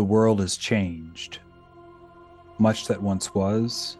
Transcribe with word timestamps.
The 0.00 0.04
world 0.04 0.40
has 0.40 0.56
changed. 0.56 1.40
Much 2.58 2.86
that 2.86 3.02
once 3.02 3.34
was 3.34 3.98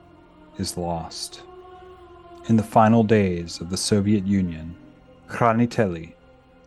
is 0.57 0.79
lost. 0.79 1.43
In 2.49 2.57
the 2.57 2.63
final 2.63 3.05
days 3.05 3.61
of 3.61 3.69
the 3.69 3.77
Soviet 3.77 4.27
Union, 4.27 4.75
Khraniteli, 5.29 6.15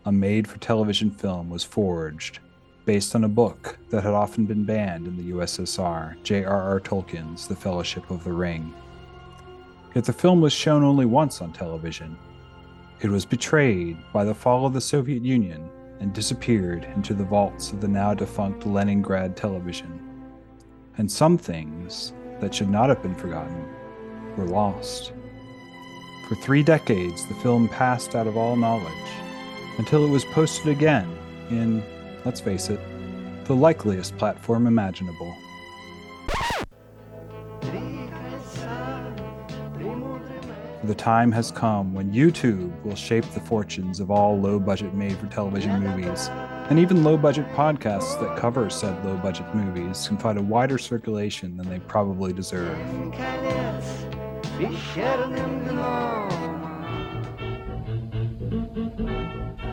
a 0.06 0.12
made 0.12 0.46
for 0.46 0.58
television 0.58 1.10
film, 1.10 1.50
was 1.50 1.64
forged 1.64 2.38
based 2.84 3.16
on 3.16 3.24
a 3.24 3.28
book 3.28 3.76
that 3.90 4.04
had 4.04 4.12
often 4.14 4.46
been 4.46 4.62
banned 4.62 5.08
in 5.08 5.16
the 5.16 5.32
USSR, 5.32 6.14
J.R.R. 6.22 6.78
Tolkien's 6.78 7.48
The 7.48 7.56
Fellowship 7.56 8.08
of 8.12 8.22
the 8.22 8.32
Ring. 8.32 8.72
Yet 9.96 10.04
the 10.04 10.12
film 10.12 10.42
was 10.42 10.52
shown 10.52 10.84
only 10.84 11.06
once 11.06 11.40
on 11.40 11.52
television. 11.52 12.16
It 13.00 13.10
was 13.10 13.26
betrayed 13.26 13.96
by 14.12 14.22
the 14.22 14.32
fall 14.32 14.64
of 14.64 14.74
the 14.74 14.80
Soviet 14.80 15.24
Union 15.24 15.68
and 16.00 16.12
disappeared 16.12 16.86
into 16.94 17.14
the 17.14 17.24
vaults 17.24 17.72
of 17.72 17.80
the 17.80 17.88
now 17.88 18.14
defunct 18.14 18.66
Leningrad 18.66 19.36
television. 19.36 20.00
And 20.98 21.10
some 21.10 21.38
things 21.38 22.12
that 22.40 22.54
should 22.54 22.70
not 22.70 22.88
have 22.88 23.02
been 23.02 23.14
forgotten 23.14 23.64
were 24.36 24.46
lost. 24.46 25.12
For 26.28 26.34
three 26.36 26.62
decades, 26.62 27.26
the 27.26 27.34
film 27.34 27.68
passed 27.68 28.14
out 28.14 28.26
of 28.26 28.36
all 28.36 28.56
knowledge 28.56 28.92
until 29.78 30.04
it 30.04 30.10
was 30.10 30.24
posted 30.26 30.68
again 30.68 31.10
in 31.50 31.82
let's 32.24 32.40
face 32.40 32.70
it, 32.70 32.80
the 33.44 33.54
likeliest 33.54 34.16
platform 34.16 34.66
imaginable. 34.66 35.36
The 40.84 40.94
time 40.94 41.32
has 41.32 41.50
come 41.50 41.94
when 41.94 42.12
YouTube 42.12 42.70
will 42.84 42.94
shape 42.94 43.24
the 43.30 43.40
fortunes 43.40 44.00
of 44.00 44.10
all 44.10 44.38
low 44.38 44.60
budget 44.60 44.92
made 44.92 45.16
for 45.16 45.26
television 45.28 45.82
movies, 45.82 46.28
and 46.68 46.78
even 46.78 47.02
low 47.02 47.16
budget 47.16 47.50
podcasts 47.52 48.20
that 48.20 48.36
cover 48.36 48.68
said 48.68 49.02
low 49.02 49.16
budget 49.16 49.46
movies 49.54 50.06
can 50.06 50.18
find 50.18 50.36
a 50.36 50.42
wider 50.42 50.76
circulation 50.76 51.56
than 51.56 51.70
they 51.70 51.78
probably 51.78 52.34
deserve. 52.34 52.78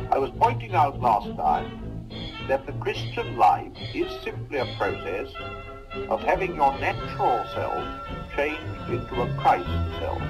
I 0.10 0.18
was 0.18 0.32
pointing 0.40 0.74
out 0.76 1.02
last 1.02 1.36
time 1.36 2.08
that 2.48 2.66
the 2.66 2.72
Christian 2.80 3.36
life 3.36 3.74
is 3.94 4.10
simply 4.24 4.60
a 4.60 4.76
process 4.78 5.28
of 6.08 6.22
having 6.22 6.56
your 6.56 6.72
natural 6.80 7.46
self 7.54 7.84
changed 8.34 8.90
into 8.90 9.22
a 9.22 9.36
Christ 9.38 9.68
self. 10.00 10.22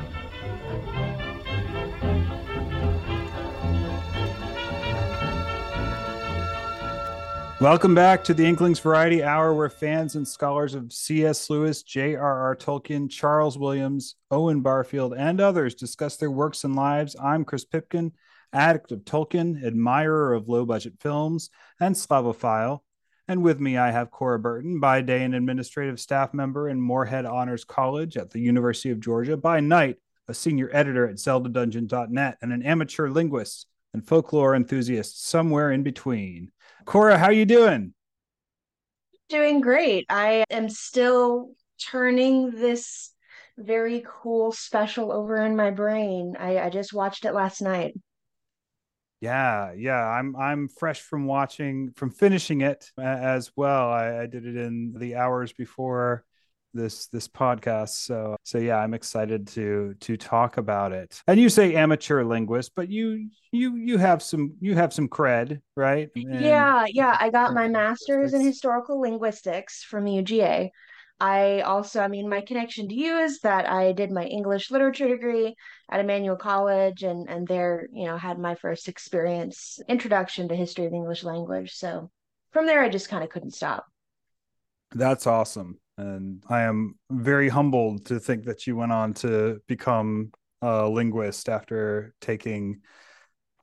Welcome 7.61 7.93
back 7.93 8.23
to 8.23 8.33
the 8.33 8.43
Inklings 8.43 8.79
Variety 8.79 9.21
Hour, 9.21 9.53
where 9.53 9.69
fans 9.69 10.15
and 10.15 10.27
scholars 10.27 10.73
of 10.73 10.91
C.S. 10.91 11.47
Lewis, 11.47 11.83
J.R.R. 11.83 12.55
Tolkien, 12.55 13.07
Charles 13.07 13.55
Williams, 13.55 14.15
Owen 14.31 14.61
Barfield, 14.61 15.13
and 15.13 15.39
others 15.39 15.75
discuss 15.75 16.17
their 16.17 16.31
works 16.31 16.63
and 16.63 16.75
lives. 16.75 17.15
I'm 17.21 17.45
Chris 17.45 17.63
Pipkin 17.63 18.13
addict 18.51 18.91
of 18.91 19.01
Tolkien, 19.01 19.63
admirer 19.63 20.33
of 20.33 20.49
low 20.49 20.65
budget 20.65 20.93
films, 20.99 21.51
and 21.79 21.93
Slavophile. 21.93 22.79
And 23.27 23.43
with 23.43 23.59
me, 23.59 23.77
I 23.77 23.91
have 23.91 24.09
Kora 24.09 24.39
Burton, 24.39 24.79
by 24.79 25.01
day 25.01 25.23
an 25.23 25.35
administrative 25.35 25.99
staff 25.99 26.33
member 26.33 26.67
in 26.67 26.81
Morehead 26.81 27.27
Honors 27.27 27.63
College 27.63 28.17
at 28.17 28.31
the 28.31 28.39
University 28.39 28.89
of 28.89 28.99
Georgia, 28.99 29.37
by 29.37 29.59
night, 29.59 29.97
a 30.27 30.33
senior 30.33 30.71
editor 30.73 31.07
at 31.07 31.17
ZeldaDungeon.net, 31.17 32.39
and 32.41 32.51
an 32.51 32.63
amateur 32.63 33.07
linguist 33.07 33.67
and 33.93 34.07
folklore 34.07 34.55
enthusiast 34.55 35.27
somewhere 35.27 35.71
in 35.71 35.83
between. 35.83 36.51
Kora, 36.85 37.17
how 37.17 37.25
are 37.25 37.31
you 37.31 37.45
doing? 37.45 37.93
Doing 39.29 39.61
great. 39.61 40.05
I 40.09 40.43
am 40.49 40.69
still 40.69 41.51
turning 41.89 42.51
this 42.51 43.11
very 43.57 44.03
cool 44.05 44.51
special 44.51 45.11
over 45.11 45.37
in 45.37 45.55
my 45.55 45.71
brain. 45.71 46.35
I, 46.37 46.59
I 46.59 46.69
just 46.69 46.93
watched 46.93 47.25
it 47.25 47.33
last 47.33 47.61
night. 47.61 47.93
Yeah, 49.19 49.73
yeah, 49.73 50.01
I'm 50.03 50.35
I'm 50.35 50.67
fresh 50.67 50.99
from 51.01 51.27
watching 51.27 51.91
from 51.95 52.09
finishing 52.09 52.61
it 52.61 52.91
uh, 52.97 53.01
as 53.01 53.51
well. 53.55 53.91
I, 53.91 54.21
I 54.21 54.25
did 54.25 54.47
it 54.47 54.57
in 54.57 54.93
the 54.97 55.15
hours 55.15 55.53
before 55.53 56.25
this 56.73 57.07
this 57.07 57.27
podcast 57.27 57.89
so 57.89 58.35
so 58.43 58.57
yeah 58.57 58.77
i'm 58.77 58.93
excited 58.93 59.47
to 59.47 59.93
to 59.99 60.17
talk 60.17 60.57
about 60.57 60.91
it 60.91 61.21
and 61.27 61.39
you 61.39 61.49
say 61.49 61.75
amateur 61.75 62.23
linguist 62.23 62.71
but 62.75 62.89
you 62.89 63.29
you 63.51 63.75
you 63.75 63.97
have 63.97 64.21
some 64.21 64.53
you 64.59 64.75
have 64.75 64.93
some 64.93 65.07
cred 65.07 65.59
right 65.75 66.09
and 66.15 66.41
yeah 66.41 66.85
yeah 66.87 67.17
i 67.19 67.29
got 67.29 67.53
my 67.53 67.67
master's 67.67 68.33
in 68.33 68.41
historical 68.41 68.99
linguistics 68.99 69.83
from 69.83 70.05
uga 70.05 70.69
I 71.21 71.61
also, 71.61 72.01
I 72.01 72.07
mean, 72.07 72.27
my 72.27 72.41
connection 72.41 72.87
to 72.87 72.95
you 72.95 73.19
is 73.19 73.41
that 73.41 73.69
I 73.69 73.91
did 73.91 74.09
my 74.09 74.25
English 74.25 74.71
literature 74.71 75.07
degree 75.07 75.55
at 75.87 75.99
Emmanuel 75.99 76.35
College 76.35 77.03
and 77.03 77.29
and 77.29 77.47
there, 77.47 77.87
you 77.93 78.07
know, 78.07 78.17
had 78.17 78.39
my 78.39 78.55
first 78.55 78.87
experience 78.87 79.79
introduction 79.87 80.47
to 80.47 80.55
history 80.55 80.85
of 80.85 80.91
the 80.91 80.97
English 80.97 81.23
language. 81.23 81.73
So 81.73 82.09
from 82.49 82.65
there 82.65 82.81
I 82.81 82.89
just 82.89 83.07
kind 83.07 83.23
of 83.23 83.29
couldn't 83.29 83.53
stop. 83.53 83.85
That's 84.95 85.27
awesome. 85.27 85.79
And 86.01 86.43
I 86.49 86.61
am 86.61 86.95
very 87.11 87.47
humbled 87.47 88.05
to 88.07 88.19
think 88.19 88.45
that 88.45 88.65
you 88.65 88.75
went 88.75 88.91
on 88.91 89.13
to 89.15 89.61
become 89.67 90.31
a 90.61 90.89
linguist 90.89 91.47
after 91.47 92.13
taking 92.21 92.81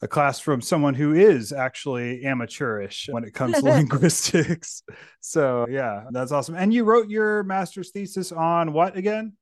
a 0.02 0.08
class 0.08 0.38
from 0.38 0.60
someone 0.60 0.94
who 0.94 1.14
is 1.14 1.52
actually 1.52 2.24
amateurish 2.24 3.08
when 3.10 3.24
it 3.24 3.34
comes 3.34 3.58
to 3.58 3.64
linguistics. 3.64 4.82
So, 5.20 5.66
yeah, 5.68 6.04
that's 6.10 6.32
awesome. 6.32 6.54
And 6.54 6.72
you 6.72 6.84
wrote 6.84 7.10
your 7.10 7.42
master's 7.42 7.90
thesis 7.90 8.32
on 8.32 8.72
what 8.72 8.96
again? 8.96 9.34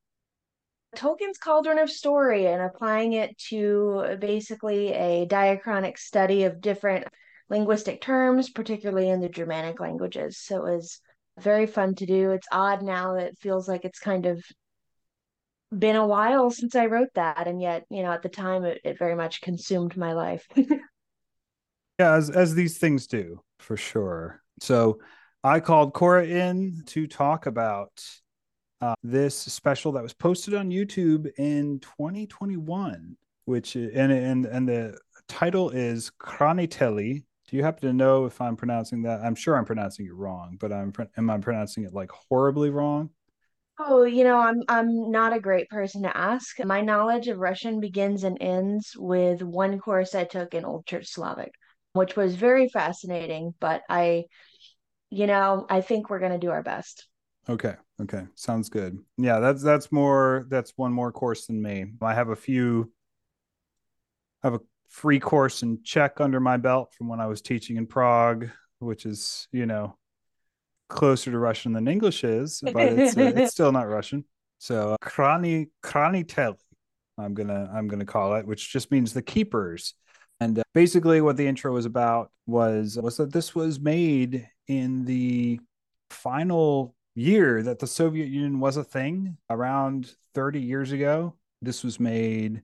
Tolkien's 0.97 1.37
Cauldron 1.37 1.79
of 1.79 1.89
Story 1.89 2.47
and 2.47 2.61
applying 2.61 3.13
it 3.13 3.37
to 3.49 4.17
basically 4.19 4.91
a 4.91 5.27
diachronic 5.27 5.97
study 5.97 6.43
of 6.43 6.59
different 6.59 7.07
linguistic 7.47 8.01
terms, 8.01 8.49
particularly 8.49 9.09
in 9.09 9.21
the 9.21 9.29
Germanic 9.29 9.79
languages. 9.79 10.39
So 10.39 10.65
it 10.65 10.75
was 10.75 10.99
very 11.39 11.67
fun 11.67 11.95
to 11.95 12.05
do. 12.05 12.31
It's 12.31 12.47
odd 12.51 12.81
now 12.81 13.13
that 13.13 13.27
it 13.27 13.37
feels 13.39 13.67
like 13.67 13.85
it's 13.85 13.99
kind 13.99 14.25
of 14.25 14.43
been 15.77 15.95
a 15.95 16.07
while 16.07 16.49
since 16.49 16.75
I 16.75 16.85
wrote 16.85 17.09
that, 17.15 17.47
and 17.47 17.61
yet, 17.61 17.85
you 17.89 18.03
know, 18.03 18.11
at 18.11 18.23
the 18.23 18.29
time, 18.29 18.63
it, 18.63 18.79
it 18.83 18.97
very 18.97 19.15
much 19.15 19.41
consumed 19.41 19.97
my 19.97 20.13
life. 20.13 20.45
yeah, 20.55 22.13
as 22.13 22.29
as 22.29 22.55
these 22.55 22.77
things 22.77 23.07
do, 23.07 23.41
for 23.59 23.77
sure. 23.77 24.41
So, 24.59 24.99
I 25.43 25.59
called 25.59 25.93
Cora 25.93 26.25
in 26.25 26.83
to 26.87 27.07
talk 27.07 27.45
about 27.45 27.91
uh, 28.81 28.95
this 29.03 29.35
special 29.35 29.91
that 29.93 30.03
was 30.03 30.13
posted 30.13 30.53
on 30.53 30.69
YouTube 30.69 31.27
in 31.37 31.79
2021, 31.79 33.17
which 33.45 33.75
and 33.75 34.11
and 34.11 34.45
and 34.45 34.69
the 34.69 34.97
title 35.27 35.69
is 35.69 36.11
Khraniteli. 36.19 37.23
Do 37.47 37.55
you 37.55 37.63
happen 37.63 37.87
to 37.87 37.93
know 37.93 38.25
if 38.25 38.41
I'm 38.41 38.57
pronouncing 38.57 39.03
that? 39.03 39.21
I'm 39.21 39.35
sure 39.35 39.55
I'm 39.55 39.65
pronouncing 39.65 40.05
it 40.05 40.13
wrong, 40.13 40.57
but 40.59 40.71
I'm 40.73 40.91
am 41.15 41.29
I 41.29 41.37
pronouncing 41.37 41.85
it 41.85 41.93
like 41.93 42.11
horribly 42.11 42.69
wrong? 42.69 43.09
Oh, 43.79 44.03
you 44.03 44.23
know, 44.23 44.37
I'm 44.37 44.63
I'm 44.67 45.11
not 45.11 45.33
a 45.33 45.39
great 45.39 45.69
person 45.69 46.03
to 46.03 46.17
ask. 46.17 46.63
My 46.63 46.81
knowledge 46.81 47.27
of 47.27 47.37
Russian 47.37 47.79
begins 47.79 48.23
and 48.23 48.37
ends 48.41 48.93
with 48.97 49.41
one 49.41 49.79
course 49.79 50.13
I 50.15 50.25
took 50.25 50.53
in 50.53 50.65
Old 50.65 50.85
Church 50.85 51.07
Slavic, 51.07 51.51
which 51.93 52.15
was 52.15 52.35
very 52.35 52.69
fascinating, 52.69 53.53
but 53.59 53.83
I 53.89 54.25
you 55.09 55.27
know, 55.27 55.65
I 55.69 55.81
think 55.81 56.09
we're 56.09 56.19
going 56.19 56.33
to 56.33 56.37
do 56.37 56.51
our 56.51 56.63
best. 56.63 57.07
Okay. 57.47 57.75
Okay. 58.01 58.25
Sounds 58.35 58.69
good. 58.69 58.99
Yeah, 59.17 59.39
that's 59.39 59.63
that's 59.63 59.91
more 59.91 60.45
that's 60.49 60.73
one 60.75 60.91
more 60.91 61.11
course 61.11 61.45
than 61.45 61.61
me. 61.61 61.85
I 62.01 62.13
have 62.13 62.29
a 62.29 62.35
few 62.35 62.91
I 64.43 64.47
have 64.47 64.53
a 64.55 64.61
free 64.89 65.19
course 65.19 65.63
in 65.63 65.79
Czech 65.83 66.19
under 66.19 66.39
my 66.39 66.57
belt 66.57 66.93
from 66.97 67.07
when 67.07 67.19
I 67.19 67.27
was 67.27 67.41
teaching 67.41 67.77
in 67.77 67.87
Prague, 67.87 68.49
which 68.79 69.05
is, 69.05 69.47
you 69.51 69.65
know, 69.65 69.97
closer 70.89 71.31
to 71.31 71.37
Russian 71.37 71.73
than 71.73 71.87
English 71.87 72.23
is, 72.23 72.61
but 72.73 72.75
it's, 72.83 73.17
uh, 73.17 73.33
it's 73.35 73.51
still 73.51 73.71
not 73.71 73.87
Russian. 73.87 74.25
So 74.59 74.93
uh, 74.93 74.97
krani 75.03 75.69
I'm 77.19 77.33
gonna 77.33 77.69
I'm 77.73 77.87
gonna 77.87 78.05
call 78.05 78.35
it, 78.35 78.45
which 78.45 78.71
just 78.71 78.91
means 78.91 79.13
the 79.13 79.21
keepers. 79.21 79.93
And 80.39 80.59
uh, 80.59 80.63
basically, 80.73 81.21
what 81.21 81.37
the 81.37 81.47
intro 81.47 81.73
was 81.73 81.85
about 81.85 82.31
was 82.45 82.97
was 83.01 83.17
that 83.17 83.33
this 83.33 83.55
was 83.55 83.79
made 83.79 84.47
in 84.67 85.05
the 85.05 85.59
final 86.09 86.95
year 87.15 87.63
that 87.63 87.79
the 87.79 87.87
Soviet 87.87 88.27
Union 88.27 88.59
was 88.59 88.77
a 88.77 88.83
thing, 88.83 89.37
around 89.49 90.13
30 90.35 90.61
years 90.61 90.91
ago. 90.91 91.35
This 91.61 91.83
was 91.83 91.99
made 91.99 92.61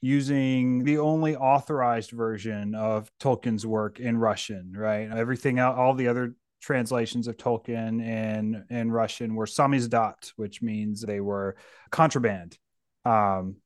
using 0.00 0.84
the 0.84 0.98
only 0.98 1.36
authorized 1.36 2.10
version 2.10 2.74
of 2.74 3.10
Tolkien's 3.20 3.66
work 3.66 4.00
in 4.00 4.16
Russian, 4.16 4.72
right? 4.74 5.10
Everything 5.10 5.58
out, 5.58 5.76
all 5.76 5.94
the 5.94 6.08
other 6.08 6.34
translations 6.60 7.26
of 7.26 7.36
Tolkien 7.36 8.02
in 8.02 8.64
in 8.70 8.90
Russian 8.90 9.34
were 9.34 9.46
samizdat, 9.46 10.32
which 10.36 10.62
means 10.62 11.02
they 11.02 11.20
were 11.20 11.56
contraband. 11.90 12.58
Um, 13.04 13.56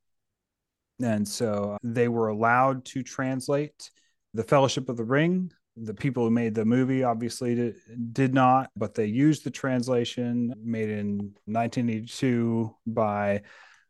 and 1.02 1.26
so 1.26 1.76
they 1.82 2.08
were 2.08 2.28
allowed 2.28 2.84
to 2.86 3.02
translate 3.02 3.90
the 4.32 4.44
Fellowship 4.44 4.88
of 4.88 4.96
the 4.96 5.04
Ring, 5.04 5.52
the 5.76 5.94
people 5.94 6.24
who 6.24 6.30
made 6.30 6.54
the 6.54 6.64
movie 6.64 7.02
obviously 7.02 7.54
did, 7.54 7.76
did 8.12 8.34
not, 8.34 8.70
but 8.76 8.94
they 8.94 9.06
used 9.06 9.44
the 9.44 9.50
translation 9.50 10.54
made 10.62 10.88
in 10.88 11.34
1982 11.46 12.74
by 12.86 13.42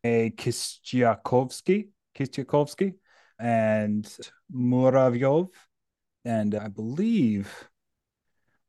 a 0.03 0.31
Kistiakovsky, 0.31 1.89
Kistiakovsky 2.15 2.95
and 3.39 4.05
Muravyov. 4.55 5.49
And 6.25 6.55
I 6.55 6.69
believe, 6.69 7.69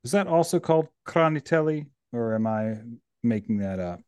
was 0.03 0.11
that 0.11 0.27
also 0.27 0.59
called 0.59 0.87
Khraniteli, 1.07 1.87
or 2.11 2.35
am 2.35 2.47
I 2.47 2.75
making 3.23 3.59
that 3.59 3.79
up? 3.79 4.01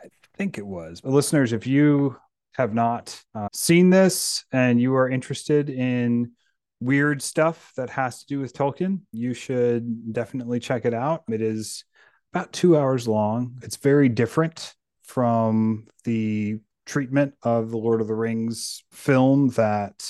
I 0.00 0.08
think 0.36 0.58
it 0.58 0.66
was. 0.66 1.00
But 1.00 1.12
listeners, 1.12 1.52
if 1.52 1.66
you 1.66 2.16
have 2.52 2.74
not 2.74 3.20
uh, 3.34 3.48
seen 3.52 3.90
this 3.90 4.44
and 4.52 4.80
you 4.80 4.94
are 4.94 5.08
interested 5.08 5.70
in 5.70 6.32
weird 6.80 7.20
stuff 7.20 7.72
that 7.76 7.90
has 7.90 8.20
to 8.20 8.26
do 8.26 8.40
with 8.40 8.52
Tolkien, 8.52 9.00
you 9.12 9.34
should 9.34 10.12
definitely 10.12 10.60
check 10.60 10.84
it 10.84 10.94
out. 10.94 11.24
It 11.28 11.42
is 11.42 11.84
about 12.32 12.52
two 12.52 12.76
hours 12.76 13.08
long. 13.08 13.58
It's 13.62 13.76
very 13.76 14.08
different 14.08 14.74
from 15.02 15.88
the 16.04 16.60
treatment 16.88 17.34
of 17.42 17.70
the 17.70 17.76
Lord 17.76 18.00
of 18.00 18.08
the 18.08 18.14
Rings 18.14 18.82
film 18.90 19.50
that, 19.50 20.08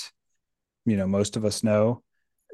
you 0.85 0.97
know, 0.97 1.05
most 1.05 1.35
of 1.35 1.45
us 1.45 1.63
know. 1.63 2.01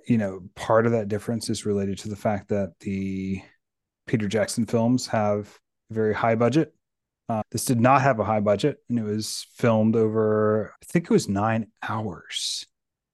You 0.08 0.18
know, 0.18 0.42
part 0.56 0.86
of 0.86 0.92
that 0.92 1.08
difference 1.08 1.50
is 1.50 1.66
related 1.66 2.00
to 2.00 2.10
the 2.10 2.16
fact 2.16 2.50
that 2.50 2.74
the 2.82 3.42
Peter 4.08 4.28
Jackson 4.28 4.66
films 4.66 5.08
have 5.08 5.58
a 5.90 5.94
very 5.94 6.14
high 6.14 6.36
budget. 6.36 6.74
Uh, 7.28 7.42
this 7.52 7.66
did 7.66 7.80
not 7.80 8.02
have 8.02 8.20
a 8.20 8.24
high 8.24 8.40
budget, 8.40 8.78
and 8.90 9.00
it 9.00 9.04
was 9.04 9.48
filmed 9.56 9.96
over, 9.96 10.74
I 10.82 10.86
think 10.86 11.06
it 11.06 11.12
was 11.12 11.28
nine 11.28 11.68
hours 11.88 12.68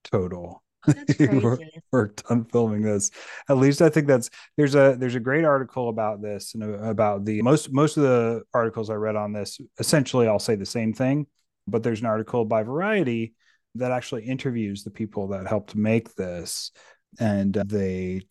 total. 0.04 0.64
Worked 1.92 2.24
on 2.30 2.46
filming 2.46 2.82
this. 2.82 3.12
At 3.50 3.58
least 3.58 3.82
I 3.82 3.90
think 3.90 4.08
that's 4.08 4.30
there's 4.58 4.76
a 4.76 4.96
there's 4.98 5.16
a 5.16 5.20
great 5.20 5.46
article 5.46 5.90
about 5.90 6.22
this 6.22 6.54
and 6.56 6.64
uh, 6.64 6.90
about 6.90 7.26
the 7.26 7.42
most 7.42 7.72
most 7.72 7.98
of 7.98 8.04
the 8.04 8.44
articles 8.54 8.90
I 8.90 8.96
read 8.96 9.16
on 9.16 9.34
this 9.34 9.60
essentially 9.80 10.28
I'll 10.28 10.40
say 10.40 10.56
the 10.56 10.66
same 10.66 10.94
thing, 10.94 11.28
but 11.68 11.84
there's 11.84 12.02
an 12.02 12.08
article 12.08 12.46
by 12.46 12.64
Variety 12.64 13.34
that 13.76 13.92
actually 13.92 14.24
interviews 14.24 14.84
the 14.84 14.92
people 14.92 15.30
that 15.30 15.48
helped 15.48 15.76
make 15.76 16.14
this. 16.16 16.72
And 17.20 17.56
uh, 17.58 17.64
they 17.66 18.24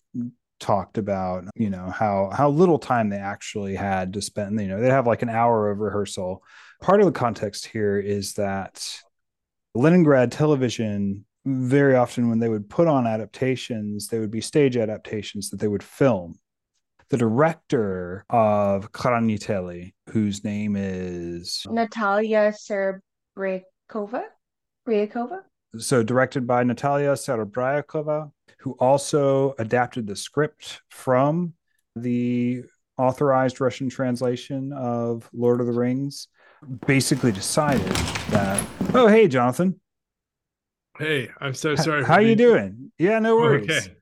talked 0.58 0.98
about 0.98 1.44
you 1.54 1.70
know 1.70 1.90
how 1.90 2.30
how 2.32 2.50
little 2.50 2.78
time 2.78 3.08
they 3.08 3.16
actually 3.16 3.74
had 3.74 4.12
to 4.12 4.20
spend 4.20 4.60
you 4.60 4.68
know 4.68 4.78
they 4.78 4.90
have 4.90 5.06
like 5.06 5.22
an 5.22 5.28
hour 5.28 5.70
of 5.70 5.78
rehearsal. 5.78 6.42
Part 6.80 7.00
of 7.00 7.06
the 7.06 7.12
context 7.12 7.66
here 7.66 7.98
is 7.98 8.34
that 8.34 9.02
leningrad 9.74 10.32
television 10.32 11.24
very 11.44 11.96
often 11.96 12.28
when 12.28 12.38
they 12.38 12.48
would 12.48 12.68
put 12.68 12.88
on 12.88 13.06
adaptations, 13.06 14.08
they 14.08 14.18
would 14.18 14.30
be 14.30 14.40
stage 14.40 14.76
adaptations 14.76 15.50
that 15.50 15.60
they 15.60 15.68
would 15.68 15.82
film. 15.82 16.38
The 17.08 17.16
director 17.16 18.24
of 18.30 18.92
Khraniteli, 18.92 19.94
whose 20.10 20.44
name 20.44 20.76
is 20.76 21.66
Natalia 21.68 22.52
Serebryakova. 22.52 24.22
Ryakova? 24.88 25.40
So 25.78 26.02
directed 26.02 26.46
by 26.46 26.62
Natalia 26.64 27.12
Serebryakova, 27.12 28.30
who 28.60 28.72
also 28.72 29.54
adapted 29.58 30.06
the 30.06 30.16
script 30.16 30.82
from 30.88 31.54
the 31.96 32.62
authorized 32.96 33.60
Russian 33.60 33.88
translation 33.88 34.72
of 34.72 35.28
Lord 35.32 35.60
of 35.60 35.66
the 35.66 35.72
Rings, 35.72 36.28
basically 36.86 37.32
decided 37.32 37.92
that, 38.30 38.64
oh, 38.94 39.08
hey, 39.08 39.26
Jonathan, 39.28 39.80
Hey, 41.00 41.30
I'm 41.40 41.54
so 41.54 41.74
sorry. 41.76 42.04
How 42.04 42.14
are 42.14 42.22
you 42.22 42.36
doing? 42.36 42.92
Yeah, 42.98 43.18
no 43.20 43.36
worries. 43.36 43.70
Okay. 43.70 43.96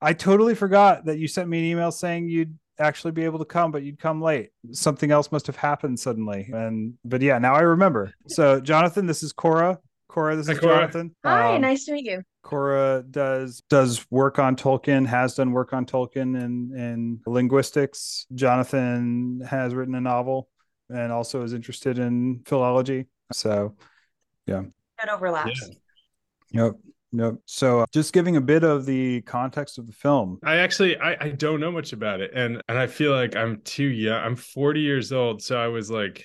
I 0.00 0.12
totally 0.12 0.56
forgot 0.56 1.04
that 1.04 1.18
you 1.18 1.28
sent 1.28 1.48
me 1.48 1.60
an 1.60 1.64
email 1.66 1.92
saying 1.92 2.28
you'd 2.28 2.58
actually 2.80 3.12
be 3.12 3.24
able 3.24 3.38
to 3.38 3.44
come, 3.44 3.70
but 3.70 3.84
you'd 3.84 4.00
come 4.00 4.20
late. 4.20 4.50
Something 4.72 5.12
else 5.12 5.30
must 5.30 5.46
have 5.46 5.54
happened 5.54 6.00
suddenly. 6.00 6.50
And 6.52 6.94
but 7.04 7.22
yeah, 7.22 7.38
now 7.38 7.54
I 7.54 7.60
remember. 7.60 8.12
So 8.26 8.60
Jonathan, 8.60 9.06
this 9.06 9.22
is 9.22 9.32
Kora. 9.32 9.78
Kora, 10.08 10.34
this 10.34 10.48
Hi, 10.48 10.54
is 10.54 10.58
Kora. 10.58 10.74
Jonathan. 10.74 11.14
Hi, 11.24 11.54
Um, 11.54 11.60
nice 11.62 11.84
to 11.84 11.92
meet 11.92 12.06
you. 12.06 12.22
Kora 12.42 13.04
does 13.08 13.62
does 13.70 14.04
work 14.10 14.40
on 14.40 14.56
Tolkien, 14.56 15.06
has 15.06 15.36
done 15.36 15.52
work 15.52 15.72
on 15.72 15.86
Tolkien 15.86 16.42
and 16.42 16.72
in 16.76 17.20
linguistics. 17.26 18.26
Jonathan 18.34 19.40
has 19.48 19.72
written 19.72 19.94
a 19.94 20.00
novel 20.00 20.48
and 20.88 21.12
also 21.12 21.44
is 21.44 21.52
interested 21.52 22.00
in 22.00 22.42
philology. 22.44 23.06
So 23.32 23.76
Good 24.48 24.72
overlaps. 25.12 25.68
Yeah. 25.68 25.74
Yep. 26.52 26.72
Yep. 27.12 27.34
So 27.46 27.80
uh, 27.80 27.86
just 27.92 28.12
giving 28.12 28.36
a 28.36 28.40
bit 28.40 28.64
of 28.64 28.84
the 28.84 29.22
context 29.22 29.78
of 29.78 29.86
the 29.86 29.92
film. 29.92 30.38
I 30.44 30.56
actually 30.56 30.98
I, 30.98 31.16
I 31.20 31.28
don't 31.30 31.58
know 31.60 31.72
much 31.72 31.92
about 31.92 32.20
it. 32.20 32.30
And 32.34 32.62
and 32.68 32.78
I 32.78 32.86
feel 32.86 33.12
like 33.12 33.34
I'm 33.36 33.60
too 33.62 33.84
young. 33.86 34.22
I'm 34.22 34.36
40 34.36 34.80
years 34.80 35.12
old. 35.12 35.42
So 35.42 35.58
I 35.58 35.68
was 35.68 35.90
like 35.90 36.24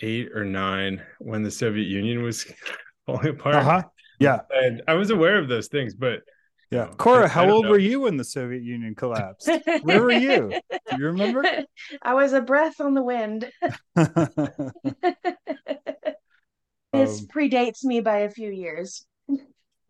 eight 0.00 0.30
or 0.34 0.44
nine 0.44 1.02
when 1.18 1.42
the 1.42 1.50
Soviet 1.50 1.86
Union 1.86 2.22
was 2.22 2.46
falling 3.06 3.28
apart. 3.28 3.56
Uh-huh. 3.56 3.82
Yeah. 4.18 4.40
And 4.50 4.82
I 4.88 4.94
was 4.94 5.10
aware 5.10 5.38
of 5.38 5.48
those 5.48 5.68
things, 5.68 5.94
but 5.94 6.20
Yeah. 6.70 6.84
No, 6.86 6.94
Kora, 6.96 7.22
I- 7.22 7.24
I 7.24 7.28
how 7.28 7.42
don't 7.42 7.52
old 7.52 7.64
know. 7.64 7.70
were 7.72 7.78
you 7.78 8.00
when 8.00 8.16
the 8.16 8.24
Soviet 8.24 8.62
Union 8.62 8.94
collapsed? 8.94 9.50
Where 9.82 10.02
were 10.02 10.12
you? 10.12 10.50
Do 10.70 10.96
you 10.98 11.04
remember? 11.06 11.44
I 12.02 12.14
was 12.14 12.32
a 12.32 12.40
breath 12.40 12.80
on 12.80 12.94
the 12.94 13.02
wind. 13.02 13.50
this 16.92 17.20
Um, 17.20 17.26
predates 17.28 17.84
me 17.84 18.00
by 18.00 18.18
a 18.20 18.30
few 18.30 18.50
years. 18.50 19.04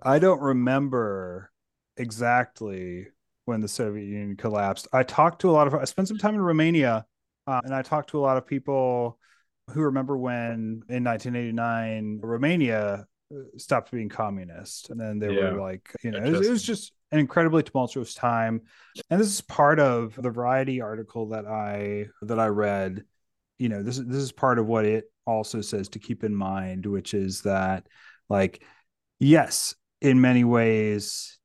I 0.02 0.18
don't 0.18 0.40
remember 0.40 1.50
exactly 1.96 3.08
when 3.44 3.60
the 3.60 3.68
Soviet 3.68 4.04
Union 4.04 4.36
collapsed. 4.36 4.88
I 4.92 5.02
talked 5.02 5.40
to 5.42 5.50
a 5.50 5.52
lot 5.52 5.66
of 5.66 5.74
I 5.74 5.84
spent 5.84 6.08
some 6.08 6.18
time 6.18 6.34
in 6.34 6.40
Romania 6.40 7.04
uh, 7.46 7.60
and 7.64 7.74
I 7.74 7.82
talked 7.82 8.10
to 8.10 8.18
a 8.18 8.20
lot 8.22 8.36
of 8.36 8.46
people 8.46 9.18
who 9.72 9.82
remember 9.82 10.16
when 10.16 10.82
in 10.88 11.04
1989 11.04 12.20
Romania 12.22 13.06
uh, 13.34 13.38
stopped 13.56 13.90
being 13.90 14.08
communist 14.08 14.90
and 14.90 15.00
then 15.00 15.18
they 15.18 15.30
Yeah. 15.30 15.52
were 15.52 15.60
like 15.60 15.94
you 16.02 16.10
know 16.10 16.24
it 16.24 16.30
was, 16.30 16.46
it 16.46 16.50
was 16.50 16.62
just 16.62 16.92
an 17.12 17.18
incredibly 17.18 17.62
tumultuous 17.62 18.14
time 18.14 18.62
and 19.10 19.20
this 19.20 19.28
is 19.28 19.40
part 19.42 19.80
of 19.80 20.14
the 20.20 20.30
variety 20.30 20.80
article 20.80 21.28
that 21.28 21.46
I 21.46 22.06
that 22.22 22.38
I 22.38 22.46
read 22.46 23.04
you 23.58 23.68
know 23.68 23.82
this 23.82 23.96
this 23.98 24.16
is 24.22 24.32
part 24.32 24.58
of 24.58 24.66
what 24.66 24.84
it 24.84 25.04
also 25.26 25.60
says 25.60 25.88
to 25.90 25.98
keep 25.98 26.24
in 26.24 26.34
mind 26.34 26.86
which 26.86 27.14
is 27.14 27.42
that 27.42 27.86
like 28.28 28.62
yes 29.18 29.74
in 30.00 30.20
many 30.20 30.44
ways 30.44 31.38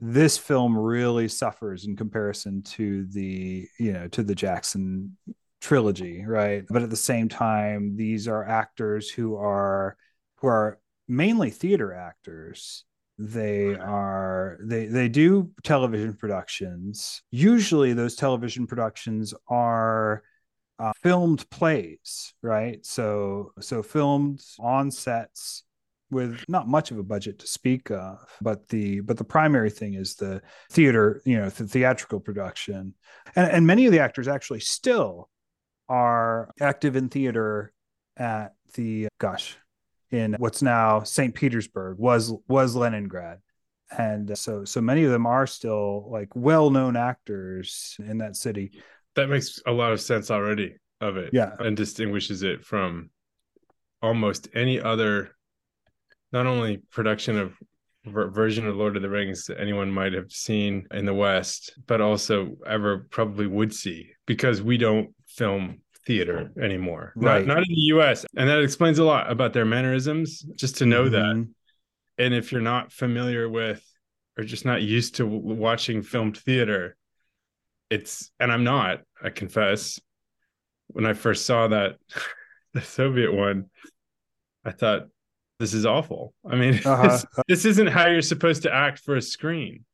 this 0.00 0.36
film 0.36 0.76
really 0.76 1.28
suffers 1.28 1.86
in 1.86 1.96
comparison 1.96 2.62
to 2.62 3.06
the 3.06 3.66
you 3.78 3.92
know 3.92 4.08
to 4.08 4.22
the 4.22 4.34
Jackson 4.34 5.16
trilogy 5.60 6.24
right? 6.26 6.64
But 6.68 6.82
at 6.82 6.90
the 6.90 6.96
same 6.96 7.28
time 7.28 7.96
these 7.96 8.28
are 8.28 8.44
actors 8.44 9.10
who 9.10 9.36
are 9.36 9.96
who 10.38 10.48
are 10.48 10.78
mainly 11.08 11.50
theater 11.50 11.94
actors. 11.94 12.84
They 13.18 13.74
are 13.74 14.58
they 14.60 14.86
they 14.86 15.08
do 15.08 15.50
television 15.62 16.14
productions. 16.14 17.22
Usually 17.30 17.94
those 17.94 18.14
television 18.14 18.66
productions 18.66 19.32
are 19.48 20.22
uh, 20.78 20.92
filmed 21.02 21.48
plays 21.48 22.34
right? 22.42 22.84
So 22.84 23.52
so 23.60 23.82
filmed 23.82 24.42
on 24.58 24.90
sets 24.90 25.64
with 26.10 26.44
not 26.48 26.68
much 26.68 26.90
of 26.90 26.98
a 26.98 27.02
budget 27.02 27.38
to 27.38 27.46
speak 27.46 27.90
of 27.90 28.18
but 28.40 28.68
the 28.68 29.00
but 29.00 29.16
the 29.16 29.24
primary 29.24 29.70
thing 29.70 29.94
is 29.94 30.14
the 30.14 30.40
theater 30.70 31.20
you 31.24 31.36
know 31.36 31.48
the 31.48 31.66
theatrical 31.66 32.20
production 32.20 32.94
and, 33.34 33.50
and 33.50 33.66
many 33.66 33.86
of 33.86 33.92
the 33.92 33.98
actors 33.98 34.28
actually 34.28 34.60
still 34.60 35.28
are 35.88 36.50
active 36.60 36.96
in 36.96 37.08
theater 37.08 37.72
at 38.16 38.54
the 38.74 39.08
gosh 39.18 39.56
in 40.10 40.34
what's 40.38 40.62
now 40.62 41.02
st 41.02 41.34
petersburg 41.34 41.98
was 41.98 42.32
was 42.48 42.76
leningrad 42.76 43.38
and 43.96 44.36
so 44.36 44.64
so 44.64 44.80
many 44.80 45.04
of 45.04 45.10
them 45.10 45.26
are 45.26 45.46
still 45.46 46.08
like 46.10 46.28
well-known 46.34 46.96
actors 46.96 47.96
in 47.98 48.18
that 48.18 48.36
city 48.36 48.70
that 49.16 49.28
makes 49.28 49.60
a 49.66 49.72
lot 49.72 49.92
of 49.92 50.00
sense 50.00 50.30
already 50.30 50.76
of 51.00 51.16
it. 51.16 51.30
Yeah. 51.32 51.54
And 51.58 51.76
distinguishes 51.76 52.42
it 52.42 52.64
from 52.64 53.10
almost 54.02 54.48
any 54.54 54.80
other 54.80 55.35
not 56.32 56.46
only 56.46 56.78
production 56.90 57.38
of 57.38 57.54
version 58.04 58.66
of 58.66 58.76
Lord 58.76 58.96
of 58.96 59.02
the 59.02 59.08
Rings 59.08 59.46
that 59.46 59.60
anyone 59.60 59.90
might 59.90 60.12
have 60.12 60.30
seen 60.30 60.86
in 60.92 61.06
the 61.06 61.14
West, 61.14 61.78
but 61.86 62.00
also 62.00 62.56
ever 62.66 63.06
probably 63.10 63.46
would 63.46 63.74
see 63.74 64.12
because 64.26 64.62
we 64.62 64.76
don't 64.76 65.12
film 65.26 65.80
theater 66.06 66.52
anymore. 66.62 67.12
Right. 67.16 67.44
Not, 67.44 67.56
not 67.56 67.58
in 67.58 67.74
the 67.74 67.96
US. 67.96 68.24
And 68.36 68.48
that 68.48 68.62
explains 68.62 68.98
a 68.98 69.04
lot 69.04 69.30
about 69.30 69.52
their 69.52 69.64
mannerisms, 69.64 70.42
just 70.54 70.76
to 70.78 70.86
know 70.86 71.08
that. 71.08 71.34
Mhm. 71.34 71.48
And 72.18 72.32
if 72.32 72.52
you're 72.52 72.60
not 72.60 72.92
familiar 72.92 73.48
with 73.48 73.84
or 74.38 74.44
just 74.44 74.64
not 74.64 74.82
used 74.82 75.16
to 75.16 75.26
watching 75.26 76.02
filmed 76.02 76.38
theater, 76.38 76.96
it's, 77.90 78.30
and 78.38 78.52
I'm 78.52 78.64
not, 78.64 79.02
I 79.20 79.30
confess, 79.30 80.00
when 80.88 81.06
I 81.06 81.12
first 81.12 81.44
saw 81.44 81.68
that, 81.68 81.96
the 82.72 82.82
Soviet 82.82 83.32
one, 83.32 83.68
I 84.64 84.70
thought, 84.70 85.08
this 85.58 85.74
is 85.74 85.86
awful. 85.86 86.34
I 86.48 86.56
mean, 86.56 86.80
Uh-huh. 86.84 87.08
this, 87.08 87.26
this 87.48 87.64
isn't 87.64 87.88
how 87.88 88.08
you're 88.08 88.22
supposed 88.22 88.62
to 88.62 88.72
act 88.74 88.98
for 89.00 89.16
a 89.16 89.22
screen. 89.22 89.84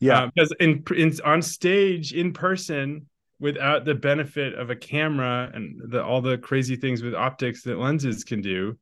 Yeah. 0.00 0.24
Uh, 0.24 0.30
because 0.34 0.52
in, 0.58 0.82
in 0.96 1.12
on 1.24 1.42
stage 1.42 2.12
in 2.12 2.32
person 2.32 3.06
without 3.38 3.84
the 3.84 3.94
benefit 3.94 4.54
of 4.54 4.70
a 4.70 4.76
camera 4.76 5.50
and 5.52 5.80
the, 5.90 6.02
all 6.02 6.20
the 6.20 6.38
crazy 6.38 6.76
things 6.76 7.02
with 7.02 7.14
optics 7.14 7.62
that 7.64 7.78
lenses 7.78 8.24
can 8.24 8.40
do, 8.40 8.76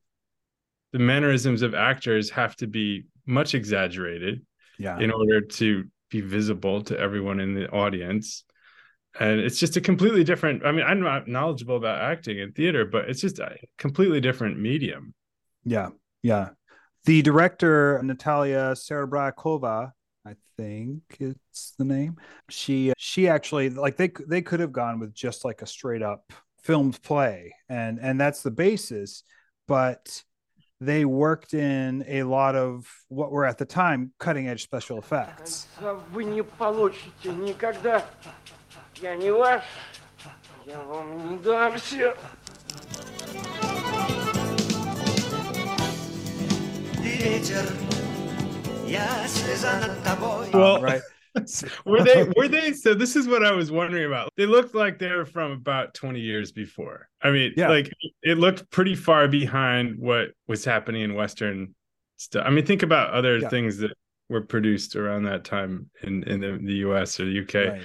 the 0.93 0.99
mannerisms 0.99 1.61
of 1.61 1.73
actors 1.73 2.29
have 2.31 2.55
to 2.57 2.67
be 2.67 3.05
much 3.25 3.53
exaggerated 3.55 4.45
yeah. 4.77 4.99
in 4.99 5.11
order 5.11 5.41
to 5.41 5.85
be 6.09 6.21
visible 6.21 6.81
to 6.83 6.99
everyone 6.99 7.39
in 7.39 7.53
the 7.53 7.69
audience. 7.69 8.43
And 9.19 9.39
it's 9.39 9.59
just 9.59 9.77
a 9.77 9.81
completely 9.81 10.23
different. 10.23 10.65
I 10.65 10.71
mean, 10.71 10.85
I'm 10.85 11.01
not 11.01 11.27
knowledgeable 11.27 11.77
about 11.77 12.01
acting 12.01 12.39
in 12.39 12.51
theater, 12.51 12.85
but 12.85 13.09
it's 13.09 13.21
just 13.21 13.39
a 13.39 13.57
completely 13.77 14.21
different 14.21 14.59
medium. 14.59 15.13
Yeah. 15.65 15.89
Yeah. 16.23 16.49
The 17.05 17.21
director, 17.21 17.99
Natalia 18.03 18.73
Serebryakova, 18.75 19.91
I 20.25 20.35
think 20.55 21.01
it's 21.19 21.73
the 21.77 21.85
name. 21.85 22.17
She 22.49 22.93
she 22.97 23.27
actually 23.27 23.71
like 23.71 23.97
they 23.97 24.11
they 24.27 24.41
could 24.41 24.59
have 24.59 24.71
gone 24.71 24.99
with 24.99 25.13
just 25.13 25.43
like 25.43 25.63
a 25.63 25.65
straight 25.65 26.03
up 26.03 26.31
filmed 26.61 27.01
play 27.01 27.55
and 27.69 27.99
and 27.99 28.21
that's 28.21 28.43
the 28.43 28.51
basis, 28.51 29.23
but 29.67 30.23
they 30.79 31.05
worked 31.05 31.53
in 31.53 32.03
a 32.07 32.23
lot 32.23 32.55
of 32.55 32.87
what 33.07 33.31
were 33.31 33.45
at 33.45 33.57
the 33.57 33.65
time 33.65 34.11
cutting 34.19 34.47
edge 34.47 34.63
special 34.63 34.99
effects. 34.99 35.67
Я 40.65 40.79
вам 40.83 41.31
не. 41.31 41.39
Ветер, 47.20 47.66
я 48.86 49.26
слеза 49.28 49.80
над 49.80 50.02
тобой. 50.04 50.50
Well, 50.52 50.80
right. 50.82 51.02
were 51.84 52.02
they 52.02 52.24
were 52.36 52.48
they 52.48 52.72
so 52.72 52.94
this 52.94 53.14
is 53.14 53.28
what 53.28 53.44
i 53.44 53.52
was 53.52 53.70
wondering 53.70 54.06
about 54.06 54.30
they 54.38 54.46
looked 54.46 54.74
like 54.74 54.98
they 54.98 55.10
were 55.10 55.26
from 55.26 55.52
about 55.52 55.92
20 55.92 56.18
years 56.18 56.50
before 56.50 57.10
i 57.20 57.30
mean 57.30 57.52
Yeah. 57.54 57.68
like 57.68 57.92
it 58.22 58.38
looked 58.38 58.70
pretty 58.70 58.94
far 58.94 59.28
behind 59.28 59.98
what 59.98 60.30
was 60.48 60.64
happening 60.64 61.02
in 61.02 61.14
western 61.14 61.74
stuff 62.16 62.42
i 62.46 62.48
mean 62.48 62.64
think 62.64 62.82
about 62.82 63.10
other 63.12 63.36
Yeah. 63.36 63.50
things 63.50 63.76
that 63.78 63.92
were 64.30 64.40
produced 64.40 64.96
around 64.96 65.24
that 65.24 65.44
time 65.44 65.90
in 66.02 66.22
in 66.22 66.40
the, 66.40 66.58
the 66.58 66.76
us 66.90 67.20
or 67.20 67.26
the 67.26 67.40
uk 67.42 67.52
right. 67.54 67.82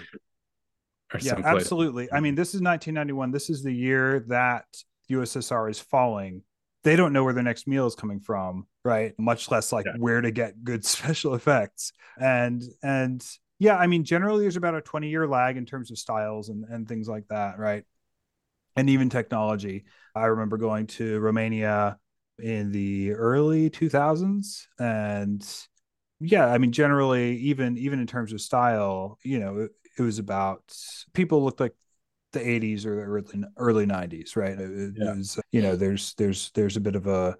or 1.14 1.20
Yeah, 1.20 1.34
someplace 1.34 1.56
absolutely. 1.64 2.08
I 2.14 2.22
mean, 2.22 2.36
this 2.36 2.56
is 2.56 2.62
1991. 2.62 3.32
This 3.32 3.50
is 3.50 3.64
the 3.64 3.74
year 3.74 4.24
that 4.30 4.64
the 5.10 5.16
USSR 5.16 5.70
is 5.70 5.78
falling. 5.78 6.44
they 6.87 6.95
don't 6.95 7.13
know 7.13 7.25
where 7.25 7.35
their 7.35 7.43
next 7.43 7.67
meal 7.67 7.89
is 7.89 7.97
coming 7.97 8.21
from, 8.21 8.69
right? 8.85 9.13
Much 9.19 9.51
less 9.51 9.73
like 9.73 9.87
Yeah. 9.87 9.97
where 9.97 10.21
to 10.21 10.31
get 10.31 10.63
good 10.63 10.85
special 10.97 11.35
effects. 11.35 11.93
And 12.17 12.63
and 12.81 13.27
yeah, 13.59 13.77
I 13.77 13.89
mean, 13.89 14.05
generally 14.05 14.43
there's 14.43 14.57
about 14.57 14.77
a 14.77 14.81
20 14.81 15.09
year 15.09 15.27
lag 15.27 15.57
in 15.57 15.67
terms 15.67 15.91
of 15.91 15.99
styles 15.99 16.49
and 16.49 16.65
and 16.65 16.87
things 16.89 17.09
like 17.09 17.27
that, 17.29 17.59
right? 17.59 17.85
And 18.77 18.91
even 18.91 19.11
technology. 19.11 19.87
I 20.15 20.27
remember 20.27 20.59
going 20.59 20.87
to 20.89 21.19
Romania 21.21 21.99
in 22.39 22.73
the 22.73 23.13
early 23.13 23.71
2000s 23.71 24.69
and 24.79 25.45
yeah, 26.21 26.47
I 26.47 26.59
mean, 26.59 26.73
generally, 26.73 27.37
even 27.39 27.77
even 27.79 28.01
in 28.01 28.07
terms 28.07 28.33
of 28.33 28.41
style, 28.41 29.19
you 29.23 29.39
know, 29.41 29.59
it, 29.59 29.73
it 29.99 30.03
was 30.03 30.19
about 30.19 30.63
people 31.15 31.45
looked 31.45 31.61
like 31.61 31.75
the 32.37 32.45
80s 32.45 32.87
or 32.87 32.97
the 32.97 33.03
early 33.03 33.45
early 33.57 33.87
90s, 33.87 34.37
right? 34.37 34.59
It, 34.59 34.97
it 34.97 35.17
was, 35.17 35.39
you 35.53 35.63
know, 35.63 35.77
there's 35.77 36.15
there's 36.15 36.51
there's 36.55 36.77
a 36.77 36.81
bit 36.81 36.97
of 36.97 37.07
a 37.07 37.37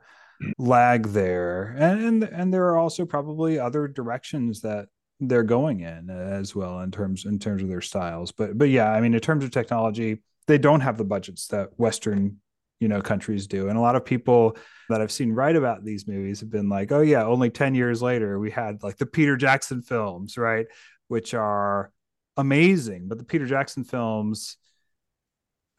lag 0.59 1.09
there, 1.09 1.75
and 1.79 2.05
and 2.05 2.23
and 2.25 2.55
there 2.55 2.67
are 2.69 2.79
also 2.79 3.05
probably 3.05 3.59
other 3.59 3.89
directions 3.89 4.61
that 4.63 4.89
they're 5.21 5.43
going 5.43 5.81
in 5.81 6.11
as 6.11 6.55
well 6.55 6.81
in 6.81 6.91
terms 6.91 7.25
in 7.25 7.39
terms 7.39 7.63
of 7.63 7.69
their 7.69 7.81
styles. 7.81 8.33
But 8.33 8.59
but 8.59 8.69
yeah, 8.69 8.91
I 8.91 9.01
mean, 9.01 9.15
in 9.15 9.21
terms 9.21 9.45
of 9.45 9.51
technology, 9.51 10.23
they 10.47 10.59
don't 10.59 10.81
have 10.81 10.99
the 10.99 11.05
budgets 11.05 11.49
that 11.49 11.71
Western 11.79 12.39
you 12.81 12.89
know 12.89 13.01
countries 13.01 13.47
do, 13.47 13.69
and 13.69 13.79
a 13.79 13.81
lot 13.81 13.97
of 13.97 14.05
people 14.05 14.57
that 14.89 15.01
I've 15.01 15.13
seen 15.13 15.33
write 15.33 15.57
about 15.57 15.85
these 15.85 16.07
movies 16.07 16.41
have 16.41 16.51
been 16.51 16.69
like, 16.69 16.93
oh 16.93 17.01
yeah, 17.01 17.25
only 17.25 17.51
10 17.51 17.75
years 17.75 18.03
later 18.03 18.39
we 18.39 18.51
had 18.51 18.83
like 18.83 18.97
the 18.99 19.07
Peter 19.07 19.37
Jackson 19.37 19.83
films, 19.83 20.39
right? 20.39 20.67
Which 21.09 21.35
are 21.35 21.91
amazing, 22.37 23.09
but 23.09 23.19
the 23.19 23.25
Peter 23.25 23.47
Jackson 23.47 23.85
films 23.85 24.57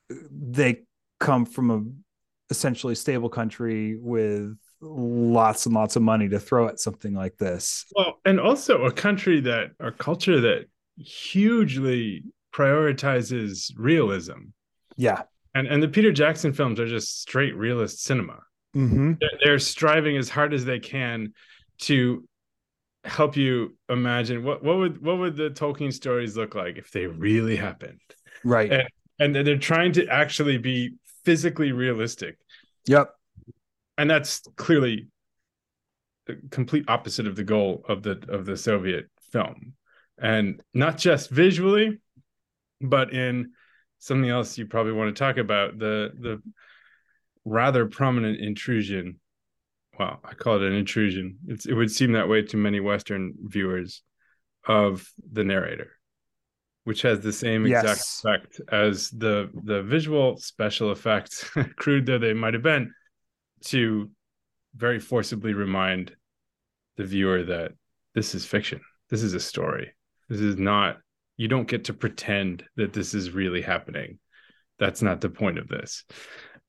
they 0.10 0.84
come 1.20 1.46
from 1.46 1.72
a 1.72 1.84
essentially 2.52 2.96
stable 2.96 3.30
country 3.30 3.98
with 4.00 4.56
lots 4.80 5.66
and 5.66 5.76
lots 5.76 5.96
of 5.96 6.02
money 6.02 6.30
to 6.30 6.40
throw 6.40 6.68
at 6.68 6.80
something 6.80 7.14
like 7.14 7.36
this. 7.38 7.86
well 7.96 8.20
and 8.26 8.40
also 8.40 8.84
a 8.86 8.92
country 8.92 9.42
that 9.42 9.72
a 9.80 9.92
culture 9.92 10.40
that 10.40 10.66
hugely 10.98 12.24
prioritizes 12.54 13.72
realism 13.78 14.40
Yeah. 14.96 15.24
and 15.56 15.68
and 15.68 15.82
the 15.84 15.88
peter 15.88 16.12
jackson 16.12 16.54
films 16.54 16.80
are 16.80 16.88
just 16.88 17.22
straight 17.22 17.56
realist 17.56 18.04
cinema 18.04 18.40
Mm-hmm. 18.76 19.14
they're, 19.20 19.30
they're 19.44 19.60
striving 19.60 20.18
as 20.18 20.30
hard 20.30 20.54
as 20.54 20.64
they 20.64 20.78
can 20.80 21.34
to 21.80 22.28
help 23.06 23.36
you 23.36 23.76
imagine 23.90 24.44
what 24.44 24.64
what 24.64 24.78
would 24.78 25.02
what 25.04 25.18
would 25.18 25.36
the 25.36 25.50
Tolkien 25.50 25.92
stories 25.92 26.38
look 26.38 26.54
like 26.54 26.78
if 26.78 26.92
they 26.92 27.08
really 27.08 27.56
happened, 27.56 28.00
Right. 28.44 28.72
And- 28.72 28.90
and 29.20 29.36
they're 29.36 29.58
trying 29.58 29.94
to 29.94 30.08
actually 30.08 30.58
be 30.58 30.96
physically 31.24 31.72
realistic, 31.72 32.38
yep. 32.86 33.14
and 33.98 34.10
that's 34.10 34.42
clearly 34.56 35.08
the 36.26 36.40
complete 36.52 36.86
opposite 36.88 37.28
of 37.28 37.36
the 37.36 37.44
goal 37.44 37.84
of 37.88 38.04
the 38.04 38.24
of 38.30 38.46
the 38.46 38.58
Soviet 38.58 39.10
film, 39.32 39.74
and 40.18 40.62
not 40.74 40.98
just 40.98 41.30
visually, 41.30 42.00
but 42.82 43.14
in 43.14 43.52
something 44.00 44.30
else 44.30 44.58
you 44.58 44.66
probably 44.66 44.94
want 44.94 45.16
to 45.16 45.20
talk 45.20 45.38
about 45.38 45.78
the 45.80 46.12
the 46.20 46.42
rather 47.46 47.86
prominent 47.86 48.40
intrusion. 48.40 49.20
Well 49.98 50.20
i 50.24 50.34
call 50.36 50.58
it 50.58 50.64
an 50.64 50.74
intrusion. 50.74 51.40
It's, 51.48 51.66
it 51.66 51.74
would 51.74 51.92
seem 51.92 52.12
that 52.12 52.30
way 52.30 52.44
to 52.44 52.58
many 52.58 52.80
western 52.80 53.34
viewers 53.42 54.04
of 54.68 55.10
the 55.32 55.44
narrator 55.44 55.97
which 56.88 57.02
has 57.02 57.20
the 57.20 57.34
same 57.34 57.66
exact 57.66 57.86
Yes. 58.00 58.22
effect 58.24 58.62
as 58.72 59.10
the 59.10 59.50
the 59.66 59.84
visual 59.84 60.38
special 60.38 60.94
effects 60.94 61.44
crude 61.76 62.06
though 62.06 62.18
they 62.18 62.34
might 62.34 62.54
have 62.54 62.64
been 62.64 62.94
to 63.66 64.10
very 64.74 64.98
forcibly 65.00 65.54
remind 65.54 66.16
the 66.96 67.04
viewer 67.04 67.44
that 67.44 67.74
this 68.16 68.34
is 68.34 68.46
fiction. 68.46 68.80
This 69.10 69.22
is 69.22 69.34
a 69.34 69.40
story. 69.40 69.92
This 70.30 70.40
is 70.40 70.56
not 70.58 70.98
you 71.36 71.50
don't 71.50 71.68
get 71.68 71.84
to 71.86 71.94
pretend 71.94 72.64
that 72.78 72.94
this 72.94 73.14
is 73.14 73.32
really 73.32 73.62
happening. 73.62 74.20
That's 74.80 75.02
not 75.02 75.20
the 75.20 75.30
point 75.30 75.58
of 75.60 75.68
this. 75.68 76.06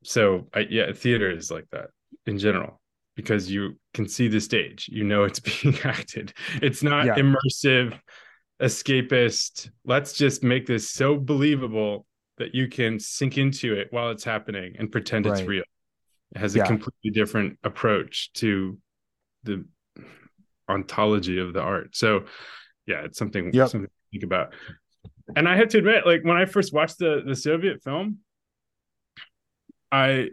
So 0.03 0.49
I, 0.53 0.61
yeah 0.69 0.93
theater 0.93 1.31
is 1.31 1.49
like 1.49 1.69
that 1.71 1.91
in 2.27 2.39
general 2.39 2.81
because 3.15 3.49
you 3.55 3.79
can 3.95 4.09
see 4.09 4.27
the 4.27 4.41
stage. 4.41 4.89
You 4.91 5.05
know 5.05 5.23
it's 5.23 5.41
being 5.53 5.79
acted. 5.85 6.33
It's 6.61 6.83
not 6.83 7.07
Yeah. 7.07 7.15
immersive 7.23 7.99
escapist 8.61 9.71
let's 9.85 10.13
just 10.15 10.43
make 10.43 10.67
this 10.67 10.91
so 10.91 11.17
believable 11.17 12.07
that 12.39 12.55
you 12.55 12.69
can 12.69 12.99
sink 12.99 13.39
into 13.39 13.75
it 13.75 13.89
while 13.91 14.11
it's 14.11 14.25
happening 14.25 14.75
and 14.79 14.91
pretend 14.91 15.27
it's 15.27 15.43
real 15.43 15.63
it 16.35 16.39
has 16.39 16.55
a 16.55 16.59
Yeah. 16.59 16.67
completely 16.67 17.11
different 17.11 17.59
approach 17.63 18.33
to 18.35 18.77
the 19.45 19.65
ontology 20.69 21.39
of 21.39 21.53
the 21.53 21.61
art 21.61 21.95
so 21.97 22.25
yeah 22.87 23.03
it's 23.05 23.19
something, 23.19 23.53
Yep. 23.53 23.69
something 23.69 23.89
to 23.89 23.95
think 24.13 24.25
about 24.25 24.53
and 25.37 25.49
i 25.49 25.57
have 25.57 25.69
to 25.69 25.79
admit 25.79 26.05
like 26.05 26.25
when 26.25 26.37
i 26.37 26.45
first 26.45 26.73
watched 26.73 26.99
the 26.99 27.23
the 27.25 27.37
soviet 27.37 27.83
film 27.83 28.19
I 29.91 30.29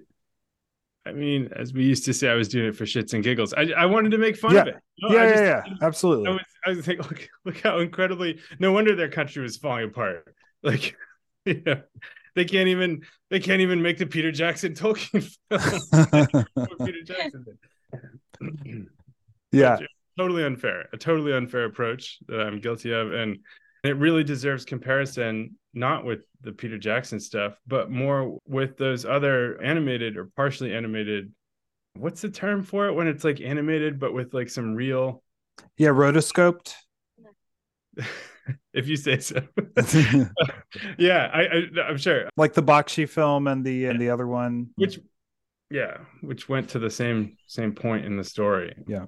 I 1.05 1.12
mean, 1.12 1.50
as 1.55 1.71
we 1.71 1.83
used 1.83 2.05
to 2.05 2.13
say, 2.13 2.29
I 2.29 2.33
was 2.33 2.47
doing 2.47 2.67
it 2.67 2.75
for 2.75 2.85
shits 2.85 3.13
and 3.13 3.24
giggles. 3.24 3.53
I 3.53 3.71
I 3.77 3.85
wanted 3.85 4.09
to 4.12 4.17
make 4.17 4.35
fun 4.38 4.57
of 4.57 4.67
it. 4.67 4.75
Know, 5.00 5.13
yeah, 5.13 5.19
I 5.19 5.27
yeah, 5.27 5.41
yeah, 5.41 5.63
I 5.81 5.85
absolutely. 5.85 6.31
was 6.31 6.41
I 6.65 6.69
was 6.71 6.88
like, 6.88 6.97
look, 6.97 7.29
look 7.45 7.57
how 7.62 7.79
incredibly 7.79 8.39
no 8.59 8.71
wonder 8.71 8.95
their 8.95 9.09
country 9.09 9.43
was 9.43 9.57
falling 9.57 9.85
apart. 9.85 10.35
Like, 10.63 10.95
yeah, 11.45 11.81
they 12.35 12.45
can't 12.45 12.69
even 12.69 13.01
they 13.29 13.39
can't 13.39 13.62
even 13.62 13.81
make 13.81 14.00
the 14.00 14.07
Peter 14.07 14.31
Jackson 14.31 14.74
Tolkien 14.74 15.31
film. 15.50 16.45
Peter 16.85 17.03
Jackson 17.03 17.45
did. 17.45 18.88
yeah, 19.51 19.77
totally 20.17 20.43
unfair. 20.43 20.89
A 20.91 20.97
totally 20.97 21.33
unfair 21.33 21.65
approach 21.65 22.17
that 22.27 22.41
I'm 22.41 22.59
guilty 22.59 22.91
of, 22.93 23.13
and 23.13 23.39
it 23.88 23.98
really 23.98 24.24
deserves 24.24 24.65
comparison 24.65 25.56
not 25.74 26.06
with 26.06 26.20
the 26.42 26.51
Peter 26.51 26.77
Jackson 26.77 27.20
stuff, 27.20 27.60
but 27.68 27.92
more 27.92 28.39
with 28.48 28.77
those 28.77 29.06
other 29.06 29.62
animated 29.62 30.18
or 30.18 30.30
partially 30.36 30.74
animated. 30.74 31.32
What's 31.96 32.22
the 32.22 32.30
term 32.30 32.63
for 32.63 32.88
it 32.88 32.94
when 32.94 33.08
it's 33.08 33.24
like 33.24 33.42
animated 33.42 34.00
but 34.00 34.13
with 34.13 34.34
like 34.34 34.50
some 34.50 34.75
real? 34.75 35.22
yeah, 35.77 35.89
rotoscoped. 35.89 36.74
if 38.74 38.88
you 38.88 38.98
say 38.98 39.20
so. 39.20 39.42
yeah, 40.98 41.30
I, 41.34 41.42
I 41.42 41.82
I'm 41.88 41.98
sure. 41.98 42.30
like 42.38 42.54
the 42.54 42.63
Bakshi 42.63 43.08
film 43.08 43.48
and 43.48 43.65
the 43.65 43.86
and 43.86 44.00
the 44.00 44.10
other 44.10 44.27
one. 44.27 44.70
Which, 44.75 45.00
yeah, 45.70 45.98
which 46.22 46.48
went 46.48 46.70
to 46.70 46.80
the 46.80 46.89
same 46.89 47.38
same 47.48 47.74
point 47.74 48.06
in 48.06 48.18
the 48.18 48.24
story. 48.24 48.75
Yeah, 48.88 49.06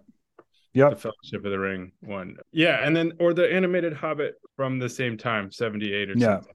Yep. 0.78 0.90
the 0.92 0.96
Fellowship 0.98 1.46
of 1.46 1.52
the 1.52 1.60
Ring 1.60 1.92
one. 2.02 2.38
Yeah, 2.52 2.86
and 2.86 2.96
then 2.96 3.14
or 3.20 3.34
the 3.34 3.52
animated 3.52 3.94
Hobbit 3.94 4.36
from 4.56 4.80
the 4.80 4.90
same 4.90 5.18
time, 5.18 5.52
78 5.52 6.10
or 6.12 6.14
Yeah. 6.16 6.26
something. 6.38 6.54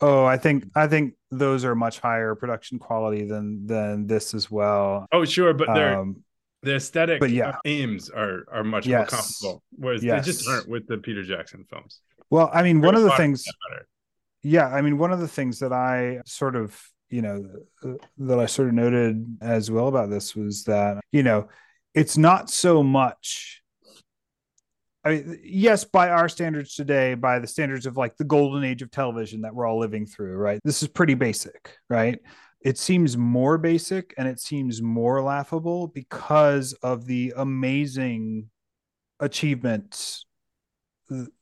Oh, 0.00 0.24
I 0.24 0.36
think 0.36 0.66
I 0.74 0.86
think 0.86 1.14
those 1.30 1.64
are 1.64 1.74
much 1.74 2.00
higher 2.00 2.34
production 2.34 2.78
quality 2.78 3.24
than 3.26 3.66
than 3.66 4.06
this 4.06 4.34
as 4.34 4.50
well. 4.50 5.06
Oh, 5.12 5.24
sure, 5.24 5.54
but 5.54 5.72
they're 5.74 5.98
Um, 5.98 6.22
the 6.62 6.76
aesthetic 6.76 7.20
but 7.20 7.30
yeah. 7.30 7.56
aims 7.64 8.10
are 8.10 8.44
are 8.50 8.64
much 8.64 8.86
Yes. 8.86 8.98
more 8.98 9.20
comparable. 9.20 9.62
Whereas 9.76 10.02
they 10.02 10.20
just 10.20 10.48
aren't 10.48 10.68
with 10.68 10.86
the 10.86 10.98
Peter 10.98 11.22
Jackson 11.22 11.64
films. 11.70 12.00
well, 12.30 12.50
I 12.52 12.62
mean, 12.62 12.80
one 12.80 12.94
of 12.96 13.02
the 13.02 13.12
things, 13.12 13.44
yeah, 14.42 14.66
I 14.68 14.80
mean, 14.82 14.98
one 14.98 15.12
of 15.12 15.20
the 15.20 15.28
things 15.28 15.58
that 15.60 15.72
I 15.72 16.20
sort 16.26 16.56
of, 16.56 16.78
you 17.08 17.22
know, 17.22 17.44
uh, 17.84 17.94
that 18.18 18.38
I 18.40 18.46
sort 18.46 18.68
of 18.68 18.74
noted 18.74 19.38
as 19.40 19.70
well 19.70 19.88
about 19.88 20.10
this 20.10 20.34
was 20.34 20.64
that, 20.64 21.00
you 21.12 21.22
know, 21.22 21.48
it's 21.94 22.18
not 22.18 22.50
so 22.50 22.82
much. 22.82 23.62
I 25.04 25.10
mean, 25.10 25.40
yes, 25.44 25.84
by 25.84 26.08
our 26.08 26.28
standards 26.28 26.74
today, 26.74 27.14
by 27.14 27.38
the 27.38 27.46
standards 27.46 27.84
of 27.86 27.96
like 27.96 28.16
the 28.16 28.24
golden 28.24 28.64
age 28.64 28.80
of 28.80 28.90
television 28.90 29.42
that 29.42 29.54
we're 29.54 29.66
all 29.66 29.78
living 29.78 30.06
through, 30.06 30.36
right? 30.36 30.60
This 30.64 30.82
is 30.82 30.88
pretty 30.88 31.14
basic, 31.14 31.76
right? 31.90 32.18
It 32.62 32.78
seems 32.78 33.16
more 33.16 33.58
basic 33.58 34.14
and 34.16 34.26
it 34.26 34.40
seems 34.40 34.80
more 34.80 35.20
laughable 35.20 35.88
because 35.88 36.72
of 36.82 37.04
the 37.04 37.34
amazing 37.36 38.48
achievements 39.20 40.24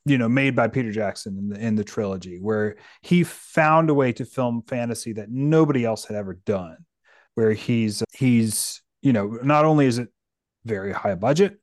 you 0.05 0.17
know 0.17 0.27
made 0.27 0.55
by 0.55 0.67
Peter 0.67 0.91
Jackson 0.91 1.37
in 1.37 1.49
the 1.49 1.59
in 1.59 1.75
the 1.75 1.83
trilogy 1.83 2.37
where 2.39 2.75
he 3.01 3.23
found 3.23 3.89
a 3.89 3.93
way 3.93 4.11
to 4.13 4.25
film 4.25 4.61
fantasy 4.67 5.13
that 5.13 5.29
nobody 5.29 5.85
else 5.85 6.05
had 6.05 6.17
ever 6.17 6.33
done 6.45 6.77
where 7.35 7.53
he's 7.53 8.03
he's 8.13 8.81
you 9.01 9.13
know 9.13 9.39
not 9.41 9.65
only 9.65 9.85
is 9.85 9.99
it 9.99 10.09
very 10.65 10.91
high 10.91 11.15
budget 11.15 11.59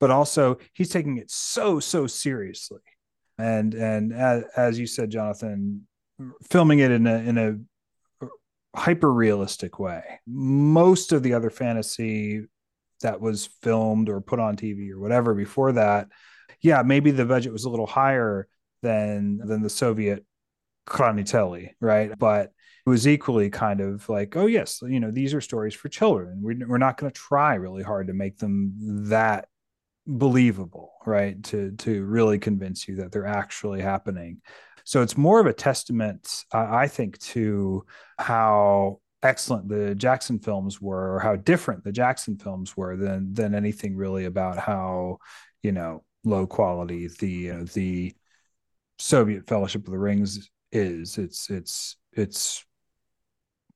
but 0.00 0.10
also 0.10 0.58
he's 0.72 0.88
taking 0.88 1.16
it 1.16 1.30
so 1.30 1.80
so 1.80 2.06
seriously 2.06 2.80
and 3.38 3.74
and 3.74 4.12
as, 4.12 4.44
as 4.56 4.78
you 4.78 4.86
said 4.86 5.10
Jonathan 5.10 5.86
filming 6.50 6.78
it 6.78 6.90
in 6.90 7.06
a 7.06 7.14
in 7.16 7.38
a 7.38 8.28
hyper 8.74 9.12
realistic 9.12 9.78
way 9.78 10.02
most 10.26 11.12
of 11.12 11.22
the 11.22 11.34
other 11.34 11.50
fantasy 11.50 12.42
that 13.02 13.20
was 13.20 13.46
filmed 13.62 14.08
or 14.08 14.20
put 14.20 14.38
on 14.38 14.56
TV 14.56 14.90
or 14.90 14.98
whatever 14.98 15.34
before 15.34 15.72
that 15.72 16.08
yeah, 16.62 16.82
maybe 16.82 17.10
the 17.10 17.24
budget 17.24 17.52
was 17.52 17.64
a 17.64 17.70
little 17.70 17.86
higher 17.86 18.46
than 18.82 19.38
than 19.38 19.62
the 19.62 19.70
Soviet 19.70 20.24
Khraniteli, 20.86 21.70
right? 21.80 22.16
But 22.16 22.52
was 22.84 23.06
equally 23.06 23.48
kind 23.50 23.80
of 23.80 24.08
like, 24.08 24.36
oh 24.36 24.46
yes, 24.46 24.80
you 24.82 24.98
know, 24.98 25.10
these 25.10 25.34
are 25.34 25.40
stories 25.40 25.74
for 25.74 25.88
children. 25.88 26.40
We're, 26.42 26.66
we're 26.66 26.78
not 26.78 26.96
going 26.96 27.12
to 27.12 27.18
try 27.18 27.54
really 27.54 27.82
hard 27.82 28.08
to 28.08 28.14
make 28.14 28.38
them 28.38 28.72
that 29.08 29.46
believable, 30.06 30.92
right? 31.06 31.42
To 31.44 31.72
to 31.72 32.04
really 32.04 32.38
convince 32.38 32.88
you 32.88 32.96
that 32.96 33.12
they're 33.12 33.26
actually 33.26 33.80
happening. 33.80 34.40
So 34.84 35.02
it's 35.02 35.16
more 35.16 35.38
of 35.40 35.46
a 35.46 35.52
testament, 35.52 36.44
uh, 36.52 36.66
I 36.68 36.88
think, 36.88 37.18
to 37.20 37.84
how 38.18 39.00
excellent 39.22 39.68
the 39.68 39.94
Jackson 39.94 40.40
films 40.40 40.80
were, 40.80 41.14
or 41.14 41.20
how 41.20 41.36
different 41.36 41.84
the 41.84 41.92
Jackson 41.92 42.36
films 42.36 42.76
were 42.76 42.96
than 42.96 43.32
than 43.32 43.54
anything 43.54 43.96
really 43.96 44.24
about 44.24 44.58
how 44.58 45.18
you 45.62 45.72
know 45.72 46.02
low 46.24 46.46
quality 46.46 47.08
the 47.20 47.50
uh, 47.50 47.64
the 47.74 48.12
Soviet 48.98 49.46
Fellowship 49.46 49.86
of 49.86 49.92
the 49.92 49.98
Rings 49.98 50.50
is. 50.72 51.18
It's 51.18 51.48
it's 51.50 51.96
it's 52.12 52.64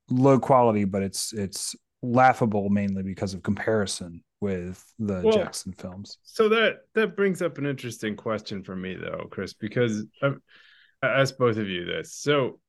low 0.09 0.39
quality, 0.39 0.85
but 0.85 1.03
it's 1.03 1.33
it's 1.33 1.75
laughable 2.01 2.69
mainly 2.69 3.03
because 3.03 3.33
of 3.33 3.43
comparison 3.43 4.23
with 4.39 4.85
the 4.99 5.21
Well, 5.23 5.31
Jackson 5.31 5.73
films. 5.73 6.19
So 6.23 6.49
that 6.49 6.81
that 6.93 7.15
brings 7.15 7.41
up 7.41 7.57
an 7.57 7.65
interesting 7.65 8.15
question 8.15 8.63
for 8.63 8.75
me 8.75 8.95
though, 8.95 9.27
Chris, 9.29 9.53
because 9.53 10.05
um, 10.21 10.41
I 11.01 11.07
asked 11.07 11.37
both 11.37 11.57
of 11.57 11.67
you 11.67 11.85
this. 11.85 12.13
So 12.13 12.59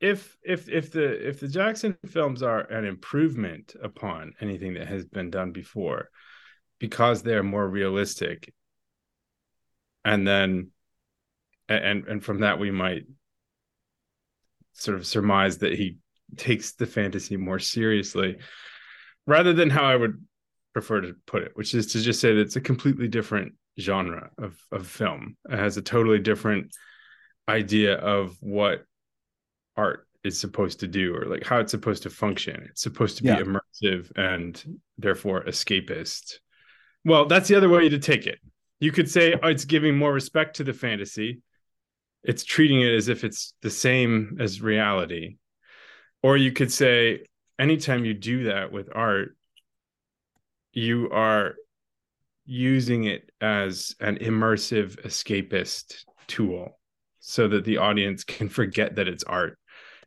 if 0.00 0.36
if 0.42 0.68
if 0.68 0.90
the 0.90 1.28
if 1.28 1.40
the 1.40 1.48
Jackson 1.48 1.96
films 2.06 2.42
are 2.42 2.60
an 2.60 2.84
improvement 2.84 3.74
upon 3.82 4.34
anything 4.40 4.74
that 4.74 4.88
has 4.88 5.04
been 5.04 5.30
done 5.30 5.52
before 5.52 6.10
because 6.78 7.22
they're 7.22 7.42
more 7.42 7.66
realistic 7.66 8.52
and 10.04 10.26
then 10.26 10.70
and 11.68 12.06
and 12.06 12.22
from 12.22 12.40
that 12.40 12.58
we 12.58 12.70
might 12.70 13.04
sort 14.72 14.98
of 14.98 15.06
surmise 15.06 15.58
that 15.58 15.72
he 15.72 15.96
takes 16.36 16.72
the 16.72 16.86
fantasy 16.86 17.36
more 17.36 17.58
seriously 17.58 18.38
rather 19.26 19.52
than 19.52 19.70
how 19.70 19.84
I 19.84 19.96
would 19.96 20.22
prefer 20.72 21.00
to 21.00 21.14
put 21.26 21.42
it, 21.42 21.52
which 21.54 21.74
is 21.74 21.86
to 21.92 22.00
just 22.00 22.20
say 22.20 22.34
that 22.34 22.40
it's 22.40 22.56
a 22.56 22.60
completely 22.60 23.08
different 23.08 23.54
genre 23.80 24.30
of, 24.38 24.56
of 24.72 24.86
film. 24.86 25.36
It 25.50 25.58
has 25.58 25.76
a 25.76 25.82
totally 25.82 26.18
different 26.18 26.74
idea 27.48 27.94
of 27.96 28.36
what 28.40 28.84
art 29.76 30.06
is 30.22 30.38
supposed 30.38 30.80
to 30.80 30.88
do 30.88 31.14
or 31.14 31.26
like 31.26 31.44
how 31.44 31.58
it's 31.58 31.70
supposed 31.70 32.04
to 32.04 32.10
function. 32.10 32.66
It's 32.70 32.82
supposed 32.82 33.18
to 33.18 33.22
be 33.22 33.28
Yeah. 33.28 33.40
immersive 33.42 34.10
and 34.16 34.62
therefore 34.98 35.44
escapist. 35.44 36.38
Well, 37.04 37.26
that's 37.26 37.48
the 37.48 37.56
other 37.56 37.68
way 37.68 37.88
to 37.88 37.98
take 37.98 38.26
it. 38.26 38.38
You 38.80 38.90
could 38.92 39.10
say 39.10 39.34
oh, 39.42 39.48
it's 39.48 39.64
giving 39.66 39.96
more 39.96 40.12
respect 40.12 40.56
to 40.56 40.64
the 40.64 40.72
fantasy. 40.72 41.42
It's 42.22 42.44
treating 42.44 42.80
it 42.80 42.94
as 42.94 43.08
if 43.08 43.22
it's 43.22 43.52
the 43.60 43.70
same 43.70 44.38
as 44.40 44.62
reality. 44.62 45.36
Or 46.24 46.38
you 46.38 46.52
could 46.52 46.72
say 46.72 47.26
anytime 47.58 48.06
you 48.06 48.14
do 48.14 48.44
that 48.44 48.72
with 48.72 48.88
art, 48.94 49.36
you 50.72 51.10
are 51.10 51.56
using 52.46 53.04
it 53.04 53.30
as 53.42 53.94
an 54.00 54.16
immersive 54.16 55.04
escapist 55.04 56.06
tool 56.26 56.78
so 57.20 57.46
that 57.48 57.66
the 57.66 57.76
audience 57.76 58.24
can 58.24 58.48
forget 58.48 58.96
that 58.96 59.06
it's 59.06 59.22
art 59.24 59.58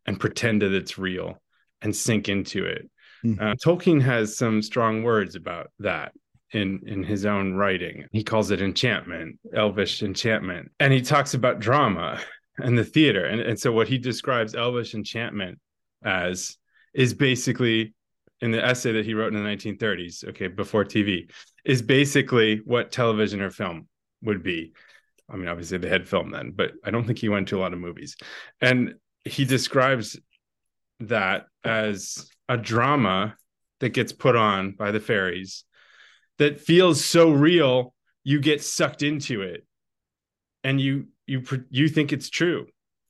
and 0.07 0.19
pretend 0.19 0.63
that 0.63 0.73
it's 0.73 0.97
real 0.97 1.39
and 1.83 1.95
sink 1.95 2.29
into 2.29 2.65
it. 2.65 2.89
Mhm. 3.23 3.39
Uh, 3.39 3.55
Tolkien 3.63 4.01
has 4.01 4.35
some 4.35 4.63
strong 4.63 5.03
words 5.03 5.35
about 5.35 5.71
that 5.77 6.13
in 6.51 6.79
in 6.87 7.03
his 7.03 7.27
own 7.27 7.53
writing. 7.53 8.07
He 8.11 8.23
calls 8.23 8.49
it 8.49 8.59
enchantment, 8.59 9.37
elvish 9.53 10.01
enchantment, 10.01 10.71
and 10.79 10.91
he 10.91 11.01
talks 11.01 11.35
about 11.35 11.59
drama 11.59 12.19
and 12.57 12.75
the 12.75 12.83
theater. 12.83 13.25
And, 13.25 13.39
and 13.39 13.59
so 13.59 13.71
what 13.71 13.87
he 13.87 13.99
describes 13.99 14.55
elvish 14.55 14.95
enchantment 14.95 15.59
as 16.03 16.57
is 16.93 17.13
basically 17.13 17.93
in 18.41 18.51
the 18.51 18.63
essay 18.63 18.91
that 18.93 19.05
he 19.05 19.13
wrote 19.13 19.33
in 19.33 19.43
the 19.43 19.49
1930s, 19.49 20.27
okay, 20.29 20.47
before 20.47 20.85
TV, 20.85 21.29
is 21.65 21.81
basically 21.81 22.61
what 22.65 22.91
television 22.91 23.41
or 23.41 23.49
film 23.49 23.87
would 24.23 24.43
be. 24.43 24.73
I 25.29 25.35
mean, 25.35 25.47
obviously 25.47 25.77
they 25.77 25.89
had 25.89 26.07
film 26.07 26.31
then, 26.31 26.53
but 26.55 26.71
I 26.83 26.91
don't 26.91 27.05
think 27.05 27.19
he 27.19 27.29
went 27.29 27.49
to 27.49 27.57
a 27.57 27.61
lot 27.61 27.73
of 27.73 27.79
movies. 27.79 28.15
And 28.61 28.95
he 29.25 29.43
describes 29.43 30.19
that 31.01 31.47
as 31.63 32.29
a 32.47 32.57
drama 32.57 33.35
that 33.79 33.89
gets 33.89 34.13
put 34.13 34.35
on 34.35 34.71
by 34.71 34.91
the 34.91 34.99
fairies 34.99 35.65
that 36.37 36.59
feels 36.59 37.03
so 37.03 37.31
real, 37.31 37.93
you 38.23 38.39
get 38.39 38.63
sucked 38.63 39.03
into 39.03 39.41
it, 39.41 39.65
and 40.63 40.79
you 40.79 41.07
you 41.25 41.43
you 41.69 41.87
think 41.87 42.13
it's 42.13 42.29
true. 42.29 42.67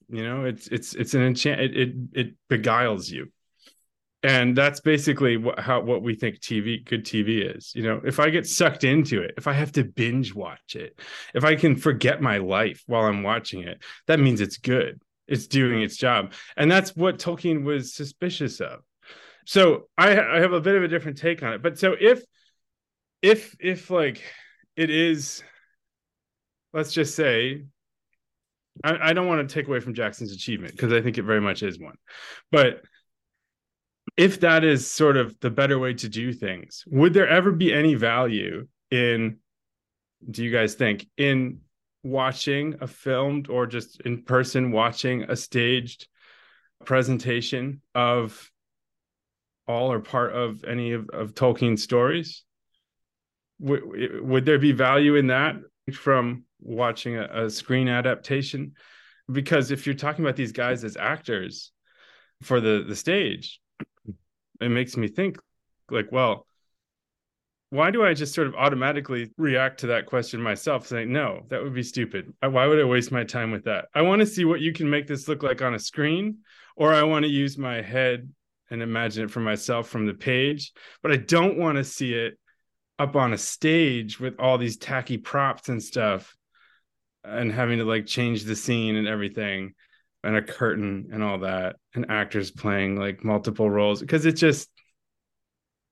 You 0.10 0.24
know, 0.24 0.46
it's 0.46 0.68
it's 0.68 0.94
it's 0.94 1.14
an 1.14 1.22
enchant. 1.22 1.62
It 1.62 1.78
it, 1.78 1.96
it 2.14 2.34
beguiles 2.50 3.10
you 3.10 3.32
and 4.24 4.58
that's 4.58 4.80
basically 4.80 5.38
what 5.38 5.60
how 5.60 5.80
what 5.82 6.02
we 6.02 6.16
think 6.16 6.40
TV 6.40 6.84
good 6.84 7.06
TV 7.06 7.56
is. 7.56 7.72
You 7.76 7.84
know, 7.84 8.02
if 8.04 8.20
I 8.20 8.30
get 8.30 8.48
sucked 8.48 8.84
into 8.84 9.22
it, 9.22 9.36
if 9.38 9.48
I 9.48 9.54
have 9.54 9.72
to 9.74 9.84
binge 9.84 10.34
watch 10.34 10.76
it, 10.76 11.00
if 11.34 11.44
I 11.44 11.56
can 11.56 11.76
forget 11.76 12.22
my 12.22 12.38
life 12.38 12.84
while 12.88 13.04
I'm 13.04 13.24
watching 13.24 13.64
it, 13.64 13.82
that 14.08 14.20
means 14.20 14.42
it's 14.42 14.58
good. 14.58 15.02
It's 15.28 15.48
doing 15.48 15.82
its 15.82 15.98
job, 15.98 16.34
and 16.56 16.72
that's 16.72 16.96
what 16.96 17.20
Tolkien 17.20 17.64
was 17.64 17.94
suspicious 17.94 18.60
of. 18.60 18.80
So 19.46 19.88
I, 19.98 20.20
I 20.20 20.40
have 20.40 20.54
a 20.54 20.62
bit 20.62 20.76
of 20.76 20.84
a 20.84 20.88
different 20.88 21.18
take 21.18 21.44
on 21.44 21.54
it. 21.54 21.62
But 21.62 21.78
so 21.78 21.96
if 22.00 22.24
if 23.22 23.56
if 23.60 23.90
like 23.90 24.24
it 24.76 24.90
is, 24.90 25.44
let's 26.74 26.92
just 26.92 27.16
say. 27.16 27.64
I, 28.84 29.10
I 29.10 29.14
don't 29.14 29.28
want 29.28 29.48
to 29.48 29.54
take 29.54 29.68
away 29.68 29.80
from 29.80 29.94
Jackson's 29.94 30.32
achievement 30.32 30.74
because 30.74 30.94
I 30.94 31.02
think 31.02 31.18
it 31.18 31.24
very 31.24 31.42
much 31.42 31.64
is 31.64 31.80
one. 31.80 31.96
But 32.52 32.82
if 34.16 34.40
that 34.42 34.64
is 34.64 34.90
sort 34.90 35.18
of 35.18 35.40
the 35.40 35.50
better 35.50 35.78
way 35.78 35.94
to 35.96 36.10
do 36.10 36.34
things, 36.34 36.84
would 36.88 37.14
there 37.14 37.28
ever 37.28 37.52
be 37.52 37.74
any 37.74 37.96
value 37.96 38.68
in, 38.90 39.38
do 40.30 40.44
you 40.44 40.52
guys 40.52 40.76
think, 40.76 41.08
in 41.18 41.60
watching 42.04 42.76
a 42.82 42.88
filmed 42.88 43.50
or 43.50 43.68
just 43.68 44.02
in 44.02 44.24
person 44.24 44.72
watching 44.72 45.24
a 45.24 45.36
staged 45.36 46.08
presentation 46.86 47.82
of 47.94 48.50
all 49.68 49.92
or 49.92 50.00
part 50.00 50.34
of 50.34 50.64
any 50.64 50.94
of, 50.94 51.10
of 51.10 51.34
Tolkien's 51.34 51.84
stories? 51.84 52.44
Would, 53.60 53.82
would 54.22 54.46
there 54.46 54.60
be 54.60 54.72
value 54.72 55.16
in 55.16 55.28
that 55.28 55.56
from 55.94 56.44
watching 56.60 57.18
a, 57.18 57.46
a 57.46 57.50
screen 57.50 57.88
adaptation? 57.88 58.74
Because 59.32 59.72
if 59.72 59.86
you're 59.86 59.96
talking 59.96 60.24
about 60.24 60.36
these 60.36 60.52
guys 60.52 60.84
as 60.84 60.98
actors 60.98 61.72
for 62.44 62.62
the 62.62 62.86
the 62.88 62.96
stage, 62.96 63.60
it 64.62 64.70
makes 64.70 64.96
me 64.98 65.08
think 65.08 65.38
like 65.90 66.12
well 66.12 66.48
why 67.70 67.92
do 67.92 68.04
I 68.04 68.14
just 68.14 68.34
sort 68.34 68.48
of 68.48 68.56
automatically 68.56 69.32
react 69.38 69.82
to 69.82 69.88
that 69.88 70.06
question 70.06 70.42
myself, 70.42 70.88
saying, 70.88 71.12
no, 71.12 71.42
that 71.50 71.62
would 71.62 71.74
be 71.74 71.84
stupid. 71.84 72.34
Uh, 72.42 72.50
why 72.50 72.66
would 72.66 72.80
I 72.80 72.86
waste 72.86 73.12
my 73.12 73.26
time 73.26 73.52
with 73.52 73.66
that? 73.66 73.86
I 73.94 74.04
want 74.04 74.22
to 74.22 74.26
see 74.26 74.46
what 74.46 74.62
you 74.62 74.72
can 74.72 74.90
make 74.90 75.06
this 75.06 75.28
look 75.28 75.44
like 75.44 75.62
on 75.62 75.74
a 75.74 75.80
screen, 75.80 76.38
or 76.78 76.94
I 76.94 77.04
want 77.04 77.24
to 77.24 77.30
use 77.30 77.58
my 77.58 77.82
head 77.82 78.30
and 78.70 78.82
imagine 78.82 79.26
it 79.26 79.32
for 79.32 79.42
myself 79.42 79.90
from 79.90 80.06
the 80.06 80.14
page, 80.14 80.72
but 81.02 81.12
I 81.12 81.18
don't 81.18 81.58
want 81.58 81.78
to 81.78 81.84
see 81.84 82.14
it 82.14 82.38
up 83.00 83.16
on 83.16 83.34
a 83.34 83.38
stage 83.38 84.20
with 84.20 84.40
all 84.40 84.58
these 84.58 84.78
tacky 84.78 85.18
props 85.18 85.70
and 85.70 85.82
stuff 85.82 86.36
and 87.24 87.52
having 87.52 87.78
to 87.80 87.86
like 87.86 88.06
change 88.06 88.44
the 88.44 88.56
scene 88.56 88.96
and 88.96 89.08
everything 89.08 89.74
and 90.24 90.36
a 90.36 90.42
curtain 90.42 91.10
and 91.12 91.24
all 91.24 91.40
that 91.40 91.76
and 91.94 92.10
actors 92.10 92.52
playing 92.52 92.96
like 92.98 93.24
multiple 93.24 93.70
roles 93.70 94.02
because 94.02 94.26
it 94.26 94.34
just 94.34 94.70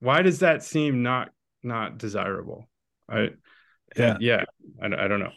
why 0.00 0.22
does 0.22 0.40
that 0.40 0.62
seem 0.64 1.02
not 1.02 1.30
not 1.62 1.98
desirable 1.98 2.68
i 3.08 3.30
Yeah. 3.96 4.16
yeah 4.20 4.44
i, 4.82 4.86
I 4.86 5.08
don't 5.08 5.20
know 5.20 5.32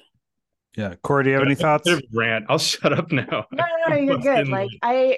Yeah. 0.75 0.95
Corey, 1.03 1.23
do 1.25 1.29
you 1.29 1.36
have 1.36 1.45
any 1.45 1.55
thoughts? 1.55 1.89
rant 2.13 2.45
i'll 2.49 2.58
shut 2.73 2.93
up 2.93 3.12
now 3.12 3.45
No, 3.51 3.63
no, 3.88 3.89
no, 3.89 3.95
you're 3.95 4.17
good. 4.29 4.47
Like. 4.47 4.69
I 4.82 5.17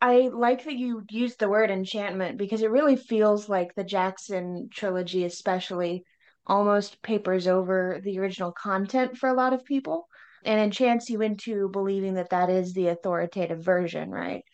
I 0.00 0.28
like 0.32 0.64
that 0.64 0.76
you 0.76 1.04
used 1.10 1.40
the 1.40 1.48
word 1.48 1.70
enchantment 1.70 2.38
because 2.38 2.62
it 2.62 2.70
really 2.70 2.96
feels 2.96 3.48
like 3.48 3.74
the 3.74 3.84
Jackson 3.84 4.68
trilogy 4.72 5.24
especially 5.24 6.04
almost 6.46 7.02
papers 7.02 7.46
over 7.48 8.00
the 8.02 8.18
original 8.18 8.52
content 8.52 9.18
for 9.18 9.28
a 9.28 9.34
lot 9.34 9.52
of 9.52 9.64
people 9.64 10.06
and 10.44 10.60
enchants 10.60 11.10
you 11.10 11.20
into 11.20 11.68
believing 11.70 12.14
that 12.14 12.30
that 12.30 12.48
is 12.48 12.72
the 12.72 12.88
authoritative 12.88 13.62
version, 13.62 14.10
right? 14.10 14.44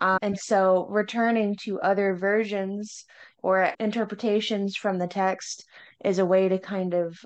Um, 0.00 0.18
and 0.22 0.38
so 0.38 0.86
returning 0.88 1.56
to 1.62 1.80
other 1.80 2.14
versions 2.14 3.04
or 3.42 3.72
interpretations 3.78 4.74
from 4.74 4.98
the 4.98 5.06
text 5.06 5.64
is 6.04 6.18
a 6.18 6.26
way 6.26 6.48
to 6.48 6.58
kind 6.58 6.94
of 6.94 7.16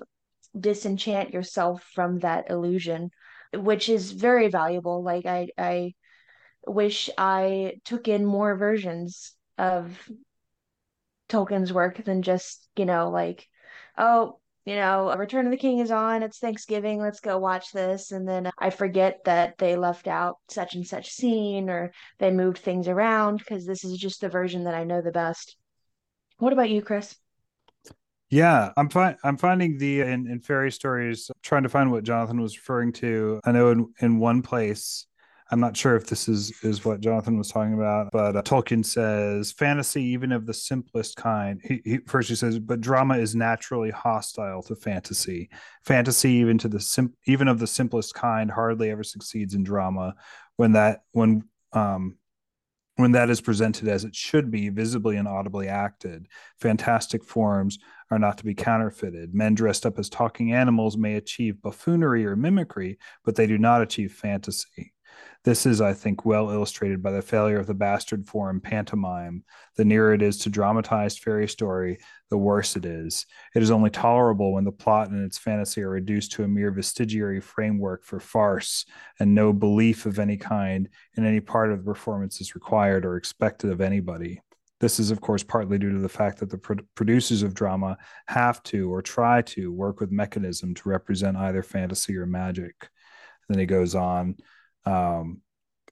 disenchant 0.59 1.33
yourself 1.33 1.83
from 1.95 2.19
that 2.19 2.51
illusion, 2.51 3.09
which 3.53 3.89
is 3.89 4.11
very 4.11 4.49
valuable. 4.49 5.01
Like 5.01 5.25
I, 5.25 5.47
I 5.57 5.93
wish 6.69 7.09
I 7.17 7.75
took 7.85 8.07
in 8.07 8.25
more 8.25 8.55
versions 8.55 9.33
of 9.57 9.97
Tolkien's 11.27 11.73
work 11.73 12.03
than 12.03 12.21
just, 12.21 12.67
you 12.75 12.85
know, 12.85 13.09
like, 13.09 13.47
oh, 13.97 14.39
you 14.65 14.75
know, 14.75 15.15
Return 15.15 15.45
of 15.45 15.51
the 15.51 15.57
King 15.57 15.79
is 15.79 15.89
on, 15.89 16.21
it's 16.21 16.39
Thanksgiving, 16.39 16.99
let's 16.99 17.21
go 17.21 17.37
watch 17.37 17.71
this. 17.71 18.11
And 18.11 18.27
then 18.27 18.51
I 18.57 18.69
forget 18.69 19.19
that 19.25 19.57
they 19.57 19.75
left 19.75 20.07
out 20.07 20.37
such 20.49 20.75
and 20.75 20.85
such 20.85 21.09
scene 21.09 21.69
or 21.69 21.91
they 22.19 22.29
moved 22.29 22.59
things 22.59 22.87
around 22.87 23.37
because 23.37 23.65
this 23.65 23.83
is 23.83 23.97
just 23.97 24.21
the 24.21 24.29
version 24.29 24.65
that 24.65 24.75
I 24.75 24.83
know 24.83 25.01
the 25.01 25.11
best. 25.11 25.55
What 26.37 26.53
about 26.53 26.69
you, 26.69 26.81
Chris? 26.81 27.15
Yeah, 28.29 28.71
I'm 28.77 28.89
fine. 28.89 29.17
I'm 29.23 29.37
finding 29.37 29.79
the 29.79 30.01
in, 30.01 30.27
in 30.27 30.39
fairy 30.41 30.71
stories, 30.71 31.31
trying 31.41 31.63
to 31.63 31.69
find 31.69 31.91
what 31.91 32.03
Jonathan 32.03 32.39
was 32.39 32.55
referring 32.55 32.93
to. 32.93 33.39
I 33.43 33.51
know 33.51 33.71
in, 33.71 33.93
in 34.01 34.19
one 34.19 34.43
place, 34.43 35.07
I'm 35.51 35.59
not 35.59 35.75
sure 35.75 35.95
if 35.95 36.05
this 36.05 36.27
is 36.27 36.51
is 36.63 36.85
what 36.85 37.01
Jonathan 37.01 37.37
was 37.37 37.49
talking 37.49 37.73
about, 37.73 38.09
but 38.11 38.35
uh, 38.35 38.41
Tolkien 38.43 38.85
says 38.85 39.51
fantasy, 39.51 40.03
even 40.03 40.31
of 40.31 40.45
the 40.45 40.53
simplest 40.53 41.15
kind. 41.15 41.59
He, 41.63 41.81
he 41.83 41.97
first 42.07 42.29
he 42.29 42.35
says, 42.35 42.59
but 42.59 42.81
drama 42.81 43.17
is 43.17 43.35
naturally 43.35 43.89
hostile 43.89 44.61
to 44.63 44.75
fantasy. 44.75 45.49
Fantasy, 45.83 46.33
even 46.33 46.59
to 46.59 46.67
the 46.67 46.79
sim, 46.79 47.13
even 47.25 47.47
of 47.47 47.57
the 47.57 47.67
simplest 47.67 48.13
kind, 48.13 48.51
hardly 48.51 48.91
ever 48.91 49.03
succeeds 49.03 49.55
in 49.55 49.63
drama 49.63 50.13
when 50.57 50.73
that 50.73 51.01
when 51.13 51.43
um 51.73 52.17
when 52.97 53.13
that 53.13 53.29
is 53.29 53.39
presented 53.39 53.87
as 53.87 54.03
it 54.03 54.13
should 54.13 54.51
be, 54.51 54.67
visibly 54.67 55.15
and 55.15 55.27
audibly 55.27 55.69
acted. 55.69 56.27
Fantastic 56.59 57.23
forms 57.23 57.79
are 58.11 58.19
not 58.19 58.37
to 58.37 58.43
be 58.43 58.53
counterfeited. 58.53 59.33
Men 59.33 59.55
dressed 59.55 59.85
up 59.85 59.97
as 59.97 60.09
talking 60.09 60.53
animals 60.53 60.97
may 60.97 61.15
achieve 61.15 61.61
buffoonery 61.61 62.25
or 62.25 62.35
mimicry, 62.35 62.99
but 63.23 63.35
they 63.35 63.47
do 63.47 63.57
not 63.57 63.81
achieve 63.81 64.11
fantasy. 64.11 64.93
This 65.45 65.65
is, 65.65 65.79
I 65.79 65.93
think, 65.93 66.25
well 66.25 66.49
illustrated 66.49 67.01
by 67.01 67.11
the 67.11 67.21
failure 67.21 67.59
of 67.59 67.67
the 67.67 67.73
bastard 67.73 68.27
form 68.27 68.59
pantomime. 68.59 69.45
The 69.77 69.85
nearer 69.85 70.13
it 70.13 70.21
is 70.21 70.37
to 70.39 70.49
dramatized 70.49 71.19
fairy 71.19 71.47
story, 71.47 71.99
the 72.29 72.37
worse 72.37 72.75
it 72.75 72.85
is. 72.85 73.25
It 73.55 73.63
is 73.63 73.71
only 73.71 73.89
tolerable 73.89 74.51
when 74.51 74.65
the 74.65 74.71
plot 74.73 75.11
and 75.11 75.23
its 75.23 75.37
fantasy 75.37 75.81
are 75.81 75.89
reduced 75.89 76.33
to 76.33 76.43
a 76.43 76.47
mere 76.47 76.71
vestigiary 76.71 77.39
framework 77.41 78.03
for 78.03 78.19
farce, 78.19 78.85
and 79.19 79.33
no 79.33 79.53
belief 79.53 80.05
of 80.05 80.19
any 80.19 80.35
kind 80.35 80.89
in 81.15 81.25
any 81.25 81.39
part 81.39 81.71
of 81.71 81.79
the 81.79 81.85
performance 81.85 82.41
is 82.41 82.53
required 82.53 83.05
or 83.05 83.15
expected 83.15 83.71
of 83.71 83.79
anybody. 83.79 84.41
This 84.81 84.99
is, 84.99 85.11
of 85.11 85.21
course, 85.21 85.43
partly 85.43 85.77
due 85.77 85.91
to 85.91 85.99
the 85.99 86.09
fact 86.09 86.39
that 86.39 86.49
the 86.49 86.57
pro- 86.57 86.77
producers 86.95 87.43
of 87.43 87.53
drama 87.53 87.97
have 88.27 88.63
to 88.63 88.93
or 88.93 89.01
try 89.01 89.41
to 89.43 89.71
work 89.71 89.99
with 89.99 90.11
mechanism 90.11 90.73
to 90.75 90.89
represent 90.89 91.35
either 91.37 91.63
fantasy 91.63 92.15
or 92.17 92.25
magic. 92.25 92.89
Then 93.49 93.59
he 93.59 93.65
goes 93.65 93.95
on. 93.95 94.35
Um, 94.89 95.41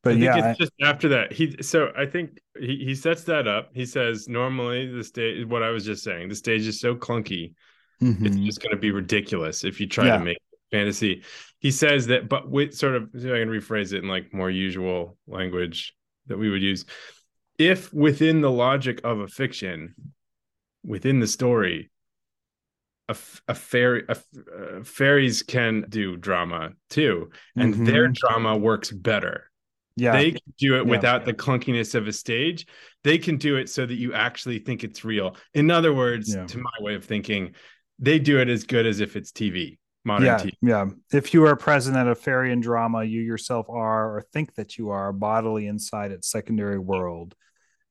but 0.03 0.11
I 0.11 0.13
think 0.13 0.23
yeah, 0.23 0.49
it's 0.49 0.59
just 0.59 0.71
after 0.81 1.09
that. 1.09 1.33
He 1.33 1.61
so 1.61 1.91
I 1.97 2.05
think 2.05 2.39
he, 2.59 2.77
he 2.85 2.95
sets 2.95 3.23
that 3.23 3.47
up. 3.47 3.71
He 3.73 3.85
says 3.85 4.27
normally 4.27 4.87
the 4.87 5.03
stage 5.03 5.45
what 5.45 5.63
I 5.63 5.69
was 5.69 5.85
just 5.85 6.03
saying, 6.03 6.29
the 6.29 6.35
stage 6.35 6.65
is 6.65 6.79
so 6.79 6.95
clunky, 6.95 7.53
mhm. 8.01 8.25
it's 8.25 8.35
just 8.37 8.61
gonna 8.61 8.77
be 8.77 8.91
ridiculous 8.91 9.63
if 9.63 9.79
you 9.79 9.87
try 9.87 10.07
Yeah. 10.07 10.17
to 10.17 10.23
make 10.23 10.37
fantasy. 10.71 11.23
He 11.59 11.71
says 11.71 12.07
that, 12.07 12.29
but 12.29 12.49
with 12.49 12.73
sort 12.73 12.95
of 12.95 13.09
if 13.13 13.25
I 13.25 13.39
can 13.39 13.49
rephrase 13.49 13.93
it 13.93 14.03
in 14.03 14.07
like 14.07 14.33
more 14.33 14.49
usual 14.49 15.17
language 15.27 15.93
that 16.27 16.37
we 16.37 16.49
would 16.49 16.61
use. 16.61 16.85
If 17.57 17.91
within 17.91 18.41
the 18.41 18.51
logic 18.51 19.01
of 19.03 19.19
a 19.19 19.27
fiction, 19.27 19.95
within 20.83 21.19
the 21.19 21.27
story, 21.27 21.89
a, 23.09 23.15
a 23.47 23.55
fairy 23.55 24.03
a, 24.09 24.11
uh, 24.13 24.83
fairies 24.83 25.43
can 25.43 25.85
do 25.89 26.17
drama 26.17 26.71
too, 26.89 27.29
and 27.55 27.73
their 27.85 28.09
Mhm. 28.09 28.15
drama 28.15 28.57
works 28.57 28.91
better 28.91 29.49
yeah, 29.95 30.11
they 30.11 30.31
can 30.31 30.53
do 30.59 30.75
it 30.75 30.85
Yeah. 30.85 30.91
without 30.91 31.25
the 31.25 31.33
clunkiness 31.33 31.95
of 31.95 32.07
a 32.07 32.11
stage 32.13 32.67
they 33.03 33.17
can 33.17 33.37
do 33.37 33.55
it 33.55 33.69
so 33.69 33.85
that 33.85 33.95
you 33.95 34.13
actually 34.13 34.59
think 34.59 34.83
it's 34.83 35.03
real 35.05 35.35
in 35.53 35.71
other 35.71 35.93
words 35.93 36.35
Yeah. 36.35 36.45
to 36.45 36.57
my 36.59 36.69
way 36.81 36.95
of 36.95 37.03
thinking 37.05 37.55
they 37.97 38.19
do 38.19 38.39
it 38.39 38.47
as 38.49 38.63
good 38.63 38.85
as 38.85 38.99
if 38.99 39.15
it's 39.15 39.31
tv 39.31 39.79
modern 40.05 40.25
yeah, 40.27 40.37
tv 40.37 40.51
yeah. 40.61 40.85
If 41.11 41.33
you 41.33 41.45
are 41.45 41.55
present 41.55 41.97
at 41.97 42.07
a 42.07 42.13
Faërian 42.15 42.61
drama, 42.61 43.03
you 43.03 43.21
yourself 43.21 43.67
are 43.69 44.15
or 44.15 44.21
think 44.21 44.53
that 44.55 44.77
you 44.77 44.89
are 44.89 45.11
bodily 45.11 45.67
inside 45.67 46.11
its 46.11 46.29
secondary 46.29 46.79
world. 46.79 47.35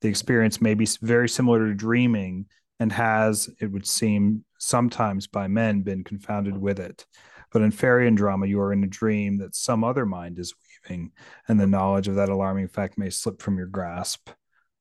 The 0.01 0.07
experience 0.07 0.61
may 0.61 0.73
be 0.75 0.87
very 1.01 1.27
similar 1.29 1.67
to 1.67 1.73
dreaming 1.75 2.45
and 2.79 2.91
has, 2.91 3.49
it 3.59 3.67
would 3.71 3.87
seem, 3.87 4.43
sometimes 4.59 5.27
by 5.27 5.47
men 5.47 5.81
been 5.81 6.03
confounded 6.03 6.57
with 6.57 6.79
it. 6.79 7.05
But 7.51 7.61
in 7.61 7.71
Faërian 7.71 8.15
drama, 8.15 8.45
you 8.45 8.59
are 8.59 8.73
in 8.73 8.83
a 8.83 8.87
dream 8.87 9.37
that 9.37 9.55
some 9.55 9.83
other 9.83 10.05
mind 10.05 10.37
is 10.39 10.53
weaving, 10.89 11.11
and 11.47 11.59
the 11.59 11.67
knowledge 11.67 12.07
of 12.07 12.15
that 12.15 12.29
alarming 12.29 12.67
fact 12.67 12.97
may 12.97 13.09
slip 13.09 13.41
from 13.41 13.57
your 13.57 13.67
grasp. 13.67 14.29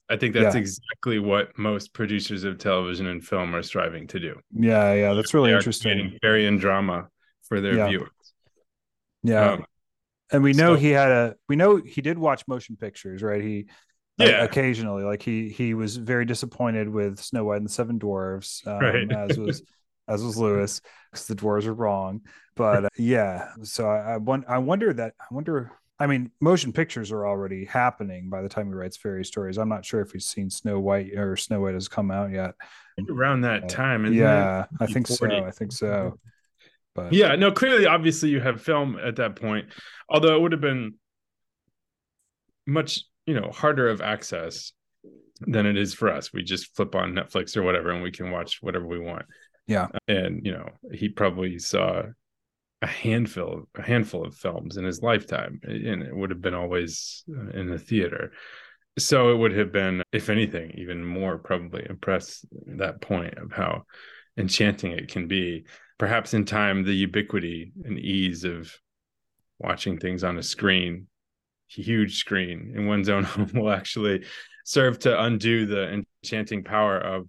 i 0.09 0.17
think 0.17 0.35
that's 0.35 0.55
Yeah. 0.55 0.61
exactly 0.61 1.19
what 1.19 1.57
most 1.59 1.93
producers 1.93 2.45
of 2.45 2.59
television 2.59 3.07
and 3.09 3.27
film 3.27 3.55
are 3.57 3.63
striving 3.63 4.07
to 4.09 4.21
do 4.21 4.39
Yeah, 4.53 4.93
yeah, 4.95 5.15
that's 5.15 5.35
really 5.35 5.51
They 5.51 5.57
interesting. 5.57 6.17
Faërian 6.23 6.61
drama 6.61 7.09
for 7.49 7.61
their 7.61 7.75
Yeah. 7.75 7.89
viewers 7.89 8.11
Yeah. 9.25 9.51
Um, 9.53 9.67
and 10.31 10.43
we 10.45 10.53
know 10.53 10.75
so- 10.77 10.81
he 10.81 10.91
had 10.91 11.11
a 11.11 11.35
we 11.49 11.57
know 11.57 11.77
he 11.79 12.03
did 12.03 12.19
watch 12.19 12.45
motion 12.47 12.77
pictures 12.77 13.21
right 13.23 13.43
he 13.43 13.67
uh, 14.21 14.25
Yeah. 14.25 14.45
occasionally. 14.45 15.05
Like 15.05 15.23
he 15.23 15.49
he 15.49 15.75
was 15.75 15.97
very 15.97 16.25
disappointed 16.25 16.89
with 16.89 17.19
snow 17.21 17.45
white 17.45 17.57
and 17.59 17.67
the 17.67 17.71
seven 17.73 17.99
dwarves 17.99 18.67
um, 18.67 18.79
Right. 18.81 19.13
as 19.31 19.39
was 19.39 19.63
as 20.09 20.23
was 20.23 20.37
lewis 20.37 20.81
because 21.11 21.27
the 21.27 21.35
dwarves 21.35 21.67
were 21.67 21.75
wrong. 21.75 22.21
But 22.55 22.85
uh, 22.87 22.89
yeah. 22.97 23.49
So 23.63 23.89
I, 23.89 24.15
I 24.15 24.17
won- 24.19 24.45
i 24.49 24.59
wonder 24.59 24.93
that 24.93 25.15
i 25.21 25.35
wonder 25.35 25.73
i 25.99 26.07
mean 26.07 26.31
motion 26.41 26.73
pictures 26.73 27.11
are 27.11 27.27
already 27.27 27.65
happening 27.65 28.29
by 28.31 28.43
the 28.43 28.49
time 28.49 28.69
he 28.69 28.75
writes 28.75 28.97
fairy 28.97 29.25
stories. 29.25 29.59
I'm 29.59 29.69
not 29.69 29.85
sure 29.85 30.01
if 30.01 30.13
he's 30.13 30.27
seen 30.27 30.49
snow 30.51 30.79
white 30.81 31.13
or 31.17 31.37
snow 31.37 31.61
white 31.61 31.75
has 31.75 31.89
come 31.89 32.11
out 32.11 32.31
yet. 32.33 32.55
Around 33.11 33.43
that 33.43 33.69
time 33.69 34.05
isn't 34.07 34.17
it? 34.17 34.21
yeah 34.21 34.65
i 34.81 34.87
think 34.87 35.07
so 35.07 35.27
i 35.27 35.51
think 35.51 35.73
so. 35.73 36.19
but 36.95 37.13
yeah 37.13 37.35
no 37.37 37.53
clearly 37.53 37.85
obviously 37.87 38.31
you 38.31 38.41
have 38.41 38.63
film 38.63 38.99
at 39.03 39.17
that 39.17 39.37
point. 39.37 39.67
Although 40.09 40.37
it 40.37 40.41
would 40.41 40.53
have 40.53 40.61
been 40.63 40.95
much 42.67 43.05
you 43.27 43.39
know 43.39 43.51
harder 43.51 43.89
of 43.89 44.01
access 44.01 44.73
than 45.41 45.67
it 45.67 45.77
is 45.77 45.93
for 45.93 46.11
us. 46.11 46.33
We 46.33 46.43
just 46.43 46.75
flip 46.75 46.95
on 46.95 47.13
netflix 47.13 47.57
or 47.57 47.63
whatever 47.63 47.91
and 47.91 48.03
we 48.03 48.11
can 48.11 48.31
watch 48.31 48.59
whatever 48.63 48.87
we 48.87 48.99
want. 48.99 49.27
Yeah. 49.67 49.89
and 50.07 50.47
you 50.47 50.53
know 50.53 50.69
he 50.93 51.09
probably 51.09 51.59
saw 51.59 52.03
a 52.83 52.87
handful 52.87 53.69
a 53.75 53.83
handful 53.83 54.25
of 54.25 54.37
films 54.37 54.77
in 54.77 54.85
his 54.85 55.03
lifetime 55.03 55.61
and 55.65 56.03
it 56.03 56.15
would 56.15 56.31
have 56.31 56.41
been 56.41 56.55
always 56.55 57.25
uh, 57.29 57.51
in 57.59 57.69
the 57.69 57.79
theater. 57.79 58.33
So 58.99 59.31
it 59.31 59.37
would 59.37 59.53
have 59.53 59.73
been 59.73 60.03
if 60.13 60.31
anything 60.31 60.73
even 60.79 61.05
more 61.05 61.37
probably 61.37 61.87
impressed 61.89 62.47
that 62.79 63.01
point 63.01 63.37
of 63.39 63.53
how 63.53 63.83
enchanting 64.39 64.93
it 64.93 65.09
can 65.09 65.27
be 65.27 65.65
perhaps 65.99 66.35
in 66.35 66.45
time 66.45 66.85
the 66.85 66.95
ubiquity 66.95 67.73
and 67.85 67.99
ease 67.99 68.45
of 68.45 68.73
watching 69.59 69.99
things 69.99 70.23
on 70.25 70.39
a 70.39 70.43
screen 70.43 71.07
huge 71.69 72.19
screen 72.19 72.73
in 72.75 72.87
one's 72.87 73.09
own 73.09 73.25
home 73.33 73.51
will 73.55 73.71
actually 73.71 74.25
serve 74.65 74.99
to 75.01 75.23
undo 75.23 75.67
the 75.67 76.03
enchanting 76.23 76.65
power 76.65 76.99
of 76.99 77.29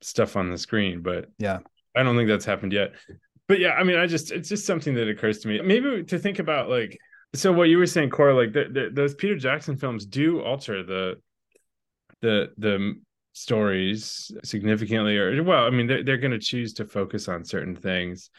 stuff 0.00 0.36
on 0.36 0.50
the 0.50 0.58
screen, 0.58 1.02
but 1.02 1.26
Yeah. 1.38 1.58
I 1.96 2.02
don't 2.02 2.16
think 2.16 2.28
that's 2.28 2.44
happened 2.44 2.72
yet. 2.72 2.92
But 3.48 3.58
yeah, 3.58 3.70
I 3.72 3.82
mean, 3.82 3.96
I 3.96 4.06
just 4.06 4.30
it's 4.30 4.48
just 4.48 4.66
something 4.66 4.94
that 4.94 5.08
occurs 5.08 5.40
to 5.40 5.48
me. 5.48 5.60
Maybe 5.62 6.04
to 6.04 6.18
think 6.18 6.38
about 6.38 6.68
like 6.68 6.96
so 7.34 7.52
what 7.52 7.68
you 7.68 7.78
were 7.78 7.86
saying, 7.86 8.10
Kora, 8.10 8.34
like 8.34 8.52
the, 8.52 8.64
the, 8.70 8.90
those 8.92 9.14
Peter 9.14 9.36
Jackson 9.36 9.76
films 9.76 10.06
do 10.06 10.40
alter 10.40 10.82
the 10.82 11.16
the 12.20 12.50
the 12.58 13.00
stories 13.32 14.30
significantly, 14.44 15.16
or 15.16 15.42
well, 15.42 15.64
I 15.64 15.70
mean, 15.70 15.86
they're 15.86 16.04
they're 16.04 16.18
going 16.18 16.32
to 16.32 16.38
choose 16.38 16.74
to 16.74 16.84
focus 16.84 17.28
on 17.28 17.44
certain 17.44 17.74
things, 17.74 18.30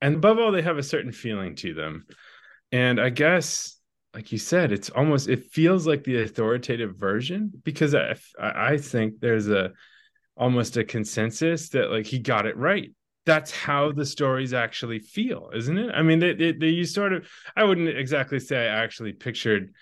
and 0.00 0.16
above 0.16 0.38
all, 0.38 0.52
they 0.52 0.62
have 0.62 0.78
a 0.78 0.82
certain 0.82 1.12
feeling 1.12 1.54
to 1.56 1.74
them. 1.74 2.06
And 2.72 3.00
I 3.00 3.10
guess, 3.10 3.75
like 4.16 4.32
you 4.32 4.38
said, 4.38 4.72
it's 4.72 4.88
almost 4.88 5.28
it 5.28 5.44
feels 5.52 5.86
like 5.86 6.02
the 6.02 6.22
authoritative 6.22 6.96
version 6.96 7.52
because 7.64 7.94
I 7.94 8.16
I 8.40 8.78
think 8.78 9.20
there's 9.20 9.48
a 9.48 9.72
almost 10.38 10.78
a 10.78 10.84
consensus 10.84 11.68
that 11.70 11.90
like 11.90 12.06
he 12.06 12.18
got 12.18 12.46
it 12.46 12.56
right 12.56 12.90
that's 13.24 13.50
how 13.50 13.90
the 13.90 14.04
stories 14.04 14.52
actually 14.52 14.98
feel 14.98 15.50
isn't 15.54 15.78
it 15.78 15.90
i 15.94 16.02
mean 16.02 16.18
they, 16.18 16.34
they, 16.34 16.52
they 16.52 16.68
you 16.68 16.84
sort 16.84 17.14
of 17.14 17.26
i 17.56 17.64
wouldn't 17.64 17.88
exactly 17.88 18.38
say 18.38 18.68
i 18.68 18.82
actually 18.84 19.14
pictured 19.14 19.72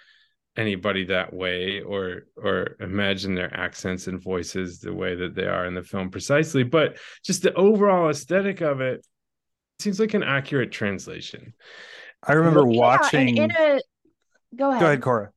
anybody 0.56 1.06
that 1.06 1.34
way 1.34 1.80
or 1.80 2.26
or 2.36 2.76
imagine 2.78 3.34
their 3.34 3.52
accents 3.52 4.06
and 4.06 4.22
voices 4.22 4.78
the 4.78 4.94
way 4.94 5.16
that 5.16 5.34
they 5.34 5.46
are 5.46 5.66
in 5.66 5.74
the 5.74 5.82
film 5.82 6.08
precisely 6.08 6.62
but 6.62 6.96
just 7.24 7.42
the 7.42 7.52
overall 7.54 8.08
aesthetic 8.08 8.60
of 8.60 8.80
it 8.80 9.04
seems 9.80 9.98
like 9.98 10.14
an 10.14 10.22
accurate 10.22 10.70
translation 10.70 11.52
I 12.26 12.32
remember 12.34 12.60
Yeah, 12.70 13.10
and 13.12 13.28
watching. 13.28 13.36
in 13.36 13.50
a 13.50 13.80
go 14.56 14.70
ahead. 14.70 14.80
Go 14.80 14.86
ahead, 14.86 15.02
Kora. 15.02 15.30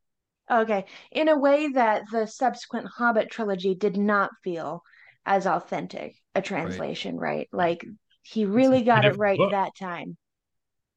Okay. 0.50 0.86
In 1.12 1.28
a 1.28 1.38
way 1.38 1.70
that 1.70 2.04
the 2.12 2.26
subsequent 2.26 2.88
Hobbit 2.98 3.30
trilogy 3.30 3.76
did 3.76 3.98
not 3.98 4.32
feel 4.44 4.82
as 5.26 5.46
authentic 5.46 6.16
a 6.36 6.42
translation, 6.42 7.18
right? 7.18 7.50
Like 7.52 7.86
he 8.24 8.46
really 8.46 8.84
got 8.84 9.06
it 9.06 9.18
right 9.18 9.38
book. 9.38 9.52
that 9.52 9.76
time. 9.78 10.18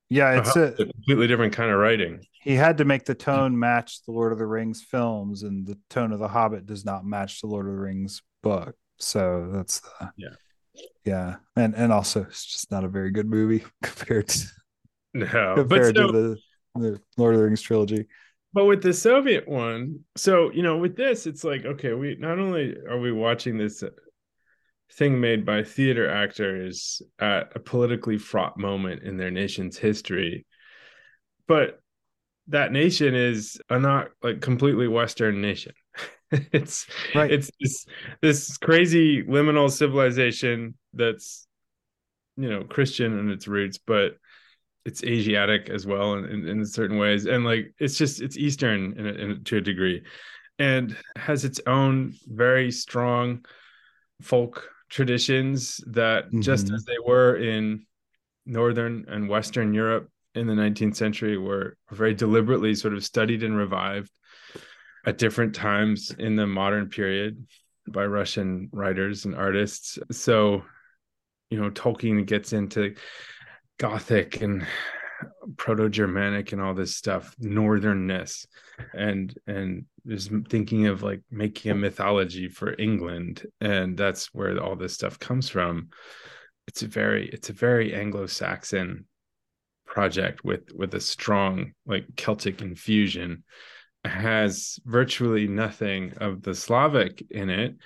Yeah, 0.09 0.39
it's 0.39 0.57
Uh-huh. 0.57 0.73
a 0.79 0.83
a 0.83 0.87
completely 0.87 1.27
different 1.27 1.53
kind 1.53 1.71
of 1.71 1.79
writing 1.79 2.21
he 2.43 2.55
had 2.55 2.79
to 2.79 2.85
make 2.85 3.05
the 3.05 3.15
tone 3.15 3.59
match 3.59 4.03
the 4.05 4.13
Lord 4.13 4.33
of 4.33 4.39
the 4.39 4.47
Rings 4.47 4.83
films, 4.83 5.43
and 5.43 5.67
the 5.67 5.79
tone 5.91 6.13
of 6.13 6.19
the 6.19 6.29
Hobbit 6.29 6.67
does 6.67 6.85
not 6.85 7.05
match 7.05 7.41
the 7.41 7.47
Lord 7.47 7.67
of 7.67 7.73
the 7.73 7.79
Rings 7.79 8.23
book. 8.43 8.75
So 8.99 9.51
that's 9.53 9.81
the 9.81 10.11
Yeah. 10.17 10.29
yeah, 11.05 11.37
and 11.57 11.75
and 11.75 11.93
also 11.93 12.23
it's 12.23 12.45
just 12.45 12.71
not 12.71 12.85
a 12.85 12.89
very 12.89 13.11
good 13.11 13.27
movie 13.27 13.65
compared 13.83 14.29
to 14.29 14.47
no 15.15 15.55
but 15.69 15.85
compared 15.85 15.97
so, 15.97 16.07
to 16.07 16.13
the 16.13 16.39
the 16.75 17.01
Lord 17.17 17.35
of 17.35 17.41
the 17.41 17.47
Rings 17.47 17.63
trilogy. 17.63 18.07
But 18.53 18.65
with 18.65 18.83
the 18.83 18.93
Soviet 18.93 19.47
one, 19.49 20.01
so 20.17 20.51
you 20.51 20.63
know, 20.63 20.77
with 20.79 20.97
this, 20.97 21.27
it's 21.27 21.45
like 21.45 21.65
okay, 21.65 21.93
we 21.93 22.17
not 22.19 22.39
only 22.39 22.77
are 22.89 22.99
we 22.99 23.13
watching 23.13 23.59
this 23.59 23.83
thing 24.93 25.21
made 25.21 25.47
by 25.47 25.63
theater 25.63 26.11
actors 26.11 27.01
at 27.21 27.53
a 27.55 27.61
politically 27.61 28.19
fraught 28.19 28.59
moment 28.59 29.03
in 29.03 29.17
their 29.17 29.31
nation's 29.31 29.79
history, 29.79 30.47
but 31.47 31.81
that 32.49 32.73
nation 32.73 33.15
is 33.15 33.61
a 33.69 33.79
not 33.79 34.09
like 34.23 34.41
completely 34.41 34.89
Western 34.89 35.41
nation. 35.41 35.73
it's 36.31 36.87
Right. 37.15 37.31
it's 37.31 37.51
this 37.61 37.87
this 38.21 38.59
crazy 38.59 39.23
liminal 39.23 39.71
civilization 39.71 40.75
that's 40.93 41.47
you 42.37 42.51
know 42.51 42.65
Christian 42.65 43.19
in 43.19 43.31
its 43.31 43.47
roots, 43.47 43.79
but 43.79 44.15
it's 44.85 45.05
Asiatic 45.05 45.69
as 45.71 45.87
well 45.87 46.15
in, 46.15 46.25
in, 46.25 46.47
in 46.49 46.67
certain 46.67 46.99
ways, 46.99 47.27
and 47.27 47.45
like 47.45 47.75
it's 47.79 47.97
just 47.99 48.21
it's 48.23 48.37
Eastern 48.37 48.95
in, 48.99 49.07
a, 49.07 49.11
in 49.11 49.45
to 49.45 49.59
a 49.59 49.61
degree, 49.61 50.03
and 50.59 50.97
has 51.17 51.45
its 51.45 51.61
own 51.67 52.15
very 52.27 52.71
strong 52.71 53.45
folk 54.23 54.69
traditions 54.89 55.81
that 55.87 56.25
just 56.41 56.67
Mhm. 56.67 56.75
as 56.75 56.85
they 56.85 56.99
were 57.05 57.37
in 57.37 57.87
northern 58.47 59.05
and 59.09 59.29
western 59.29 59.73
Europe 59.75 60.11
in 60.35 60.47
the 60.47 60.55
19th 60.55 60.97
century 60.97 61.37
were 61.39 61.77
very 61.91 62.15
deliberately 62.15 62.75
sort 62.75 62.95
of 62.95 63.05
studied 63.05 63.43
and 63.43 63.57
revived 63.57 64.11
at 65.07 65.19
different 65.19 65.55
times 65.55 66.11
in 66.19 66.37
the 66.37 66.47
modern 66.47 66.89
period 66.89 67.47
by 67.89 68.05
Russian 68.05 68.69
writers 68.73 69.25
and 69.25 69.35
artists. 69.35 69.99
So, 70.11 70.65
you 71.51 71.61
know, 71.61 71.71
Tolkien 71.71 72.27
gets 72.27 72.53
into 72.53 72.95
Gothic 73.81 74.43
and 74.43 74.67
proto-germanic 75.57 76.53
and 76.53 76.61
all 76.61 76.75
this 76.75 76.97
stuff 76.97 77.35
northernness 77.43 78.47
and 78.95 79.35
and 79.47 79.87
is 80.07 80.31
thinking 80.49 80.87
of 80.87 81.03
like 81.03 81.23
making 81.31 81.73
a 81.73 81.75
mythology 81.75 82.49
for 82.49 82.75
england 82.79 83.47
and 83.61 83.97
that's 83.97 84.35
where 84.35 84.63
all 84.63 84.77
this 84.77 84.95
stuff 84.95 85.19
comes 85.19 85.49
from. 85.49 85.89
It's 86.69 86.83
a 86.83 86.89
very 86.89 87.29
it's 87.31 87.49
a 87.49 87.55
very 87.55 87.95
anglo-saxon 87.95 89.07
project 89.87 90.45
with 90.45 90.73
with 90.75 90.95
a 90.95 91.01
strong 91.01 91.73
like 91.87 92.05
celtic 92.17 92.61
infusion. 92.61 93.45
Has 94.05 94.79
virtually 94.85 95.49
nothing 95.49 96.15
of 96.19 96.43
the 96.43 96.55
slavic 96.55 97.23
in 97.31 97.51
it 97.51 97.77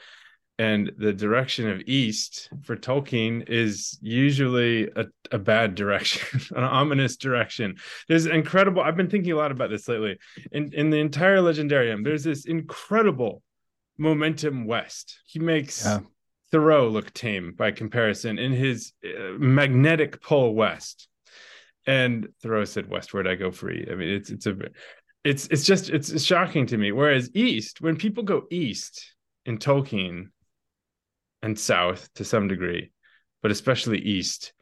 and 0.59 0.93
the 0.99 1.13
direction 1.13 1.69
of 1.69 1.81
east 1.87 2.49
for 2.63 2.77
tolkien 2.77 3.49
is 3.49 3.99
usually 4.01 4.89
a, 4.95 5.07
a 5.33 5.39
bad 5.39 5.75
direction 5.75 6.41
an 6.57 6.63
ominous 6.65 7.17
direction. 7.17 7.75
There's 8.09 8.27
incredible 8.27 8.83
i've 8.83 8.97
been 8.97 9.11
thinking 9.11 9.33
a 9.33 9.37
lot 9.37 9.51
about 9.53 9.71
this 9.71 9.89
lately. 9.89 10.19
In 10.53 10.73
in 10.73 10.91
the 10.91 10.99
entire 10.99 11.39
legendarium 11.39 12.05
there's 12.05 12.25
this 12.25 12.45
incredible 12.47 13.43
momentum 13.99 14.67
west. 14.67 15.19
He 15.27 15.39
makes 15.39 15.85
Yeah. 15.85 16.01
thoreau 16.53 16.89
look 16.89 17.13
tame 17.13 17.53
by 17.57 17.73
comparison 17.73 18.39
in 18.39 18.53
his 18.53 18.93
uh, 19.05 19.33
magnetic 19.39 20.21
pull 20.23 20.55
west. 20.55 21.09
And 21.87 22.29
thoreau 22.43 22.65
said 22.65 22.89
westward 22.89 23.27
i 23.27 23.35
go 23.35 23.51
free. 23.51 23.87
I 23.91 23.95
mean 23.97 24.09
it's 24.09 24.31
it's 24.31 24.47
a 24.47 24.57
it's 25.25 25.47
it's 25.49 25.65
just 25.65 25.91
it's, 25.91 26.11
it's 26.11 26.25
shocking 26.25 26.67
to 26.67 26.77
me. 26.79 26.93
Whereas 26.93 27.31
east 27.35 27.81
when 27.81 27.97
people 27.97 28.23
go 28.23 28.45
east 28.51 29.15
in 29.47 29.59
tolkien 29.59 30.29
and 31.45 31.59
south 31.59 32.09
to 32.15 32.25
some 32.25 32.49
degree, 32.49 32.91
but 33.43 33.51
especially 33.51 33.99
east, 34.01 34.53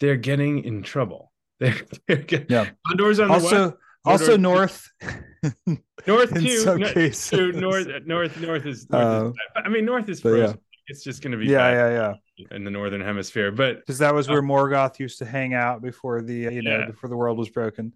they're 0.00 0.16
getting 0.16 0.64
in 0.64 0.82
trouble. 0.82 1.32
They're, 1.60 1.80
they're 2.06 2.16
getting, 2.18 2.48
Yeah. 2.50 2.68
Condors 2.86 3.18
on 3.18 3.28
the 3.28 3.34
Also, 3.34 3.64
west, 3.64 3.76
also 4.04 4.36
north. 4.36 4.90
north 6.06 6.34
too. 6.34 6.58
some 6.58 6.80
no- 6.80 6.92
cases. 6.92 7.30
too, 7.30 7.52
north, 7.52 7.88
north, 8.04 8.38
north 8.40 8.66
is. 8.66 8.90
North 8.90 9.04
Uh, 9.04 9.28
is. 9.30 9.34
I 9.64 9.68
mean, 9.70 9.86
north 9.86 10.08
is 10.10 10.20
but 10.20 10.30
yeah. 10.30 10.36
frozen. 10.46 10.60
It's 10.88 11.02
just 11.02 11.22
going 11.22 11.32
to 11.32 11.38
be 11.38 11.46
yeah, 11.46 11.70
yeah, 11.70 12.14
yeah. 12.38 12.46
in 12.56 12.62
the 12.64 12.70
northern 12.70 13.00
hemisphere. 13.00 13.50
But 13.50 13.78
Because 13.80 13.98
that 13.98 14.14
was 14.14 14.28
where 14.28 14.42
Morgoth 14.42 14.98
used 14.98 15.18
to 15.18 15.24
hang 15.24 15.54
out 15.54 15.80
before 15.82 16.20
the 16.22 16.34
you 16.34 16.62
know 16.62 16.78
Yeah. 16.80 16.86
before 16.86 17.08
the 17.08 17.16
world 17.16 17.38
was 17.38 17.48
broken. 17.48 17.92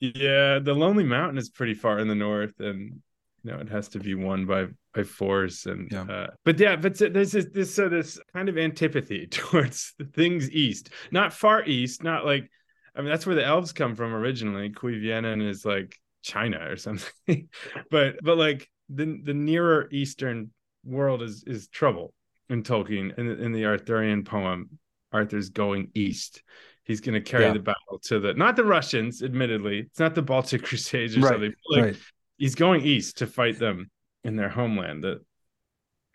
yeah, 0.00 0.58
the 0.60 0.72
Lonely 0.72 1.04
Mountain 1.04 1.36
is 1.38 1.50
pretty 1.50 1.74
far 1.74 1.98
in 1.98 2.06
the 2.08 2.14
north, 2.14 2.60
and 2.60 3.02
you 3.44 3.52
know 3.52 3.58
it 3.58 3.68
has 3.68 3.88
to 3.88 3.98
be 3.98 4.14
won 4.14 4.46
by 4.46 4.66
by 4.94 5.04
force. 5.04 5.66
And 5.66 5.90
Yeah. 5.90 6.02
uh, 6.02 6.26
but 6.44 6.58
yeah, 6.58 6.76
but 6.76 6.96
so 6.96 7.08
there's 7.08 7.32
this 7.32 7.46
this 7.52 7.74
so 7.74 7.88
this 7.88 8.18
kind 8.32 8.48
of 8.48 8.58
antipathy 8.58 9.26
towards 9.30 9.94
the 9.98 10.04
things 10.04 10.50
east, 10.50 10.90
not 11.10 11.32
far 11.32 11.64
east, 11.64 12.02
not 12.02 12.24
like 12.24 12.50
I 12.94 13.00
mean 13.00 13.10
that's 13.10 13.26
where 13.26 13.36
the 13.36 13.44
elves 13.44 13.72
come 13.72 13.94
from 13.94 14.12
originally. 14.14 14.70
Cuivienen 14.70 15.46
is 15.46 15.64
like 15.64 15.96
China 16.22 16.58
or 16.68 16.76
something, 16.76 17.48
but 17.90 18.16
but 18.22 18.36
like 18.38 18.68
the 18.88 19.20
the 19.22 19.34
nearer 19.34 19.88
eastern 19.92 20.50
world 20.84 21.22
is 21.22 21.44
is 21.46 21.68
trouble 21.68 22.12
in 22.48 22.62
Tolkien 22.62 23.16
in, 23.18 23.28
in 23.40 23.52
the 23.52 23.64
Arthurian 23.66 24.24
poem. 24.24 24.78
Arthur's 25.12 25.48
going 25.50 25.90
east. 25.94 26.42
He's 26.84 27.00
going 27.00 27.14
to 27.14 27.20
carry 27.20 27.44
Yeah. 27.44 27.52
the 27.52 27.58
battle 27.60 27.98
to 28.04 28.18
the 28.20 28.34
not 28.34 28.56
the 28.56 28.64
Russians, 28.64 29.22
admittedly. 29.22 29.80
It's 29.80 29.98
not 30.00 30.14
the 30.14 30.22
Baltic 30.22 30.62
Crusades 30.64 31.16
or 31.16 31.20
Right, 31.20 31.30
something. 31.32 31.54
but, 31.68 31.76
Like 31.76 31.84
right. 31.84 31.96
He's 32.40 32.54
going 32.56 32.80
east 32.80 33.18
to 33.18 33.26
fight 33.26 33.58
them 33.58 33.90
in 34.24 34.34
their 34.34 34.48
homeland, 34.48 35.04
the 35.04 35.20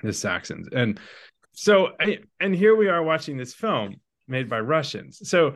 the 0.03 0.11
Saxons. 0.11 0.67
And 0.73 0.99
so 1.53 1.91
and 2.41 2.53
here 2.53 2.75
we 2.75 2.89
are 2.89 3.01
watching 3.01 3.37
this 3.37 3.53
film 3.53 3.95
made 4.27 4.49
by 4.49 4.59
Russians. 4.59 5.29
So 5.29 5.55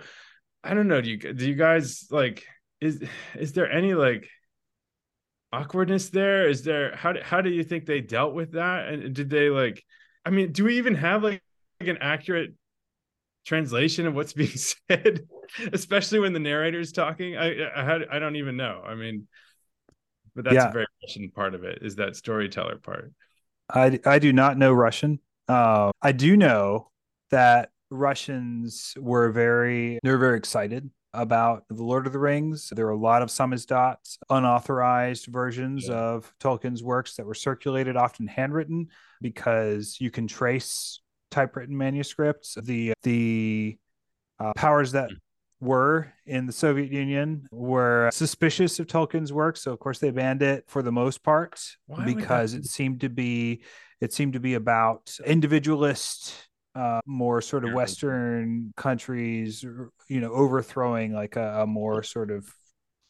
I 0.64 0.74
don't 0.74 0.88
know, 0.88 1.02
do 1.02 1.10
you 1.10 1.18
do 1.34 1.48
you 1.48 1.56
guys 1.56 2.08
like 2.10 2.46
is 2.80 3.04
is 3.36 3.52
there 3.52 3.70
any 3.70 3.96
like 3.96 4.30
awkwardness 5.52 6.10
there? 6.10 6.48
Is 6.48 6.64
there 6.64 6.96
how 6.96 7.14
do, 7.14 7.20
how 7.22 7.42
do 7.42 7.50
you 7.50 7.64
think 7.64 7.86
they 7.86 8.00
dealt 8.00 8.34
with 8.34 8.54
that? 8.54 8.88
And 8.88 9.14
did 9.14 9.30
they 9.30 9.50
like 9.50 9.84
I 10.24 10.30
mean, 10.30 10.52
do 10.52 10.66
we 10.66 10.78
even 10.78 10.96
have 10.96 11.24
like, 11.24 11.42
like 11.80 11.90
an 11.90 11.98
accurate 12.00 12.54
translation 13.46 14.06
of 14.06 14.14
what's 14.14 14.34
being 14.34 14.50
said, 14.90 15.28
especially 15.74 16.20
when 16.20 16.34
the 16.34 16.40
narrator's 16.40 16.92
talking? 16.92 17.36
I 17.36 17.64
I, 17.64 18.16
I 18.16 18.20
don't 18.20 18.36
even 18.36 18.56
know. 18.56 18.82
I 18.86 18.96
mean, 18.96 19.28
but 20.36 20.44
that's 20.46 20.56
Yeah. 20.56 20.70
a 20.70 20.74
very 20.74 20.86
Russian 21.04 21.30
part 21.32 21.54
of 21.56 21.64
it 21.64 21.80
is 21.82 21.96
that 21.96 22.16
storyteller 22.16 22.78
part. 22.78 23.12
I 23.70 24.00
I 24.06 24.20
do 24.20 24.34
not 24.34 24.58
know 24.58 24.74
Russian. 24.74 25.20
Uh, 25.48 25.92
I 26.02 26.12
do 26.12 26.36
know 26.38 26.92
that 27.32 27.72
Russians 27.92 28.94
were 29.00 29.32
very 29.32 30.00
they 30.04 30.12
were 30.12 30.18
very 30.18 30.38
excited 30.38 30.90
about 31.14 31.64
the 31.70 31.84
Lord 31.84 32.06
of 32.06 32.14
the 32.14 32.20
Rings. 32.20 32.70
There 32.76 32.86
were 32.86 32.92
a 32.92 32.98
lot 32.98 33.24
of 33.24 33.30
samizdat, 33.30 33.98
unauthorized 34.30 35.26
versions 35.26 35.88
Yeah. 35.88 35.96
of 35.96 36.34
Tolkien's 36.40 36.84
works 36.84 37.16
that 37.16 37.26
were 37.26 37.34
circulated, 37.34 37.96
often 37.98 38.28
handwritten, 38.28 38.90
because 39.22 39.98
you 40.00 40.12
can 40.12 40.28
trace 40.28 41.02
typewritten 41.32 41.76
manuscripts. 41.78 42.56
The 42.62 42.94
the 43.04 43.78
uh, 44.40 44.54
powers 44.56 44.92
that 44.94 45.10
were 45.62 46.14
in 46.26 46.46
the 46.46 46.54
Soviet 46.54 46.92
Union 46.92 47.48
were 47.52 48.10
suspicious 48.12 48.80
of 48.80 48.88
Tolkien's 48.88 49.34
work, 49.34 49.58
so 49.58 49.72
of 49.72 49.80
course 49.80 50.00
they 50.00 50.12
banned 50.12 50.42
it 50.42 50.66
for 50.68 50.82
the 50.82 50.92
most 50.92 51.24
part 51.24 51.62
Why 51.88 52.06
because 52.06 52.54
it 52.54 52.66
seemed 52.66 53.02
to 53.02 53.10
be 53.10 53.64
it 54.02 54.14
seemed 54.14 54.34
to 54.34 54.40
be 54.40 54.54
about 54.54 55.18
individualist 55.26 56.48
uh, 56.76 57.02
more 57.06 57.42
sort 57.42 57.66
of 57.66 57.74
Western 57.74 58.74
countries, 58.78 59.64
you 60.08 60.22
know, 60.22 60.32
overthrowing 60.32 61.14
like 61.14 61.36
a, 61.36 61.62
a 61.64 61.68
more 61.68 62.04
sort 62.04 62.32
of 62.32 62.50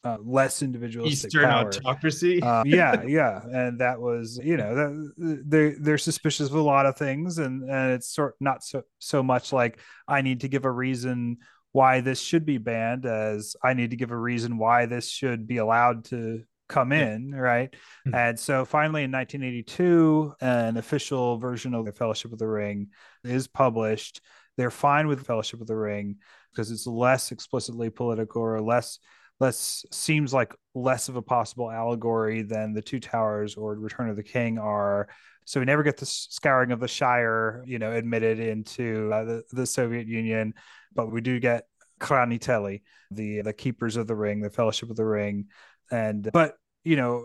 uh, 0.02 0.16
less 0.24 0.62
individualistic 0.62 1.28
Eastern 1.28 1.44
power. 1.44 1.68
autocracy. 1.68 2.42
Uh, 2.42 2.64
yeah, 2.64 3.02
yeah, 3.06 3.40
and 3.52 3.80
that 3.80 4.00
was 4.00 4.40
you 4.42 4.56
know 4.56 4.74
that 4.74 5.42
they 5.46 5.74
they're 5.78 5.98
suspicious 5.98 6.48
of 6.48 6.54
a 6.54 6.60
lot 6.60 6.86
of 6.86 6.96
things, 6.96 7.38
and 7.38 7.68
and 7.68 7.92
it's 7.92 8.08
sort 8.08 8.34
not 8.40 8.64
so 8.64 8.82
so 8.98 9.22
much 9.22 9.52
like 9.52 9.78
I 10.08 10.22
need 10.22 10.40
to 10.40 10.48
give 10.48 10.64
a 10.64 10.70
reason 10.70 11.38
why 11.72 12.00
this 12.00 12.20
should 12.20 12.44
be 12.44 12.58
banned 12.58 13.06
as 13.06 13.56
I 13.62 13.74
need 13.74 13.90
to 13.90 13.96
give 13.96 14.10
a 14.10 14.16
reason 14.16 14.58
why 14.58 14.86
this 14.86 15.08
should 15.08 15.46
be 15.46 15.58
allowed 15.58 16.06
to 16.06 16.42
come 16.68 16.92
in, 16.92 17.34
right? 17.34 17.74
Hmm. 18.06 18.14
And 18.14 18.38
so 18.38 18.64
finally 18.64 19.04
in 19.04 19.12
1982, 19.12 20.34
an 20.40 20.76
official 20.76 21.38
version 21.38 21.74
of 21.74 21.84
the 21.84 21.92
Fellowship 21.92 22.32
of 22.32 22.38
the 22.38 22.48
Ring 22.48 22.88
is 23.24 23.46
published. 23.46 24.20
They're 24.56 24.70
fine 24.70 25.06
with 25.06 25.26
Fellowship 25.26 25.60
of 25.60 25.66
the 25.66 25.76
Ring 25.76 26.16
because 26.50 26.70
it's 26.70 26.86
less 26.86 27.32
explicitly 27.32 27.90
political 27.90 28.42
or 28.42 28.60
less 28.60 28.98
less 29.40 29.86
seems 29.90 30.34
like 30.34 30.54
less 30.74 31.08
of 31.08 31.16
a 31.16 31.22
possible 31.22 31.70
allegory 31.70 32.42
than 32.42 32.74
the 32.74 32.82
Two 32.82 33.00
Towers 33.00 33.54
or 33.54 33.74
Return 33.74 34.10
of 34.10 34.16
the 34.16 34.22
King 34.22 34.58
are. 34.58 35.08
So 35.44 35.60
we 35.60 35.66
never 35.66 35.82
get 35.82 35.96
the 35.96 36.06
scouring 36.06 36.72
of 36.72 36.80
the 36.80 36.88
Shire, 36.88 37.64
you 37.66 37.78
know, 37.78 37.92
admitted 37.92 38.38
into 38.38 39.10
uh, 39.12 39.24
the, 39.24 39.42
the 39.52 39.66
Soviet 39.66 40.06
Union, 40.06 40.54
but 40.94 41.10
we 41.10 41.20
do 41.20 41.40
get 41.40 41.64
Khraniteli, 42.00 42.82
the 43.10 43.42
the 43.42 43.52
Keepers 43.52 43.96
of 43.96 44.06
the 44.06 44.16
Ring, 44.16 44.40
the 44.40 44.50
Fellowship 44.50 44.90
of 44.90 44.96
the 44.96 45.04
Ring, 45.04 45.46
and 45.90 46.28
but 46.32 46.56
you 46.84 46.96
know, 46.96 47.24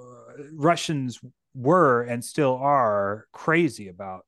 Russians 0.54 1.20
were 1.54 2.04
and 2.04 2.24
still 2.24 2.56
are 2.56 3.28
crazy 3.32 3.88
about 3.88 4.26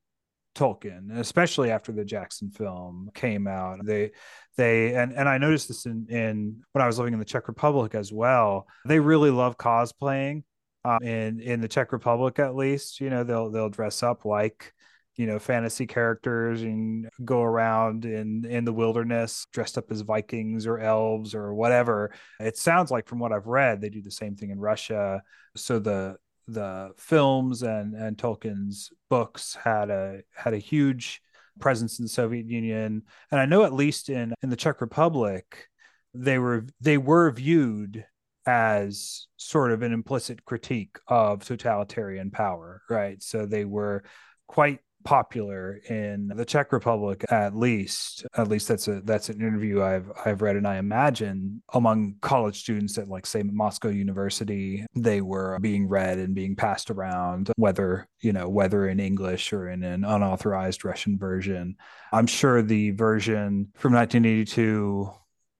Tolkien, 0.55 1.15
especially 1.17 1.69
after 1.69 1.91
the 1.91 2.05
Jackson 2.05 2.49
film 2.49 3.09
came 3.13 3.47
out. 3.47 3.85
They 3.85 4.11
they 4.57 4.95
and 4.95 5.13
and 5.13 5.29
I 5.29 5.37
noticed 5.37 5.67
this 5.67 5.85
in 5.85 6.07
in 6.09 6.61
when 6.71 6.83
I 6.83 6.87
was 6.87 6.97
living 6.97 7.13
in 7.13 7.19
the 7.19 7.25
Czech 7.25 7.47
Republic 7.47 7.93
as 7.93 8.11
well. 8.11 8.67
They 8.85 8.99
really 8.99 9.29
love 9.29 9.57
cosplaying. 9.57 10.43
Um, 10.87 11.03
in 11.03 11.39
in 11.41 11.59
the 11.59 11.67
Czech 11.67 11.91
Republic, 11.91 12.39
at 12.39 12.55
least, 12.55 13.01
you 13.01 13.09
know, 13.09 13.23
they'll 13.23 13.51
they'll 13.51 13.69
dress 13.69 14.03
up 14.03 14.23
like 14.23 14.73
you 15.17 15.25
know 15.25 15.39
fantasy 15.39 15.85
characters 15.85 16.61
and 16.61 17.09
go 17.25 17.41
around 17.41 18.05
in 18.05 18.45
in 18.45 18.63
the 18.63 18.71
wilderness 18.71 19.47
dressed 19.51 19.77
up 19.77 19.91
as 19.91 20.01
Vikings 20.01 20.65
or 20.65 20.79
elves 20.79 21.35
or 21.35 21.53
whatever. 21.53 22.13
It 22.39 22.57
sounds 22.57 22.89
like 22.89 23.07
from 23.07 23.19
what 23.19 23.33
I've 23.33 23.47
read, 23.47 23.81
they 23.81 23.89
do 23.89 24.01
the 24.01 24.11
same 24.11 24.35
thing 24.35 24.51
in 24.51 24.59
Russia. 24.59 25.23
So 25.55 25.79
the 25.79 26.17
the 26.47 26.91
films 26.97 27.63
and 27.63 27.93
and 27.93 28.17
Tolkien's 28.17 28.91
books 29.09 29.55
had 29.61 29.89
a 29.89 30.21
had 30.33 30.53
a 30.53 30.59
huge 30.59 31.21
presence 31.59 31.99
in 31.99 32.05
the 32.05 32.09
Soviet 32.09 32.45
Union, 32.45 33.03
and 33.31 33.41
I 33.41 33.45
know 33.45 33.65
at 33.65 33.73
least 33.73 34.09
in 34.09 34.33
in 34.41 34.49
the 34.49 34.55
Czech 34.55 34.79
Republic, 34.79 35.67
they 36.13 36.37
were 36.37 36.65
they 36.79 36.97
were 36.97 37.31
viewed 37.31 38.05
as 38.47 39.27
sort 39.35 39.71
of 39.71 39.83
an 39.83 39.93
implicit 39.93 40.45
critique 40.45 40.97
of 41.07 41.43
totalitarian 41.43 42.31
power, 42.31 42.81
right? 42.89 43.21
So 43.21 43.45
they 43.45 43.65
were 43.65 44.03
quite 44.47 44.79
popular 45.03 45.79
in 45.89 46.27
the 46.35 46.43
Czech 46.43 46.73
Republic 46.73 47.23
at 47.31 47.55
least 47.55 48.25
at 48.35 48.49
least 48.49 48.67
that's 48.67 48.89
a 48.89 48.99
that's 49.05 49.29
an 49.29 49.39
interview 49.39 49.81
I've 49.81 50.11
I've 50.25 50.41
read 50.41 50.57
and 50.57 50.67
I 50.67 50.79
imagine 50.79 51.61
among 51.73 52.15
college 52.19 52.59
students 52.59 52.97
at 52.97 53.07
like 53.07 53.25
say 53.25 53.41
Moscow 53.41 53.87
University 53.87 54.85
they 54.95 55.21
were 55.21 55.59
being 55.59 55.87
read 55.87 56.17
and 56.17 56.35
being 56.35 56.57
passed 56.57 56.91
around 56.91 57.51
whether 57.55 58.05
you 58.19 58.33
know 58.33 58.49
whether 58.49 58.85
in 58.89 58.99
English 58.99 59.53
or 59.53 59.69
in 59.69 59.81
an 59.81 60.03
unauthorized 60.03 60.83
Russian 60.83 61.17
version 61.17 61.77
I'm 62.11 62.27
sure 62.27 62.61
the 62.61 62.91
version 62.91 63.69
from 63.75 63.93
1982 63.93 65.09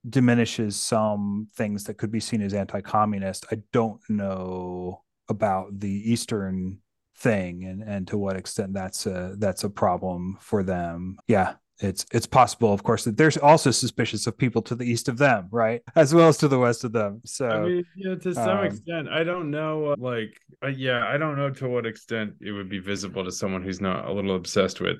diminishes 0.08 0.76
some 0.76 1.48
things 1.54 1.84
that 1.84 1.98
could 1.98 2.10
be 2.10 2.20
seen 2.20 2.42
as 2.42 2.54
anti-communist 2.54 3.46
I 3.50 3.58
don't 3.72 4.00
know 4.08 5.02
about 5.28 5.78
the 5.78 6.10
eastern 6.10 6.78
thing 7.16 7.64
and 7.64 7.82
and 7.82 8.06
to 8.06 8.16
what 8.16 8.36
extent 8.36 8.72
that's 8.72 9.06
a 9.06 9.34
that's 9.38 9.64
a 9.64 9.70
problem 9.70 10.38
for 10.40 10.62
them 10.62 11.18
yeah 11.26 11.54
it's 11.80 12.06
it's 12.12 12.26
possible 12.26 12.72
of 12.72 12.82
course 12.84 13.04
that 13.04 13.16
they're 13.16 13.32
also 13.42 13.72
suspicious 13.72 14.26
of 14.26 14.38
people 14.38 14.62
to 14.62 14.76
the 14.76 14.84
east 14.84 15.08
of 15.08 15.18
them 15.18 15.48
right 15.50 15.82
as 15.96 16.14
well 16.14 16.28
as 16.28 16.38
to 16.38 16.46
the 16.46 16.58
west 16.58 16.84
of 16.84 16.92
them 16.92 17.20
so 17.24 17.48
I 17.48 17.60
mean, 17.60 17.84
yeah, 17.96 18.14
to 18.14 18.34
some 18.34 18.58
um, 18.58 18.64
extent, 18.64 19.08
I 19.08 19.24
don't 19.24 19.50
know. 19.50 19.92
uh, 19.92 19.96
Like, 19.98 20.40
uh, 20.62 20.68
yeah, 20.68 21.06
I 21.06 21.18
don't 21.18 21.36
know 21.36 21.50
to 21.50 21.68
what 21.68 21.86
extent 21.86 22.34
it 22.40 22.52
would 22.52 22.68
be 22.68 22.78
visible 22.78 23.24
to 23.24 23.32
someone 23.32 23.62
who's 23.62 23.80
not 23.80 24.06
a 24.06 24.12
little 24.12 24.36
obsessed 24.36 24.80
with 24.80 24.96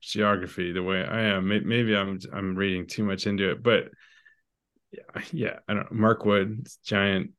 geography 0.00 0.72
the 0.72 0.82
way 0.82 1.04
I 1.04 1.22
am. 1.22 1.48
Maybe 1.48 1.96
I'm 1.96 2.18
I'm 2.32 2.54
reading 2.54 2.86
too 2.86 3.04
much 3.04 3.26
into 3.26 3.50
it, 3.50 3.62
but 3.62 3.84
yeah, 4.92 5.22
yeah, 5.32 5.58
I 5.68 5.74
don't. 5.74 5.92
Mirkwood, 5.92 6.60
it's 6.60 6.76
giant, 6.76 7.32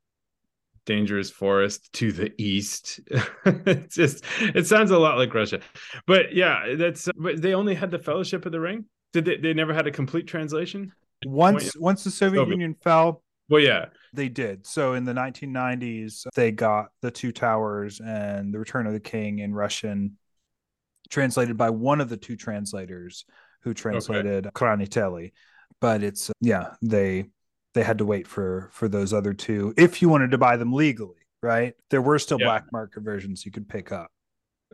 dangerous 0.86 1.30
forest 1.30 1.92
to 1.94 2.12
the 2.12 2.32
east. 2.38 3.00
it's 3.44 3.94
just, 3.96 4.24
it 4.40 4.66
sounds 4.66 4.90
a 4.90 4.98
lot 4.98 5.18
like 5.18 5.34
Russia, 5.34 5.60
but 6.06 6.34
yeah, 6.34 6.74
that's. 6.76 7.08
But 7.16 7.42
they 7.42 7.54
only 7.54 7.74
had 7.74 7.90
the 7.90 7.98
Fellowship 7.98 8.46
of 8.46 8.52
the 8.52 8.60
Ring. 8.60 8.84
Did 9.12 9.24
they? 9.24 9.36
They 9.36 9.54
never 9.54 9.74
had 9.74 9.86
a 9.86 9.90
complete 9.90 10.26
translation. 10.26 10.92
once 11.26 11.76
once 11.76 12.04
the 12.04 12.10
soviet 12.10 12.40
Soviet. 12.40 12.52
union 12.52 12.76
fell 12.82 13.22
Well, 13.48 13.60
yeah, 13.60 13.86
They 14.12 14.28
did. 14.28 14.66
So 14.66 14.94
in 14.94 15.04
the 15.04 15.12
1990s, 15.12 16.26
they 16.34 16.52
got 16.52 16.90
The 17.02 17.10
Two 17.10 17.32
Towers 17.32 18.00
and 18.00 18.54
The 18.54 18.58
Return 18.58 18.86
of 18.86 18.92
the 18.92 19.00
King 19.00 19.40
in 19.40 19.52
Russian, 19.52 20.18
translated 21.10 21.56
by 21.56 21.70
one 21.70 22.00
of 22.00 22.08
the 22.08 22.16
two 22.16 22.36
translators 22.36 23.24
who 23.62 23.74
translated 23.74 24.48
Khraniteli. 24.54 25.32
But 25.80 26.02
it's 26.02 26.30
yeah, 26.40 26.74
they 26.82 27.26
they 27.74 27.82
had 27.84 27.98
to 27.98 28.04
wait 28.04 28.26
for 28.26 28.68
for 28.72 28.88
those 28.88 29.12
other 29.12 29.32
two 29.34 29.72
if 29.76 30.02
you 30.02 30.08
wanted 30.08 30.30
to 30.32 30.38
buy 30.38 30.56
them 30.56 30.72
legally, 30.72 31.16
right? 31.42 31.74
There 31.90 32.02
were 32.02 32.18
still 32.18 32.38
Yeah. 32.40 32.46
black 32.46 32.64
market 32.72 33.02
versions 33.02 33.44
you 33.46 33.52
could 33.52 33.68
pick 33.68 33.92
up. 33.92 34.10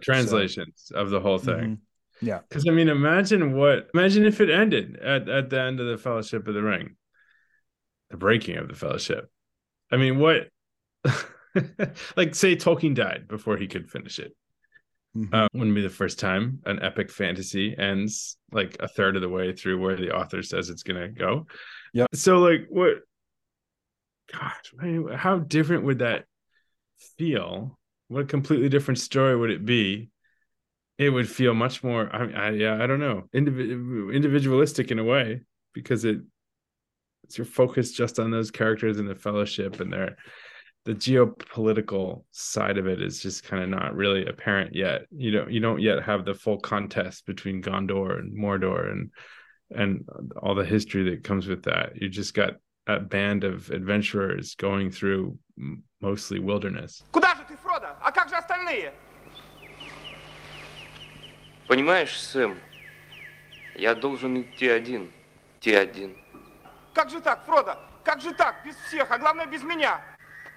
translations 0.03 0.93
of 0.95 1.09
the 1.11 1.21
whole 1.21 1.39
thing. 1.39 1.77
Mhm. 1.77 1.79
Yeah. 2.21 2.41
Because 2.49 2.67
I 2.69 2.71
mean, 2.71 2.89
imagine 2.91 3.53
what 3.55 3.89
imagine 3.95 4.25
if 4.27 4.41
it 4.43 4.51
ended 4.51 4.97
at, 4.97 5.29
at 5.29 5.49
the 5.51 5.61
end 5.61 5.81
of 5.81 5.87
the 5.87 5.97
Fellowship 5.99 6.47
of 6.49 6.55
the 6.55 6.63
Ring, 6.63 6.97
the 8.11 8.17
breaking 8.19 8.57
of 8.59 8.69
the 8.69 8.75
Fellowship. 8.75 9.31
I 9.91 9.97
mean, 9.97 10.19
what 10.19 10.49
like 12.17 12.35
say 12.35 12.57
Tolkien 12.57 12.95
died 12.95 13.27
before 13.29 13.57
he 13.57 13.67
could 13.67 13.91
finish 13.91 14.19
it. 14.19 14.37
Mhm. 15.17 15.33
Uh, 15.33 15.49
wouldn't 15.55 15.75
be 15.75 15.83
the 15.83 15.89
first 15.89 16.19
time 16.19 16.61
an 16.67 16.83
epic 16.83 17.11
fantasy 17.11 17.75
ends 17.79 18.37
like 18.53 18.77
a 18.81 18.89
third 18.89 19.17
of 19.17 19.23
the 19.23 19.29
way 19.29 19.53
through 19.53 19.81
where 19.81 19.97
the 19.97 20.15
author 20.15 20.43
says 20.43 20.69
it's 20.69 20.83
gonna 20.83 21.09
go. 21.09 21.47
Yeah. 21.95 22.07
So 22.13 22.39
like 22.39 22.67
what 22.69 22.99
gosh, 24.31 24.75
how 25.17 25.39
different 25.39 25.85
would 25.85 26.01
that 26.01 26.27
feel? 27.17 27.79
What 28.09 28.25
a 28.25 28.27
completely 28.27 28.69
different 28.69 28.99
story 28.99 29.37
would 29.37 29.51
it 29.51 29.65
be? 29.65 30.11
It 30.99 31.11
would 31.11 31.29
feel 31.29 31.55
much 31.55 31.83
more 31.83 32.15
I, 32.15 32.49
I 32.49 32.51
yeah, 32.51 32.83
I 32.83 32.87
don't 32.87 33.01
know, 33.01 33.25
indiv- 33.35 34.13
individualistic 34.13 34.91
in 34.91 34.99
a 34.99 35.05
way 35.05 35.43
because 35.73 36.05
it 36.05 36.21
it's 37.25 37.39
your 37.39 37.47
focus 37.47 37.93
just 37.93 38.19
on 38.19 38.31
those 38.31 38.51
characters 38.51 38.99
and 38.99 39.09
the 39.09 39.15
fellowship 39.15 39.81
and 39.81 39.93
their 39.93 40.17
the 40.86 40.94
geopolitical 40.94 42.24
side 42.32 42.78
of 42.78 42.88
it 42.88 43.02
is 43.02 43.22
just 43.22 43.44
kind 43.44 43.64
of 43.64 43.70
not 43.70 43.96
really 43.96 44.26
apparent 44.26 44.76
yet. 44.76 45.04
You 45.12 45.32
don't 45.32 45.52
you 45.52 45.60
don't 45.60 45.82
yet 45.82 46.04
have 46.04 46.26
the 46.26 46.34
full 46.34 46.58
contest 46.58 47.26
between 47.26 47.62
Gondor 47.62 48.18
and 48.18 48.36
Mordor 48.36 48.92
and 48.92 49.12
and 49.70 50.08
all 50.42 50.56
the 50.56 50.66
history 50.66 51.04
that 51.12 51.24
comes 51.24 51.48
with 51.48 51.64
that. 51.64 51.96
You 51.96 52.10
just 52.10 52.34
got 52.34 52.56
a 52.88 53.00
band 53.00 53.44
of 53.44 53.70
adventurers 53.70 54.56
going 54.56 54.92
through 54.92 55.38
m- 55.58 55.84
mostly 56.02 56.40
wilderness. 56.40 57.04
Куда 57.12 57.36
же 57.36 57.44
ты, 57.48 57.56
Фродо? 57.58 57.96
А 58.02 58.12
как 58.12 58.30
же 58.30 58.36
остальные? 58.36 58.92
Понимаешь, 61.68 62.20
Сэм, 62.20 62.58
я 63.76 63.94
должен 63.96 64.42
идти 64.42 64.68
один. 64.68 65.12
Идти 65.60 65.74
один. 65.76 66.18
Как 66.94 67.10
же 67.10 67.22
так, 67.22 67.46
Фродо? 67.46 67.78
Как 68.04 68.20
же 68.20 68.34
так? 68.34 68.66
Без 68.66 68.76
всех, 68.88 69.10
а 69.12 69.20
главное 69.20 69.46
без 69.46 69.64
меня. 69.64 70.02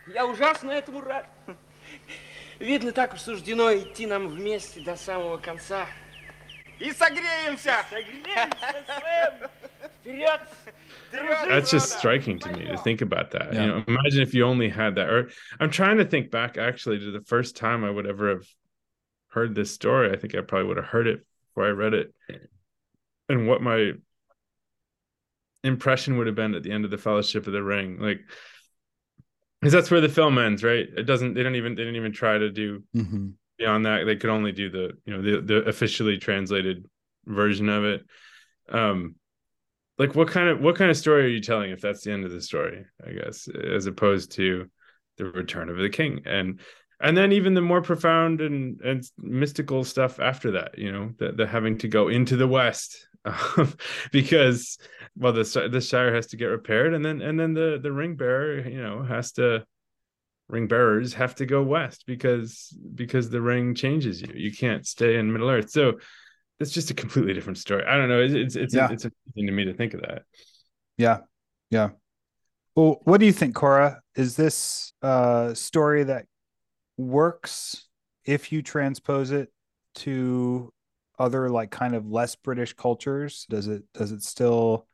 Я 0.09 0.27
ужасно 0.27 0.71
этому 0.71 1.01
рад. 1.01 1.29
Видно, 2.59 2.93
так 2.93 3.15
уж 3.15 3.21
суждено 3.21 3.73
идти 3.75 4.07
нам 4.07 4.29
вместе 4.29 4.81
до 4.81 4.97
самого 4.97 5.39
конца. 5.39 5.87
И 6.79 6.93
согреемся. 6.93 7.85
Согреемся, 7.89 8.85
Сэм! 8.87 9.51
Вперед! 10.01 10.41
That's 11.13 11.71
just 11.71 11.99
striking 11.99 12.39
to 12.41 12.49
me 12.53 12.65
to 12.67 12.77
think 12.77 13.01
about 13.01 13.31
that. 13.31 13.53
Yeah. 13.53 13.61
You 13.63 13.67
know, 13.69 13.85
imagine 13.87 14.23
if 14.23 14.35
you 14.35 14.45
only 14.45 14.69
had 14.69 14.97
that. 14.97 15.09
Or 15.09 15.31
I'm 15.61 15.71
trying 15.71 15.99
to 15.99 16.05
think 16.05 16.31
back 16.31 16.59
actually 16.59 16.99
to 16.99 17.11
the 17.13 17.21
first 17.21 17.57
time 17.57 17.85
I 17.85 17.91
would 17.91 18.07
ever 18.07 18.31
have 18.31 18.47
heard 19.29 19.55
this 19.55 19.71
story. 19.71 20.11
I 20.11 20.17
think 20.17 20.35
I 20.35 20.41
probably 20.41 20.69
would 20.69 20.77
have 20.77 20.87
heard 20.87 21.07
it 21.07 21.25
before 21.49 21.69
I 21.69 21.71
read 21.71 21.95
it. 21.95 22.15
and 23.29 23.49
what 23.49 23.63
my 23.63 23.93
impression 25.63 26.19
would 26.19 26.27
have 26.27 26.37
been 26.37 26.55
at 26.55 26.63
the 26.63 26.71
end 26.71 26.85
of 26.85 26.91
the 26.91 26.99
Fellowship 26.99 27.47
of 27.47 27.53
the 27.53 27.63
Ring, 27.63 27.99
like 27.99 28.21
because 29.60 29.74
that's 29.74 29.92
where 29.92 30.02
the 30.02 30.10
film 30.10 30.38
ends, 30.38 30.64
right? 30.64 30.88
It 30.98 31.04
doesn't. 31.04 31.34
They 31.34 31.44
don't 31.44 31.56
even. 31.56 31.76
They 31.76 31.84
didn't 31.84 31.98
even 31.98 32.12
try 32.14 32.38
to 32.38 32.50
do 32.50 32.84
Mhm. 32.96 33.34
beyond 33.58 33.86
that. 33.86 34.06
They 34.06 34.16
could 34.16 34.30
only 34.30 34.52
do 34.52 34.70
the 34.70 34.98
you 35.06 35.14
know 35.14 35.22
the 35.22 35.42
the 35.42 35.56
officially 35.68 36.18
translated 36.18 36.86
version 37.26 37.70
of 37.70 37.84
it. 37.84 38.06
Um, 38.70 39.16
like 39.98 40.16
what 40.16 40.30
kind 40.30 40.50
of 40.50 40.62
what 40.62 40.76
kind 40.76 40.90
of 40.90 40.98
story 40.98 41.26
are 41.26 41.28
you 41.28 41.42
telling 41.42 41.72
if 41.72 41.82
that's 41.82 42.04
the 42.04 42.12
end 42.12 42.26
of 42.26 42.32
the 42.32 42.42
story? 42.42 42.86
I 43.06 43.12
guess 43.12 43.48
as 43.48 43.86
opposed 43.86 44.32
to 44.34 44.70
the 45.18 45.26
return 45.26 45.70
of 45.70 45.78
the 45.78 45.90
king 45.90 46.22
and 46.26 46.62
and 47.02 47.16
then 47.16 47.32
even 47.32 47.54
the 47.54 47.62
more 47.62 47.82
profound 47.82 48.42
and 48.42 48.82
and 48.82 49.04
mystical 49.18 49.84
stuff 49.84 50.20
after 50.20 50.52
that. 50.52 50.78
You 50.78 50.92
know, 50.92 51.12
the, 51.18 51.32
the 51.32 51.48
having 51.48 51.78
to 51.80 51.88
go 51.88 52.08
into 52.08 52.36
the 52.36 52.48
west. 52.48 53.08
um, 53.26 53.74
because 54.12 54.78
well 55.18 55.34
the 55.34 55.70
the 55.72 55.82
shire 55.82 56.16
has 56.16 56.28
to 56.28 56.38
get 56.38 56.46
repaired 56.46 56.94
and 56.94 57.04
then 57.04 57.22
and 57.22 57.38
then 57.40 57.54
the 57.54 57.78
the 57.82 57.92
ring 57.92 58.16
bearer 58.16 58.66
you 58.68 58.82
know 58.82 59.04
has 59.04 59.34
to 59.34 59.66
ring 60.48 60.68
bearers 60.68 61.14
have 61.14 61.36
to 61.36 61.46
go 61.46 61.62
west 61.62 62.06
because 62.08 62.74
because 62.96 63.30
the 63.30 63.42
ring 63.42 63.76
changes 63.76 64.22
you 64.22 64.32
you 64.34 64.52
can't 64.56 64.88
stay 64.88 65.18
in 65.18 65.32
middle 65.34 65.50
earth 65.50 65.70
so 65.70 66.00
it's 66.62 66.72
just 66.72 66.92
a 66.92 66.94
completely 66.94 67.34
different 67.34 67.58
story 67.58 67.84
i 67.86 67.98
don't 67.98 68.08
know 68.08 68.22
it's 68.22 68.34
it's 68.34 68.56
it's, 68.56 68.74
Yeah. 68.74 68.90
it's 68.90 69.04
amazing 69.06 69.48
to 69.48 69.52
me 69.52 69.66
to 69.66 69.74
think 69.74 69.94
of 69.96 70.02
that 70.02 70.24
Yeah. 70.98 71.20
Yeah. 71.70 71.90
Well, 72.76 73.02
what 73.04 73.20
do 73.20 73.26
you 73.26 73.34
think, 73.34 73.54
Kora? 73.54 74.00
Is 74.16 74.36
this 74.38 74.94
a 75.02 75.52
story 75.56 76.06
that 76.06 76.26
works 77.00 77.88
if 78.26 78.52
you 78.52 78.62
transpose 78.62 79.32
it 79.32 79.52
to 79.96 80.72
other 81.18 81.50
like 81.50 81.72
kind 81.72 81.96
of 81.96 82.10
less 82.10 82.36
British 82.36 82.74
cultures? 82.74 83.46
Does 83.50 83.68
it 83.68 83.84
does 83.94 84.12
it 84.12 84.24
still 84.24 84.88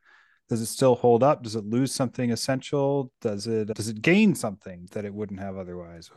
does 0.48 0.60
it 0.60 0.66
still 0.66 0.94
hold 0.94 1.22
up? 1.22 1.42
Does 1.42 1.56
it 1.56 1.64
lose 1.64 1.92
something 1.92 2.30
essential? 2.30 3.10
Does 3.20 3.46
it 3.46 3.74
does 3.74 3.88
it 3.88 4.02
gain 4.02 4.34
something 4.34 4.88
that 4.92 5.04
it 5.04 5.14
wouldn't 5.14 5.40
have 5.40 5.56
otherwise? 5.56 6.10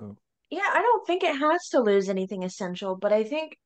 Yeah, 0.50 0.70
I 0.72 0.82
don't 0.82 1.06
think 1.06 1.24
it 1.24 1.38
has 1.38 1.70
to 1.70 1.80
lose 1.80 2.10
anything 2.10 2.44
essential, 2.44 2.96
but 2.96 3.14
I 3.14 3.24
think 3.24 3.58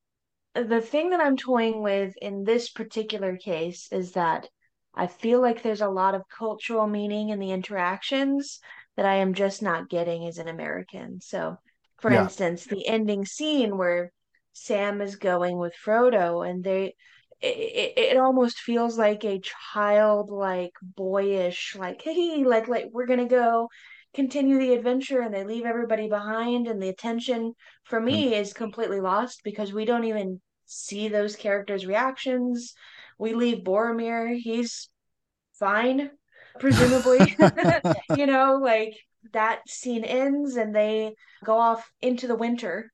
the 0.53 0.81
thing 0.81 1.09
that 1.11 1.19
I'm 1.19 1.37
toying 1.37 1.81
with 1.81 2.13
in 2.21 2.43
this 2.43 2.69
particular 2.69 3.37
case 3.37 3.87
is 3.91 4.13
that 4.13 4.47
I 4.93 5.07
feel 5.07 5.41
like 5.41 5.61
there's 5.61 5.81
a 5.81 5.89
lot 5.89 6.13
of 6.13 6.21
cultural 6.29 6.87
meaning 6.87 7.29
in 7.29 7.39
the 7.39 7.51
interactions 7.51 8.59
that 8.95 9.05
I 9.05 9.15
am 9.15 9.33
just 9.33 9.61
not 9.61 9.89
getting 9.89 10.27
as 10.27 10.37
an 10.37 10.47
American. 10.47 11.19
So, 11.19 11.57
for 12.03 12.11
Yeah. 12.11 12.23
instance, 12.23 12.65
the 12.65 12.85
ending 12.85 13.25
scene 13.25 13.77
where 13.77 14.11
Sam 14.51 14.99
is 14.99 15.15
going 15.15 15.57
with 15.57 15.73
Frodo 15.73 16.45
and 16.47 16.61
they 16.61 16.95
it, 17.39 17.57
it, 17.57 17.97
it 17.97 18.17
almost 18.17 18.59
feels 18.59 18.97
like 18.97 19.23
a 19.23 19.39
childlike 19.73 20.73
boyish 20.81 21.77
like 21.79 22.01
hey 22.01 22.43
like 22.43 22.67
like 22.67 22.87
we're 22.91 23.05
gonna 23.05 23.25
go 23.25 23.69
continue 24.13 24.59
the 24.59 24.73
adventure 24.73 25.21
and 25.21 25.33
they 25.33 25.45
leave 25.45 25.65
everybody 25.65 26.09
behind 26.09 26.67
and 26.67 26.81
the 26.81 26.89
attention 26.89 27.53
for 27.85 28.01
me 28.01 28.25
mm-hmm. 28.25 28.33
is 28.33 28.51
completely 28.51 28.99
lost 28.99 29.39
because 29.45 29.71
we 29.71 29.85
don't 29.85 30.03
even 30.03 30.41
see 30.65 31.07
those 31.07 31.37
characters 31.37 31.85
reactions 31.85 32.73
we 33.17 33.33
leave 33.33 33.63
Boromir 33.63 34.37
he's 34.37 34.89
fine 35.57 36.11
presumably 36.59 37.33
you 38.17 38.25
know 38.25 38.59
like 38.61 38.93
that 39.31 39.67
scene 39.69 40.03
ends 40.03 40.55
and 40.55 40.75
they 40.75 41.15
go 41.43 41.57
off 41.57 41.89
into 42.01 42.27
the 42.27 42.35
winter 42.35 42.91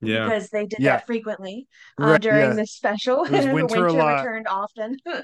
yeah 0.00 0.24
because 0.24 0.48
they 0.50 0.66
did 0.66 0.80
Yeah. 0.80 0.96
that 0.96 1.06
frequently 1.06 1.66
uh, 2.00 2.06
Right, 2.06 2.20
during 2.20 2.50
yeah. 2.50 2.54
this 2.54 2.72
special 2.72 3.24
It 3.24 3.30
was 3.30 3.46
winter 3.52 3.86
a 3.86 3.92
winter 3.92 3.92
lot. 3.92 4.22
returned 4.24 4.46
often 4.48 4.96
i 5.06 5.22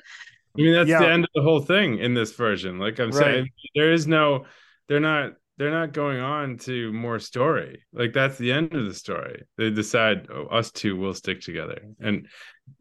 mean 0.57 0.73
that's 0.75 0.89
Yeah. 0.89 1.01
the 1.01 1.09
end 1.11 1.25
of 1.25 1.31
the 1.35 1.43
whole 1.43 1.61
thing 1.61 1.99
in 1.99 2.15
this 2.15 2.33
version 2.33 2.79
like 2.79 2.99
i'm 2.99 3.11
Right. 3.11 3.13
saying 3.13 3.51
there 3.75 3.93
is 3.93 4.07
no 4.07 4.47
they're 4.89 5.01
not 5.01 5.33
they're 5.57 5.71
not 5.71 5.93
going 5.93 6.19
on 6.19 6.59
to 6.59 6.93
more 6.93 7.21
story 7.21 7.85
like 7.93 8.13
that's 8.13 8.37
the 8.39 8.51
end 8.51 8.75
of 8.75 8.85
the 8.87 8.95
story 8.95 9.45
they 9.57 9.71
decide 9.71 10.27
oh, 10.31 10.47
us 10.47 10.73
two 10.73 10.97
will 10.97 11.15
stick 11.15 11.41
together 11.41 11.81
and 12.01 12.27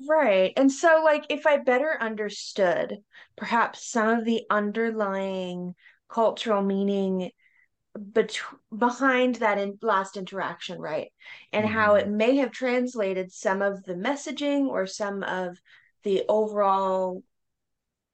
Right. 0.07 0.53
And 0.55 0.71
so, 0.71 1.01
like, 1.03 1.25
if 1.29 1.45
I 1.45 1.57
better 1.57 1.97
understood 1.99 2.99
perhaps 3.36 3.86
some 3.91 4.07
of 4.19 4.23
the 4.25 4.43
underlying 4.49 5.75
cultural 6.14 6.61
meaning 6.61 7.32
bet 7.95 8.39
behind 8.76 9.36
that 9.36 9.57
in 9.57 9.78
last 9.82 10.18
interaction, 10.18 10.80
right? 10.80 11.11
And 11.51 11.66
how 11.66 11.95
it 11.95 12.07
mm-hmm. 12.07 12.18
may 12.18 12.36
have 12.38 12.51
translated 12.51 13.32
some 13.32 13.61
of 13.61 13.84
the 13.84 13.95
messaging 13.95 14.68
or 14.68 14.88
some 14.88 15.24
of 15.24 15.57
the 16.03 16.24
overall 16.28 17.24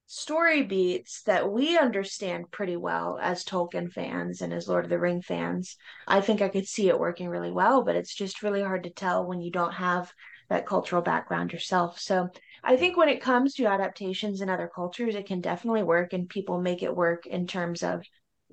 story 0.06 0.64
beats 0.64 1.22
that 1.24 1.52
we 1.52 1.78
understand 1.78 2.52
pretty 2.52 2.76
well 2.76 3.20
as 3.22 3.46
Tolkien 3.46 3.92
fans 3.92 4.42
and 4.42 4.52
as 4.52 4.68
Lord 4.68 4.86
of 4.86 4.90
the 4.90 5.00
Ring 5.00 5.22
fans. 5.22 5.78
I 6.08 6.22
think 6.22 6.42
I 6.42 6.50
could 6.50 6.68
see 6.68 6.90
it 6.90 7.00
working 7.00 7.30
really 7.30 7.52
well, 7.52 7.84
but 7.84 7.96
it's 7.96 8.14
just 8.14 8.44
really 8.44 8.62
hard 8.62 8.84
to 8.84 8.90
tell 8.90 9.26
when 9.26 9.42
you 9.42 9.52
don't 9.52 9.74
have 9.74 10.12
that 10.50 10.66
cultural 10.66 11.02
background 11.02 11.54
yourself. 11.54 12.00
So 12.00 12.30
I 12.64 12.78
think 12.78 12.98
when 12.98 13.10
it 13.10 13.22
comes 13.22 13.54
to 13.56 13.66
adaptations 13.66 14.42
in 14.42 14.50
other 14.50 14.70
cultures, 14.74 15.16
it 15.16 15.26
can 15.26 15.42
definitely 15.42 15.84
work, 15.84 16.14
and 16.14 16.30
people 16.30 16.62
make 16.62 16.84
it 16.84 16.96
work 16.96 17.26
in 17.26 17.48
terms 17.48 17.84
of 17.84 18.04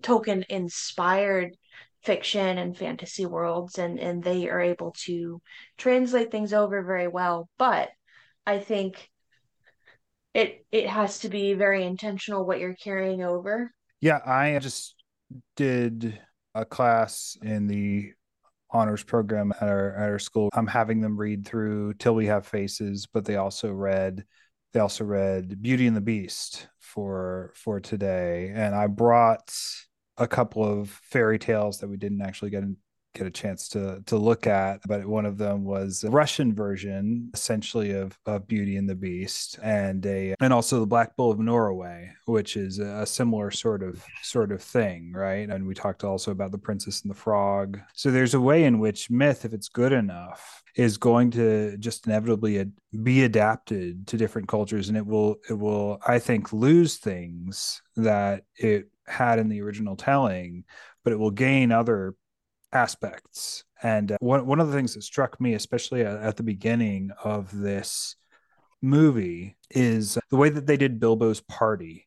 Tolkien 0.01 0.45
inspired 0.49 1.57
fiction 2.03 2.59
and 2.59 2.77
fantasy 2.77 3.27
worlds, 3.27 3.79
and 3.79 3.99
and 3.99 4.23
they 4.23 4.49
are 4.49 4.61
able 4.61 4.93
to 5.05 5.41
translate 5.77 6.31
things 6.31 6.53
over 6.53 6.83
very 6.83 7.09
well. 7.09 7.49
But 7.59 7.91
I 8.47 8.59
think 8.59 9.11
it 10.35 10.65
it 10.71 10.89
has 10.89 11.21
to 11.21 11.29
be 11.29 11.55
very 11.55 11.85
intentional 11.85 12.45
what 12.45 12.61
you're 12.61 12.75
carrying 12.75 13.23
over. 13.23 13.73
Yeah, 14.01 14.21
I 14.25 14.59
just 14.59 14.95
did 15.57 16.21
a 16.55 16.65
class 16.65 17.37
in 17.43 17.67
the 17.67 18.13
honors 18.77 19.03
program 19.03 19.53
at 19.61 19.69
our 19.69 19.95
at 19.95 20.11
our 20.11 20.19
school. 20.19 20.51
I'm 20.53 20.67
having 20.67 21.01
them 21.01 21.17
read 21.17 21.47
through 21.47 21.95
Till 21.95 22.15
We 22.15 22.27
Have 22.27 22.47
Faces, 22.47 23.07
but 23.07 23.25
they 23.25 23.37
also 23.37 23.73
read 23.73 24.25
they 24.73 24.81
also 24.81 25.05
read 25.05 25.63
Beauty 25.63 25.87
and 25.87 25.97
the 25.97 26.01
Beast 26.03 26.69
for 26.79 27.53
for 27.55 27.81
today. 27.81 28.53
And 28.55 28.75
I 28.75 28.87
brought 28.87 29.55
a 30.19 30.29
couple 30.29 30.65
of 30.65 30.91
fairy 30.91 31.39
tales 31.39 31.79
that 31.79 31.89
we 31.89 31.97
didn't 31.97 32.23
actually 32.23 32.51
get 32.51 32.63
in, 32.63 32.77
get 33.17 33.27
a 33.27 33.31
chance 33.31 33.69
to 33.71 34.03
to 34.07 34.17
look 34.17 34.47
at, 34.47 34.81
but 34.87 35.07
one 35.07 35.27
of 35.27 35.39
them 35.39 35.65
was 35.65 36.05
a 36.05 36.11
Russian 36.11 36.55
version, 36.55 37.31
essentially 37.35 37.93
of, 37.93 38.19
of 38.27 38.47
Beauty 38.47 38.77
and 38.77 38.89
the 38.89 38.95
Beast, 38.95 39.59
and 39.63 40.05
a 40.07 40.35
and 40.41 40.53
also 40.53 40.81
the 40.81 40.87
Black 40.87 41.17
Bull 41.17 41.31
of 41.31 41.39
Norway, 41.39 42.13
which 42.27 42.57
is 42.57 42.79
a 42.79 43.07
similar 43.07 43.51
sort 43.51 43.83
of 43.83 44.05
sort 44.23 44.53
of 44.53 44.63
thing, 44.63 45.13
right? 45.13 45.49
And 45.49 45.67
we 45.67 45.75
talked 45.75 46.05
also 46.05 46.31
about 46.31 46.53
the 46.53 46.59
Princess 46.59 47.03
and 47.03 47.11
the 47.11 47.19
Frog. 47.19 47.81
So 47.95 48.11
there's 48.11 48.35
a 48.35 48.41
way 48.41 48.65
in 48.65 48.79
which 48.79 49.11
myth, 49.11 49.45
if 49.45 49.53
it's 49.53 49.69
good 49.69 49.93
enough, 49.93 50.63
is 50.75 50.99
going 50.99 51.31
to 51.33 51.77
just 51.79 52.07
inevitably 52.07 52.61
ad- 52.61 52.73
be 53.03 53.25
adapted 53.25 54.07
to 54.09 54.17
different 54.17 54.49
cultures, 54.49 54.89
and 54.89 54.97
it 54.97 55.07
will 55.07 55.37
it 55.49 55.55
will 55.55 55.99
I 56.07 56.19
think 56.19 56.53
lose 56.53 56.97
things 56.97 57.81
that 57.97 58.45
it 58.57 58.91
had 59.07 59.39
in 59.39 59.49
the 59.49 59.63
original 59.63 59.97
telling, 59.97 60.65
but 61.05 61.13
it 61.13 61.19
will 61.19 61.31
gain 61.31 61.73
other 61.73 62.15
aspects. 62.77 63.65
And 63.83 64.13
uh, 64.13 64.17
one 64.21 64.47
one 64.47 64.61
of 64.61 64.69
the 64.69 64.75
things 64.75 64.95
that 64.95 65.03
struck 65.03 65.41
me, 65.41 65.55
especially 65.55 66.03
at, 66.03 66.17
at 66.23 66.37
the 66.37 66.43
beginning 66.43 67.11
of 67.25 67.51
this 67.57 68.17
movie, 68.83 69.57
is 69.71 70.19
the 70.31 70.37
way 70.37 70.49
that 70.51 70.67
they 70.67 70.77
did 70.77 71.01
Bilbo's 71.01 71.41
party 71.41 72.07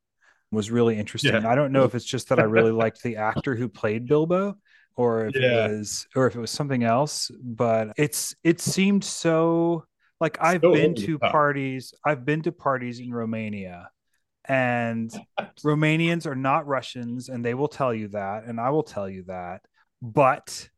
was 0.52 0.72
really 0.72 0.98
interesting. 0.98 1.44
Yeah. 1.44 1.50
I 1.50 1.56
don't 1.56 1.72
know 1.72 1.84
if 1.84 1.94
it's 1.96 2.06
just 2.06 2.30
that 2.30 2.40
I 2.40 2.44
really 2.44 2.72
liked 2.72 3.04
the 3.04 3.18
actor 3.18 3.56
who 3.56 3.70
played 3.70 4.08
Bilbo, 4.08 4.58
or 4.96 5.28
if 5.28 5.36
Yeah. 5.36 5.68
it 5.68 5.72
was, 5.78 6.08
or 6.16 6.28
if 6.28 6.36
it 6.36 6.40
was 6.40 6.52
something 6.52 6.84
else. 6.84 7.30
But 7.44 7.94
it's 7.98 8.36
it 8.44 8.60
seemed 8.62 9.04
so 9.04 9.86
like 10.20 10.38
I've 10.42 10.62
So 10.62 10.74
been 10.74 10.96
to 10.96 11.20
parties. 11.20 11.94
I've 12.06 12.26
been 12.26 12.42
to 12.44 12.52
parties 12.52 13.00
in 13.00 13.14
Romania, 13.14 13.90
and 14.46 15.12
Romanians 15.64 16.26
are 16.26 16.36
not 16.36 16.68
Russians, 16.68 17.30
and 17.30 17.46
they 17.46 17.54
will 17.54 17.68
tell 17.68 17.94
you 17.94 18.08
that, 18.10 18.46
and 18.46 18.60
I 18.60 18.72
will 18.72 18.84
tell 18.84 19.08
you 19.10 19.24
that. 19.28 19.62
But 20.02 20.70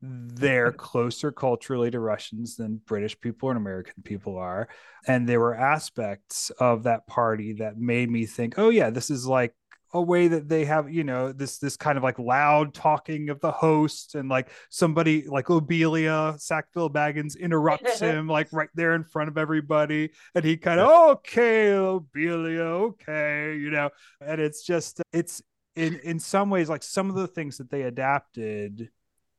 they're 0.00 0.72
closer 0.72 1.32
culturally 1.32 1.90
to 1.90 1.98
Russians 1.98 2.56
than 2.56 2.80
British 2.86 3.18
people 3.20 3.50
and 3.50 3.56
American 3.56 4.02
people 4.04 4.36
are. 4.36 4.68
And 5.06 5.28
there 5.28 5.40
were 5.40 5.56
aspects 5.56 6.50
of 6.60 6.84
that 6.84 7.06
party 7.06 7.54
that 7.54 7.78
made 7.78 8.10
me 8.10 8.26
think, 8.26 8.58
oh 8.58 8.70
yeah, 8.70 8.90
this 8.90 9.10
is 9.10 9.26
like 9.26 9.54
a 9.94 10.00
way 10.00 10.28
that 10.28 10.48
they 10.48 10.66
have, 10.66 10.92
you 10.92 11.02
know, 11.02 11.32
this 11.32 11.58
this 11.58 11.76
kind 11.76 11.96
of 11.96 12.04
like 12.04 12.18
loud 12.18 12.74
talking 12.74 13.30
of 13.30 13.40
the 13.40 13.50
host 13.50 14.14
and 14.14 14.28
like 14.28 14.50
somebody 14.68 15.24
like 15.26 15.48
Lobelia, 15.48 16.38
Sackville 16.38 16.90
Baggins 16.90 17.38
interrupts 17.38 17.98
him 18.00 18.28
like 18.28 18.48
right 18.52 18.68
there 18.74 18.94
in 18.94 19.02
front 19.02 19.30
of 19.30 19.38
everybody. 19.38 20.10
And 20.34 20.44
he 20.44 20.58
kind 20.58 20.78
of, 20.78 20.88
okay, 21.10 21.72
Lobelia, 21.72 22.60
okay, 22.60 23.56
you 23.56 23.70
know, 23.70 23.90
and 24.20 24.40
it's 24.40 24.62
just 24.62 25.00
it's 25.12 25.42
in 25.78 26.00
in 26.00 26.18
some 26.18 26.50
ways 26.50 26.68
like 26.68 26.82
some 26.82 27.08
of 27.08 27.14
the 27.14 27.28
things 27.28 27.58
that 27.58 27.70
they 27.70 27.82
adapted 27.82 28.90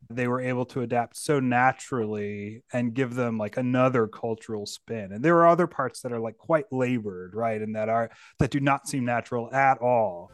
they 0.09 0.27
were 0.27 0.39
able 0.39 0.65
to 0.65 0.81
adapt 0.81 1.17
so 1.17 1.39
naturally 1.39 2.63
and 2.71 2.93
give 2.93 3.15
them 3.15 3.37
like 3.37 3.57
another 3.57 4.07
cultural 4.07 4.65
spin. 4.65 5.11
And 5.11 5.23
there 5.23 5.35
are 5.37 5.47
other 5.47 5.67
parts 5.67 6.01
that 6.01 6.13
are 6.13 6.19
like 6.19 6.37
quite 6.37 6.65
labored, 6.71 7.35
right? 7.35 7.61
And 7.61 7.75
that 7.75 7.89
are 7.89 8.09
that 8.39 8.49
do 8.49 8.61
not 8.61 8.87
seem 8.87 9.03
natural 9.05 9.53
at 9.53 9.79
all. 9.79 10.31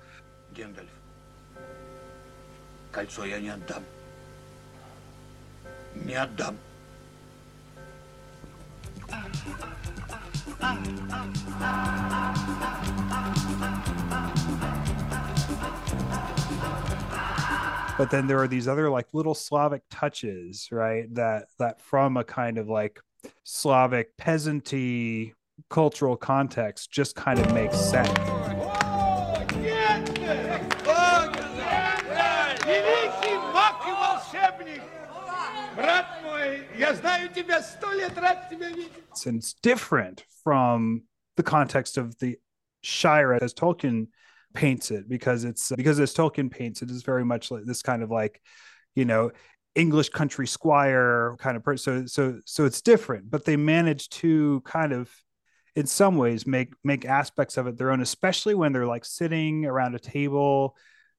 but 17.97 18.09
then 18.09 18.27
there 18.27 18.39
are 18.39 18.47
these 18.47 18.67
other 18.67 18.89
like 18.89 19.07
little 19.13 19.33
Slavic 19.33 19.83
touches, 19.89 20.69
right? 20.71 21.13
That 21.13 21.45
that 21.59 21.81
from 21.81 22.17
a 22.17 22.23
kind 22.23 22.57
of 22.57 22.67
like 22.67 22.99
Slavic 23.43 24.15
peasanty 24.17 25.33
cultural 25.69 26.17
context 26.17 26.91
just 26.91 27.15
kind 27.15 27.39
of 27.39 27.53
makes 27.53 27.77
sense. 27.77 28.09
Since 39.13 39.53
different 39.61 40.25
from 40.43 41.03
the 41.37 41.43
context 41.43 41.97
of 41.97 42.17
the 42.19 42.37
Shire 42.81 43.33
as 43.33 43.53
Tolkien 43.53 44.07
paints 44.55 44.91
it 44.91 45.07
because 45.09 45.43
it's 45.43 45.71
because 45.75 45.99
as 45.99 46.13
Tolkien 46.13 46.49
paints 46.49 46.81
it 46.81 46.89
is 46.89 47.03
very 47.03 47.25
much 47.25 47.51
like 47.51 47.63
this 47.65 47.81
kind 47.81 48.03
of 48.03 48.09
like 48.11 48.41
you 48.95 49.05
know 49.05 49.31
English 49.75 50.09
country 50.09 50.47
squire 50.47 51.35
kind 51.39 51.57
of 51.57 51.63
person. 51.63 52.07
So 52.07 52.31
so 52.33 52.39
so 52.45 52.65
it's 52.65 52.81
different, 52.81 53.29
but 53.29 53.45
they 53.45 53.57
manage 53.57 54.09
to 54.21 54.61
kind 54.61 54.93
of 54.93 55.11
in 55.75 55.85
some 55.85 56.15
ways 56.17 56.47
make 56.47 56.73
make 56.83 57.05
aspects 57.05 57.57
of 57.57 57.67
it 57.67 57.77
their 57.77 57.91
own, 57.91 58.01
especially 58.01 58.55
when 58.55 58.71
they're 58.71 58.85
like 58.87 59.05
sitting 59.05 59.65
around 59.65 59.93
a 59.95 59.99
table 59.99 60.75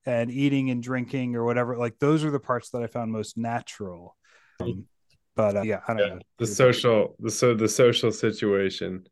and 0.06 0.30
eating 0.30 0.70
and 0.70 0.82
drinking 0.82 1.36
or 1.36 1.44
whatever. 1.44 1.76
Like 1.76 1.98
those 1.98 2.24
are 2.24 2.30
the 2.30 2.40
parts 2.40 2.70
that 2.70 2.82
I 2.82 2.86
found 2.86 3.12
most 3.12 3.36
natural. 3.36 4.16
Um, 4.60 4.86
but 5.34 5.56
uh, 5.56 5.62
yeah, 5.62 5.80
I 5.86 5.92
don't 5.92 6.02
Yeah, 6.02 6.14
know. 6.14 6.20
the 6.38 6.46
social 6.46 7.14
the 7.20 7.30
so 7.30 7.54
the 7.54 7.68
social 7.68 8.10
situation 8.10 9.06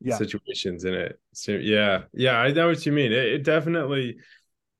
Yeah. 0.00 0.16
situations 0.16 0.84
in 0.84 0.94
it. 0.94 1.18
So 1.32 1.52
yeah. 1.52 2.02
Yeah 2.12 2.38
i 2.38 2.52
know 2.52 2.68
what 2.68 2.84
you 2.86 2.92
mean. 2.92 3.12
It, 3.12 3.24
it 3.26 3.42
definitely 3.44 4.18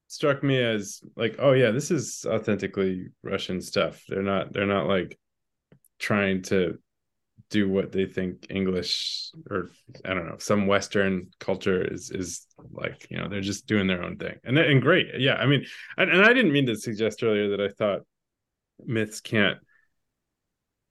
struck 0.09 0.43
me 0.43 0.63
as 0.63 1.01
like 1.17 1.37
oh 1.41 1.53
yeah 1.53 1.73
this 1.73 1.91
is 1.91 2.25
authentically 2.29 3.09
russian 3.23 3.61
stuff. 3.61 4.03
They're 4.09 4.23
not 4.23 4.53
they're 4.53 4.67
not 4.67 4.87
like 4.87 5.19
trying 5.99 6.43
to 6.43 6.79
do 7.49 7.69
what 7.69 7.93
they 7.93 8.07
think 8.07 8.47
english 8.51 9.31
or 9.51 9.71
i 10.05 10.13
don't 10.13 10.27
know 10.27 10.37
some 10.39 10.67
western 10.67 11.29
culture 11.39 11.81
is 11.81 12.11
is 12.11 12.45
like 12.73 13.07
you 13.09 13.17
know 13.17 13.29
they're 13.29 13.41
just 13.41 13.67
doing 13.69 13.87
their 13.87 14.03
own 14.03 14.17
thing. 14.17 14.35
And 14.45 14.59
and 14.59 14.83
great. 14.83 15.07
Yeah 15.19 15.35
i 15.35 15.47
mean 15.47 15.65
and, 15.97 16.11
and 16.11 16.23
i 16.23 16.33
didn't 16.33 16.53
mean 16.53 16.67
to 16.67 16.77
suggest 16.77 17.23
earlier 17.23 17.51
that 17.51 17.61
i 17.61 17.69
thought 17.69 18.01
myths 18.85 19.21
can't 19.21 19.59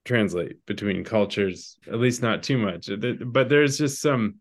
translate 0.06 0.64
between 0.66 1.04
cultures 1.04 1.76
at 1.88 1.98
least 1.98 2.22
not 2.22 2.42
too 2.42 2.56
much. 2.58 2.88
But 3.26 3.48
there's 3.48 3.76
just 3.78 4.00
some 4.00 4.36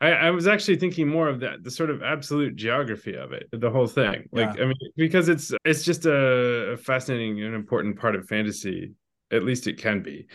I, 0.00 0.10
I 0.10 0.30
was 0.30 0.46
actually 0.46 0.76
thinking 0.76 1.08
more 1.08 1.28
of 1.28 1.40
that 1.40 1.64
the 1.64 1.70
sort 1.70 1.90
of 1.90 2.02
absolute 2.02 2.56
geography 2.56 3.14
of 3.16 3.32
it 3.32 3.48
the 3.52 3.70
whole 3.70 3.86
thing. 3.86 4.28
Like 4.32 4.56
Yeah. 4.56 4.64
i 4.64 4.66
mean 4.66 4.76
because 4.96 5.28
it's 5.28 5.52
it's 5.64 5.84
just 5.84 6.06
a, 6.06 6.72
a 6.72 6.76
fascinating 6.76 7.42
and 7.42 7.54
important 7.54 7.98
part 7.98 8.14
of 8.14 8.28
fantasy 8.28 8.92
at 9.32 9.42
least 9.44 9.66
it 9.66 9.78
can 9.78 10.02
be. 10.02 10.26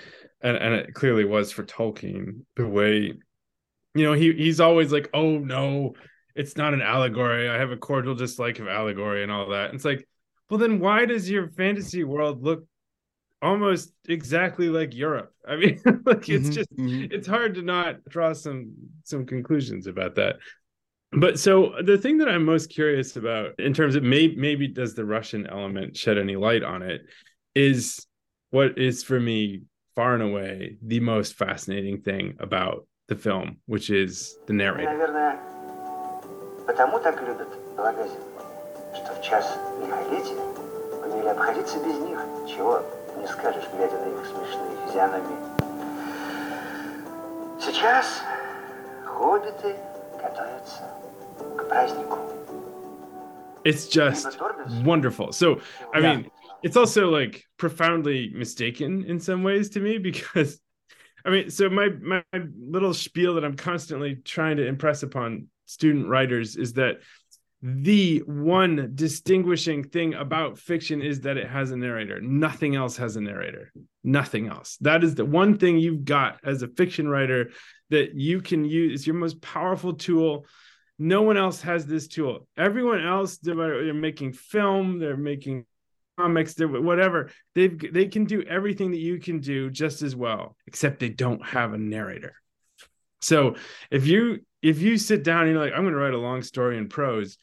And 0.42 0.58
and 0.58 0.74
it 0.74 0.94
clearly 0.94 1.26
was 1.26 1.52
for 1.52 1.64
tolkien 1.64 2.42
the 2.56 2.68
way 2.68 3.14
you 3.94 4.04
know 4.06 4.14
he 4.14 4.34
he's 4.34 4.60
always 4.60 4.92
like 4.92 5.10
oh 5.14 5.38
no 5.38 5.94
it's 6.34 6.56
not 6.56 6.74
an 6.74 6.82
allegory. 6.82 7.50
I 7.50 7.58
have 7.58 7.72
a 7.72 7.78
cordial 7.78 8.16
dislike 8.16 8.60
of 8.60 8.68
allegory 8.68 9.22
and 9.22 9.32
all 9.32 9.50
that. 9.50 9.66
And 9.66 9.76
it's 9.76 9.86
like 9.86 10.08
well 10.50 10.58
then 10.58 10.80
why 10.80 11.06
does 11.06 11.30
your 11.30 11.50
fantasy 11.50 12.04
world 12.04 12.44
look 12.44 12.66
almost 13.43 13.93
exactly 14.09 14.69
like 14.69 14.95
Europe. 14.95 15.33
I 15.47 15.57
mean, 15.57 15.81
like 16.05 16.29
it's 16.29 16.49
Mhm, 16.49 16.55
just 16.55 16.71
mhm. 16.77 17.13
it's 17.13 17.27
hard 17.27 17.55
to 17.55 17.63
not 17.63 18.05
draw 18.09 18.33
some 18.33 18.73
some 19.05 19.27
conclusions 19.27 19.87
about 19.87 20.15
that. 20.17 20.37
But 21.13 21.39
so 21.39 21.75
the 21.83 21.99
thing 21.99 22.19
that 22.19 22.29
I'm 22.29 22.45
most 22.45 22.69
curious 22.71 23.17
about 23.17 23.59
in 23.61 23.73
terms 23.73 23.95
of 23.95 24.03
maybe 24.03 24.37
maybe 24.37 24.69
does 24.69 24.95
the 24.95 25.05
Russian 25.05 25.47
element 25.47 25.97
shed 25.97 26.19
any 26.19 26.37
light 26.37 26.63
on 26.63 26.83
it 26.83 27.03
is 27.55 28.07
what 28.51 28.79
is 28.79 29.03
for 29.03 29.19
me 29.21 29.63
far 29.95 30.15
and 30.15 30.23
away 30.23 30.77
the 30.83 31.01
most 31.01 31.35
fascinating 31.35 32.03
thing 32.03 32.37
about 32.41 32.87
the 33.09 33.17
film, 33.17 33.59
which 33.67 33.89
is 33.89 34.37
the 34.47 34.53
narrator. 34.53 34.91
Наверное, 34.93 35.39
потому 36.67 36.99
так 36.99 37.23
любят 37.23 37.49
балагазин, 37.77 38.21
что 38.95 39.15
в 39.15 39.23
час 39.23 39.57
лихолетия 39.81 40.37
умели 41.05 41.29
обходиться 41.29 41.79
без 41.79 41.99
них, 42.01 42.19
чего 42.49 42.83
не 43.19 43.27
скажешь, 43.27 43.65
глядя 43.75 43.99
на 43.99 44.09
их 44.21 44.27
смешные 44.27 44.77
физиономии. 44.87 45.37
Сейчас 47.61 48.23
хоббиты 49.05 49.77
готовятся 50.21 50.83
к 51.59 51.69
празднику. 51.69 52.19
It's 53.65 53.89
just 53.89 54.39
wonderful. 54.85 55.33
So, 55.33 55.61
I 55.93 55.99
Yeah. 55.99 56.17
mean, 56.17 56.31
it's 56.63 56.77
also 56.77 57.11
like 57.11 57.45
profoundly 57.57 58.31
mistaken 58.35 59.05
in 59.05 59.19
some 59.19 59.43
ways 59.43 59.71
to 59.71 59.81
me 59.81 59.99
because 59.99 60.61
I 61.25 61.31
mean, 61.31 61.51
so 61.51 61.69
my 61.69 61.89
my 62.01 62.23
little 62.33 62.95
spiel 62.95 63.35
that 63.35 63.45
I'm 63.45 63.57
constantly 63.57 64.17
trying 64.25 64.59
to 64.59 64.67
impress 64.67 65.03
upon 65.03 65.49
student 65.65 66.09
writers 66.09 66.57
is 66.57 66.75
that 66.75 67.01
the 67.64 68.24
one 68.26 68.92
distinguishing 68.96 69.84
thing 69.84 70.16
about 70.16 70.58
fiction 70.58 71.02
is 71.02 71.22
that 71.22 71.38
it 71.38 71.48
has 71.48 71.70
a 71.70 71.78
narrator. 71.78 72.20
Nothing 72.20 72.76
else 72.76 72.98
has 72.98 73.16
a 73.16 73.22
narrator. 73.22 73.72
Nothing 74.04 74.48
else. 74.48 74.78
That 74.82 75.04
is 75.04 75.14
the 75.14 75.26
one 75.26 75.58
thing 75.60 75.78
you've 75.78 76.04
got 76.04 76.40
as 76.44 76.64
a 76.64 76.68
fiction 76.68 77.08
writer 77.08 77.52
that 77.92 78.16
you 78.16 78.42
can 78.42 78.66
use. 78.66 78.94
It's 78.94 79.08
your 79.08 79.16
most 79.16 79.42
powerful 79.42 79.94
tool. 79.94 80.48
No 80.98 81.22
one 81.22 81.38
else 81.38 81.62
has 81.62 81.86
this 81.86 82.08
tool. 82.08 82.48
Everyone 82.58 83.06
else, 83.06 83.38
they're, 83.38 83.94
making 83.94 84.34
film, 84.34 84.98
they're 84.98 85.16
making 85.18 85.66
comics, 86.18 86.56
they're 86.56 86.68
whatever. 86.68 87.30
They've 87.54 87.94
they 87.94 88.08
can 88.08 88.26
do 88.26 88.42
everything 88.44 88.92
that 88.92 89.00
you 89.00 89.20
can 89.20 89.40
do 89.40 89.70
just 89.70 90.02
as 90.02 90.16
well, 90.16 90.56
except 90.68 91.00
they 91.00 91.10
don't 91.10 91.46
have 91.46 91.74
a 91.74 91.78
narrator. 91.78 92.36
So 93.22 93.56
if 93.92 94.08
you 94.08 94.40
if 94.62 94.82
you 94.82 94.98
sit 94.98 95.24
down 95.24 95.44
and 95.44 95.52
you're 95.52 95.64
like, 95.64 95.74
I'm 95.74 95.82
going 95.82 95.94
to 95.94 96.00
write 96.00 96.14
a 96.14 96.20
long 96.20 96.42
story 96.42 96.78
in 96.78 96.88
prose, 96.88 97.38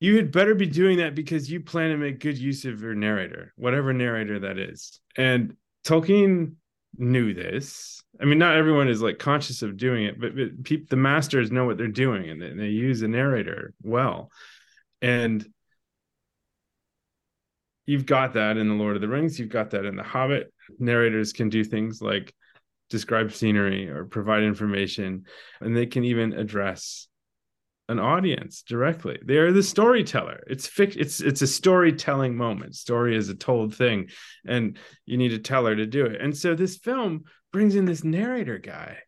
you 0.00 0.16
had 0.16 0.32
better 0.32 0.54
be 0.54 0.66
doing 0.66 0.98
that 0.98 1.14
because 1.14 1.50
you 1.50 1.60
plan 1.60 1.90
to 1.90 1.96
make 1.96 2.20
good 2.20 2.38
use 2.38 2.64
of 2.64 2.80
your 2.80 2.94
narrator, 2.94 3.52
whatever 3.56 3.92
narrator 3.92 4.40
that 4.40 4.58
is. 4.58 4.98
And 5.16 5.56
Tolkien 5.84 6.54
knew 6.96 7.34
this. 7.34 8.02
I 8.20 8.24
mean, 8.24 8.38
not 8.38 8.56
everyone 8.56 8.88
is 8.88 9.02
like 9.02 9.18
conscious 9.18 9.62
of 9.62 9.76
doing 9.76 10.04
it, 10.04 10.20
but, 10.20 10.34
but 10.34 10.64
peop 10.64 10.88
the 10.88 10.96
masters 10.96 11.50
know 11.50 11.64
what 11.64 11.78
they're 11.78 11.88
doing 11.88 12.30
and 12.30 12.40
they, 12.40 12.50
they 12.50 12.68
use 12.68 13.02
a 13.02 13.08
narrator 13.08 13.74
well. 13.82 14.30
And 15.02 15.46
you've 17.86 18.06
got 18.06 18.34
that 18.34 18.56
in 18.56 18.68
the 18.68 18.74
Lord 18.74 18.96
of 18.96 19.02
the 19.02 19.08
Rings, 19.08 19.38
you've 19.38 19.48
got 19.48 19.70
that 19.70 19.84
in 19.84 19.96
the 19.96 20.02
Hobbit. 20.02 20.52
Narrators 20.78 21.32
can 21.32 21.48
do 21.48 21.62
things 21.62 22.00
like 22.00 22.34
describe 22.90 23.32
scenery 23.32 23.88
or 23.88 24.04
provide 24.04 24.42
information, 24.42 25.24
and 25.60 25.76
they 25.76 25.86
can 25.86 26.04
even 26.04 26.32
address 26.34 27.08
an 27.88 27.98
audience 27.98 28.62
directly. 28.62 29.18
They 29.24 29.38
are 29.38 29.50
the 29.52 29.62
storyteller. 29.62 30.44
It's 30.46 30.68
fic- 30.68 30.96
it's 30.96 31.20
it's 31.20 31.42
a 31.42 31.46
storytelling 31.46 32.36
moment. 32.36 32.76
Story 32.76 33.16
is 33.16 33.28
a 33.28 33.34
told 33.34 33.74
thing, 33.74 34.10
and 34.46 34.76
you 35.06 35.16
need 35.16 35.32
a 35.32 35.38
teller 35.38 35.74
to 35.74 35.86
do 35.86 36.06
it. 36.06 36.20
And 36.20 36.36
so 36.36 36.54
this 36.54 36.76
film 36.76 37.24
brings 37.52 37.74
in 37.74 37.84
this 37.86 38.04
narrator 38.04 38.58
guy 38.58 38.98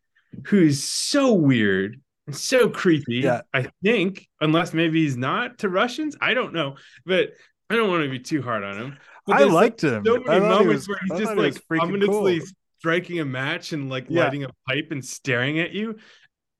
who's 0.47 0.83
so 0.83 1.33
weird 1.33 2.01
and 2.27 2.35
so 2.35 2.69
creepy. 2.69 3.17
Yeah. 3.17 3.41
I 3.53 3.67
think, 3.83 4.27
unless 4.41 4.73
maybe 4.73 5.03
he's 5.03 5.15
not 5.17 5.59
to 5.59 5.69
Russians. 5.69 6.17
I 6.19 6.33
don't 6.33 6.53
know, 6.53 6.75
but 7.05 7.29
I 7.69 7.75
don't 7.75 7.89
want 7.89 8.03
to 8.03 8.09
be 8.09 8.19
too 8.19 8.41
hard 8.41 8.63
on 8.63 8.77
him. 8.77 8.97
But 9.25 9.37
I 9.41 9.43
liked 9.45 9.81
him. 9.81 10.03
so 10.05 10.15
I 10.27 10.39
many 10.39 10.41
moments 10.41 10.67
was- 10.67 10.87
where 10.89 10.97
he's 11.03 11.09
just 11.19 11.23
thought 11.23 11.37
he 11.37 11.45
was 11.45 11.61
like 11.69 11.81
ominously 11.81 12.39
cool. 12.39 12.47
Striking 12.83 13.19
a 13.21 13.25
match 13.25 13.71
and 13.71 13.89
like 13.89 14.07
Yeah. 14.09 14.25
lighting 14.25 14.43
a 14.43 14.49
pipe 14.67 14.89
and 14.91 15.03
staring 15.03 15.59
at 15.59 15.71
you, 15.71 15.95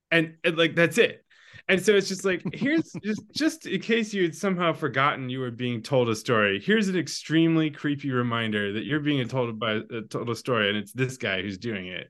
and, 0.09 0.35
and 0.43 0.57
like 0.57 0.73
that's 0.75 0.97
it. 0.97 1.19
And 1.67 1.81
so 1.83 1.95
it's 1.95 2.07
just 2.07 2.23
like 2.23 2.41
here's 2.53 2.91
just 3.03 3.21
just 3.35 3.65
in 3.67 3.81
case 3.81 4.13
you 4.13 4.23
had 4.23 4.35
somehow 4.35 4.71
forgotten 4.73 5.29
you 5.29 5.39
were 5.41 5.51
being 5.51 5.81
told 5.81 6.09
a 6.09 6.15
story. 6.15 6.61
Here's 6.63 6.87
an 6.87 6.97
extremely 6.97 7.69
creepy 7.71 8.11
reminder 8.11 8.73
that 8.73 8.85
you're 8.85 9.01
being 9.01 9.27
told 9.27 9.59
by 9.59 9.75
uh, 9.77 10.01
told 10.09 10.29
a 10.29 10.35
story, 10.35 10.69
and 10.69 10.77
it's 10.77 10.93
this 10.93 11.17
guy 11.17 11.41
who's 11.41 11.57
doing 11.57 11.87
it. 11.87 12.09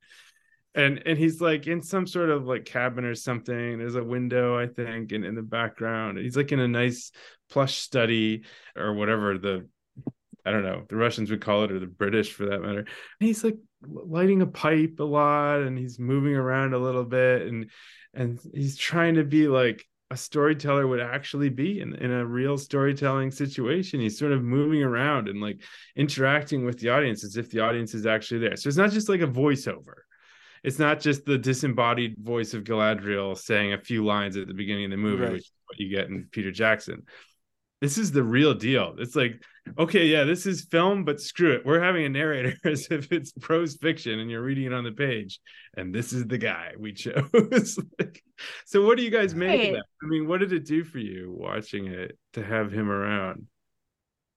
And 0.75 1.03
and 1.05 1.17
he's 1.17 1.41
like 1.41 1.67
in 1.67 1.81
some 1.81 2.07
sort 2.07 2.29
of 2.29 2.45
like 2.45 2.65
cabin 2.65 3.05
or 3.05 3.15
something. 3.15 3.77
There's 3.79 3.95
a 3.95 4.03
window, 4.03 4.57
I 4.57 4.67
think, 4.67 5.11
and 5.11 5.25
in 5.25 5.35
the 5.35 5.43
background, 5.43 6.17
he's 6.17 6.37
like 6.37 6.51
in 6.51 6.59
a 6.59 6.67
nice 6.67 7.11
plush 7.49 7.77
study 7.77 8.43
or 8.75 8.93
whatever 8.93 9.37
the 9.37 9.67
I 10.45 10.51
don't 10.51 10.63
know, 10.63 10.83
the 10.89 10.95
Russians 10.95 11.31
would 11.31 11.41
call 11.41 11.63
it, 11.63 11.71
or 11.71 11.79
the 11.79 11.87
British 11.87 12.33
for 12.33 12.45
that 12.47 12.61
matter. 12.61 12.79
And 12.79 12.87
he's 13.19 13.43
like 13.43 13.57
lighting 13.81 14.41
a 14.41 14.47
pipe 14.47 14.99
a 14.99 15.03
lot 15.03 15.61
and 15.61 15.77
he's 15.77 15.99
moving 15.99 16.35
around 16.35 16.73
a 16.73 16.79
little 16.79 17.03
bit 17.03 17.43
and 17.43 17.69
and 18.13 18.39
he's 18.53 18.77
trying 18.77 19.15
to 19.15 19.23
be 19.23 19.47
like 19.47 19.85
a 20.11 20.17
storyteller 20.17 20.85
would 20.85 20.99
actually 20.99 21.49
be 21.49 21.81
in, 21.81 21.95
in 21.95 22.11
a 22.11 22.23
real 22.23 22.57
storytelling 22.57 23.31
situation. 23.31 23.99
He's 23.99 24.19
sort 24.19 24.31
of 24.31 24.43
moving 24.43 24.83
around 24.83 25.27
and 25.27 25.41
like 25.41 25.61
interacting 25.95 26.65
with 26.65 26.77
the 26.79 26.89
audience 26.89 27.23
as 27.23 27.35
if 27.35 27.49
the 27.49 27.61
audience 27.61 27.95
is 27.95 28.05
actually 28.05 28.41
there. 28.41 28.55
So 28.55 28.67
it's 28.67 28.77
not 28.77 28.91
just 28.91 29.09
like 29.09 29.21
a 29.21 29.27
voiceover. 29.27 30.01
It's 30.63 30.77
not 30.77 30.99
just 30.99 31.25
the 31.25 31.39
disembodied 31.39 32.17
voice 32.19 32.53
of 32.53 32.63
Galadriel 32.63 33.35
saying 33.35 33.73
a 33.73 33.79
few 33.79 34.05
lines 34.05 34.37
at 34.37 34.47
the 34.47 34.53
beginning 34.53 34.85
of 34.85 34.91
the 34.91 34.97
movie, 34.97 35.23
right. 35.23 35.31
which 35.31 35.41
is 35.41 35.51
what 35.65 35.79
you 35.79 35.89
get 35.89 36.09
in 36.09 36.27
Peter 36.31 36.51
Jackson 36.51 37.03
this 37.83 37.97
is 37.97 38.13
the 38.13 38.23
real 38.23 38.53
deal. 38.53 38.95
It's 38.97 39.13
like, 39.13 39.43
okay, 39.77 40.05
yeah, 40.05 40.23
this 40.23 40.45
is 40.45 40.65
film, 40.65 41.03
but 41.03 41.19
screw 41.19 41.53
it. 41.53 41.65
We're 41.65 41.81
having 41.81 42.05
a 42.05 42.09
narrator 42.09 42.55
as 42.65 42.87
if 42.91 43.11
it's 43.11 43.31
prose 43.31 43.75
fiction 43.75 44.19
and 44.19 44.29
you're 44.29 44.41
reading 44.41 44.65
it 44.65 44.73
on 44.73 44.83
the 44.83 44.91
page. 44.91 45.39
And 45.75 45.93
this 45.93 46.13
is 46.13 46.27
the 46.27 46.37
guy 46.37 46.73
we 46.77 46.93
chose. 46.93 47.79
like, 47.99 48.23
so 48.65 48.85
what 48.85 48.97
do 48.97 49.03
you 49.03 49.09
guys 49.09 49.35
make 49.35 49.49
right. 49.49 49.69
of 49.69 49.75
that? 49.75 49.85
I 50.01 50.05
mean, 50.05 50.27
what 50.27 50.39
did 50.39 50.53
it 50.53 50.65
do 50.65 50.83
for 50.83 50.99
you 50.99 51.33
watching 51.37 51.87
it 51.87 52.17
to 52.33 52.43
have 52.43 52.71
him 52.71 52.89
around? 52.89 53.47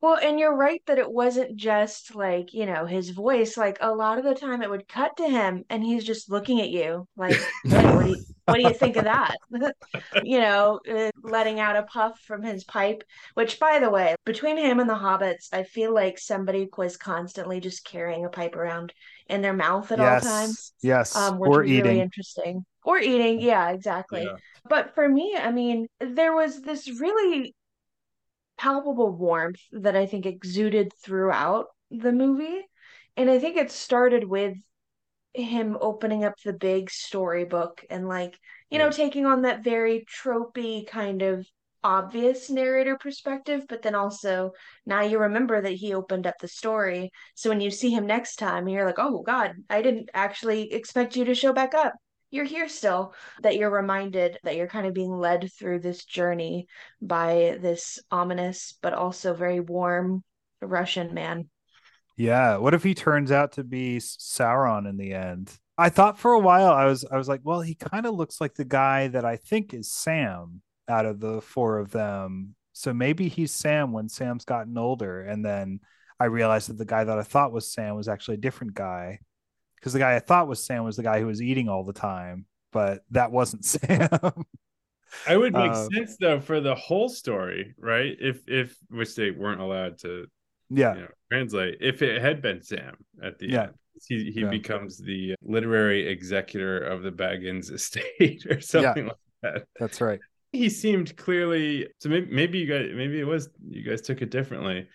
Well, 0.00 0.18
and 0.22 0.38
you're 0.38 0.54
right 0.54 0.82
that 0.86 0.98
it 0.98 1.10
wasn't 1.10 1.56
just 1.56 2.14
like, 2.14 2.52
you 2.52 2.66
know, 2.66 2.84
his 2.84 3.10
voice. 3.10 3.56
Like 3.56 3.78
a 3.80 3.92
lot 3.92 4.18
of 4.18 4.24
the 4.24 4.34
time 4.34 4.62
it 4.62 4.70
would 4.70 4.88
cut 4.88 5.16
to 5.16 5.28
him 5.28 5.64
and 5.70 5.82
he's 5.82 6.04
just 6.04 6.30
looking 6.30 6.60
at 6.60 6.68
you 6.68 7.08
like, 7.16 7.36
what, 7.64 8.04
do 8.04 8.10
you, 8.10 8.24
what 8.46 8.56
do 8.56 8.62
you 8.62 8.72
think 8.72 8.96
of 8.96 9.04
that? 9.04 9.36
you 10.24 10.40
know, 10.40 10.80
uh, 10.88 11.10
letting 11.22 11.60
out 11.60 11.76
a 11.76 11.82
puff 11.82 12.18
from 12.20 12.42
his 12.42 12.64
pipe, 12.64 13.04
which 13.34 13.60
by 13.60 13.78
the 13.78 13.90
way, 13.90 14.14
between 14.24 14.56
him 14.56 14.80
and 14.80 14.88
the 14.88 14.94
hobbits, 14.94 15.48
I 15.52 15.64
feel 15.64 15.92
like 15.92 16.18
somebody 16.18 16.68
was 16.76 16.96
constantly 16.96 17.60
just 17.60 17.84
carrying 17.84 18.24
a 18.24 18.28
pipe 18.28 18.56
around 18.56 18.92
in 19.28 19.42
their 19.42 19.52
mouth 19.52 19.90
at 19.92 19.98
yes. 19.98 20.24
all 20.24 20.30
times. 20.30 20.72
Yes. 20.82 21.16
Um, 21.16 21.38
which 21.38 21.50
or 21.50 21.60
was 21.60 21.70
eating. 21.70 21.84
really 21.84 22.00
interesting. 22.00 22.64
Or 22.84 22.98
eating. 22.98 23.40
Yeah, 23.40 23.70
exactly. 23.70 24.22
Yeah. 24.22 24.36
But 24.68 24.94
for 24.94 25.08
me, 25.08 25.36
I 25.36 25.50
mean, 25.50 25.88
there 26.00 26.34
was 26.34 26.62
this 26.62 26.88
really 27.00 27.54
palpable 28.56 29.10
warmth 29.10 29.60
that 29.72 29.96
I 29.96 30.06
think 30.06 30.24
exuded 30.24 30.92
throughout 31.02 31.66
the 31.90 32.12
movie. 32.12 32.62
And 33.16 33.30
I 33.30 33.38
think 33.38 33.56
it 33.56 33.70
started 33.70 34.24
with 34.24 34.56
him 35.36 35.76
opening 35.80 36.24
up 36.24 36.34
the 36.44 36.52
big 36.52 36.90
storybook 36.90 37.84
and 37.90 38.08
like, 38.08 38.38
you 38.70 38.78
know, 38.78 38.90
taking 38.90 39.26
on 39.26 39.42
that 39.42 39.64
very 39.64 40.04
tropey 40.22 40.86
kind 40.86 41.22
of 41.22 41.46
obvious 41.84 42.50
narrator 42.50 42.96
perspective, 42.96 43.64
but 43.68 43.82
then 43.82 43.94
also 43.94 44.50
now 44.86 45.02
you 45.02 45.18
remember 45.18 45.60
that 45.60 45.72
he 45.72 45.94
opened 45.94 46.26
up 46.26 46.34
the 46.40 46.48
story. 46.48 47.10
So 47.34 47.48
when 47.48 47.60
you 47.60 47.70
see 47.70 47.90
him 47.90 48.06
next 48.06 48.36
time, 48.36 48.68
you're 48.68 48.86
like, 48.86 48.98
oh 48.98 49.22
God, 49.22 49.54
I 49.70 49.82
didn't 49.82 50.10
actually 50.12 50.72
expect 50.72 51.16
you 51.16 51.24
to 51.26 51.34
show 51.34 51.52
back 51.52 51.74
up. 51.74 51.94
You're 52.30 52.44
here 52.44 52.68
still 52.68 53.14
that 53.42 53.56
you're 53.56 53.70
reminded 53.70 54.38
that 54.42 54.56
you're 54.56 54.66
kind 54.66 54.86
of 54.86 54.94
being 54.94 55.16
led 55.16 55.48
through 55.56 55.78
this 55.78 56.04
journey 56.04 56.66
by 57.00 57.56
this 57.60 58.00
ominous 58.10 58.76
but 58.82 58.92
also 58.92 59.32
very 59.32 59.60
warm 59.60 60.24
russian 60.60 61.14
man 61.14 61.48
yeah 62.16 62.56
what 62.56 62.74
if 62.74 62.82
he 62.82 62.94
turns 62.94 63.30
out 63.30 63.52
to 63.52 63.64
be 63.64 63.98
sauron 63.98 64.88
in 64.88 64.96
the 64.96 65.12
end 65.12 65.52
i 65.76 65.88
thought 65.88 66.18
for 66.18 66.32
a 66.32 66.38
while 66.38 66.72
i 66.72 66.84
was 66.84 67.04
i 67.10 67.16
was 67.16 67.28
like 67.28 67.40
well 67.44 67.60
he 67.60 67.74
kind 67.74 68.06
of 68.06 68.14
looks 68.14 68.40
like 68.40 68.54
the 68.54 68.64
guy 68.64 69.08
that 69.08 69.24
i 69.24 69.36
think 69.36 69.74
is 69.74 69.90
sam 69.90 70.60
out 70.88 71.06
of 71.06 71.20
the 71.20 71.40
four 71.40 71.78
of 71.78 71.90
them 71.90 72.54
so 72.72 72.92
maybe 72.92 73.28
he's 73.28 73.52
sam 73.52 73.92
when 73.92 74.08
sam's 74.08 74.44
gotten 74.44 74.78
older 74.78 75.20
and 75.22 75.44
then 75.44 75.80
i 76.18 76.24
realized 76.24 76.68
that 76.68 76.78
the 76.78 76.84
guy 76.84 77.04
that 77.04 77.18
i 77.18 77.22
thought 77.22 77.52
was 77.52 77.70
sam 77.70 77.96
was 77.96 78.08
actually 78.08 78.34
a 78.34 78.38
different 78.38 78.74
guy 78.74 79.18
because 79.86 79.92
the 79.92 80.00
guy 80.00 80.16
I 80.16 80.18
thought 80.18 80.48
was 80.48 80.60
Sam 80.60 80.82
was 80.82 80.96
the 80.96 81.04
guy 81.04 81.20
who 81.20 81.26
was 81.26 81.40
eating 81.40 81.68
all 81.68 81.84
the 81.84 81.92
time, 81.92 82.46
but 82.72 83.04
that 83.12 83.30
wasn't 83.30 83.64
Sam. 83.64 84.08
I 85.28 85.36
would 85.36 85.52
make 85.52 85.70
uh, 85.70 85.88
sense 85.94 86.16
though 86.18 86.40
for 86.40 86.60
the 86.60 86.74
whole 86.74 87.08
story, 87.08 87.72
right? 87.78 88.16
If 88.18 88.42
if 88.48 88.76
which 88.90 89.14
they 89.14 89.30
weren't 89.30 89.60
allowed 89.60 89.98
to, 90.00 90.26
yeah, 90.70 90.94
you 90.94 91.00
know, 91.02 91.08
translate. 91.30 91.78
If 91.80 92.02
it 92.02 92.20
had 92.20 92.42
been 92.42 92.62
Sam 92.62 92.96
at 93.22 93.38
the 93.38 93.50
yeah. 93.50 93.62
end, 93.62 93.72
he 94.06 94.30
he 94.30 94.40
yeah. 94.42 94.50
becomes 94.50 94.98
the 94.98 95.34
literary 95.42 96.08
executor 96.08 96.78
of 96.78 97.02
the 97.02 97.10
Baggins 97.10 97.72
estate 97.72 98.46
or 98.46 98.60
something 98.60 99.04
yeah, 99.04 99.10
like 99.10 99.54
that. 99.54 99.64
That's 99.78 100.00
right. 100.00 100.20
He 100.52 100.68
seemed 100.70 101.16
clearly 101.16 101.88
so. 101.98 102.08
Maybe 102.08 102.28
maybe 102.30 102.58
you 102.58 102.66
guys 102.66 102.90
maybe 102.94 103.20
it 103.20 103.26
was 103.26 103.48
you 103.68 103.82
guys 103.82 104.00
took 104.02 104.22
it 104.22 104.30
differently, 104.30 104.88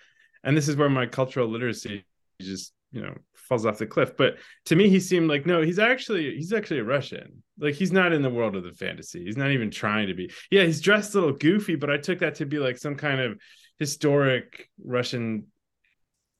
and 0.43 0.55
this 0.55 0.67
is 0.67 0.75
where 0.75 0.89
my 0.89 1.05
cultural 1.05 1.47
literacy 1.47 2.05
just 2.39 2.73
you 2.91 3.01
know 3.01 3.15
falls 3.35 3.65
off 3.65 3.77
the 3.77 3.85
cliff 3.85 4.15
but 4.17 4.37
to 4.65 4.75
me 4.75 4.89
he 4.89 4.99
seemed 4.99 5.29
like 5.29 5.45
no 5.45 5.61
he's 5.61 5.79
actually 5.79 6.35
he's 6.35 6.53
actually 6.53 6.79
a 6.79 6.83
russian 6.83 7.43
like 7.59 7.73
he's 7.73 7.91
not 7.91 8.13
in 8.13 8.21
the 8.21 8.29
world 8.29 8.55
of 8.55 8.63
the 8.63 8.71
fantasy 8.71 9.23
he's 9.23 9.37
not 9.37 9.51
even 9.51 9.71
trying 9.71 10.07
to 10.07 10.13
be 10.13 10.31
yeah 10.49 10.63
he's 10.63 10.81
dressed 10.81 11.15
a 11.15 11.19
little 11.19 11.35
goofy 11.35 11.75
but 11.75 11.89
i 11.89 11.97
took 11.97 12.19
that 12.19 12.35
to 12.35 12.45
be 12.45 12.59
like 12.59 12.77
some 12.77 12.95
kind 12.95 13.19
of 13.19 13.37
historic 13.79 14.69
russian 14.83 15.45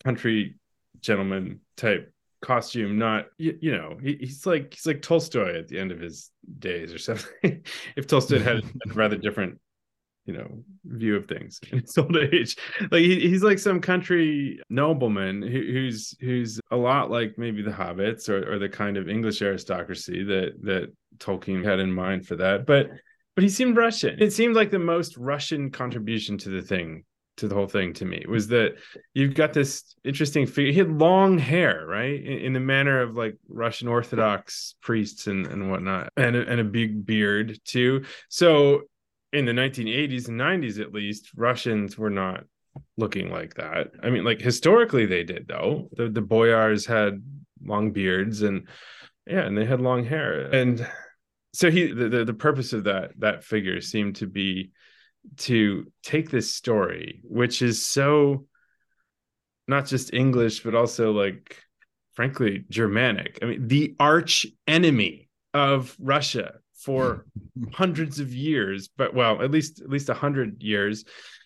country 0.04 0.56
gentleman 1.02 1.60
type 1.78 2.14
costume 2.42 2.98
not 2.98 3.28
you, 3.38 3.58
you 3.62 3.72
know 3.72 3.98
he, 4.02 4.18
he's 4.20 4.46
like 4.46 4.74
he's 4.74 4.86
like 4.88 5.02
tolstoy 5.02 5.58
at 5.60 5.68
the 5.68 5.80
end 5.80 5.92
of 5.92 6.00
his 6.00 6.32
days 6.60 6.94
or 6.94 6.98
something. 6.98 7.64
If 7.96 8.08
tolstoy 8.08 8.40
had 8.40 8.58
a 8.90 8.94
rather 8.94 9.16
different 9.16 9.60
you 10.26 10.34
know 10.34 10.64
view 10.86 11.16
of 11.16 11.26
things 11.26 11.60
in 11.72 11.80
his 11.80 11.98
old 11.98 12.16
age. 12.18 12.56
Like 12.92 13.02
he, 13.02 13.20
he's 13.20 13.44
like 13.44 13.60
some 13.60 13.82
country 13.82 14.60
nobleman 14.70 15.42
who, 15.42 15.50
who's 15.50 16.16
who's 16.20 16.60
a 16.72 16.76
lot 16.76 17.12
like 17.12 17.36
maybe 17.38 17.62
the 17.62 17.72
hobbits 17.72 18.30
or, 18.30 18.54
or 18.54 18.60
the 18.60 18.70
kind 18.70 18.98
of 18.98 19.10
english 19.10 19.42
aristocracy 19.42 20.24
that 20.24 20.54
that 20.64 20.94
tolkien 21.18 21.64
had 21.64 21.80
in 21.80 21.92
mind 21.92 22.28
for 22.28 22.36
that. 22.38 22.66
But 22.66 22.92
but 23.36 23.44
he 23.44 23.50
seemed 23.50 23.78
russian. 23.78 24.22
It 24.22 24.34
seemed 24.34 24.56
like 24.56 24.72
the 24.72 24.80
most 24.80 25.18
russian 25.18 25.72
contribution 25.72 26.38
to 26.40 26.50
the 26.50 26.62
thing 26.62 27.04
to 27.38 27.48
the 27.48 27.56
whole 27.56 27.68
thing 27.68 27.94
to 27.94 28.06
me 28.06 28.24
was 28.28 28.48
that 28.50 28.76
you've 29.14 29.34
got 29.34 29.54
this 29.54 29.96
interesting 30.04 30.46
figure 30.46 30.72
he 30.72 30.80
had 30.80 30.92
long 30.92 31.38
hair 31.38 31.86
right? 31.88 32.24
In, 32.24 32.38
in 32.40 32.54
the 32.54 32.60
manner 32.60 33.02
of 33.02 33.16
like 33.16 33.38
russian 33.48 33.88
orthodox 33.88 34.76
priests 34.82 35.28
and, 35.28 35.48
and 35.48 35.72
whatnot 35.72 36.12
and 36.18 36.36
a, 36.36 36.48
and 36.48 36.60
a 36.60 36.66
big 36.66 37.06
beard 37.06 37.60
too. 37.66 38.04
So 38.30 38.84
in 39.34 39.46
the 39.46 39.54
1980s 39.54 40.28
and 40.28 40.40
90s 40.40 40.80
at 40.80 40.94
least 40.94 41.32
russians 41.36 41.98
were 41.98 42.10
not 42.10 42.44
looking 42.98 43.32
like 43.32 43.56
that. 43.56 43.92
I 44.02 44.10
mean 44.10 44.24
like 44.24 44.42
historically 44.42 45.06
they 45.06 45.24
did 45.24 45.48
though. 45.48 45.90
The, 45.94 46.10
the 46.10 46.22
boyars 46.22 46.86
had 46.86 47.24
long 47.64 47.92
beards 47.92 48.42
and 48.42 48.68
yeah 49.26 49.42
and 49.42 49.58
they 49.58 49.66
had 49.66 49.82
long 49.82 50.06
hair. 50.06 50.42
And 50.54 50.86
so 51.54 51.72
he 51.72 51.92
the, 51.92 52.10
the, 52.10 52.26
the 52.26 52.34
purpose 52.34 52.74
of 52.74 52.86
that 52.86 53.12
that 53.20 53.44
figure 53.44 53.82
seemed 53.82 54.18
to 54.18 54.28
be 54.28 54.72
to 55.38 55.92
take 56.04 56.30
this 56.30 56.54
story 56.54 57.22
which 57.24 57.62
is 57.62 57.86
so 57.86 58.46
not 59.68 59.86
just 59.86 60.14
english 60.14 60.62
but 60.64 60.76
also 60.76 61.12
like 61.12 61.58
frankly 62.14 62.66
germanic 62.70 63.40
i 63.42 63.46
mean 63.46 63.68
the 63.68 63.96
arch 64.00 64.46
enemy 64.68 65.30
of 65.54 65.96
russia 66.00 66.54
for 66.82 67.26
hundreds 67.74 68.20
of 68.20 68.34
years, 68.34 68.90
but 68.98 69.14
well, 69.14 69.42
at 69.42 69.52
least 69.52 69.82
at 69.82 69.90
least 69.90 70.10
a 70.10 70.14
hundred 70.14 70.62
years, 70.62 71.06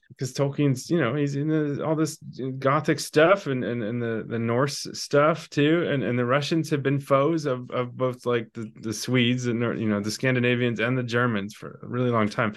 because 0.10 0.34
Tolkien's 0.34 0.90
you 0.90 1.00
know 1.00 1.16
he's 1.16 1.36
in 1.36 1.48
the, 1.48 1.86
all 1.86 1.96
this 1.96 2.18
Gothic 2.60 3.00
stuff 3.00 3.48
and, 3.48 3.64
and 3.64 3.84
and 3.84 4.02
the 4.02 4.26
the 4.28 4.40
Norse 4.40 4.88
stuff 4.94 5.50
too, 5.50 5.88
and 5.90 6.04
and 6.04 6.18
the 6.18 6.26
Russians 6.26 6.70
have 6.70 6.84
been 6.84 7.00
foes 7.00 7.46
of 7.46 7.70
of 7.72 7.96
both 7.96 8.26
like 8.26 8.52
the 8.54 8.72
the 8.82 8.94
Swedes 8.94 9.48
and 9.48 9.62
you 9.80 9.90
know 9.90 10.00
the 10.00 10.12
Scandinavians 10.12 10.80
and 10.80 10.98
the 10.98 11.04
Germans 11.04 11.54
for 11.54 11.80
a 11.84 11.88
really 11.88 12.12
long 12.12 12.30
time. 12.30 12.56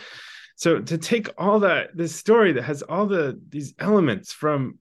So 0.59 0.81
to 0.81 0.99
take 0.99 1.29
all 1.39 1.61
that 1.61 1.97
this 1.97 2.17
story 2.17 2.53
that 2.53 2.65
has 2.65 2.83
all 2.83 3.07
the 3.07 3.41
these 3.49 3.75
elements 3.79 4.33
from 4.33 4.81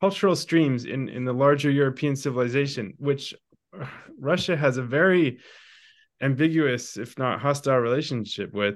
cultural 0.00 0.34
streams 0.34 0.86
in 0.86 1.08
in 1.08 1.24
the 1.24 1.32
larger 1.32 1.70
European 1.70 2.16
civilization, 2.16 2.94
which 2.98 3.32
uh, 3.80 3.86
Russia 4.18 4.56
has 4.56 4.76
a 4.76 4.82
very 4.82 5.38
ambiguous, 6.20 6.96
if 6.96 7.16
not 7.16 7.40
hostile 7.40 7.78
relationship 7.78 8.52
with, 8.52 8.74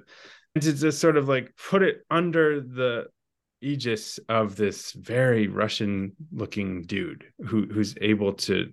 and 0.54 0.62
to 0.62 0.72
just 0.72 1.00
sort 1.00 1.16
of 1.16 1.28
like 1.28 1.52
put 1.56 1.82
it 1.82 2.02
under 2.08 2.60
the 2.60 3.06
aegis 3.60 4.20
of 4.28 4.54
this 4.54 4.92
very 4.92 5.48
Russian 5.48 6.12
looking 6.30 6.82
dude 6.82 7.24
who 7.46 7.66
who's 7.66 7.96
able 8.00 8.34
to 8.34 8.72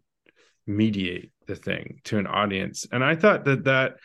mediate 0.68 1.32
the 1.48 1.56
thing 1.56 2.00
to 2.04 2.20
an 2.20 2.28
audience. 2.28 2.86
And 2.92 3.04
I 3.04 3.16
thought 3.16 3.46
that 3.46 3.64
that 3.64 3.96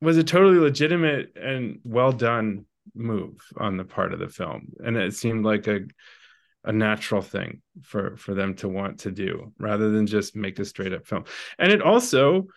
was 0.00 0.16
a 0.16 0.24
totally 0.24 0.58
legitimate 0.58 1.36
and 1.36 1.80
well 1.84 2.12
done 2.12 2.64
move 2.94 3.40
on 3.56 3.76
the 3.76 3.84
part 3.84 4.12
of 4.12 4.18
the 4.18 4.28
film. 4.28 4.72
And 4.84 4.96
it 4.96 5.14
seemed 5.14 5.44
like 5.44 5.66
a 5.66 5.80
a 6.62 6.72
natural 6.72 7.22
thing 7.22 7.62
for 7.82 8.16
for 8.16 8.34
them 8.34 8.54
to 8.54 8.68
want 8.68 9.00
to 9.00 9.10
do 9.10 9.52
rather 9.58 9.90
than 9.90 10.06
just 10.06 10.36
make 10.36 10.58
a 10.58 10.64
straight 10.64 10.92
up 10.92 11.06
film. 11.06 11.24
And 11.58 11.72
it 11.72 11.80
also 11.80 12.48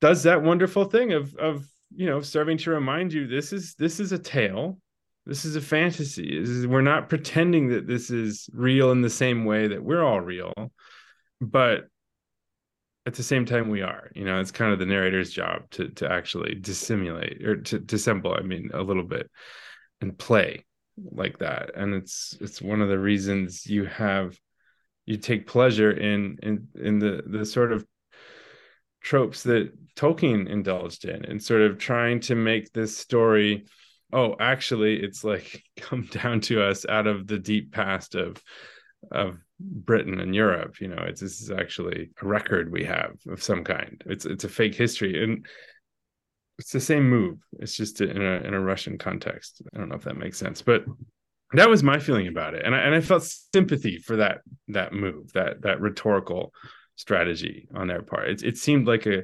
does 0.00 0.24
that 0.24 0.42
wonderful 0.42 0.84
thing 0.84 1.12
of 1.12 1.34
of 1.36 1.66
you 1.94 2.06
know 2.06 2.20
serving 2.20 2.58
to 2.58 2.70
remind 2.70 3.12
you 3.12 3.26
this 3.26 3.52
is 3.52 3.74
this 3.74 4.00
is 4.00 4.12
a 4.12 4.18
tale 4.18 4.78
this 5.26 5.44
is 5.44 5.56
a 5.56 5.60
fantasy. 5.60 6.38
Is, 6.38 6.66
we're 6.66 6.82
not 6.82 7.08
pretending 7.08 7.68
that 7.70 7.86
this 7.86 8.10
is 8.10 8.48
real 8.52 8.92
in 8.92 9.02
the 9.02 9.10
same 9.10 9.44
way 9.44 9.66
that 9.66 9.82
we're 9.82 10.04
all 10.04 10.20
real, 10.20 10.52
but 11.40 11.88
at 13.06 13.14
the 13.14 13.22
same 13.22 13.46
time 13.46 13.68
we 13.68 13.82
are. 13.82 14.10
You 14.14 14.24
know, 14.24 14.40
it's 14.40 14.50
kind 14.50 14.72
of 14.72 14.78
the 14.78 14.86
narrator's 14.86 15.30
job 15.30 15.70
to 15.72 15.88
to 15.90 16.10
actually 16.10 16.56
dissimulate 16.56 17.44
or 17.44 17.56
to 17.56 17.78
dissemble. 17.78 18.34
I 18.34 18.42
mean, 18.42 18.70
a 18.74 18.82
little 18.82 19.04
bit 19.04 19.30
and 20.00 20.18
play 20.18 20.64
like 20.96 21.38
that, 21.38 21.70
and 21.76 21.94
it's 21.94 22.36
it's 22.40 22.60
one 22.60 22.82
of 22.82 22.88
the 22.88 22.98
reasons 22.98 23.66
you 23.66 23.84
have 23.86 24.36
you 25.06 25.16
take 25.16 25.46
pleasure 25.46 25.92
in 25.92 26.38
in 26.42 26.68
in 26.74 26.98
the 26.98 27.22
the 27.26 27.46
sort 27.46 27.72
of 27.72 27.86
tropes 29.00 29.44
that 29.44 29.72
Tolkien 29.94 30.48
indulged 30.48 31.04
in 31.04 31.24
and 31.24 31.40
sort 31.40 31.62
of 31.62 31.78
trying 31.78 32.18
to 32.20 32.34
make 32.34 32.72
this 32.72 32.96
story 32.98 33.64
oh 34.12 34.34
actually 34.40 35.00
it's 35.00 35.22
like 35.22 35.62
come 35.76 36.08
down 36.10 36.40
to 36.40 36.60
us 36.60 36.84
out 36.88 37.06
of 37.06 37.26
the 37.28 37.38
deep 37.38 37.72
past 37.72 38.16
of 38.16 38.42
of 39.12 39.38
Britain 39.58 40.20
and 40.20 40.34
Europe 40.34 40.80
you 40.80 40.88
know 40.88 41.02
it's 41.06 41.20
this 41.20 41.40
is 41.40 41.50
actually 41.50 42.10
a 42.20 42.26
record 42.26 42.70
we 42.70 42.84
have 42.84 43.16
of 43.28 43.42
some 43.42 43.64
kind. 43.64 44.02
It's 44.06 44.26
it's 44.26 44.44
a 44.44 44.48
fake 44.48 44.74
history 44.74 45.22
and 45.22 45.46
it's 46.58 46.72
the 46.72 46.80
same 46.80 47.08
move. 47.08 47.38
It's 47.58 47.76
just 47.76 48.00
in 48.00 48.20
a 48.20 48.36
in 48.46 48.54
a 48.54 48.60
Russian 48.60 48.98
context. 48.98 49.62
I 49.74 49.78
don't 49.78 49.88
know 49.88 49.96
if 49.96 50.04
that 50.04 50.16
makes 50.16 50.38
sense 50.38 50.62
but 50.62 50.84
that 51.52 51.70
was 51.70 51.82
my 51.82 51.98
feeling 51.98 52.26
about 52.26 52.54
it. 52.54 52.64
And 52.64 52.74
I, 52.74 52.78
and 52.80 52.94
I 52.94 53.00
felt 53.00 53.22
sympathy 53.54 53.98
for 53.98 54.16
that 54.16 54.40
that 54.68 54.92
move 54.92 55.32
that 55.32 55.62
that 55.62 55.80
rhetorical 55.80 56.52
strategy 56.96 57.68
on 57.74 57.86
their 57.86 58.02
part. 58.02 58.28
It, 58.28 58.42
it 58.42 58.58
seemed 58.58 58.86
like 58.86 59.06
a 59.06 59.22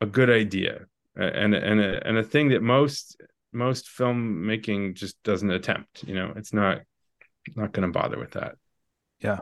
a 0.00 0.06
good 0.06 0.30
idea 0.30 0.86
and 1.16 1.54
and 1.54 1.80
a, 1.80 2.06
and 2.06 2.16
a 2.16 2.22
thing 2.22 2.50
that 2.50 2.62
most 2.62 3.20
most 3.52 3.86
filmmaking 3.86 4.94
just 4.94 5.22
doesn't 5.22 5.50
attempt 5.50 6.04
you 6.04 6.14
know? 6.14 6.32
It's 6.36 6.52
not 6.52 6.80
not 7.56 7.72
going 7.72 7.86
to 7.86 7.98
bother 7.98 8.18
with 8.18 8.32
that 8.32 8.54
yeah. 9.22 9.40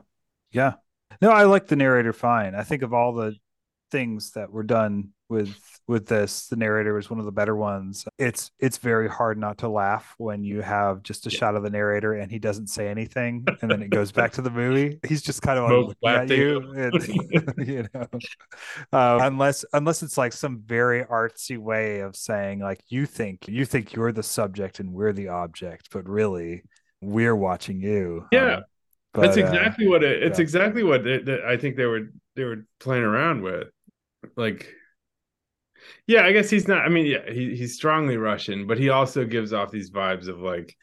Yeah. 0.53 0.75
No 1.21 1.31
i 1.31 1.45
like 1.45 1.67
the 1.67 1.77
narrator 1.77 2.13
fine. 2.13 2.55
I 2.55 2.63
think 2.63 2.83
of 2.83 2.95
all 2.95 3.13
the 3.13 3.35
things 3.91 4.33
that 4.33 4.51
were 4.51 4.63
done 4.63 5.11
with 5.29 5.57
with 5.87 6.07
this 6.07 6.49
the 6.49 6.57
narrator 6.57 6.93
was 6.95 7.09
one 7.09 7.19
of 7.19 7.25
the 7.25 7.33
better 7.33 7.55
ones. 7.55 8.05
It's 8.19 8.51
it's 8.59 8.79
very 8.79 9.09
hard 9.09 9.39
not 9.39 9.59
to 9.59 9.69
laugh 9.69 10.15
when 10.19 10.43
you 10.45 10.61
have 10.61 11.03
just 11.03 11.27
a 11.27 11.31
yeah. 11.31 11.39
shot 11.39 11.57
of 11.57 11.63
the 11.63 11.71
narrator 11.71 12.15
and 12.15 12.31
he 12.31 12.39
doesn't 12.39 12.67
say 12.67 12.89
anything 12.89 13.47
and 13.63 13.71
then 13.71 13.83
it 13.83 13.91
goes 13.91 14.13
back 14.13 14.33
to 14.33 14.43
the 14.43 14.51
movie. 14.51 14.99
He's 15.07 15.23
just 15.23 15.43
kind 15.43 15.59
of 15.59 15.71
looking 15.71 16.09
at 16.09 16.29
you 16.29 16.73
and, 16.73 17.09
you 17.69 17.87
know 17.95 18.07
uh, 18.93 19.19
unless 19.23 19.65
unless 19.73 20.03
it's 20.03 20.19
like 20.19 20.33
some 20.33 20.63
very 20.67 21.05
artsy 21.05 21.59
way 21.59 22.01
of 22.01 22.17
saying 22.17 22.61
like 22.61 22.83
you 22.89 23.07
think 23.07 23.47
you 23.49 23.65
think 23.65 23.95
you're 23.95 24.13
the 24.13 24.23
subject 24.23 24.81
and 24.81 24.93
we're 24.93 25.13
the 25.13 25.29
object 25.29 25.89
but 25.93 26.09
really 26.09 26.65
we're 27.01 27.37
watching 27.37 27.81
you. 27.81 28.27
Yeah. 28.31 28.57
Um, 28.57 28.63
but, 29.13 29.23
that's 29.23 29.37
uh, 29.37 29.41
exactly 29.41 29.87
uh, 29.87 29.91
what 29.91 30.05
it, 30.05 30.23
it's 30.23 30.39
yeah. 30.39 30.43
exactly 30.43 30.83
what 30.83 31.07
it, 31.07 31.29
I 31.45 31.57
think 31.57 31.77
they 31.77 31.87
were 31.87 32.11
they 32.37 32.45
were 32.45 32.67
playing 32.79 33.05
around 33.05 33.43
with 33.43 33.69
like 34.37 34.73
yeah 36.07 36.25
i 36.25 36.33
guess 36.33 36.51
he's 36.51 36.69
not 36.69 36.85
i 36.85 36.89
mean 36.89 37.07
yeah 37.07 37.31
he, 37.31 37.55
he's 37.57 37.75
strongly 37.75 38.17
russian 38.17 38.67
but 38.67 38.79
he 38.79 38.89
also 38.89 39.25
gives 39.25 39.53
off 39.53 39.71
these 39.71 39.91
vibes 39.91 40.29
of 40.29 40.39
like 40.41 40.77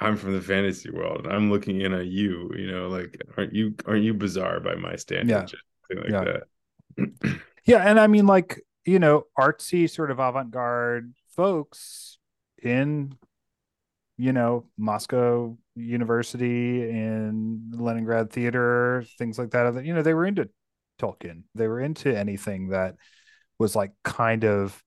i'm 0.00 0.16
from 0.16 0.34
the 0.34 0.40
fantasy 0.40 0.90
world 0.90 1.26
i'm 1.28 1.50
looking 1.50 1.80
in 1.80 1.92
at 1.92 2.06
you 2.06 2.50
you 2.56 2.70
know 2.70 2.88
like 2.88 3.20
aren't 3.36 3.54
you 3.54 3.74
aren't 3.86 4.04
you 4.04 4.14
bizarre 4.14 4.60
by 4.60 4.74
my 4.74 4.96
standards 4.96 5.54
yeah. 5.90 6.00
like 6.00 6.10
yeah. 6.10 6.24
that 6.24 7.40
yeah 7.64 7.78
and 7.78 8.00
i 8.00 8.06
mean 8.06 8.26
like 8.26 8.60
you 8.84 8.98
know 8.98 9.24
artsy 9.38 9.88
sort 9.88 10.10
of 10.10 10.18
avant-garde 10.18 11.12
folks 11.36 12.18
in 12.62 13.14
you 14.20 14.32
know 14.32 14.66
moscow 14.76 15.56
university 15.76 16.82
and 16.82 17.74
leningrad 17.74 18.30
theater 18.30 19.04
things 19.18 19.38
like 19.38 19.50
that 19.50 19.84
you 19.84 19.94
know 19.94 20.02
they 20.02 20.14
were 20.14 20.26
into 20.26 20.48
Tolkien. 21.00 21.42
They 21.54 21.66
were 21.66 21.80
into 21.80 22.16
anything 22.16 22.68
that 22.68 22.96
was 23.58 23.74
like 23.74 23.92
kind 24.04 24.44
of 24.44 24.82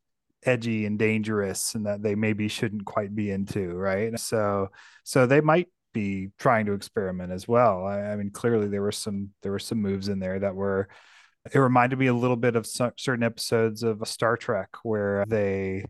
edgy 0.45 0.85
and 0.85 0.99
dangerous 0.99 1.75
and 1.75 1.85
that 1.85 2.03
they 2.03 2.15
maybe 2.15 2.47
shouldn't 2.47 2.85
quite 2.85 3.15
be 3.15 3.31
into, 3.31 3.73
right? 3.73 4.17
So 4.19 4.69
so 5.03 5.25
they 5.25 5.41
might 5.41 5.67
be 5.93 6.29
trying 6.39 6.65
to 6.67 6.73
experiment 6.73 7.31
as 7.31 7.47
well. 7.47 7.85
I, 7.85 7.99
I 7.99 8.15
mean, 8.15 8.31
clearly 8.31 8.67
there 8.67 8.81
were 8.81 8.91
some 8.91 9.29
there 9.41 9.51
were 9.51 9.59
some 9.59 9.81
moves 9.81 10.07
in 10.07 10.19
there 10.19 10.39
that 10.39 10.55
were 10.55 10.87
it 11.51 11.59
reminded 11.59 11.99
me 11.99 12.07
a 12.07 12.13
little 12.13 12.37
bit 12.37 12.55
of 12.55 12.65
certain 12.65 13.23
episodes 13.23 13.83
of 13.83 14.07
Star 14.07 14.37
Trek 14.37 14.69
where 14.83 15.25
they 15.27 15.85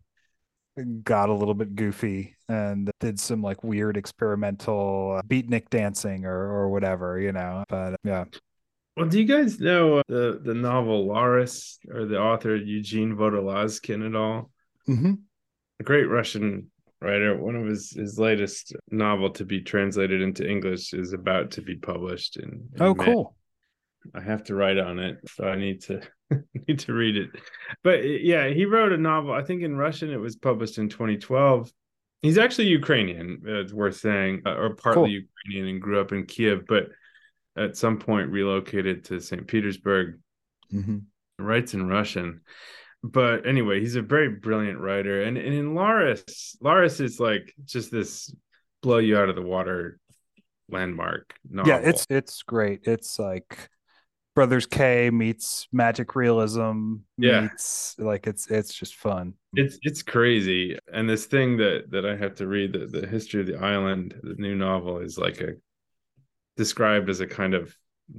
got 1.04 1.30
a 1.30 1.34
little 1.34 1.54
bit 1.54 1.76
goofy 1.76 2.36
and 2.50 2.90
did 3.00 3.20
some 3.20 3.42
like 3.42 3.64
weird 3.64 3.98
experimental 3.98 5.22
beatnik 5.28 5.70
dancing 5.70 6.26
or 6.26 6.36
or 6.36 6.70
whatever, 6.70 7.20
you 7.20 7.32
know. 7.32 7.64
But 7.70 7.96
yeah. 8.04 8.26
Well, 8.96 9.08
do 9.08 9.20
you 9.20 9.26
guys 9.26 9.60
know 9.60 10.00
uh, 10.00 10.04
the 10.08 10.42
the 10.44 10.54
novel 10.54 11.08
Laurus 11.08 11.80
or 11.92 12.06
the 12.06 12.20
author 12.20 12.56
Eugene 12.56 13.16
Vodolazkin 13.16 14.06
at 14.06 14.16
all? 14.16 14.52
Mm-hmm. 14.88 15.14
A 15.80 15.84
great 15.84 16.10
Russian 16.10 16.72
writer. 17.02 17.38
One 17.38 17.56
of 17.56 17.66
his 17.66 17.92
his 17.92 18.20
latest 18.20 18.76
novel 18.92 19.32
to 19.32 19.46
be 19.46 19.62
translated 19.62 20.22
into 20.22 20.48
English 20.48 20.94
is 20.94 21.14
about 21.14 21.52
to 21.52 21.62
be 21.62 21.76
published 21.76 22.38
in. 22.38 22.70
in 22.76 22.82
oh, 22.82 22.94
May. 22.94 23.06
cool! 23.06 23.36
I 24.14 24.22
have 24.22 24.44
to 24.46 24.56
write 24.56 24.78
on 24.78 25.00
it, 25.00 25.18
so 25.28 25.46
I 25.46 25.56
need 25.56 25.82
to 25.84 26.02
need 26.68 26.80
to 26.80 26.94
read 26.94 27.18
it. 27.18 27.30
But 27.84 28.04
yeah, 28.04 28.48
he 28.50 28.66
wrote 28.66 28.92
a 28.92 28.98
novel. 28.98 29.34
I 29.34 29.44
think 29.44 29.62
in 29.62 29.78
Russian 29.78 30.12
it 30.12 30.18
was 30.18 30.36
published 30.36 30.78
in 30.78 30.90
2012. 30.90 31.72
He's 32.22 32.38
actually 32.38 32.68
Ukrainian. 32.68 33.42
It's 33.46 33.74
worth 33.74 33.98
saying, 33.98 34.44
uh, 34.46 34.56
or 34.56 34.76
partly 34.76 35.02
cool. 35.02 35.10
Ukrainian, 35.10 35.76
and 35.76 35.82
grew 35.82 36.00
up 36.00 36.12
in 36.12 36.26
Kiev, 36.26 36.66
but 36.68 36.90
at 37.58 37.78
some 37.78 38.00
point 38.00 38.32
relocated 38.32 39.06
to 39.06 39.20
St. 39.20 39.46
Petersburg, 39.46 40.20
mm-hmm. 40.72 41.00
writes 41.38 41.74
in 41.74 41.88
Russian. 41.88 42.42
But 43.04 43.46
anyway, 43.46 43.82
he's 43.82 43.98
a 43.98 44.02
very 44.02 44.30
brilliant 44.30 44.80
writer. 44.80 45.24
And, 45.24 45.38
and 45.38 45.54
in 45.54 45.76
Laurus, 45.76 46.56
Laurus 46.62 47.02
is 47.02 47.20
like 47.20 47.54
just 47.66 47.92
this 47.92 48.34
blow 48.82 49.00
you 49.00 49.18
out 49.18 49.28
of 49.28 49.36
the 49.36 49.42
water 49.42 50.00
landmark 50.70 51.34
novel. 51.50 51.70
Yeah, 51.70 51.80
it's 51.80 52.06
it's 52.10 52.44
great. 52.44 52.82
It's 52.84 53.20
like 53.20 53.70
Brothers 54.36 54.66
K 54.66 55.10
meets 55.10 55.68
magic 55.72 56.16
realism 56.16 56.96
yeah. 57.18 57.42
meets 57.42 57.96
like 58.00 58.26
it's 58.26 58.50
it's 58.50 58.74
just 58.74 58.96
fun. 58.96 59.36
It's 59.54 59.78
it's 59.84 60.02
crazy. 60.02 60.78
And 60.92 61.08
this 61.08 61.26
thing 61.26 61.58
that 61.58 61.92
that 61.92 62.06
I 62.06 62.16
have 62.16 62.36
to 62.36 62.48
read, 62.48 62.74
the, 62.74 62.88
the 62.88 63.08
history 63.08 63.42
of 63.42 63.48
the 63.48 63.58
island, 63.58 64.16
the 64.24 64.36
new 64.36 64.56
novel 64.56 65.00
is 65.00 65.18
like 65.18 65.40
a 65.42 65.54
described 66.58 67.10
as 67.10 67.20
a 67.20 67.28
kind 67.28 67.54
of 67.54 67.76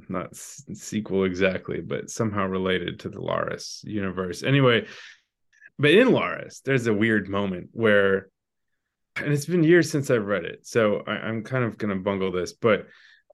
not 0.08 0.34
sequel 0.34 1.24
exactly, 1.24 1.80
but 1.80 2.10
somehow 2.10 2.46
related 2.46 3.00
to 3.00 3.08
the 3.08 3.20
Laurus 3.20 3.82
universe. 3.86 4.42
Anyway, 4.42 4.86
but 5.78 5.90
in 5.90 6.10
Laurus, 6.10 6.60
there's 6.60 6.86
a 6.86 6.94
weird 6.94 7.28
moment 7.28 7.68
where, 7.72 8.28
and 9.16 9.32
it's 9.32 9.46
been 9.46 9.64
years 9.64 9.90
since 9.90 10.10
I've 10.10 10.26
read 10.26 10.44
it, 10.44 10.66
so 10.66 11.02
I, 11.06 11.28
am 11.28 11.42
kind 11.42 11.64
of 11.64 11.78
going 11.78 11.96
to 11.96 12.02
bungle 12.02 12.32
this, 12.32 12.52
but 12.52 12.86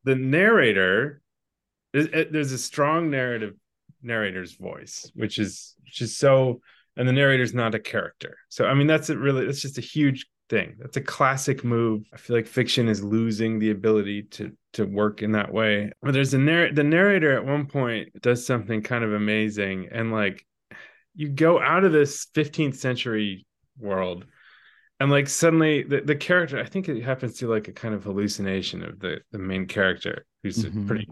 the 0.04 0.14
narrator, 0.14 1.20
there's 1.92 2.52
a 2.52 2.58
strong 2.58 3.10
narrative 3.10 3.54
narrator's 4.02 4.52
voice, 4.52 5.10
which 5.14 5.38
is 5.38 5.74
which 5.84 6.00
is 6.02 6.16
so, 6.16 6.60
and 6.96 7.08
the 7.08 7.12
narrator's 7.12 7.54
not 7.54 7.74
a 7.74 7.80
character. 7.80 8.36
So 8.48 8.66
I 8.66 8.74
mean, 8.74 8.86
that's 8.86 9.10
a 9.10 9.16
Really, 9.16 9.46
that's 9.46 9.62
just 9.62 9.78
a 9.78 9.82
huge 9.82 10.26
thing. 10.48 10.76
That's 10.78 10.96
a 10.96 11.02
classic 11.02 11.64
move. 11.64 12.08
I 12.12 12.16
feel 12.16 12.36
like 12.36 12.46
fiction 12.46 12.88
is 12.88 13.02
losing 13.02 13.58
the 13.58 13.70
ability 13.70 14.24
to 14.32 14.52
to 14.74 14.84
work 14.84 15.22
in 15.22 15.32
that 15.32 15.52
way. 15.52 15.92
But 16.02 16.14
there's 16.14 16.34
a 16.34 16.38
narr- 16.38 16.72
the 16.72 16.84
narrator 16.84 17.32
at 17.36 17.44
one 17.44 17.66
point 17.66 18.20
does 18.22 18.46
something 18.46 18.82
kind 18.82 19.04
of 19.04 19.12
amazing 19.12 19.88
and 19.92 20.12
like 20.12 20.44
you 21.14 21.28
go 21.28 21.60
out 21.60 21.84
of 21.84 21.92
this 21.92 22.26
15th 22.34 22.76
century 22.76 23.46
world 23.78 24.26
and 25.00 25.10
like 25.10 25.28
suddenly 25.28 25.82
the, 25.82 26.00
the 26.02 26.14
character 26.14 26.58
i 26.58 26.64
think 26.64 26.88
it 26.88 27.02
happens 27.02 27.38
to 27.38 27.48
like 27.48 27.68
a 27.68 27.72
kind 27.72 27.94
of 27.94 28.04
hallucination 28.04 28.82
of 28.84 29.00
the 29.00 29.18
the 29.32 29.38
main 29.38 29.66
character 29.66 30.26
who's 30.42 30.64
mm-hmm. 30.64 30.84
a 30.84 30.86
pretty 30.86 31.08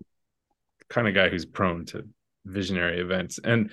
kind 0.88 1.08
of 1.08 1.14
guy 1.14 1.28
who's 1.28 1.44
prone 1.44 1.84
to 1.86 2.06
visionary 2.44 3.00
events 3.00 3.38
and 3.44 3.70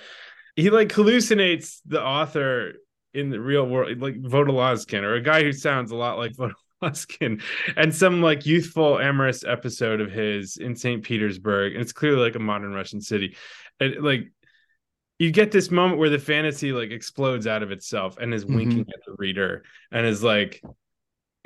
he 0.55 0.69
like 0.69 0.89
hallucinates 0.89 1.81
the 1.85 2.01
author 2.01 2.73
in 3.13 3.29
the 3.29 3.39
real 3.39 3.65
world, 3.65 3.99
like 4.01 4.21
Vodolazkin, 4.21 5.03
or 5.03 5.15
a 5.15 5.21
guy 5.21 5.41
who 5.41 5.53
sounds 5.53 5.91
a 5.91 5.95
lot 5.95 6.17
like 6.17 6.33
Vodolazkin, 6.81 7.41
and 7.75 7.95
some 7.95 8.21
like 8.21 8.45
youthful, 8.45 8.99
amorous 8.99 9.43
episode 9.43 10.01
of 10.01 10.11
his 10.11 10.57
in 10.57 10.75
St. 10.75 11.03
Petersburg. 11.03 11.73
And 11.73 11.81
it's 11.81 11.93
clearly 11.93 12.21
like 12.21 12.35
a 12.35 12.39
modern 12.39 12.73
Russian 12.73 13.01
city. 13.01 13.35
And 13.79 14.03
like 14.03 14.31
you 15.17 15.31
get 15.31 15.51
this 15.51 15.71
moment 15.71 15.99
where 15.99 16.09
the 16.09 16.19
fantasy 16.19 16.73
like 16.73 16.91
explodes 16.91 17.47
out 17.47 17.63
of 17.63 17.71
itself 17.71 18.17
and 18.17 18.33
is 18.33 18.45
mm-hmm. 18.45 18.55
winking 18.55 18.81
at 18.81 19.05
the 19.05 19.15
reader 19.17 19.63
and 19.91 20.05
is 20.05 20.21
like 20.21 20.61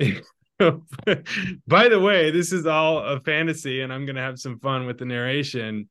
by 1.66 1.88
the 1.88 2.00
way 2.00 2.30
this 2.30 2.52
is 2.52 2.66
all 2.66 2.98
a 2.98 3.20
fantasy 3.20 3.80
and 3.80 3.92
i'm 3.92 4.06
gonna 4.06 4.20
have 4.20 4.38
some 4.38 4.58
fun 4.60 4.86
with 4.86 4.98
the 4.98 5.04
narration 5.04 5.88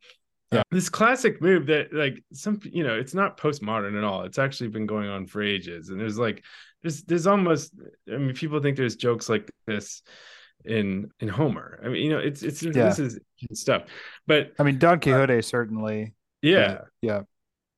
yeah. 0.51 0.63
this 0.71 0.89
classic 0.89 1.41
move 1.41 1.67
that 1.67 1.93
like 1.93 2.23
some 2.33 2.59
you 2.63 2.83
know 2.83 2.95
it's 2.97 3.13
not 3.13 3.37
postmodern 3.37 3.97
at 3.97 4.03
all 4.03 4.23
it's 4.23 4.39
actually 4.39 4.69
been 4.69 4.85
going 4.85 5.07
on 5.07 5.27
for 5.27 5.41
ages 5.41 5.89
and 5.89 5.99
there's 5.99 6.17
like 6.17 6.43
there's 6.81 7.03
there's 7.03 7.27
almost 7.27 7.73
I 8.11 8.17
mean 8.17 8.33
people 8.33 8.59
think 8.61 8.77
there's 8.77 8.95
jokes 8.95 9.29
like 9.29 9.51
this 9.67 10.01
in 10.65 11.09
in 11.19 11.27
Homer. 11.27 11.79
I 11.83 11.89
mean, 11.89 12.03
you 12.03 12.09
know, 12.09 12.19
it's 12.19 12.43
it's 12.43 12.61
Yeah. 12.61 12.71
this 12.71 12.99
is 12.99 13.19
stuff. 13.53 13.83
But 14.27 14.53
I 14.59 14.63
mean, 14.63 14.77
Don 14.77 14.95
uh, 14.95 14.97
Quixote 14.97 15.41
certainly. 15.41 16.13
yeah, 16.41 16.81
Yeah. 17.01 17.21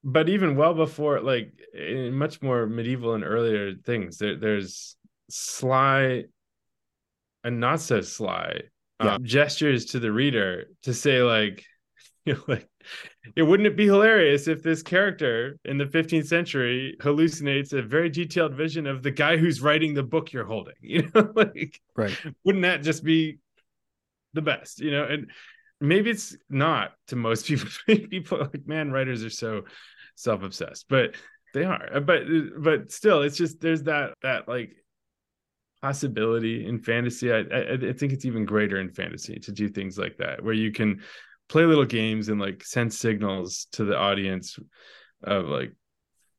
but 0.03 0.29
even 0.29 0.55
well 0.55 0.73
before 0.73 1.21
like 1.21 1.53
in 1.73 2.13
much 2.13 2.41
more 2.41 2.65
medieval 2.67 3.13
and 3.13 3.23
earlier 3.23 3.75
things, 3.75 4.17
there 4.17 4.35
there's 4.35 4.95
sly 5.29 6.25
and 7.43 7.59
not 7.59 7.81
so 7.81 8.01
sly 8.01 8.61
Yeah. 9.03 9.15
um, 9.15 9.25
gestures 9.25 9.85
to 9.87 9.99
the 9.99 10.11
reader 10.11 10.65
to 10.83 10.93
say 10.93 11.21
like 11.23 11.65
you 12.25 12.33
know, 12.35 12.43
like 12.47 12.67
it 13.35 13.41
wouldn't 13.43 13.65
it 13.67 13.75
be 13.75 13.85
hilarious 13.85 14.47
if 14.47 14.61
this 14.61 14.83
character 14.83 15.57
in 15.65 15.77
the 15.77 15.85
15th 15.85 16.27
century 16.27 16.95
hallucinates 17.01 17.73
a 17.73 17.81
very 17.81 18.09
detailed 18.09 18.53
vision 18.53 18.85
of 18.85 19.01
the 19.01 19.11
guy 19.11 19.37
who's 19.37 19.61
writing 19.61 19.93
the 19.95 20.03
book 20.03 20.31
you're 20.31 20.45
holding 20.45 20.75
you 20.81 21.09
know 21.15 21.31
like 21.35 21.79
Right. 21.95 22.17
wouldn't 22.43 22.63
that 22.63 22.83
just 22.83 23.03
be 23.03 23.39
the 24.33 24.41
best 24.41 24.79
you 24.79 24.91
know 24.91 25.03
and 25.05 25.31
maybe 25.79 26.09
it's 26.11 26.37
not 26.49 26.91
to 27.07 27.15
most 27.15 27.45
people 27.47 27.67
people 28.09 28.37
are 28.37 28.43
like 28.53 28.67
man 28.67 28.91
writers 28.91 29.23
are 29.23 29.29
so 29.31 29.63
self-obsessed 30.15 30.85
but 30.89 31.15
they 31.53 31.63
are 31.63 31.99
but 32.01 32.23
but 32.57 32.91
still 32.91 33.23
it's 33.23 33.35
just 33.35 33.59
there's 33.61 33.83
that 33.83 34.13
that 34.21 34.47
like 34.47 34.75
possibility 35.81 36.65
in 36.65 36.79
fantasy. 36.79 37.31
I, 37.31 37.39
I 37.39 37.73
i 37.73 37.93
think 37.93 38.13
it's 38.13 38.25
even 38.25 38.45
greater 38.45 38.79
in 38.79 38.91
fantasy 38.91 39.39
to 39.39 39.51
do 39.51 39.67
things 39.67 39.97
like 39.97 40.17
that 40.17 40.43
where 40.43 40.53
you 40.53 40.71
can 40.71 41.01
play 41.49 41.65
little 41.65 41.85
games 41.85 42.29
and 42.29 42.39
like 42.39 42.63
send 42.63 42.93
signals 42.93 43.67
to 43.73 43.83
the 43.83 43.97
audience 43.97 44.57
of 45.23 45.45
like 45.45 45.73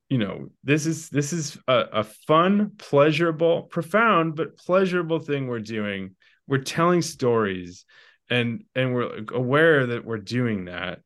you 0.08 0.18
know 0.18 0.48
this 0.64 0.86
is 0.86 1.08
this 1.08 1.32
is 1.32 1.58
a, 1.68 1.84
a 1.92 2.04
fun 2.04 2.72
pleasurable 2.78 3.62
profound 3.62 4.36
but 4.36 4.56
pleasurable 4.56 5.18
thing 5.18 5.46
we're 5.46 5.58
doing. 5.58 6.14
We're 6.46 6.58
telling 6.58 7.02
stories 7.02 7.84
and 8.30 8.64
and 8.74 8.94
we're 8.94 9.24
aware 9.32 9.86
that 9.86 10.04
we're 10.04 10.18
doing 10.18 10.66
that. 10.66 11.00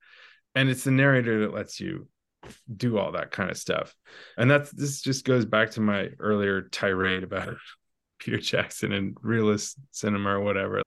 And 0.55 0.69
it's 0.69 0.85
the 0.85 0.91
narrator 0.91 1.41
that 1.41 1.55
lets 1.55 1.81
you 1.81 2.09
do 2.75 2.99
all 2.99 3.13
that 3.13 3.31
kind 3.31 3.51
of 3.51 3.57
stuff. 3.57 3.95
And 4.39 4.51
that's 4.51 4.71
this 4.71 5.03
just 5.03 5.25
goes 5.25 5.45
back 5.45 5.73
to 5.73 5.81
my 5.81 6.11
earlier 6.19 6.63
tirade 6.63 7.25
about 7.25 7.57
peter 8.19 8.39
jackson 8.39 8.93
and 8.93 9.17
realist 9.23 9.77
cinema 9.91 10.31
or 10.31 10.41
whatever. 10.41 10.83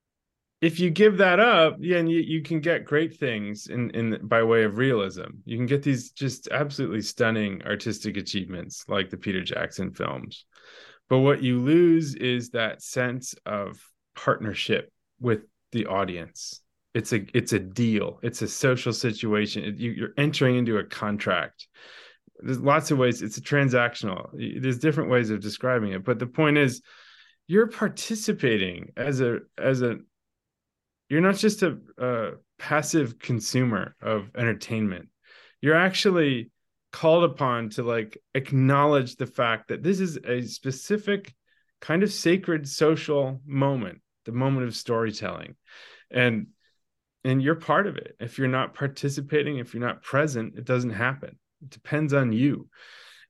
If 0.62 0.80
you 0.80 0.90
give 0.90 1.18
that 1.18 1.40
up 1.40 1.78
yeah 1.80 1.98
and 1.98 2.12
you, 2.12 2.20
you 2.20 2.42
can 2.42 2.60
get 2.60 2.86
great 2.86 3.18
things 3.18 3.68
in 3.68 3.92
in 3.92 4.28
by 4.28 4.44
way 4.44 4.64
of 4.64 4.78
realism. 4.78 5.30
You 5.46 5.58
can 5.58 5.66
get 5.66 5.84
these 5.84 6.12
just 6.12 6.50
absolutely 6.52 7.02
stunning 7.02 7.62
artistic 7.66 8.18
achievements 8.18 8.84
like 8.88 9.10
the 9.10 9.18
peter 9.18 9.44
jackson 9.44 9.92
films. 9.94 10.46
But 11.10 11.20
what 11.20 11.42
you 11.42 11.60
lose 11.60 12.14
is 12.16 12.52
that 12.52 12.82
sense 12.84 13.36
of 13.46 13.82
partnership 14.16 14.92
with 15.20 15.42
the 15.72 15.88
audience. 15.88 16.62
It's 16.94 17.14
a 17.14 17.26
it's 17.34 17.54
a 17.54 17.60
deal. 17.60 18.20
It's 18.22 18.42
a 18.42 18.48
social 18.48 18.94
situation. 18.94 19.64
It- 19.64 19.78
you, 19.78 19.92
you're 19.92 20.14
entering 20.18 20.58
into 20.58 20.78
a 20.78 20.84
contract. 20.84 21.68
There's 22.42 22.60
lots 22.60 22.92
of 22.92 22.98
ways. 22.98 23.22
It's 23.22 23.38
a 23.38 23.42
transactional 23.42 24.30
there's 24.34 24.80
different 24.80 25.10
ways 25.10 25.30
of 25.30 25.42
describing 25.42 25.92
it. 25.94 26.04
But 26.04 26.20
the 26.20 26.28
point 26.28 26.58
is 26.58 26.82
you're 27.50 27.68
participating 27.68 28.92
as 28.96 29.22
a 29.22 29.40
as 29.58 29.82
a 29.82 29.98
you're 31.10 31.20
not 31.20 31.36
just 31.36 31.64
a, 31.64 31.80
a 31.98 32.32
passive 32.60 33.18
consumer 33.18 33.96
of 34.04 34.30
entertainment. 34.38 35.10
You're 35.60 35.76
actually 35.76 36.52
called 36.92 37.24
upon 37.24 37.72
to 37.72 37.84
like 37.84 38.20
acknowledge 38.36 39.16
the 39.16 39.26
fact 39.26 39.70
that 39.70 39.82
this 39.82 40.00
is 40.00 40.20
a 40.24 40.44
specific 40.44 41.34
kind 41.82 42.04
of 42.04 42.14
sacred 42.14 42.68
social 42.68 43.42
moment 43.48 44.00
the 44.26 44.32
moment 44.32 44.68
of 44.68 44.76
storytelling. 44.76 45.56
And 46.12 46.48
and 47.24 47.42
you're 47.42 47.56
part 47.56 47.88
of 47.88 47.98
it. 47.98 48.16
If 48.20 48.38
you're 48.38 48.48
not 48.48 48.76
participating 48.76 49.58
if 49.58 49.74
you're 49.74 49.82
not 49.82 50.04
present 50.04 50.54
it 50.56 50.66
doesn't 50.66 50.92
happen. 50.92 51.40
It 51.64 51.72
depends 51.72 52.14
on 52.14 52.32
you. 52.32 52.70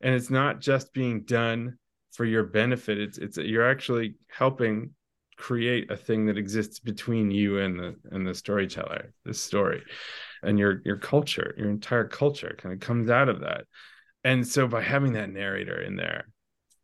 And 0.02 0.14
it's 0.14 0.30
not 0.30 0.60
just 0.60 0.92
being 0.92 1.22
done 1.22 1.78
for 2.12 2.26
your 2.26 2.44
benefit. 2.44 2.98
It's 2.98 3.18
it's 3.18 3.38
you're 3.38 3.70
actually 3.70 4.16
helping 4.28 4.92
create 5.38 5.90
a 5.90 5.96
thing 5.96 6.26
that 6.26 6.38
exists 6.38 6.80
between 6.80 7.32
you 7.32 7.60
and 7.60 7.80
the 7.80 7.96
and 8.12 8.28
the 8.28 8.36
storyteller 8.36 9.14
this 9.26 9.42
story. 9.42 9.84
And 10.44 10.60
your 10.60 10.82
your 10.86 10.98
culture 10.98 11.54
your 11.58 11.70
entire 11.70 12.08
culture 12.08 12.56
kind 12.58 12.74
of 12.74 12.80
comes 12.80 13.10
out 13.10 13.30
of 13.30 13.42
that. 13.42 13.66
And 14.24 14.46
so 14.46 14.68
by 14.68 14.82
having 14.82 15.14
that 15.14 15.30
narrator 15.30 15.82
in 15.82 15.96
there 15.96 16.28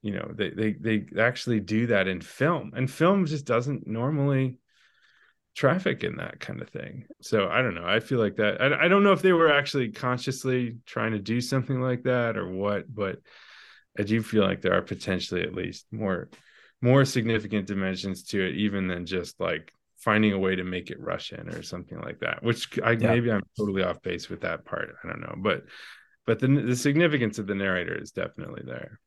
you 0.02 0.12
know 0.12 0.32
they 0.36 0.52
they 0.52 0.74
they 0.74 1.06
actually 1.20 1.60
do 1.60 1.88
that 1.88 2.08
in 2.08 2.22
film. 2.22 2.72
And 2.76 2.90
film 2.90 3.26
just 3.26 3.46
doesn't 3.46 3.88
normally 3.88 4.60
traffic 5.56 6.04
in 6.04 6.18
that 6.18 6.40
kind 6.40 6.62
of 6.62 6.70
thing. 6.70 7.06
So 7.22 7.50
i 7.50 7.62
don't 7.62 7.76
know. 7.76 7.88
I 7.88 8.00
feel 8.00 8.20
like 8.20 8.36
that 8.36 8.62
I, 8.62 8.86
I 8.86 8.88
don't 8.88 9.04
know 9.04 9.14
if 9.14 9.22
they 9.22 9.34
were 9.34 9.52
actually 9.52 9.92
consciously 9.92 10.78
trying 10.86 11.14
to 11.14 11.20
do 11.20 11.42
something 11.42 11.82
like 11.82 12.04
that 12.04 12.38
or 12.38 12.48
what 12.48 12.94
but 12.94 13.20
i 13.98 14.04
do 14.04 14.22
feel 14.22 14.43
like 14.43 14.62
there 14.62 14.74
are 14.74 14.82
potentially 14.82 15.41
at 15.41 15.54
least 15.56 15.86
more 15.91 16.30
more 16.82 17.06
significant 17.06 17.66
dimensions 17.68 18.24
to 18.24 18.41
it 18.46 18.56
even 18.56 18.88
than 18.88 19.06
just 19.06 19.39
like 19.39 19.72
finding 19.98 20.34
a 20.34 20.39
way 20.39 20.56
to 20.56 20.64
make 20.64 20.91
it 20.91 21.00
russian 21.00 21.50
or 21.50 21.64
something 21.64 22.00
like 22.02 22.20
that 22.20 22.43
which 22.43 22.78
i 22.84 22.91
Yeah. 22.91 23.10
maybe 23.14 23.32
i'm 23.32 23.41
totally 23.58 23.84
off 23.84 24.02
base 24.02 24.30
with 24.30 24.41
that 24.41 24.66
part 24.66 24.96
i 25.04 25.08
don't 25.08 25.22
know 25.22 25.36
but 25.38 25.64
but 26.26 26.39
the, 26.39 26.48
the 26.48 26.76
significance 26.76 27.39
of 27.39 27.48
the 27.48 27.56
narrator 27.56 27.96
is 27.96 28.12
definitely 28.12 28.64
there 28.66 29.00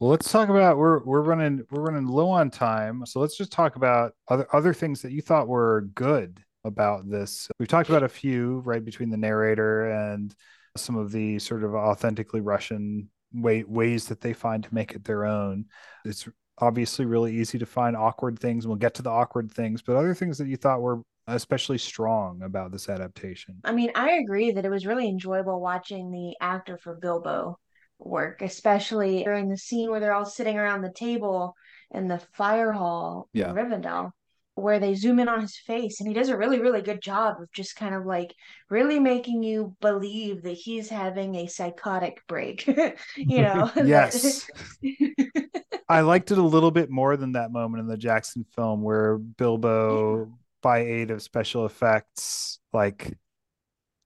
Well, 0.00 0.10
let's 0.10 0.30
talk 0.30 0.48
about 0.48 0.78
we're 0.78 1.02
we're 1.04 1.22
running 1.22 1.64
we're 1.70 1.82
running 1.82 2.06
low 2.06 2.30
on 2.30 2.50
time, 2.50 3.04
so 3.04 3.18
let's 3.20 3.36
just 3.36 3.50
talk 3.52 3.74
about 3.76 4.12
other 4.28 4.46
other 4.54 4.72
things 4.72 5.02
that 5.02 5.10
you 5.12 5.20
thought 5.22 5.48
were 5.48 5.88
good 5.94 6.42
about 6.64 7.08
this. 7.10 7.48
We've 7.58 7.68
talked 7.68 7.88
about 7.88 8.04
a 8.04 8.08
few, 8.08 8.60
right, 8.60 8.84
between 8.84 9.10
the 9.10 9.16
narrator 9.16 9.90
and 9.90 10.32
some 10.76 10.96
of 10.96 11.10
the 11.10 11.38
sort 11.40 11.64
of 11.64 11.74
authentically 11.74 12.40
Russian 12.40 13.10
way 13.32 13.64
ways 13.64 14.06
that 14.06 14.20
they 14.20 14.32
find 14.32 14.62
to 14.64 14.74
make 14.74 14.92
it 14.92 15.04
their 15.04 15.24
own. 15.24 15.66
It's 16.04 16.28
obviously 16.58 17.04
really 17.04 17.36
easy 17.36 17.58
to 17.58 17.66
find 17.66 17.96
awkward 17.96 18.38
things. 18.38 18.66
We'll 18.66 18.76
get 18.76 18.94
to 18.94 19.02
the 19.02 19.10
awkward 19.10 19.50
things, 19.52 19.82
but 19.82 19.96
other 19.96 20.14
things 20.14 20.38
that 20.38 20.48
you 20.48 20.56
thought 20.56 20.80
were 20.80 21.02
especially 21.26 21.78
strong 21.78 22.42
about 22.42 22.72
this 22.72 22.88
adaptation. 22.88 23.60
I 23.64 23.72
mean, 23.72 23.90
I 23.94 24.12
agree 24.12 24.52
that 24.52 24.64
it 24.64 24.70
was 24.70 24.86
really 24.86 25.08
enjoyable 25.08 25.60
watching 25.60 26.10
the 26.10 26.34
actor 26.40 26.78
for 26.78 26.94
Bilbo 26.94 27.58
work, 27.98 28.42
especially 28.42 29.24
during 29.24 29.48
the 29.48 29.56
scene 29.58 29.90
where 29.90 30.00
they're 30.00 30.14
all 30.14 30.24
sitting 30.24 30.56
around 30.58 30.82
the 30.82 30.92
table 30.92 31.54
in 31.90 32.08
the 32.08 32.18
fire 32.32 32.72
hall 32.72 33.28
Yeah. 33.32 33.50
in 33.50 33.56
Rivendell, 33.56 34.12
where 34.60 34.78
they 34.78 34.94
zoom 34.94 35.18
in 35.18 35.28
on 35.28 35.40
his 35.40 35.56
face, 35.56 36.00
and 36.00 36.08
he 36.08 36.14
does 36.14 36.28
a 36.28 36.36
really, 36.36 36.60
really 36.60 36.82
good 36.82 37.00
job 37.00 37.40
of 37.40 37.50
just 37.52 37.76
kind 37.76 37.94
of 37.94 38.04
like 38.06 38.34
really 38.70 38.98
making 38.98 39.42
you 39.42 39.76
believe 39.80 40.42
that 40.42 40.52
he's 40.52 40.88
having 40.88 41.34
a 41.36 41.46
psychotic 41.46 42.20
break. 42.26 42.68
You 43.16 43.42
know? 43.42 43.70
Yes. 43.84 44.48
I 45.88 46.00
liked 46.00 46.30
it 46.30 46.38
a 46.38 46.42
little 46.42 46.70
bit 46.70 46.90
more 46.90 47.16
than 47.16 47.32
that 47.32 47.50
moment 47.50 47.80
in 47.80 47.88
the 47.88 47.96
Jackson 47.96 48.44
film 48.54 48.82
where 48.82 49.16
Bilbo, 49.16 50.30
by 50.62 50.80
aid 50.80 51.10
of 51.10 51.22
special 51.22 51.64
effects, 51.64 52.58
like 52.72 53.16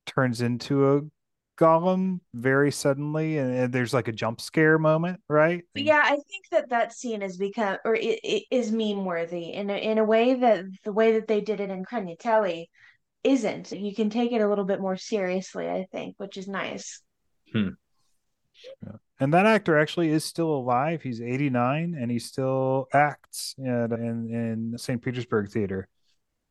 turns 0.07 0.41
into 0.41 0.97
a 0.97 1.01
Gollum 1.59 2.21
very 2.35 2.73
suddenly, 2.73 3.39
and, 3.39 3.55
and 3.55 3.73
there's 3.73 3.95
like 3.95 4.09
a 4.09 4.13
jump 4.13 4.41
scare 4.41 4.79
moment, 4.79 5.21
right? 5.29 5.65
Yeah, 5.75 6.03
I 6.03 6.17
think 6.17 6.49
that 6.51 6.71
that 6.71 6.93
scene 6.93 7.21
has 7.21 7.37
become, 7.37 7.79
or 7.85 7.95
it, 7.95 8.21
it 8.23 8.45
is 8.51 8.73
meme 8.73 9.05
worthy 9.05 9.53
in 9.53 9.71
a, 9.71 9.77
in 9.77 9.99
a 9.99 10.05
way 10.05 10.35
that 10.35 10.65
the 10.85 10.93
way 10.93 11.13
that 11.13 11.29
they 11.29 11.41
did 11.41 11.61
it 11.61 11.71
in 11.71 11.85
Khraniteli 11.85 12.67
isn't. 13.25 13.73
You 13.73 13.95
can 13.95 14.11
take 14.11 14.33
it 14.33 14.41
a 14.41 14.49
little 14.49 14.65
bit 14.65 14.81
more 14.81 14.97
seriously, 14.97 15.69
I 15.69 15.87
think, 15.93 16.15
which 16.19 16.37
is 16.37 16.49
nice. 16.49 17.01
Hmm. 17.53 17.71
And 19.21 19.33
that 19.35 19.47
actor 19.47 19.79
actually 19.79 20.11
is 20.11 20.25
still 20.25 20.51
alive. 20.51 21.03
He's 21.03 21.21
89 21.21 21.97
and 21.99 22.11
he 22.11 22.19
still 22.19 22.89
acts 22.93 23.55
in 23.57 23.93
in, 23.93 24.35
in 24.35 24.79
St. 24.79 25.01
Petersburg 25.01 25.51
Theater. 25.51 25.87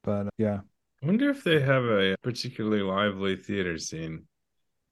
But 0.04 0.28
uh, 0.28 0.30
yeah, 0.38 0.62
I 1.02 1.06
wonder 1.06 1.30
if 1.30 1.44
they 1.44 1.60
have 1.60 1.84
a 1.84 2.16
particularly 2.22 2.82
lively 2.82 3.36
theater 3.36 3.78
scene. 3.78 4.26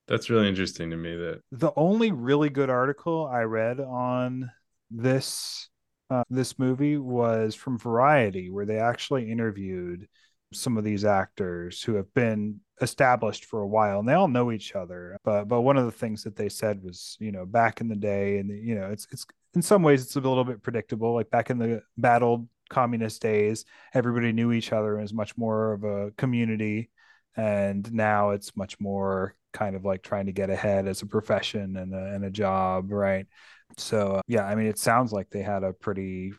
That's 0.09 0.29
really 0.29 0.49
interesting 0.49 0.89
to 0.89 0.97
me. 0.97 1.15
That 1.15 1.41
the 1.51 1.71
only 1.75 2.11
really 2.11 2.49
good 2.49 2.71
article 2.71 3.29
I 3.31 3.41
read 3.41 3.79
on 3.79 4.51
this 4.89 5.69
uh, 6.09 6.23
this 6.31 6.57
movie 6.57 6.97
was 6.97 7.53
from 7.53 7.77
Variety, 7.77 8.49
where 8.49 8.65
they 8.65 8.79
actually 8.79 9.31
interviewed 9.31 10.07
some 10.51 10.79
of 10.79 10.83
these 10.83 11.05
actors 11.05 11.83
who 11.83 11.93
have 11.93 12.11
been 12.15 12.59
established 12.81 13.45
for 13.45 13.61
a 13.61 13.67
while, 13.67 13.99
and 13.99 14.09
they 14.09 14.13
all 14.13 14.27
know 14.27 14.51
each 14.51 14.73
other. 14.73 15.15
But 15.23 15.45
but 15.45 15.61
one 15.61 15.77
of 15.77 15.85
the 15.85 15.91
things 15.91 16.23
that 16.23 16.35
they 16.35 16.49
said 16.49 16.81
was, 16.83 17.15
you 17.19 17.31
know, 17.31 17.45
back 17.45 17.79
in 17.79 17.87
the 17.87 17.95
day, 17.95 18.39
and 18.39 18.49
you 18.49 18.73
know, 18.73 18.89
it's 18.89 19.07
it's 19.11 19.27
in 19.53 19.61
some 19.61 19.83
ways 19.83 20.01
it's 20.01 20.15
a 20.15 20.21
little 20.21 20.43
bit 20.43 20.63
predictable. 20.63 21.13
Like 21.13 21.29
back 21.29 21.51
in 21.51 21.59
the 21.59 21.83
bad 21.97 22.23
old 22.23 22.47
communist 22.71 23.21
days, 23.21 23.63
everybody 23.93 24.31
knew 24.31 24.51
each 24.51 24.73
other 24.73 24.95
and 24.95 25.03
was 25.03 25.13
much 25.13 25.37
more 25.37 25.73
of 25.73 25.83
a 25.83 26.11
community 26.17 26.89
and 27.35 27.91
now 27.93 28.31
it's 28.31 28.55
much 28.57 28.79
more 28.79 29.35
kind 29.53 29.75
of 29.75 29.85
like 29.85 30.03
trying 30.03 30.27
to 30.27 30.31
get 30.31 30.49
ahead 30.49 30.87
as 30.87 31.01
a 31.01 31.05
profession 31.05 31.77
and 31.77 31.93
a, 31.93 32.13
and 32.13 32.25
a 32.25 32.29
job, 32.29 32.91
right? 32.91 33.25
So 33.77 34.13
uh, 34.17 34.21
yeah, 34.27 34.45
I 34.45 34.55
mean, 34.55 34.67
it 34.67 34.79
sounds 34.79 35.11
like 35.11 35.29
they 35.29 35.41
had 35.41 35.63
a 35.63 35.73
pretty 35.73 36.33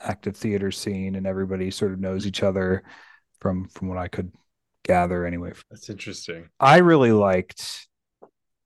active 0.00 0.36
theater 0.36 0.70
scene, 0.70 1.14
and 1.16 1.26
everybody 1.26 1.70
sort 1.70 1.92
of 1.92 2.00
knows 2.00 2.26
each 2.26 2.42
other 2.42 2.82
from 3.40 3.68
from 3.68 3.88
what 3.88 3.98
I 3.98 4.08
could 4.08 4.32
gather 4.84 5.26
anyway. 5.26 5.52
That's 5.70 5.90
interesting. 5.90 6.48
I 6.58 6.78
really 6.78 7.12
liked 7.12 7.86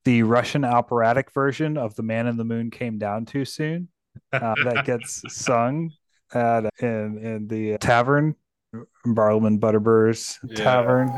the 0.05 0.23
Russian 0.23 0.63
operatic 0.63 1.31
version 1.31 1.77
of 1.77 1.95
"The 1.95 2.03
Man 2.03 2.27
in 2.27 2.37
the 2.37 2.45
Moon 2.45 2.71
Came 2.71 2.97
Down 2.97 3.25
Too 3.25 3.45
Soon" 3.45 3.89
uh, 4.31 4.55
that 4.63 4.85
gets 4.85 5.23
sung 5.33 5.91
at 6.33 6.69
in 6.79 7.17
in 7.17 7.47
the 7.47 7.77
tavern, 7.79 8.35
Barliman 9.05 9.59
Butterbur's 9.59 10.39
Yeah. 10.49 10.55
tavern. 10.55 11.17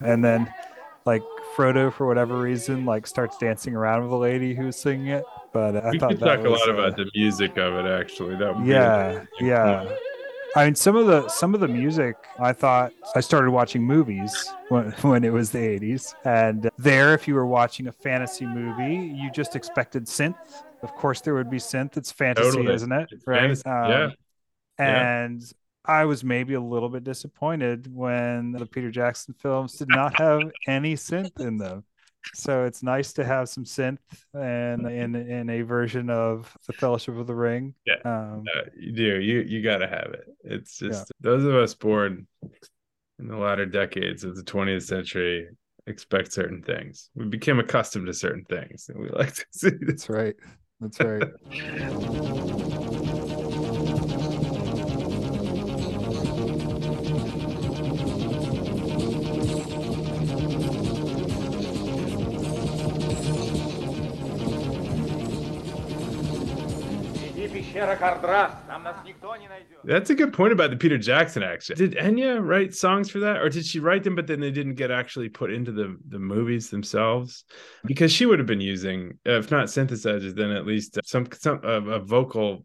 And 0.00 0.24
then 0.24 0.52
like 1.04 1.22
Frodo 1.54 1.92
for 1.92 2.06
whatever 2.06 2.38
reason 2.38 2.84
like 2.84 3.06
starts 3.06 3.36
dancing 3.38 3.74
around 3.74 4.02
with 4.02 4.12
a 4.12 4.16
lady 4.16 4.54
who's 4.54 4.76
singing 4.76 5.08
it. 5.08 5.24
But 5.52 5.76
I 5.76 5.90
we 5.90 5.98
thought 5.98 6.10
could 6.10 6.20
that 6.20 6.36
talk 6.36 6.44
a 6.44 6.50
was, 6.50 6.60
lot 6.60 6.68
uh, 6.68 6.74
about 6.74 6.96
the 6.96 7.10
music 7.14 7.56
of 7.56 7.74
it 7.74 7.86
actually. 7.86 8.36
That 8.36 8.56
would 8.56 8.66
yeah, 8.66 9.24
yeah. 9.40 9.88
I 10.54 10.64
mean, 10.64 10.74
some 10.74 10.96
of 10.96 11.06
the 11.06 11.28
some 11.28 11.54
of 11.54 11.60
the 11.60 11.68
music 11.68 12.16
I 12.38 12.52
thought 12.52 12.92
I 13.14 13.20
started 13.20 13.50
watching 13.50 13.82
movies 13.82 14.52
when 14.68 14.90
when 15.02 15.24
it 15.24 15.32
was 15.32 15.50
the 15.50 15.58
'80s, 15.58 16.14
and 16.24 16.70
there, 16.78 17.14
if 17.14 17.28
you 17.28 17.34
were 17.34 17.46
watching 17.46 17.88
a 17.88 17.92
fantasy 17.92 18.46
movie, 18.46 19.12
you 19.14 19.30
just 19.30 19.54
expected 19.54 20.06
synth. 20.06 20.36
Of 20.82 20.94
course, 20.94 21.20
there 21.20 21.34
would 21.34 21.50
be 21.50 21.58
synth. 21.58 21.96
It's 21.96 22.10
fantasy, 22.12 22.50
Totally. 22.50 22.74
isn't 22.74 22.92
it? 22.92 23.08
It's 23.12 23.26
right? 23.26 23.58
yeah. 23.66 24.10
Yeah. 24.78 25.24
And 25.24 25.42
I 25.86 26.04
was 26.04 26.24
maybe 26.24 26.54
a 26.54 26.60
little 26.60 26.88
bit 26.88 27.04
disappointed 27.04 27.88
when 27.92 28.52
the 28.52 28.66
Peter 28.66 28.90
Jackson 28.90 29.34
films 29.38 29.74
did 29.74 29.88
not 29.88 30.18
have 30.18 30.42
any 30.66 30.94
synth 30.94 31.40
in 31.40 31.56
them. 31.56 31.84
So 32.34 32.64
it's 32.64 32.82
nice 32.82 33.12
to 33.14 33.24
have 33.24 33.48
some 33.48 33.64
synth 33.64 33.98
and 34.34 34.86
in 34.86 35.14
in 35.14 35.48
a 35.48 35.62
version 35.62 36.10
of 36.10 36.52
the 36.66 36.72
Fellowship 36.72 37.16
of 37.16 37.26
the 37.26 37.34
Ring. 37.34 37.74
Yeah. 37.86 37.98
Um, 38.04 38.44
Uh, 38.54 38.62
you 38.76 38.92
do. 38.92 39.20
You 39.20 39.40
you 39.42 39.62
got 39.62 39.78
to 39.78 39.86
have 39.86 40.12
it. 40.12 40.24
It's 40.42 40.78
just 40.78 41.12
those 41.20 41.44
of 41.44 41.54
us 41.54 41.74
born 41.74 42.26
in 43.18 43.28
the 43.28 43.36
latter 43.36 43.64
decades 43.66 44.24
of 44.24 44.36
the 44.36 44.42
20th 44.42 44.82
century 44.82 45.48
expect 45.86 46.32
certain 46.32 46.62
things. 46.62 47.10
We 47.14 47.26
became 47.26 47.60
accustomed 47.60 48.06
to 48.08 48.14
certain 48.14 48.44
things, 48.44 48.88
and 48.88 49.00
we 49.00 49.08
like 49.10 49.34
to 49.34 49.46
see 49.52 49.70
this. 49.70 50.06
That's 50.06 50.08
right. 50.10 50.34
That's 50.80 51.00
right. 51.00 51.22
That's 69.84 70.10
a 70.10 70.14
good 70.14 70.32
point 70.32 70.52
about 70.52 70.70
the 70.70 70.76
Peter 70.76 70.98
Jackson 70.98 71.42
action. 71.42 71.76
Did 71.76 71.92
Enya 71.92 72.44
write 72.44 72.74
songs 72.74 73.10
for 73.10 73.20
that, 73.20 73.36
or 73.36 73.48
did 73.48 73.66
she 73.66 73.80
write 73.80 74.02
them, 74.02 74.14
but 74.14 74.26
then 74.26 74.40
they 74.40 74.50
didn't 74.50 74.74
get 74.74 74.90
actually 74.90 75.28
put 75.28 75.52
into 75.52 75.72
the 75.72 75.96
the 76.08 76.18
movies 76.18 76.70
themselves? 76.70 77.44
Because 77.84 78.12
she 78.12 78.26
would 78.26 78.38
have 78.38 78.46
been 78.46 78.60
using, 78.60 79.18
if 79.24 79.50
not 79.50 79.66
synthesizers, 79.66 80.34
then 80.34 80.50
at 80.50 80.66
least 80.66 80.98
some 81.04 81.26
some 81.32 81.60
a, 81.62 82.00
vocal. 82.00 82.64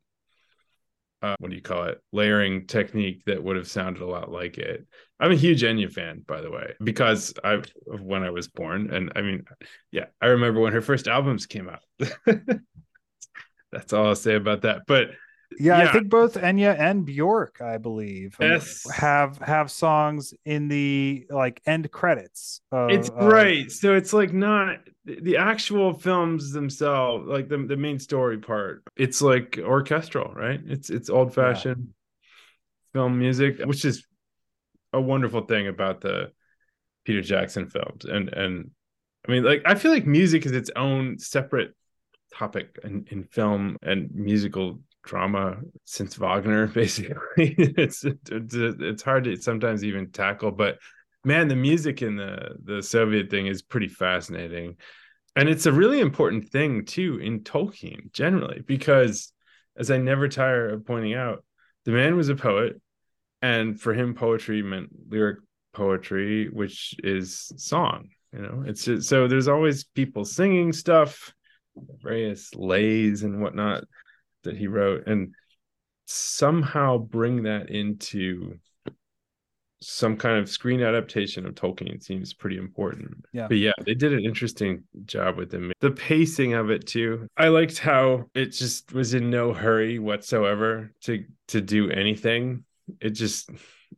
Uh, 1.22 1.36
what 1.39 1.51
do 1.51 1.55
you 1.55 1.62
call 1.62 1.84
it? 1.84 1.99
Layering 2.12 2.66
technique 2.66 3.24
that 3.26 3.43
would 3.43 3.55
have 3.55 3.68
sounded 3.68 4.01
a 4.01 4.07
lot 4.07 4.32
like 4.32 4.57
it. 4.57 4.88
I'm 5.20 5.32
a 5.32 5.36
huge 5.36 5.62
Enya 5.62 5.91
fan, 5.91 6.24
by 6.28 6.41
the 6.41 6.49
way, 6.49 6.74
because 6.84 7.34
I 7.43 7.62
when 7.86 8.24
I 8.24 8.32
was 8.32 8.47
born, 8.47 8.91
and 8.91 9.12
I 9.16 9.22
mean, 9.22 9.43
yeah, 9.91 10.05
I 10.20 10.28
remember 10.28 10.62
when 10.62 10.74
her 10.74 10.82
first 10.82 11.07
albums 11.07 11.45
came 11.45 11.70
out. 11.70 11.84
That's 13.72 13.93
all 13.93 14.07
I'll 14.07 14.15
say 14.15 14.36
about 14.36 14.61
that. 14.63 14.82
But 14.88 15.11
Yeah, 15.59 15.80
I 15.89 15.91
think 15.91 16.09
both 16.09 16.36
Enya 16.36 16.78
and 16.80 17.05
Bjork, 17.05 17.61
I 17.61 17.78
believe, 17.78 18.36
um, 18.39 18.47
Yes. 18.47 18.89
have 18.89 19.38
have 19.39 19.69
songs 19.69 20.34
in 20.45 20.67
the 20.69 21.26
like 21.30 21.61
end 21.65 21.91
credits. 21.91 22.61
Of, 22.72 22.91
it's 22.91 23.09
of- 23.09 23.26
right 23.26 23.69
so 23.72 23.93
it's 23.95 24.13
like 24.13 24.34
not 24.34 24.78
the 25.05 25.38
actual 25.38 25.93
films 25.93 26.51
themselves 26.51 27.28
like 27.28 27.49
the, 27.49 27.57
the 27.57 27.76
main 27.76 27.99
story 27.99 28.38
part 28.38 28.84
it's 28.95 29.22
like 29.22 29.59
orchestral 29.61 30.32
right 30.34 30.61
it's 30.67 30.89
it's 30.89 31.09
old 31.09 31.34
fashioned 31.34 31.89
film 32.93 33.17
music 33.17 33.59
which 33.65 33.84
is 33.84 34.05
a 34.93 35.01
wonderful 35.01 35.41
thing 35.41 35.67
about 35.67 36.01
the 36.01 36.32
peter 37.03 37.22
jackson 37.22 37.67
films 37.67 38.05
and 38.05 38.30
and 38.30 38.69
i 39.28 39.32
mean 39.32 39.43
like 39.43 39.63
i 39.65 39.74
feel 39.74 39.91
like 39.91 40.05
music 40.05 40.45
is 40.45 40.51
its 40.51 40.69
own 40.76 41.17
separate 41.17 41.74
topic 42.34 42.78
in, 42.84 43.06
in 43.10 43.24
film 43.24 43.78
and 43.82 44.10
musical 44.14 44.80
drama 45.04 45.58
since 45.84 46.18
wagner 46.18 46.68
basically. 46.74 47.56
It's, 47.58 48.04
it's 48.04 48.54
it's 48.54 49.04
hard 49.04 49.26
to 49.26 49.36
sometimes 49.38 49.84
even 49.84 50.12
tackle 50.12 50.52
but 50.52 50.78
man 51.24 51.48
the 51.48 51.56
music 51.56 52.02
in 52.02 52.16
the 52.16 52.56
the 52.64 52.82
soviet 52.82 53.30
thing 53.30 53.48
is 53.48 53.62
pretty 53.62 53.88
fascinating. 53.88 54.78
And 55.36 55.48
it's 55.48 55.66
a 55.66 55.72
really 55.72 56.02
important 56.02 56.50
thing 56.50 56.86
too 56.86 57.18
in 57.22 57.42
tolkien 57.42 58.12
generally 58.12 58.62
because 58.66 59.32
as 59.78 59.90
i 59.90 59.98
never 59.98 60.28
tire 60.28 60.70
of 60.70 60.86
pointing 60.86 61.14
out 61.14 61.44
the 61.86 61.92
man 61.92 62.18
was 62.18 62.30
a 62.30 62.36
poet 62.36 62.82
and 63.42 63.80
for 63.80 63.94
him 63.94 64.14
poetry 64.14 64.62
meant 64.62 64.90
lyric 65.10 65.40
poetry 65.74 66.50
which 66.50 66.96
is 67.02 67.52
song 67.56 68.10
you 68.34 68.42
know? 68.42 68.64
It's 68.66 68.86
just 68.86 69.10
so 69.10 69.28
there's 69.28 69.48
always 69.48 69.84
people 69.84 70.26
singing 70.26 70.74
stuff 70.74 71.34
various 72.01 72.53
lays 72.55 73.24
and 73.24 73.41
whatnot 73.41 73.84
that 74.43 74.57
he 74.57 74.67
wrote 74.67 75.07
and 75.07 75.34
somehow 76.05 76.97
bring 76.97 77.43
that 77.43 77.69
into 77.69 78.57
some 79.82 80.15
kind 80.15 80.38
of 80.38 80.47
screen 80.47 80.82
adaptation 80.82 81.45
of 81.45 81.55
Tolkien 81.55 82.01
seems 82.03 82.34
pretty 82.34 82.57
important. 82.57 83.26
Yeah. 83.34 83.47
But 83.47 83.57
yeah, 83.57 83.72
they 83.84 83.95
did 83.95 84.13
an 84.13 84.24
interesting 84.24 84.84
job 85.05 85.38
with 85.38 85.49
them. 85.49 85.72
The 85.80 85.91
pacing 85.91 86.53
of 86.53 86.69
it 86.69 86.86
too. 86.86 87.28
I 87.36 87.47
liked 87.47 87.80
how 87.80 88.26
it 88.36 88.47
just 88.47 88.93
was 88.93 89.15
in 89.15 89.30
no 89.30 89.53
hurry 89.53 89.97
whatsoever 89.97 90.91
to 91.01 91.26
to 91.47 91.61
do 91.61 91.89
anything. 91.89 92.63
It 92.99 93.11
just 93.11 93.49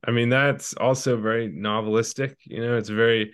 I 0.07 0.11
mean 0.11 0.29
that's 0.29 0.73
also 0.73 1.17
very 1.17 1.49
novelistic, 1.49 2.35
you 2.45 2.61
know, 2.61 2.77
it's 2.77 2.89
very 2.89 3.33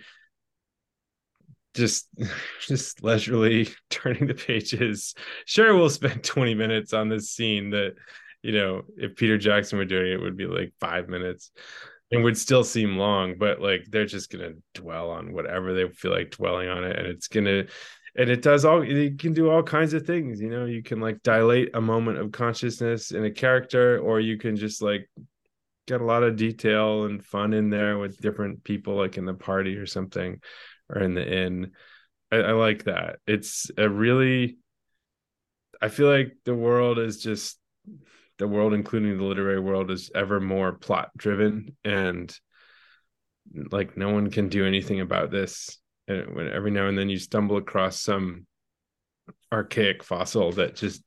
just 1.74 2.08
just 2.66 3.02
leisurely 3.02 3.68
turning 3.90 4.26
the 4.26 4.34
pages. 4.34 5.14
Sure 5.44 5.74
we'll 5.74 5.90
spend 5.90 6.24
20 6.24 6.54
minutes 6.54 6.92
on 6.92 7.08
this 7.08 7.30
scene 7.30 7.70
that 7.70 7.94
you 8.42 8.52
know, 8.52 8.82
if 8.96 9.16
Peter 9.16 9.36
Jackson 9.36 9.76
were 9.76 9.84
doing 9.84 10.06
it, 10.06 10.14
it 10.14 10.20
would 10.22 10.36
be 10.36 10.46
like 10.46 10.72
5 10.80 11.10
minutes 11.10 11.50
and 12.10 12.24
would 12.24 12.38
still 12.38 12.64
seem 12.64 12.96
long, 12.96 13.36
but 13.38 13.60
like 13.60 13.84
they're 13.88 14.06
just 14.06 14.30
gonna 14.30 14.52
dwell 14.74 15.10
on 15.10 15.32
whatever 15.32 15.74
they 15.74 15.88
feel 15.90 16.10
like 16.10 16.30
dwelling 16.30 16.68
on 16.68 16.84
it, 16.84 16.98
and 16.98 17.06
it's 17.06 17.28
gonna 17.28 17.64
and 18.16 18.28
it 18.28 18.42
does 18.42 18.64
all 18.64 18.82
it 18.82 19.18
can 19.18 19.32
do 19.32 19.50
all 19.50 19.62
kinds 19.62 19.94
of 19.94 20.06
things, 20.06 20.40
you 20.40 20.50
know. 20.50 20.64
You 20.64 20.82
can 20.82 21.00
like 21.00 21.22
dilate 21.22 21.70
a 21.74 21.80
moment 21.80 22.18
of 22.18 22.32
consciousness 22.32 23.12
in 23.12 23.24
a 23.24 23.30
character, 23.30 23.98
or 23.98 24.20
you 24.20 24.38
can 24.38 24.56
just 24.56 24.82
like 24.82 25.08
get 25.86 26.00
a 26.00 26.04
lot 26.04 26.22
of 26.22 26.36
detail 26.36 27.04
and 27.04 27.24
fun 27.24 27.52
in 27.52 27.70
there 27.70 27.98
with 27.98 28.20
different 28.20 28.64
people, 28.64 28.94
like 28.96 29.16
in 29.16 29.24
the 29.24 29.34
party 29.34 29.76
or 29.76 29.86
something, 29.86 30.40
or 30.90 31.02
in 31.02 31.14
the 31.14 31.26
inn. 31.26 31.72
I, 32.30 32.36
I 32.36 32.52
like 32.52 32.84
that. 32.84 33.18
It's 33.26 33.70
a 33.76 33.88
really 33.88 34.58
I 35.80 35.88
feel 35.88 36.08
like 36.08 36.36
the 36.44 36.54
world 36.54 36.98
is 36.98 37.22
just 37.22 37.58
the 38.38 38.48
world, 38.48 38.74
including 38.74 39.16
the 39.16 39.24
literary 39.24 39.60
world, 39.60 39.90
is 39.90 40.10
ever 40.14 40.40
more 40.40 40.72
plot 40.72 41.10
driven, 41.16 41.76
and 41.84 42.34
like 43.70 43.96
no 43.96 44.10
one 44.10 44.30
can 44.30 44.48
do 44.48 44.66
anything 44.66 45.00
about 45.00 45.30
this. 45.30 45.78
And 46.06 46.34
when 46.34 46.48
every 46.48 46.70
now 46.70 46.86
and 46.86 46.98
then 46.98 47.08
you 47.08 47.18
stumble 47.18 47.56
across 47.56 48.00
some 48.00 48.46
archaic 49.52 50.02
fossil 50.02 50.52
that 50.52 50.76
just 50.76 51.02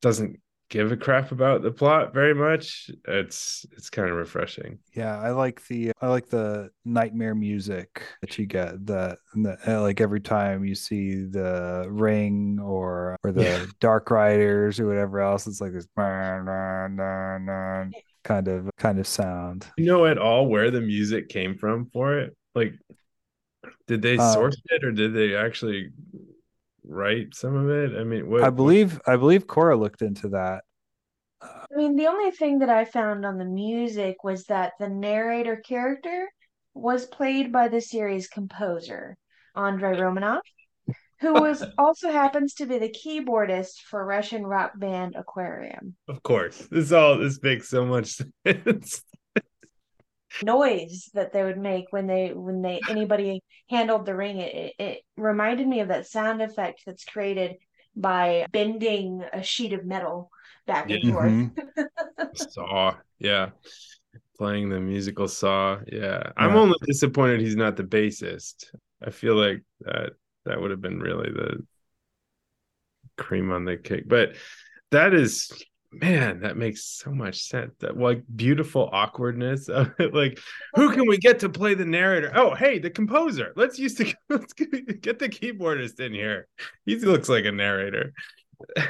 doesn't 0.00 0.40
give 0.74 0.90
a 0.90 0.96
crap 0.96 1.30
about 1.30 1.62
the 1.62 1.70
plot 1.70 2.12
very 2.12 2.34
much, 2.34 2.90
it's 3.06 3.64
it's 3.72 3.88
kind 3.90 4.10
of 4.10 4.16
refreshing. 4.16 4.78
Yeah, 4.92 5.18
I 5.18 5.30
like 5.30 5.64
the 5.68 5.92
I 6.00 6.08
like 6.08 6.28
the 6.28 6.70
nightmare 6.84 7.34
music 7.34 8.02
that 8.20 8.36
you 8.38 8.46
get. 8.46 8.84
The, 8.84 9.16
the 9.34 9.56
uh, 9.66 9.82
like 9.82 10.00
every 10.00 10.20
time 10.20 10.64
you 10.64 10.74
see 10.74 11.24
the 11.24 11.86
ring 11.88 12.58
or 12.60 13.16
or 13.22 13.32
the 13.32 13.42
Yeah. 13.44 13.66
Dark 13.80 14.10
Riders 14.10 14.80
or 14.80 14.86
whatever 14.88 15.20
else, 15.20 15.46
it's 15.46 15.60
like 15.60 15.72
this 15.72 15.86
kind 18.24 18.48
of 18.48 18.70
kind 18.78 18.98
of 18.98 19.06
sound. 19.06 19.66
You 19.76 19.86
know 19.86 20.06
at 20.06 20.18
all 20.18 20.46
where 20.46 20.70
the 20.70 20.80
music 20.80 21.28
came 21.28 21.56
from 21.56 21.86
for 21.92 22.18
it? 22.18 22.36
Like, 22.54 22.74
did 23.86 24.02
they 24.02 24.18
Uh, 24.18 24.32
source 24.32 24.56
it 24.70 24.84
or 24.84 24.92
did 24.92 25.14
they 25.14 25.34
actually 25.36 25.90
write 26.84 27.34
some 27.34 27.54
of 27.54 27.70
it? 27.70 27.98
I 27.98 28.04
mean, 28.04 28.28
what 28.28 28.42
I 28.44 28.50
believe 28.50 29.00
I 29.06 29.16
believe 29.16 29.46
Kora 29.46 29.76
looked 29.76 30.02
into 30.02 30.28
that. 30.30 30.64
I 31.42 31.76
mean, 31.76 31.96
the 31.96 32.06
only 32.06 32.30
thing 32.30 32.60
that 32.60 32.70
I 32.70 32.84
found 32.84 33.26
on 33.26 33.38
the 33.38 33.44
music 33.44 34.24
was 34.24 34.44
that 34.44 34.72
the 34.78 34.88
narrator 34.88 35.56
character 35.56 36.28
was 36.72 37.06
played 37.06 37.52
by 37.52 37.68
the 37.68 37.80
series 37.80 38.28
composer, 38.28 39.16
Andrei 39.54 39.96
Romanov, 39.98 40.40
who 41.20 41.34
was 41.34 41.64
also 41.78 42.10
happens 42.10 42.54
to 42.54 42.66
be 42.66 42.78
the 42.78 42.94
keyboardist 42.94 43.80
for 43.88 44.04
Russian 44.04 44.46
rock 44.46 44.72
band 44.78 45.14
Aquarium. 45.16 45.96
Of 46.08 46.22
course, 46.22 46.58
this 46.70 46.92
all 46.92 47.18
this 47.18 47.42
makes 47.42 47.68
so 47.68 47.84
much 47.84 48.18
sense. 48.46 49.02
Noise 50.42 51.10
that 51.14 51.32
they 51.32 51.42
would 51.42 51.58
make 51.58 51.86
when 51.90 52.06
they 52.06 52.32
when 52.32 52.62
they 52.62 52.82
anybody 52.88 53.42
handled 53.68 54.06
the 54.06 54.14
ring, 54.14 54.38
it, 54.38 54.54
it, 54.54 54.74
it 54.78 54.98
reminded 55.16 55.66
me 55.66 55.80
of 55.80 55.88
that 55.88 56.06
sound 56.06 56.42
effect 56.42 56.82
that's 56.86 57.04
created 57.04 57.56
by 57.96 58.46
bending 58.52 59.24
a 59.32 59.42
sheet 59.42 59.72
of 59.72 59.84
metal 59.84 60.30
back 60.66 60.90
and 60.90 61.02
Yeah. 61.02 61.12
forth. 61.12 61.32
Mm-hmm. 61.32 61.82
Saw, 62.34 62.96
yeah, 63.18 63.50
playing 64.36 64.68
the 64.68 64.80
musical 64.80 65.28
Saw. 65.28 65.80
Yeah, 65.90 66.32
I'm 66.36 66.50
Yeah. 66.50 66.60
only 66.60 66.76
disappointed 66.84 67.40
he's 67.40 67.56
not 67.56 67.76
the 67.76 67.84
bassist. 67.84 68.66
I 69.02 69.10
feel 69.10 69.36
like 69.36 69.62
that 69.80 70.12
that 70.44 70.60
would 70.60 70.70
have 70.70 70.80
been 70.80 71.00
really 71.00 71.30
the 71.30 71.64
cream 73.16 73.50
on 73.50 73.64
the 73.64 73.76
cake. 73.76 74.04
But 74.06 74.36
that 74.90 75.14
is, 75.14 75.64
man, 76.00 76.40
that 76.40 76.56
makes 76.56 76.84
so 76.84 77.10
much 77.10 77.42
sense. 77.42 77.72
That 77.80 77.96
like 77.96 78.22
beautiful 78.34 78.88
awkwardness 78.92 79.68
of 79.68 79.92
it. 79.98 80.14
Like, 80.14 80.38
oh, 80.76 80.82
who 80.82 80.94
can 80.94 81.08
we 81.08 81.18
get 81.18 81.40
to 81.40 81.48
play 81.48 81.74
the 81.74 81.84
narrator? 81.84 82.30
Oh, 82.34 82.54
hey, 82.54 82.78
the 82.78 82.90
composer. 82.90 83.52
Let's 83.56 83.78
use 83.78 83.94
the 83.94 84.14
let's 84.28 84.52
get 84.52 84.70
the 85.18 85.28
keyboardist 85.28 85.98
in 86.00 86.12
here. 86.12 86.46
He 86.86 86.96
looks 86.96 87.28
like 87.28 87.44
a 87.44 87.52
narrator. 87.52 88.12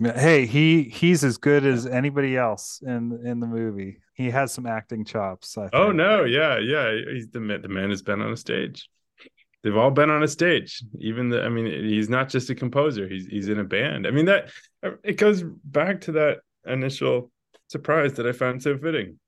Hey, 0.00 0.44
he 0.44 0.82
he's 0.82 1.22
as 1.22 1.38
good 1.38 1.64
as 1.64 1.86
anybody 1.86 2.36
else 2.36 2.82
in 2.84 3.20
in 3.24 3.38
the 3.38 3.46
movie. 3.46 4.00
He 4.14 4.28
has 4.30 4.52
some 4.52 4.66
acting 4.66 5.04
chops. 5.04 5.56
I 5.56 5.68
Oh 5.72 5.92
no, 5.92 6.24
yeah, 6.24 6.58
yeah. 6.58 6.92
He's 7.12 7.28
the 7.28 7.38
man. 7.38 7.62
The 7.62 7.68
man 7.68 7.90
has 7.90 8.02
been 8.02 8.20
on 8.20 8.32
a 8.32 8.36
stage. 8.36 8.90
They've 9.64 9.76
all 9.76 9.90
been 9.90 10.10
on 10.10 10.22
a 10.22 10.28
stage. 10.28 10.82
Even 11.00 11.30
the, 11.30 11.42
I 11.42 11.48
mean, 11.48 11.64
he's 11.66 12.08
not 12.10 12.28
just 12.28 12.50
a 12.50 12.54
composer. 12.54 13.08
He's 13.08 13.26
he's 13.26 13.48
in 13.48 13.58
a 13.58 13.64
band. 13.64 14.06
I 14.06 14.10
mean 14.12 14.26
that 14.26 14.50
it 15.02 15.14
goes 15.16 15.42
back 15.64 16.02
to 16.02 16.12
that 16.12 16.38
initial 16.66 17.32
surprise 17.68 18.12
that 18.14 18.26
I 18.26 18.32
found 18.32 18.62
so 18.62 18.76
fitting. 18.78 19.18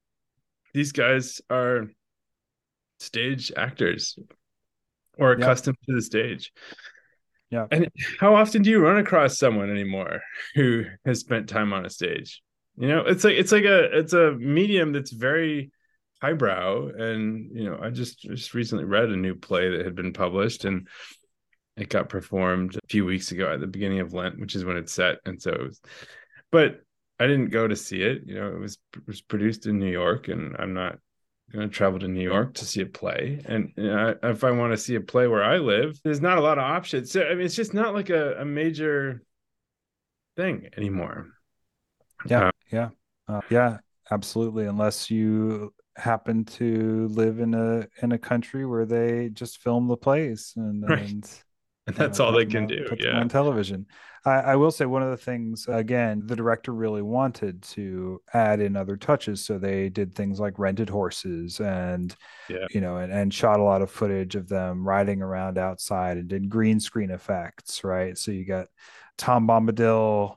These 0.75 0.93
guys 0.93 1.41
are 1.51 1.87
stage 3.01 3.51
actors 3.57 4.19
or 5.19 5.33
Yeah. 5.33 5.45
accustomed 5.45 5.79
to 5.89 5.95
the 5.95 6.03
stage. 6.03 6.53
Yeah. 7.51 7.67
And 7.71 7.89
how 8.21 8.35
often 8.35 8.63
do 8.63 8.71
you 8.71 8.81
run 8.81 8.99
across 8.99 9.39
someone 9.39 9.71
anymore 9.71 10.21
who 10.55 10.85
has 11.07 11.21
spent 11.21 11.49
time 11.49 11.73
on 11.73 11.87
a 11.87 11.91
stage? 11.91 12.43
You 12.77 12.89
know, 12.89 13.01
it's 13.07 13.25
like 13.25 13.37
it's 13.37 13.53
like 13.53 13.65
a 13.65 13.99
it's 13.99 14.13
a 14.13 14.33
medium 14.33 14.93
that's 14.93 15.13
very 15.13 15.71
highbrow 16.23 16.89
and 16.89 17.51
you 17.55 17.65
know, 17.65 17.79
I 17.81 17.91
just 17.91 18.21
just 18.21 18.55
recently 18.55 18.85
read 18.85 19.11
a 19.11 19.17
new 19.17 19.35
play 19.35 19.71
that 19.71 19.85
had 19.85 19.95
been 19.95 20.13
published 20.13 20.65
and 20.65 20.89
it 21.77 21.89
got 21.91 22.09
performed 22.09 22.77
a 22.77 22.87
few 22.89 23.05
weeks 23.05 23.33
ago 23.33 23.53
at 23.53 23.61
the 23.61 23.67
beginning 23.67 24.01
of 24.01 24.15
Lent, 24.15 24.41
which 24.41 24.55
is 24.57 24.65
when 24.65 24.77
it's 24.77 24.93
set. 24.93 25.19
And 25.27 25.41
so 25.41 25.51
it 25.53 25.63
was, 25.63 25.81
but 26.51 26.81
I 27.21 27.27
didn't 27.27 27.51
go 27.51 27.67
to 27.69 27.77
see 27.77 28.03
it. 28.03 28.23
You 28.27 28.35
know, 28.37 28.49
it 28.49 28.59
was 28.59 28.79
it 28.95 29.07
was 29.07 29.21
produced 29.23 29.67
in 29.67 29.79
New 29.79 29.91
York 29.91 30.29
and 30.29 30.57
I'm 30.59 30.75
not 30.75 30.99
going 31.53 31.69
to 31.69 31.75
travel 31.75 31.99
to 32.01 32.09
New 32.09 32.23
York 32.23 32.55
to 32.55 32.65
see 32.65 32.81
a 32.83 32.87
play. 32.87 33.41
And 33.47 33.73
you 33.77 33.85
know, 33.85 34.17
I- 34.23 34.31
if 34.31 34.45
I 34.45 34.51
want 34.51 34.73
to 34.73 34.77
see 34.79 34.95
a 34.97 35.01
play 35.01 35.29
where 35.29 35.45
I 35.45 35.59
live, 35.59 36.01
there's 36.03 36.21
not 36.21 36.39
a 36.39 36.43
lot 36.43 36.59
of 36.59 36.65
options. 36.65 37.13
So 37.13 37.25
I 37.25 37.35
mean, 37.35 37.47
it's 37.47 37.55
just 37.57 37.75
not 37.75 37.95
like 37.95 38.11
a, 38.11 38.41
a 38.41 38.45
major 38.45 39.23
thing 40.37 40.69
anymore. 40.77 41.29
Yeah, 42.29 42.47
Uh, 42.49 42.51
yeah, 42.73 42.89
uh, 43.29 43.41
yeah, 43.51 43.79
absolutely. 44.11 44.67
Unless 44.67 45.11
you 45.11 45.73
happen 45.97 46.45
to 46.45 47.09
live 47.09 47.41
in 47.41 47.55
a 47.55 47.87
in 48.03 48.13
a 48.13 48.19
country 48.19 48.67
where 48.67 48.85
they 48.85 49.31
just 49.33 49.63
film 49.63 49.89
the 49.89 49.97
plays 49.97 50.53
and 50.57 50.83
Right. 50.89 51.01
and 51.09 51.29
And 51.87 51.99
know, 51.99 52.05
that's 52.07 52.21
all 52.21 52.33
they 52.33 52.47
can 52.47 52.63
on- 52.63 52.69
do. 52.69 52.87
Yeah. 52.99 53.19
on 53.21 53.29
television. 53.29 53.87
I, 54.25 54.41
I 54.41 54.57
will 54.57 54.73
say 54.73 54.87
one 54.87 55.05
of 55.05 55.11
the 55.11 55.17
things 55.17 55.67
again, 55.69 56.23
the 56.27 56.35
director 56.35 56.73
really 56.75 57.01
wanted 57.03 57.63
to 57.63 58.21
add 58.35 58.61
in 58.61 58.77
other 58.77 58.97
touches, 58.97 59.45
so 59.45 59.57
they 59.57 59.89
did 59.89 60.13
things 60.15 60.41
like 60.41 60.59
rented 60.59 60.89
horses 60.91 61.61
and 61.61 62.15
Yeah. 62.51 62.67
you 62.73 62.81
know, 62.81 62.97
and, 62.97 63.13
and 63.13 63.33
shot 63.33 63.61
a 63.61 63.63
lot 63.63 63.83
of 63.83 63.91
footage 63.91 64.35
of 64.35 64.49
them 64.49 64.87
riding 64.87 65.23
around 65.23 65.59
outside 65.59 66.17
and 66.17 66.27
did 66.29 66.49
green 66.49 66.81
screen 66.81 67.11
effects, 67.13 67.85
right? 67.85 68.19
So 68.19 68.33
you 68.33 68.45
got 68.45 68.67
Tom 69.17 69.47
Bombadil 69.47 70.37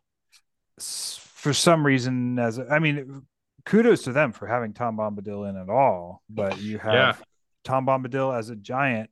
for 0.80 1.54
some 1.54 1.86
reason 1.86 2.38
as 2.40 2.60
i 2.60 2.80
mean, 2.80 3.24
kudos 3.70 4.02
to 4.04 4.12
them 4.12 4.32
for 4.32 4.48
having 4.48 4.74
Tom 4.74 4.98
Bombadil 4.98 5.48
in 5.50 5.56
at 5.56 5.70
all, 5.70 6.24
but 6.30 6.60
you 6.60 6.80
have 6.80 6.94
Yeah. 6.94 7.14
Tom 7.64 7.86
Bombadil 7.86 8.38
as 8.38 8.50
a 8.50 8.56
giant 8.56 9.10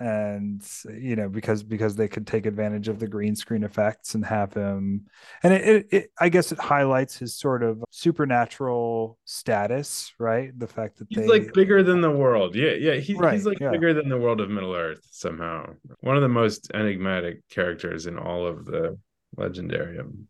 and 0.00 0.68
you 0.98 1.14
know 1.14 1.28
because 1.28 1.62
because 1.62 1.94
they 1.94 2.08
could 2.08 2.26
take 2.26 2.44
advantage 2.44 2.88
of 2.88 2.98
the 2.98 3.06
green 3.06 3.36
screen 3.36 3.62
effects 3.62 4.16
and 4.16 4.26
have 4.26 4.52
him 4.52 5.06
and 5.44 5.54
it, 5.54 5.62
it, 5.64 5.86
it 5.92 6.10
i 6.18 6.28
guess 6.28 6.50
it 6.50 6.58
highlights 6.58 7.16
his 7.16 7.36
sort 7.36 7.62
of 7.62 7.80
supernatural 7.90 9.16
status 9.26 10.12
right 10.18 10.50
the 10.58 10.66
fact 10.66 10.98
that 10.98 11.06
He's 11.08 11.18
they 11.18 11.28
like 11.28 11.52
bigger 11.54 11.84
than 11.84 12.00
the 12.00 12.10
world. 12.10 12.56
Yeah, 12.56 12.72
yeah. 12.72 12.94
He, 12.94 13.14
Right, 13.14 13.34
he's 13.34 13.46
like 13.46 13.60
yeah. 13.60 13.70
bigger 13.70 13.94
than 13.94 14.08
the 14.08 14.18
world 14.18 14.40
of 14.40 14.50
Middle 14.50 14.74
Earth 14.74 15.06
somehow. 15.12 15.72
One 16.00 16.16
of 16.16 16.22
the 16.22 16.28
most 16.28 16.68
enigmatic 16.74 17.48
characters 17.48 18.08
in 18.08 18.18
all 18.18 18.44
of 18.44 18.64
the 18.64 18.98
Legendarium. 19.38 20.24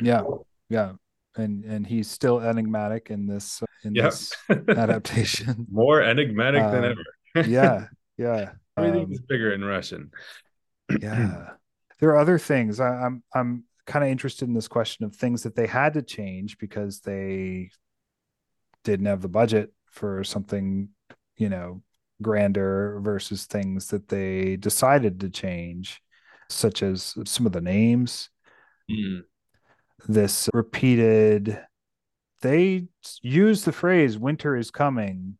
yeah 0.00 0.22
yeah 0.70 0.92
and 1.36 1.64
and 1.64 1.86
he's 1.86 2.10
still 2.10 2.40
enigmatic 2.40 3.10
in 3.10 3.26
this 3.26 3.62
in 3.84 3.94
Yep. 3.94 4.10
this 4.12 4.32
adaptation 4.68 5.66
More 5.72 6.02
enigmatic 6.02 6.62
than 6.62 6.84
Um, 6.84 6.94
ever. 7.34 7.48
yeah 7.48 7.86
yeah 8.18 8.52
Everything 8.76 9.04
Um, 9.04 9.12
is 9.12 9.20
bigger 9.20 9.52
in 9.52 9.64
Russian. 9.64 10.10
yeah 11.00 11.50
there 12.00 12.10
are 12.10 12.18
other 12.18 12.38
things 12.38 12.80
I, 12.80 12.88
i'm 12.88 13.22
i'm 13.34 13.64
kind 13.86 14.04
of 14.04 14.10
interested 14.10 14.46
in 14.48 14.54
this 14.54 14.68
question 14.68 15.04
of 15.04 15.14
things 15.16 15.42
that 15.44 15.54
they 15.56 15.66
had 15.66 15.94
to 15.94 16.02
change 16.02 16.58
because 16.58 17.00
they 17.00 17.70
didn't 18.84 19.06
have 19.06 19.22
the 19.22 19.28
budget 19.28 19.72
for 19.86 20.22
something 20.24 20.88
you 21.36 21.48
know 21.48 21.82
grander 22.20 23.00
versus 23.00 23.46
things 23.46 23.88
that 23.88 24.08
they 24.08 24.56
decided 24.56 25.20
to 25.20 25.30
change 25.30 26.02
such 26.48 26.82
as 26.82 27.14
some 27.24 27.46
of 27.46 27.52
the 27.52 27.60
names 27.60 28.28
Mm. 28.90 29.22
This 30.08 30.48
repeated 30.52 31.58
they 32.40 32.86
use 33.22 33.64
the 33.64 33.72
phrase 33.72 34.18
winter 34.18 34.56
is 34.56 34.70
coming 34.70 35.36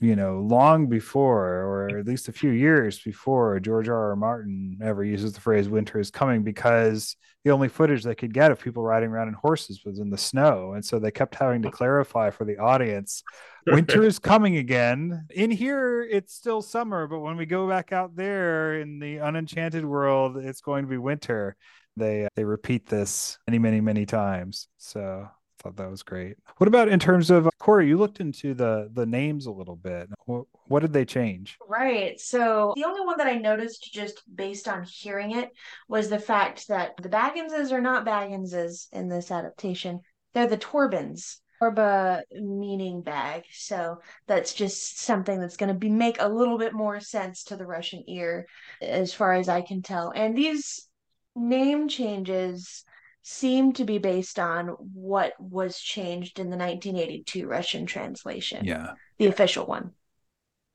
you 0.00 0.16
know 0.16 0.40
long 0.40 0.86
before 0.86 1.46
or 1.46 1.98
at 1.98 2.06
least 2.06 2.28
a 2.28 2.32
few 2.32 2.50
years 2.50 3.00
before 3.00 3.60
george 3.60 3.88
r 3.88 4.10
r. 4.10 4.16
Martin 4.16 4.78
ever 4.82 5.04
uses 5.04 5.32
the 5.32 5.40
phrase 5.40 5.68
winter 5.68 6.00
is 6.00 6.10
coming 6.10 6.42
because 6.42 7.16
the 7.44 7.50
only 7.50 7.68
footage 7.68 8.02
they 8.02 8.14
could 8.14 8.32
get 8.32 8.50
of 8.50 8.58
people 8.58 8.82
riding 8.82 9.10
around 9.10 9.28
in 9.28 9.34
horses 9.34 9.82
was 9.84 9.98
in 9.98 10.08
the 10.08 10.16
snow. 10.16 10.72
And 10.72 10.84
so 10.84 10.98
they 10.98 11.10
kept 11.10 11.34
having 11.34 11.60
to 11.62 11.70
clarify 11.70 12.30
for 12.30 12.46
the 12.46 12.56
audience 12.56 13.22
winter 13.66 14.02
is 14.06 14.18
coming 14.18 14.56
again. 14.56 15.26
In 15.30 15.50
here 15.50 16.02
it's 16.02 16.34
still 16.34 16.62
summer 16.62 17.06
but 17.06 17.20
when 17.20 17.36
we 17.36 17.44
go 17.44 17.68
back 17.68 17.92
out 17.92 18.16
there 18.16 18.80
in 18.80 18.98
the 18.98 19.18
unenchanted 19.18 19.84
world 19.84 20.38
it's 20.38 20.62
going 20.62 20.84
to 20.84 20.88
be 20.88 20.96
winter 20.96 21.56
they 21.96 22.24
uh, 22.24 22.28
they 22.36 22.44
repeat 22.44 22.86
this 22.86 23.38
many 23.46 23.58
many 23.58 23.80
many 23.80 24.06
times 24.06 24.68
so 24.78 25.26
I 25.28 25.62
thought 25.62 25.76
that 25.76 25.90
was 25.90 26.02
great 26.02 26.36
what 26.58 26.68
about 26.68 26.88
in 26.88 26.98
terms 26.98 27.30
of 27.30 27.46
uh, 27.46 27.50
corey 27.58 27.88
you 27.88 27.96
looked 27.96 28.20
into 28.20 28.54
the 28.54 28.90
the 28.92 29.06
names 29.06 29.46
a 29.46 29.52
little 29.52 29.76
bit 29.76 30.08
what, 30.26 30.44
what 30.66 30.80
did 30.80 30.92
they 30.92 31.04
change 31.04 31.58
Right. 31.68 32.20
So 32.20 32.72
the 32.76 32.84
only 32.84 33.04
one 33.04 33.18
that 33.18 33.26
I 33.26 33.36
noticed 33.36 33.92
just 33.92 34.22
based 34.32 34.68
on 34.68 34.84
hearing 34.84 35.36
it 35.36 35.50
was 35.88 36.08
the 36.08 36.20
fact 36.20 36.68
that 36.68 36.96
the 37.02 37.08
Bagginses 37.08 37.72
are 37.72 37.80
not 37.80 38.06
Bagginses 38.06 38.86
in 38.92 39.08
this 39.08 39.30
adaptation. 39.30 40.00
They're 40.32 40.46
the 40.46 40.56
Torbins. 40.56 41.40
Torba 41.60 42.22
meaning 42.32 43.02
bag. 43.02 43.44
So 43.52 43.98
that's 44.26 44.54
just 44.54 45.00
something 45.00 45.40
that's 45.40 45.56
going 45.56 45.68
to 45.68 45.74
be 45.74 45.88
make 45.88 46.16
a 46.20 46.28
little 46.28 46.58
bit 46.58 46.74
more 46.74 47.00
sense 47.00 47.44
to 47.44 47.56
the 47.56 47.66
Russian 47.66 48.04
ear 48.08 48.46
as 48.82 49.14
far 49.14 49.32
as 49.34 49.48
I 49.48 49.62
can 49.62 49.82
tell. 49.82 50.12
And 50.14 50.36
these 50.36 50.88
name 51.34 51.88
changes 51.88 52.84
seem 53.22 53.72
to 53.72 53.84
be 53.84 53.98
based 53.98 54.38
on 54.38 54.68
what 54.68 55.32
was 55.40 55.78
changed 55.78 56.38
in 56.38 56.50
the 56.50 56.56
1982 56.56 57.46
Russian 57.46 57.86
translation. 57.86 58.64
Yeah. 58.64 58.92
The 59.18 59.26
official 59.26 59.66
one. 59.66 59.92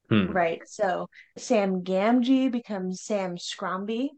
Hmm. 0.09 0.31
Right. 0.31 0.61
So 0.67 1.07
Sam 1.37 1.83
Gamgee 1.83 2.51
becomes 2.51 3.01
Sam 3.03 3.37
Scromby. 3.37 4.09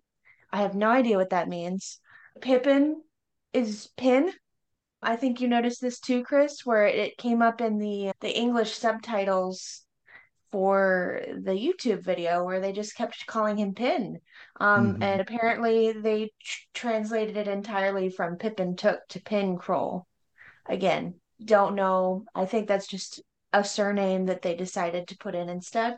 I 0.51 0.61
have 0.61 0.75
no 0.75 0.89
idea 0.89 1.17
what 1.17 1.31
that 1.31 1.49
means. 1.49 1.99
Pippin 2.39 3.01
is 3.53 3.89
Pin. 3.97 4.31
I 5.01 5.17
think 5.17 5.41
you 5.41 5.47
noticed 5.47 5.81
this 5.81 5.99
too, 5.99 6.23
Chris, 6.23 6.65
where 6.65 6.85
it 6.85 7.17
came 7.17 7.41
up 7.41 7.59
in 7.59 7.79
the 7.79 8.11
the 8.21 8.33
English 8.33 8.73
subtitles 8.73 9.83
for 10.51 11.21
the 11.27 11.51
YouTube 11.51 12.03
video 12.03 12.43
where 12.43 12.59
they 12.59 12.73
just 12.73 12.95
kept 12.95 13.25
calling 13.25 13.57
him 13.57 13.73
Pin. 13.73 14.19
Um, 14.59 14.95
Mhm. 14.95 15.03
and 15.03 15.21
apparently 15.21 15.93
they 15.93 16.31
tr- 16.43 16.59
translated 16.73 17.37
it 17.37 17.47
entirely 17.47 18.09
from 18.09 18.37
Pippin 18.37 18.75
Took 18.75 19.07
to 19.09 19.21
Pin 19.21 19.57
Kroll. 19.57 20.05
Again, 20.67 21.19
don't 21.43 21.75
know. 21.75 22.25
I 22.35 22.45
think 22.45 22.67
that's 22.67 22.87
just 22.87 23.21
a 23.53 23.63
surname 23.63 24.25
that 24.25 24.41
they 24.41 24.55
decided 24.55 25.07
to 25.07 25.17
put 25.17 25.35
in 25.35 25.49
instead. 25.49 25.97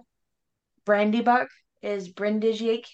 Brandybuck 0.85 1.47
is 1.81 2.11
Brindijik, 2.11 2.85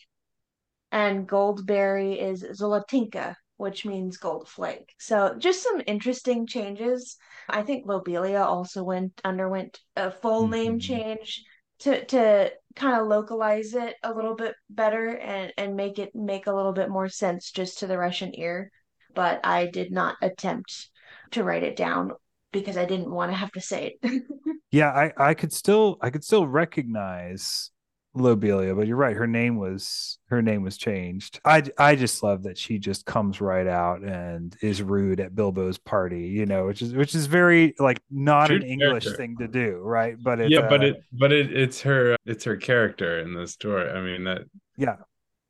and 0.92 1.28
Goldberry 1.28 2.20
is 2.20 2.44
Zolotinka, 2.44 3.36
which 3.58 3.86
means 3.86 4.18
gold 4.18 4.48
flake. 4.48 4.94
So 4.98 5.36
just 5.38 5.62
some 5.64 5.82
interesting 5.86 6.48
changes. 6.48 7.18
I 7.48 7.62
think 7.64 7.86
Lobelia 7.86 8.44
also 8.44 8.84
went 8.84 9.22
underwent 9.24 9.80
a 9.96 10.12
full 10.12 10.48
name 10.48 10.78
Mhm. 10.78 10.82
change 10.82 11.44
to 11.80 12.06
to 12.06 12.52
kind 12.76 13.00
of 13.00 13.08
localize 13.08 13.74
it 13.74 13.96
a 14.04 14.14
little 14.14 14.36
bit 14.36 14.56
better 14.70 15.18
and 15.18 15.54
and 15.58 15.76
make 15.76 16.00
it 16.00 16.16
make 16.16 16.48
a 16.48 16.54
little 16.54 16.74
bit 16.74 16.90
more 16.90 17.10
sense 17.10 17.52
just 17.52 17.80
to 17.80 17.88
the 17.88 17.98
Russian 17.98 18.38
ear. 18.40 18.72
But 19.16 19.46
I 19.46 19.66
did 19.66 19.92
not 19.92 20.16
attempt 20.22 20.90
to 21.32 21.44
write 21.44 21.64
it 21.64 21.76
down 21.76 22.12
because 22.52 22.78
I 22.78 22.86
didn't 22.86 23.12
want 23.12 23.32
to 23.32 23.38
have 23.38 23.52
to 23.54 23.62
say 23.62 23.98
it. 24.02 24.24
Yeah, 24.72 24.92
I 24.92 25.30
I 25.30 25.34
could 25.34 25.52
still 25.52 25.98
I 26.02 26.12
could 26.12 26.24
still 26.24 26.46
recognize 26.48 27.72
Lobelia, 28.20 28.76
but 28.76 28.88
you're 28.88 28.98
right. 28.98 29.16
Her 29.16 29.28
name 29.28 29.58
was 29.58 30.18
her 30.28 30.42
name 30.42 30.64
was 30.64 30.78
changed. 30.78 31.40
I 31.46 31.64
I 31.78 31.96
just 31.96 32.22
love 32.22 32.44
that 32.44 32.58
she 32.58 32.78
just 32.78 33.06
comes 33.06 33.42
right 33.42 33.68
out 33.68 34.02
and 34.02 34.56
is 34.62 34.82
rude 34.82 35.20
at 35.20 35.36
Bilbo's 35.36 35.78
party, 35.78 36.28
you 36.28 36.46
know, 36.46 36.66
which 36.66 36.82
is 36.82 36.94
which 36.94 37.16
is 37.16 37.26
very 37.26 37.76
like 37.80 38.02
not 38.10 38.48
True 38.48 38.58
an 38.58 38.64
English 38.64 39.04
character. 39.06 39.18
thing 39.18 39.38
to 39.38 39.48
do, 39.48 39.78
right? 39.78 40.16
But 40.22 40.40
it's 40.40 40.52
yeah, 40.52 40.68
but 40.68 40.82
uh, 40.82 40.88
it 40.88 41.04
but 41.12 41.32
it 41.32 41.52
it's 41.52 41.82
her 41.82 42.16
it's 42.26 42.44
her 42.44 42.58
character 42.58 43.20
in 43.20 43.34
the 43.34 43.48
story. 43.48 43.90
I 43.90 44.02
mean 44.02 44.26
that 44.26 44.42
yeah, 44.78 44.98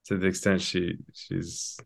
to 0.06 0.18
the 0.18 0.28
extent 0.28 0.62
she 0.62 0.98
she's 1.14 1.78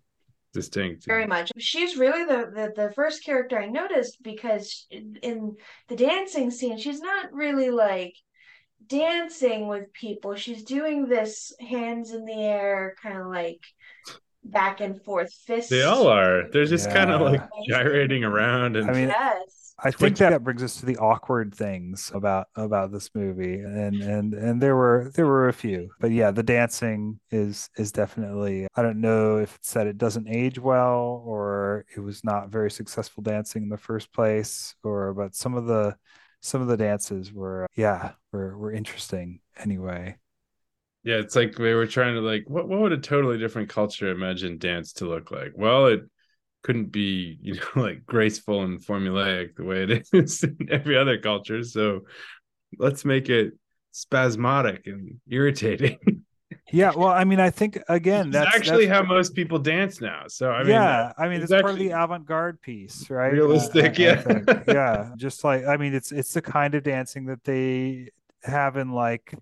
distinct. 0.53 1.05
Very 1.05 1.25
much. 1.25 1.51
She's 1.57 1.97
really 1.97 2.23
the, 2.25 2.51
the 2.53 2.83
the 2.83 2.93
first 2.93 3.23
character 3.23 3.59
I 3.59 3.67
noticed 3.67 4.21
because 4.21 4.85
in, 4.89 5.17
in 5.21 5.55
the 5.89 5.95
dancing 5.95 6.51
scene, 6.51 6.77
she's 6.77 7.01
not 7.01 7.33
really 7.33 7.69
like 7.69 8.15
dancing 8.93 9.67
with 9.67 9.91
people. 9.93 10.35
She's 10.35 10.63
doing 10.63 11.07
this 11.07 11.53
hands 11.59 12.11
in 12.11 12.25
the 12.25 12.33
air, 12.33 12.95
kind 13.01 13.17
of 13.17 13.27
like 13.27 13.59
back 14.43 14.81
and 14.81 15.01
forth 15.03 15.33
fist. 15.45 15.69
They 15.69 15.83
all 15.83 16.07
are. 16.07 16.49
They're 16.51 16.65
just 16.65 16.89
kind 16.91 17.11
of 17.11 17.21
like 17.21 17.41
gyrating 17.67 18.23
around 18.23 18.75
and 18.75 18.89
I 18.89 18.93
mean, 18.93 19.07
Yes. 19.09 19.63
I 19.79 19.91
think 19.91 20.17
that 20.17 20.43
brings 20.43 20.63
us 20.63 20.77
to 20.77 20.85
the 20.85 20.97
awkward 20.97 21.53
things 21.53 22.11
about 22.13 22.47
about 22.55 22.91
this 22.91 23.09
movie, 23.15 23.55
and 23.55 24.01
and 24.01 24.33
and 24.33 24.61
there 24.61 24.75
were 24.75 25.11
there 25.15 25.25
were 25.25 25.49
a 25.49 25.53
few, 25.53 25.89
but 25.99 26.11
yeah, 26.11 26.31
the 26.31 26.43
dancing 26.43 27.19
is 27.31 27.69
is 27.75 27.91
definitely. 27.91 28.67
I 28.75 28.81
don't 28.81 29.01
know 29.01 29.37
if 29.37 29.55
it's 29.55 29.73
that 29.73 29.87
it 29.87 29.97
doesn't 29.97 30.29
age 30.29 30.59
well, 30.59 31.23
or 31.25 31.85
it 31.95 31.99
was 31.99 32.23
not 32.23 32.49
very 32.49 32.69
successful 32.69 33.23
dancing 33.23 33.63
in 33.63 33.69
the 33.69 33.77
first 33.77 34.13
place, 34.13 34.75
or 34.83 35.13
but 35.13 35.35
some 35.35 35.55
of 35.55 35.65
the 35.65 35.95
some 36.43 36.61
of 36.61 36.67
the 36.67 36.77
dances 36.77 37.31
were 37.33 37.63
uh, 37.63 37.67
yeah 37.75 38.11
were 38.31 38.57
were 38.57 38.71
interesting 38.71 39.39
anyway. 39.57 40.17
yeah, 41.03 41.15
it's 41.15 41.35
like 41.35 41.55
they 41.55 41.73
were 41.73 41.87
trying 41.87 42.15
to 42.15 42.21
like 42.21 42.43
what 42.47 42.67
what 42.67 42.79
would 42.79 42.91
a 42.91 42.97
totally 42.97 43.37
different 43.37 43.69
culture 43.69 44.09
imagine 44.09 44.57
dance 44.57 44.93
to 44.93 45.05
look 45.05 45.31
like? 45.31 45.53
Well, 45.55 45.87
it 45.87 46.01
couldn't 46.63 46.91
be, 46.91 47.37
you 47.41 47.55
know, 47.55 47.81
like 47.81 48.05
graceful 48.05 48.63
and 48.63 48.79
formulaic 48.79 49.55
the 49.55 49.63
way 49.63 49.83
it 49.83 50.07
is 50.13 50.43
in 50.43 50.57
every 50.69 50.97
other 50.97 51.17
culture. 51.17 51.63
So 51.63 52.01
let's 52.77 53.05
make 53.05 53.29
it 53.29 53.53
spasmodic 53.91 54.87
and 54.87 55.19
irritating. 55.29 55.97
Yeah, 56.71 56.91
well, 56.95 57.09
I 57.09 57.23
mean, 57.23 57.39
I 57.39 57.49
think 57.49 57.77
again 57.89 58.29
That's 58.31 58.55
actually 58.55 58.85
that's, 58.87 58.99
how 58.99 59.05
most 59.07 59.35
people 59.35 59.59
dance 59.59 60.01
now. 60.01 60.23
So 60.27 60.51
I 60.51 60.59
mean, 60.63 60.71
yeah, 60.71 61.11
that- 61.15 61.15
I 61.17 61.27
mean, 61.29 61.41
it's 61.41 61.51
it's, 61.51 61.61
part 61.61 61.73
of 61.73 61.79
the 61.79 61.89
avant-garde 61.91 62.61
piece, 62.61 63.09
right? 63.09 63.31
Realistic, 63.33 63.99
I- 63.99 64.03
I 64.03 64.43
yeah. 64.57 64.63
yeah. 64.67 65.09
Just 65.17 65.43
like 65.43 65.65
I 65.65 65.77
mean, 65.77 65.93
it's 65.93 66.11
it's 66.11 66.33
the 66.33 66.41
kind 66.41 66.75
of 66.75 66.83
dancing 66.83 67.25
that 67.25 67.43
they 67.43 68.09
have 68.43 68.75
in 68.77 68.91
like, 68.91 69.33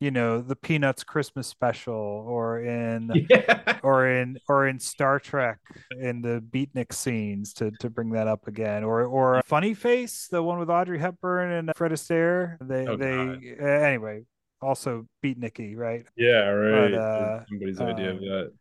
you 0.00 0.10
know, 0.10 0.40
the 0.40 0.56
Peanuts 0.56 1.04
Christmas 1.04 1.46
special, 1.46 1.94
or 1.94 2.60
in 2.60 3.10
yeah. 3.30 3.78
or 3.84 4.08
in 4.08 4.36
or 4.48 4.66
in 4.66 4.80
Star 4.80 5.20
Trek 5.20 5.58
in 6.00 6.22
the 6.22 6.42
beatnik 6.50 6.92
scenes 6.92 7.52
to 7.54 7.70
to 7.78 7.88
bring 7.88 8.10
that 8.10 8.26
up 8.26 8.48
again, 8.48 8.82
or 8.82 9.04
or 9.04 9.42
Funny 9.46 9.74
Face, 9.74 10.26
the 10.28 10.42
one 10.42 10.58
with 10.58 10.70
Audrey 10.70 10.98
Hepburn 10.98 11.52
and 11.52 11.70
Fred 11.76 11.92
Astaire. 11.92 12.56
They 12.60 12.86
Oh, 12.88 12.96
they 12.96 13.14
God. 13.16 13.42
uh, 13.60 13.64
anyway, 13.64 14.22
also 14.62 15.06
beatniky, 15.24 15.76
right? 15.76 16.04
Yeah, 16.16 16.48
right. 16.48 16.94
uh, 16.94 17.44
Somebody's 17.48 17.80
idea 17.80 18.10
of 18.10 18.16
um, 18.18 18.22
that. 18.22 18.52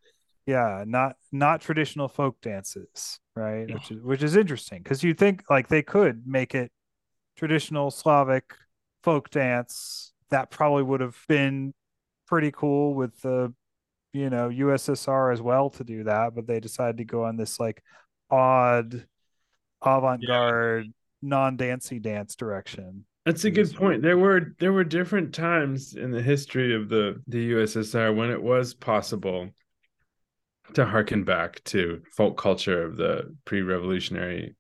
yeah 0.48 0.84
not 0.88 1.16
not 1.32 1.62
traditional 1.62 2.08
folk 2.08 2.42
dances 2.42 3.20
right 3.36 3.72
which 3.72 3.92
is 3.92 4.02
which 4.02 4.24
is 4.24 4.36
interesting 4.36 4.82
because 4.82 5.04
you 5.04 5.14
think 5.14 5.44
like 5.50 5.68
they 5.68 5.84
could 5.84 6.24
make 6.26 6.56
it 6.56 6.72
traditional 7.38 7.92
slavic 7.92 8.56
folk 9.04 9.30
dance 9.30 10.14
that 10.32 10.50
probably 10.50 10.84
would 10.84 11.00
have 11.00 11.18
been 11.28 11.74
pretty 12.28 12.52
cool 12.52 12.96
with 12.96 13.20
the 13.22 13.54
you 14.14 14.30
know 14.30 14.50
ussr 14.50 15.32
as 15.32 15.42
well 15.42 15.70
to 15.70 15.84
do 15.84 16.04
that 16.06 16.34
but 16.34 16.48
they 16.48 16.60
decided 16.60 16.98
to 16.98 17.06
go 17.06 17.24
on 17.24 17.38
this 17.38 17.60
like 17.60 17.84
odd 18.32 19.06
avant-garde 19.86 20.88
non-dancey 21.22 22.00
dance 22.00 22.36
direction 22.36 23.06
That's 23.26 23.44
a 23.46 23.52
good 23.52 23.74
point. 23.76 24.02
There 24.02 24.18
were 24.18 24.56
there 24.60 24.74
were 24.74 24.84
different 24.84 25.34
times 25.34 25.94
in 25.94 26.12
the 26.12 26.22
history 26.22 26.74
of 26.76 26.90
the 26.90 27.22
the 27.28 27.52
USSR 27.52 28.16
when 28.16 28.32
it 28.32 28.42
was 28.42 28.74
possible 28.74 29.50
to 30.74 30.86
harken 30.86 31.24
back 31.24 31.64
to 31.66 32.02
folk 32.16 32.38
culture 32.38 32.84
of 32.84 32.98
the 32.98 33.36
pre-revolutionary 33.46 34.56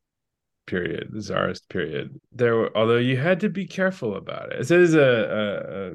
period, 0.67 1.09
the 1.11 1.21
czarist 1.21 1.69
period. 1.69 2.19
There 2.31 2.55
were, 2.55 2.77
although 2.77 2.97
you 2.97 3.17
had 3.17 3.39
to 3.39 3.49
be 3.49 3.65
careful 3.65 4.15
about 4.15 4.51
it. 4.51 4.69
Is 4.69 4.93
a, 4.93 4.99
a, 4.99 5.87
a 5.87 5.91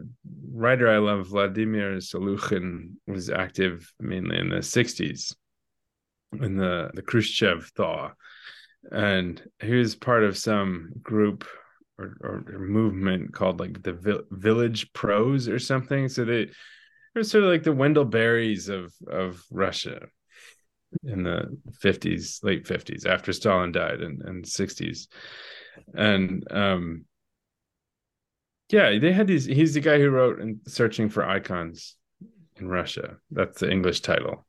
writer 0.52 0.88
I 0.88 0.98
love, 0.98 1.28
Vladimir 1.28 1.96
Soloukhin, 1.96 2.94
was 3.06 3.30
active 3.30 3.92
mainly 4.00 4.38
in 4.38 4.48
the 4.48 4.56
'60s 4.56 5.36
in 6.40 6.56
the 6.56 6.90
the 6.94 7.02
Khrushchev 7.02 7.70
thaw, 7.76 8.12
and 8.90 9.40
he 9.60 9.74
was 9.74 9.94
part 9.94 10.24
of 10.24 10.36
some 10.36 10.90
group 11.00 11.46
or, 11.98 12.16
or, 12.20 12.44
or 12.52 12.58
movement 12.58 13.32
called 13.32 13.60
like 13.60 13.82
the 13.82 13.92
Vi- 13.92 14.24
Village 14.30 14.92
Prose 14.92 15.48
or 15.48 15.58
something. 15.58 16.08
So 16.08 16.24
they 16.24 16.50
they're 17.14 17.22
sort 17.22 17.44
of 17.44 17.50
like 17.50 17.62
the 17.62 17.72
Wendell 17.72 18.04
Berries 18.04 18.68
of 18.68 18.92
of 19.08 19.42
Russia 19.50 20.06
in 21.02 21.24
the 21.24 21.58
50s, 21.82 22.42
late 22.44 22.64
50s, 22.64 23.06
after 23.06 23.32
Stalin 23.32 23.72
died 23.72 24.00
and, 24.00 24.22
and 24.22 24.44
60s. 24.44 25.08
And 25.94 26.46
um 26.50 27.04
yeah, 28.70 28.98
they 28.98 29.12
had 29.12 29.26
these 29.26 29.44
he's 29.44 29.74
the 29.74 29.80
guy 29.80 29.98
who 29.98 30.10
wrote 30.10 30.40
in 30.40 30.60
Searching 30.66 31.08
for 31.08 31.24
Icons 31.24 31.96
in 32.56 32.68
Russia. 32.68 33.16
That's 33.30 33.60
the 33.60 33.70
English 33.70 34.00
title. 34.00 34.46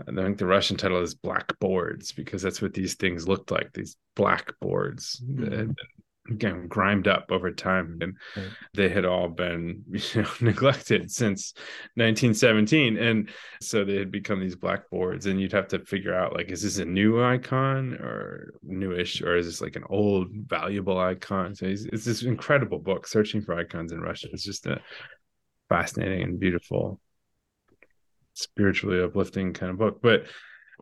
I 0.00 0.12
think 0.12 0.38
the 0.38 0.46
Russian 0.46 0.76
title 0.76 1.02
is 1.02 1.14
Blackboards 1.14 2.12
because 2.12 2.42
that's 2.42 2.62
what 2.62 2.74
these 2.74 2.94
things 2.94 3.26
looked 3.26 3.50
like. 3.50 3.72
These 3.72 3.96
blackboards 4.14 5.20
that 5.34 5.52
had 5.52 5.74
been 5.74 5.86
again 6.28 6.68
grimed 6.68 7.08
up 7.08 7.26
over 7.30 7.50
time 7.50 7.98
and 8.02 8.16
Right. 8.36 8.46
they 8.74 8.88
had 8.88 9.04
all 9.04 9.28
been 9.28 9.82
you 9.90 10.22
know 10.22 10.28
neglected 10.40 11.10
since 11.10 11.54
1917 11.94 12.98
and 12.98 13.30
so 13.60 13.84
they 13.84 13.96
had 13.96 14.10
become 14.12 14.38
these 14.38 14.54
blackboards 14.54 15.26
and 15.26 15.40
you'd 15.40 15.52
have 15.52 15.68
to 15.68 15.78
figure 15.80 16.14
out 16.14 16.34
like 16.34 16.50
is 16.50 16.62
this 16.62 16.78
a 16.78 16.84
new 16.84 17.22
icon 17.24 17.94
or 17.94 18.52
newish 18.62 19.22
or 19.22 19.36
is 19.36 19.46
this 19.46 19.60
like 19.60 19.76
an 19.76 19.84
old 19.88 20.28
valuable 20.32 20.98
icon? 20.98 21.54
So 21.54 21.66
it's, 21.66 21.84
it's 21.86 22.04
this 22.04 22.22
incredible 22.22 22.78
book 22.78 23.06
searching 23.06 23.40
for 23.42 23.54
icons 23.54 23.92
in 23.92 24.00
russia. 24.00 24.28
It's 24.32 24.44
just 24.44 24.66
a 24.66 24.80
fascinating 25.68 26.22
and 26.22 26.38
beautiful 26.40 27.00
spiritually 28.34 29.02
uplifting 29.02 29.52
kind 29.52 29.70
of 29.70 29.78
book. 29.78 30.00
But 30.02 30.24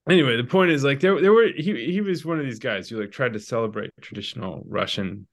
anyway 0.09 0.37
the 0.37 0.45
point 0.45 0.71
is 0.71 0.85
like 0.85 1.01
there 1.01 1.21
there 1.21 1.33
were 1.33 1.49
he 1.57 1.93
he 1.93 2.01
was 2.01 2.25
one 2.25 2.39
of 2.39 2.45
these 2.45 2.59
guys 2.59 2.89
who 2.89 3.01
like 3.01 3.11
tried 3.11 3.33
to 3.33 3.41
celebrate 3.41 3.91
traditional 4.01 4.63
russian 4.67 5.27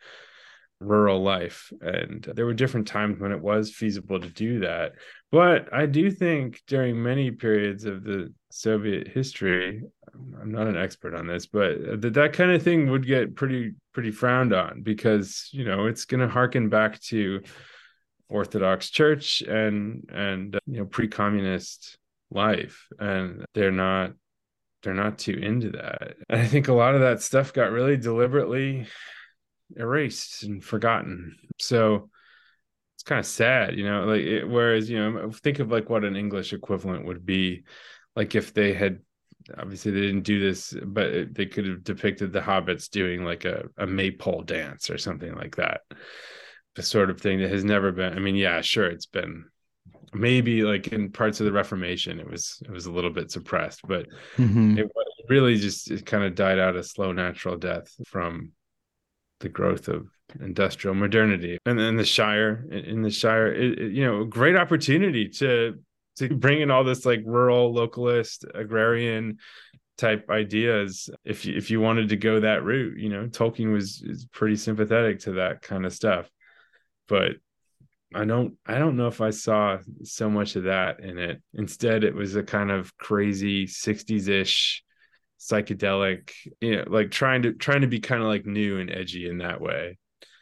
rural 0.82 1.24
life 1.24 1.72
and 1.82 2.30
there 2.36 2.46
were 2.46 2.54
different 2.54 2.86
times 2.86 3.20
when 3.20 3.32
it 3.32 3.40
was 3.40 3.72
feasible 3.72 4.20
to 4.20 4.30
do 4.30 4.60
that. 4.60 4.92
But 5.32 5.74
i 5.74 5.86
do 5.86 6.12
think 6.12 6.62
during 6.68 7.02
many 7.02 7.32
periods 7.32 7.86
of 7.86 8.04
the 8.04 8.34
soviet 8.52 9.08
history 9.08 9.82
I'm 10.42 10.52
not 10.52 10.68
an 10.68 10.78
expert 10.78 11.16
on 11.16 11.28
this, 11.28 11.46
but 11.46 12.02
that 12.02 12.14
that 12.14 12.34
kind 12.34 12.52
of 12.52 12.64
thing 12.64 12.90
would 12.90 13.06
get 13.06 13.36
pretty 13.36 13.74
pretty 13.94 14.12
frowned 14.12 14.54
on 14.54 14.82
because 14.82 15.50
you 15.52 15.66
know 15.66 15.88
it's 15.88 16.06
going 16.06 16.22
to 16.22 16.28
harken 16.28 16.70
back 16.70 17.00
to 17.02 17.42
Orthodox 18.30 18.90
Church 18.90 19.42
and 19.42 20.10
and 20.14 20.60
you 20.68 20.80
know 20.80 20.86
pre-communist 20.86 21.98
life, 22.32 22.88
and 23.00 23.46
they're 23.54 23.72
not 23.72 24.12
they're 24.86 24.94
not 24.94 25.18
too 25.18 25.34
into 25.34 25.72
that. 25.72 26.16
And 26.30 26.42
I 26.42 26.48
think 26.48 26.68
a 26.70 26.74
lot 26.74 26.96
of 26.96 27.02
that 27.02 27.22
stuff 27.22 27.52
got 27.52 27.72
really 27.72 27.98
deliberately 27.98 28.88
erased 29.76 30.44
and 30.44 30.64
forgotten. 30.64 31.36
So 31.60 32.10
it's 32.96 33.04
kind 33.04 33.20
of 33.20 33.26
sad, 33.26 33.76
you 33.76 33.84
know. 33.84 34.06
Like 34.06 34.22
it, 34.22 34.46
whereas 34.46 34.90
you 34.90 34.98
know, 34.98 35.32
think 35.32 35.60
of 35.60 35.72
like 35.72 35.90
what 35.90 36.06
an 36.06 36.16
English 36.16 36.54
equivalent 36.54 37.06
would 37.06 37.26
be, 37.26 37.66
like 38.16 38.36
if 38.36 38.54
they 38.54 38.74
had 38.74 39.00
obviously 39.58 39.92
they 39.92 40.02
didn't 40.02 40.24
do 40.24 40.40
this 40.40 40.76
but 40.86 41.34
they 41.34 41.46
could 41.46 41.68
have 41.68 41.84
depicted 41.84 42.34
the 42.34 42.40
hobbits 42.40 42.90
doing 42.90 43.24
like 43.24 43.46
a, 43.46 43.66
a 43.78 43.86
maypole 43.86 44.42
dance 44.42 44.90
or 44.90 44.98
something 44.98 45.36
like 45.36 45.56
that 45.58 45.82
the 46.76 46.82
sort 46.82 47.10
of 47.10 47.22
thing 47.22 47.40
that 47.40 47.52
has 47.52 47.64
never 47.64 47.92
been 47.92 48.14
i 48.14 48.20
mean 48.20 48.36
yeah 48.36 48.62
sure 48.62 48.88
it's 48.88 49.06
been 49.06 49.46
maybe 50.14 50.64
like 50.64 50.88
in 50.90 51.12
parts 51.12 51.40
of 51.40 51.46
the 51.46 51.52
reformation 51.52 52.20
it 52.20 52.30
was 52.30 52.62
it 52.66 52.72
was 52.72 52.86
a 52.86 52.92
little 52.92 53.10
bit 53.10 53.32
suppressed 53.32 53.82
but 53.88 54.08
mm-hmm. 54.38 54.78
it 54.78 54.90
really 55.30 55.56
just 55.56 55.92
it 55.92 56.06
kind 56.06 56.24
of 56.24 56.36
died 56.36 56.60
out 56.60 56.76
a 56.76 56.84
slow 56.84 57.12
natural 57.12 57.58
death 57.58 57.94
from 58.08 58.52
the 59.40 59.50
growth 59.50 59.88
of 59.88 60.08
industrial 60.42 60.96
modernity. 60.96 61.58
And 61.66 61.78
then 61.78 61.96
the 61.96 62.06
shire 62.06 62.66
in 62.72 63.02
the 63.02 63.12
shire 63.12 63.54
it, 63.54 63.80
it, 63.80 63.92
you 63.94 64.06
know 64.06 64.26
great 64.26 64.56
opportunity 64.56 65.30
to 65.30 65.80
to 66.18 66.36
bring 66.36 66.62
in 66.62 66.72
all 66.72 66.84
this 66.84 67.06
like 67.06 67.22
rural 67.26 67.74
localist 67.74 68.46
agrarian 68.56 69.38
type 69.98 70.30
ideas 70.30 71.10
if 71.24 71.46
you, 71.46 71.56
if 71.56 71.72
you 71.72 71.80
wanted 71.80 72.10
to 72.10 72.18
go 72.18 72.40
that 72.40 72.64
route 72.64 72.98
you 72.98 73.10
know? 73.10 73.28
Tolkien 73.28 73.72
was 73.72 74.02
is 74.02 74.26
pretty 74.32 74.56
sympathetic 74.56 75.20
to 75.22 75.34
that 75.34 75.62
kind 75.62 75.86
of 75.86 75.94
stuff. 75.94 76.30
But 77.08 77.34
i 78.14 78.24
don't 78.24 78.54
i 78.66 78.78
don't 78.78 78.98
know 78.98 79.08
if 79.08 79.22
i 79.22 79.30
saw 79.30 79.78
so 80.04 80.30
much 80.30 80.56
of 80.56 80.64
that 80.64 81.00
in 81.00 81.18
it 81.18 81.42
instead 81.54 82.04
it 82.04 82.14
was 82.14 82.36
a 82.36 82.44
kind 82.44 82.72
of 82.72 82.96
crazy 82.98 83.66
60s-ish 83.66 84.84
psychedelic 85.40 86.32
you 86.62 86.76
know 86.76 86.84
like 86.88 87.12
trying 87.12 87.42
to 87.42 87.54
trying 87.54 87.82
to 87.82 87.88
be 87.88 88.00
kind 88.00 88.22
of 88.22 88.28
like 88.28 88.46
new 88.46 88.78
and 88.78 88.90
edgy 88.90 89.28
in 89.28 89.40
that 89.40 89.60
way 89.60 89.98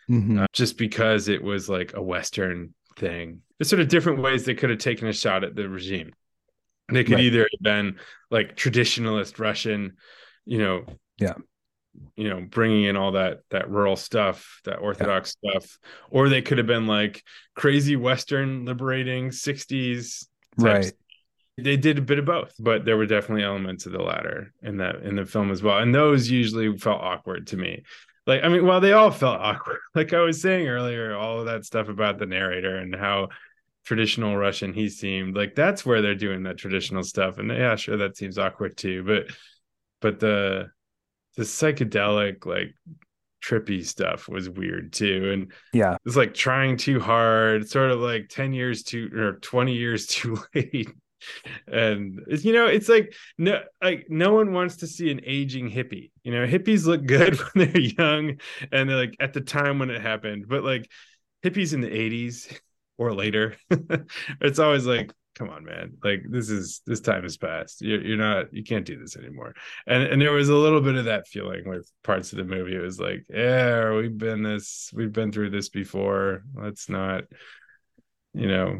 mm-hmm. 0.09 0.39
uh, 0.39 0.45
just 0.53 0.77
because 0.77 1.27
it 1.27 1.41
was 1.41 1.69
like 1.69 1.93
a 1.95 2.01
western 2.01 2.73
thing. 2.97 3.41
There's 3.57 3.69
sort 3.69 3.81
of 3.81 3.87
different 3.87 4.21
ways 4.21 4.45
they 4.45 4.55
could 4.55 4.69
have 4.69 4.79
taken 4.79 5.07
a 5.07 5.13
shot 5.13 5.43
at 5.43 5.55
the 5.55 5.67
regime. 5.67 6.13
They 6.91 7.03
could 7.03 7.15
right. 7.15 7.23
either 7.23 7.39
have 7.39 7.61
been 7.61 7.97
like 8.29 8.55
traditionalist 8.55 9.39
Russian, 9.39 9.93
you 10.45 10.57
know, 10.57 10.85
yeah, 11.17 11.33
you 12.15 12.29
know, 12.29 12.45
bringing 12.49 12.83
in 12.83 12.95
all 12.95 13.13
that 13.13 13.39
that 13.49 13.69
rural 13.69 13.95
stuff, 13.95 14.61
that 14.65 14.77
Orthodox 14.77 15.35
yeah. 15.41 15.51
stuff, 15.51 15.77
or 16.09 16.29
they 16.29 16.41
could 16.41 16.57
have 16.57 16.67
been 16.67 16.87
like 16.87 17.23
crazy 17.55 17.95
Western 17.95 18.65
liberating 18.65 19.29
'60s, 19.29 20.27
right? 20.57 20.91
They 21.57 21.77
did 21.77 21.99
a 21.99 22.01
bit 22.01 22.17
of 22.17 22.25
both, 22.25 22.53
but 22.59 22.83
there 22.83 22.97
were 22.97 23.05
definitely 23.05 23.43
elements 23.43 23.85
of 23.85 23.91
the 23.91 24.01
latter 24.01 24.51
in 24.63 24.77
that 24.77 25.03
in 25.03 25.15
the 25.15 25.25
film 25.25 25.51
as 25.51 25.61
well, 25.61 25.77
and 25.77 25.93
those 25.93 26.29
usually 26.29 26.75
felt 26.77 27.01
awkward 27.01 27.47
to 27.47 27.57
me. 27.57 27.83
Like 28.25 28.43
i 28.43 28.47
mean 28.47 28.65
well 28.65 28.79
they 28.79 28.93
all 28.93 29.11
felt 29.11 29.41
awkward 29.41 29.79
like 29.95 30.13
i 30.13 30.21
was 30.21 30.41
saying 30.41 30.67
earlier 30.67 31.13
all 31.13 31.41
of 31.41 31.47
that 31.47 31.65
stuff 31.65 31.89
about 31.89 32.19
the 32.19 32.25
narrator 32.25 32.77
and 32.77 32.95
how 32.95 33.27
traditional 33.85 34.37
russian 34.37 34.73
he 34.73 34.87
seemed 34.87 35.35
like 35.35 35.55
that's 35.55 35.85
where 35.85 36.01
they're 36.01 36.15
doing 36.15 36.43
that 36.43 36.57
traditional 36.57 37.03
stuff. 37.03 37.37
And 37.37 37.49
yeah 37.49 37.75
sure 37.75 37.97
that 37.97 38.15
seems 38.15 38.37
awkward 38.37 38.77
too 38.77 39.03
but 39.03 39.35
but 39.99 40.21
the 40.21 40.69
the 41.35 41.43
psychedelic 41.43 42.45
like 42.45 42.73
trippy 43.43 43.85
stuff 43.85 44.29
was 44.29 44.49
weird 44.49 44.93
too 44.93 45.31
and 45.33 45.51
yeah. 45.73 45.97
it's 46.05 46.15
like 46.15 46.33
trying 46.33 46.77
too 46.77 46.99
hard 46.99 47.67
sort 47.67 47.91
of 47.91 47.99
like 47.99 48.29
10 48.29 48.53
years 48.53 48.83
too 48.83 49.09
or 49.15 49.33
20 49.33 49.73
years 49.73 50.07
too 50.07 50.37
late. 50.55 50.89
And 51.67 52.19
you 52.27 52.51
know 52.51 52.67
it's 52.67 52.89
like 52.89 53.13
no 53.37 53.61
like 53.81 54.07
no 54.09 54.33
one 54.33 54.51
wants 54.51 54.77
to 54.77 54.87
see 54.87 55.09
an 55.09 55.21
aging 55.23 55.71
hippie. 55.71 56.11
You 56.23 56.33
know 56.33 56.45
hippies 56.45 56.85
look 56.85 57.05
good 57.05 57.37
when 57.37 57.71
they're 57.71 57.79
young 57.79 58.39
and 58.71 58.89
they're 58.89 58.97
like 58.97 59.15
at 59.19 59.33
the 59.33 59.41
time 59.41 59.79
when 59.79 59.89
it 59.89 60.01
happened 60.01 60.45
but 60.47 60.63
like 60.63 60.89
hippies 61.43 61.73
in 61.73 61.81
the 61.81 61.89
80s 61.89 62.59
or 62.97 63.13
later 63.13 63.55
it's 64.41 64.59
always 64.59 64.85
like 64.85 65.11
come 65.35 65.49
on 65.49 65.63
man 65.63 65.93
like 66.03 66.23
this 66.29 66.49
is 66.49 66.81
this 66.85 67.01
time 67.01 67.23
has 67.23 67.37
passed 67.37 67.81
you're, 67.81 68.01
you're 68.01 68.17
not 68.17 68.53
you 68.53 68.63
can't 68.63 68.85
do 68.85 68.99
this 68.99 69.17
anymore 69.17 69.53
and 69.87 70.03
and 70.03 70.21
there 70.21 70.31
was 70.31 70.49
a 70.49 70.55
little 70.55 70.81
bit 70.81 70.95
of 70.95 71.05
that 71.05 71.27
feeling 71.27 71.67
with 71.67 71.91
parts 72.03 72.31
of 72.31 72.37
the 72.37 72.43
movie 72.43 72.75
it 72.75 72.79
was 72.79 72.99
like 72.99 73.25
yeah 73.29 73.91
we've 73.91 74.17
been 74.17 74.43
this 74.43 74.91
we've 74.93 75.13
been 75.13 75.31
through 75.31 75.49
this 75.49 75.69
before 75.69 76.43
let's 76.55 76.87
not 76.87 77.23
you 78.33 78.47
know 78.47 78.79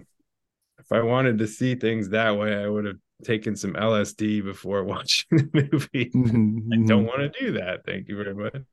if 0.84 0.92
I 0.92 1.02
wanted 1.02 1.38
to 1.40 1.48
see 1.48 1.76
things 1.76 2.10
that 2.10 2.38
way, 2.38 2.56
I 2.56 2.68
would 2.68 2.86
have 2.86 2.98
taken 3.24 3.56
some 3.56 3.74
LSD 3.74 4.44
before 4.44 4.84
watching 4.84 5.26
the 5.32 5.70
movie. 5.72 6.12
Mm-hmm. 6.14 6.74
I 6.74 6.76
don't 6.76 6.88
mm-hmm. 6.88 7.06
want 7.06 7.34
to 7.34 7.40
do 7.40 7.54
that. 7.54 7.86
Thank 7.86 8.08
you 8.10 8.18
very 8.18 8.36
much. 8.36 8.64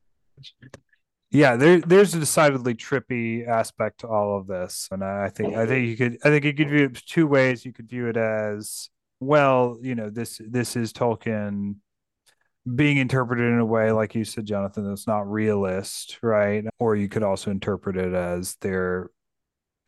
Yeah, 1.32 1.54
there, 1.56 1.80
there's 1.80 2.14
a 2.14 2.18
decidedly 2.18 2.74
trippy 2.74 3.46
aspect 3.46 4.00
to 4.00 4.08
all 4.08 4.36
of 4.36 4.48
this, 4.48 4.88
and 4.90 5.04
I 5.04 5.28
think 5.28 5.54
I 5.54 5.64
think 5.64 5.86
you 5.86 5.96
could 5.96 6.18
I 6.24 6.28
think 6.28 6.44
you 6.44 6.52
could 6.52 6.70
view 6.70 6.84
it 6.86 6.94
two 6.94 7.26
ways. 7.26 7.64
You 7.64 7.72
could 7.72 7.88
view 7.88 8.08
it 8.08 8.16
as 8.16 8.90
well, 9.20 9.78
you 9.80 9.94
know, 9.94 10.10
this 10.10 10.40
this 10.44 10.74
is 10.74 10.92
Tolkien 10.92 11.76
being 12.74 12.96
interpreted 12.96 13.46
in 13.46 13.58
a 13.58 13.64
way, 13.64 13.92
like 13.92 14.14
you 14.14 14.24
said, 14.24 14.44
Jonathan, 14.44 14.88
that's 14.88 15.06
not 15.06 15.30
realist, 15.30 16.18
right? 16.22 16.64
Or 16.78 16.96
you 16.96 17.08
could 17.08 17.22
also 17.22 17.50
interpret 17.50 17.96
it 17.96 18.12
as 18.12 18.56
they're 18.60 19.10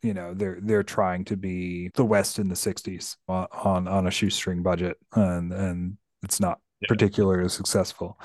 you 0.03 0.13
know 0.13 0.33
they're 0.33 0.59
they're 0.61 0.83
trying 0.83 1.23
to 1.25 1.37
be 1.37 1.89
the 1.95 2.03
west 2.05 2.37
in 2.37 2.49
the 2.49 2.55
60s 2.55 3.15
on 3.27 3.87
on 3.87 4.05
a 4.05 4.11
shoestring 4.11 4.61
budget 4.61 4.97
and 5.13 5.53
and 5.53 5.97
it's 6.23 6.41
not 6.41 6.59
yeah. 6.81 6.87
particularly 6.89 7.47
successful 7.47 8.19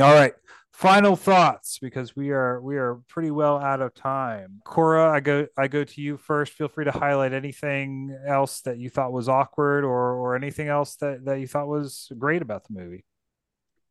all 0.00 0.14
right 0.14 0.34
final 0.74 1.14
thoughts 1.14 1.78
because 1.78 2.16
we 2.16 2.30
are 2.30 2.60
we 2.60 2.76
are 2.76 2.96
pretty 3.08 3.30
well 3.30 3.58
out 3.58 3.80
of 3.80 3.94
time. 3.94 4.60
Kora 4.64 5.08
i 5.10 5.20
go 5.20 5.46
i 5.56 5.68
go 5.68 5.84
to 5.84 6.00
you 6.00 6.16
first. 6.16 6.52
Feel 6.52 6.68
free 6.68 6.84
to 6.84 6.90
highlight 6.90 7.32
anything 7.32 8.16
else 8.26 8.60
that 8.62 8.78
you 8.78 8.90
thought 8.90 9.12
was 9.12 9.28
awkward 9.28 9.84
or 9.84 10.14
or 10.14 10.34
anything 10.34 10.68
else 10.68 10.96
that 10.96 11.24
that 11.26 11.38
you 11.38 11.46
thought 11.46 11.68
was 11.68 12.10
great 12.18 12.42
about 12.42 12.66
the 12.66 12.74
movie. 12.74 13.04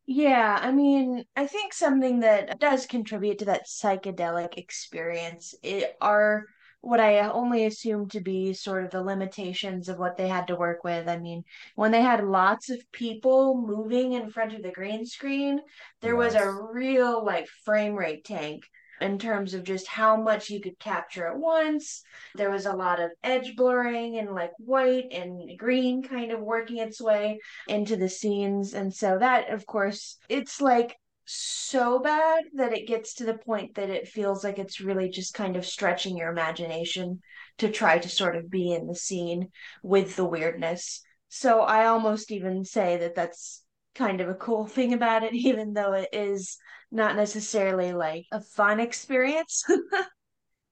Yeah, 0.06 0.58
I 0.60 0.70
mean, 0.70 1.24
I 1.34 1.46
think 1.46 1.72
something 1.72 2.20
that 2.20 2.60
does 2.60 2.84
contribute 2.84 3.38
to 3.38 3.46
that 3.46 3.66
psychedelic 3.66 4.58
experience 4.58 5.54
it, 5.62 5.96
are 6.02 6.44
what 6.84 7.00
I 7.00 7.20
only 7.20 7.64
assumed 7.64 8.10
to 8.12 8.20
be 8.20 8.52
sort 8.52 8.84
of 8.84 8.90
the 8.90 9.02
limitations 9.02 9.88
of 9.88 9.98
what 9.98 10.16
they 10.16 10.28
had 10.28 10.48
to 10.48 10.56
work 10.56 10.84
with. 10.84 11.08
I 11.08 11.18
mean, 11.18 11.44
when 11.76 11.90
they 11.90 12.02
had 12.02 12.24
lots 12.24 12.70
of 12.70 12.92
people 12.92 13.56
moving 13.56 14.12
in 14.12 14.30
front 14.30 14.54
of 14.54 14.62
the 14.62 14.70
green 14.70 15.06
screen, 15.06 15.60
there 16.02 16.20
yes. 16.20 16.34
was 16.34 16.42
a 16.42 16.50
real 16.50 17.24
like 17.24 17.48
frame 17.64 17.94
rate 17.94 18.24
tank 18.24 18.64
in 19.00 19.18
terms 19.18 19.54
of 19.54 19.64
just 19.64 19.86
how 19.86 20.16
much 20.16 20.50
you 20.50 20.60
could 20.60 20.78
capture 20.78 21.26
at 21.26 21.38
once. 21.38 22.02
There 22.34 22.50
was 22.50 22.66
a 22.66 22.76
lot 22.76 23.00
of 23.00 23.10
edge 23.22 23.56
blurring 23.56 24.18
and 24.18 24.32
like 24.32 24.52
white 24.58 25.06
and 25.10 25.58
green 25.58 26.02
kind 26.02 26.32
of 26.32 26.40
working 26.40 26.78
its 26.78 27.00
way 27.00 27.40
into 27.66 27.96
the 27.96 28.08
scenes. 28.08 28.74
And 28.74 28.92
so 28.94 29.18
that, 29.18 29.50
of 29.50 29.66
course, 29.66 30.18
it's 30.28 30.60
like 30.60 30.96
so 31.26 31.98
bad 31.98 32.44
that 32.54 32.72
it 32.72 32.86
gets 32.86 33.14
to 33.14 33.24
the 33.24 33.38
point 33.38 33.74
that 33.74 33.90
it 33.90 34.08
feels 34.08 34.44
like 34.44 34.58
it's 34.58 34.80
really 34.80 35.08
just 35.08 35.34
kind 35.34 35.56
of 35.56 35.64
stretching 35.64 36.16
your 36.16 36.30
imagination 36.30 37.20
to 37.58 37.70
try 37.70 37.98
to 37.98 38.08
sort 38.08 38.36
of 38.36 38.50
be 38.50 38.72
in 38.72 38.86
the 38.86 38.94
scene 38.94 39.50
with 39.82 40.16
the 40.16 40.24
weirdness. 40.24 41.02
So 41.28 41.60
I 41.60 41.86
almost 41.86 42.30
even 42.30 42.64
say 42.64 42.98
that 42.98 43.14
that's 43.14 43.62
kind 43.94 44.20
of 44.20 44.28
a 44.28 44.34
cool 44.34 44.66
thing 44.68 44.92
about 44.92 45.22
it, 45.22 45.34
even 45.34 45.72
though 45.72 45.94
it 45.94 46.08
is 46.12 46.58
not 46.90 47.16
necessarily 47.16 47.92
like 47.92 48.26
a 48.30 48.40
fun 48.40 48.80
experience. 48.80 49.64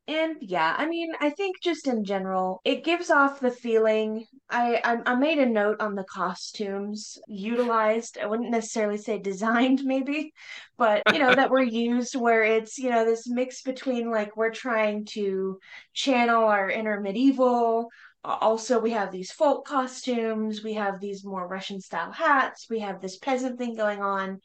And 0.08 0.36
yeah, 0.40 0.74
I 0.76 0.86
mean, 0.86 1.12
I 1.20 1.30
think 1.30 1.60
just 1.62 1.86
in 1.86 2.04
general, 2.04 2.60
it 2.64 2.84
gives 2.84 3.08
off 3.08 3.38
the 3.38 3.52
feeling. 3.52 4.26
I, 4.50 4.80
I 4.82 5.12
I 5.12 5.14
made 5.14 5.38
a 5.38 5.46
note 5.46 5.80
on 5.80 5.94
the 5.94 6.04
costumes 6.04 7.18
utilized. 7.28 8.18
I 8.18 8.26
wouldn't 8.26 8.50
necessarily 8.50 8.98
say 8.98 9.18
designed, 9.20 9.82
maybe, 9.84 10.32
but 10.76 11.02
you 11.12 11.20
know 11.20 11.34
that 11.34 11.50
were 11.50 11.62
used 11.62 12.16
where 12.16 12.42
it's 12.42 12.78
you 12.78 12.90
know 12.90 13.04
this 13.04 13.28
mix 13.28 13.62
between 13.62 14.10
like 14.10 14.36
we're 14.36 14.50
trying 14.50 15.04
to 15.12 15.58
channel 15.94 16.44
our 16.44 16.68
inner 16.68 17.00
medieval. 17.00 17.88
Also, 18.24 18.80
we 18.80 18.90
have 18.90 19.12
these 19.12 19.32
folk 19.32 19.66
costumes. 19.66 20.62
We 20.64 20.74
have 20.74 21.00
these 21.00 21.24
more 21.24 21.46
Russian 21.46 21.80
style 21.80 22.12
hats. 22.12 22.66
We 22.68 22.80
have 22.80 23.00
this 23.00 23.18
peasant 23.18 23.58
thing 23.58 23.76
going 23.76 24.02
on 24.02 24.40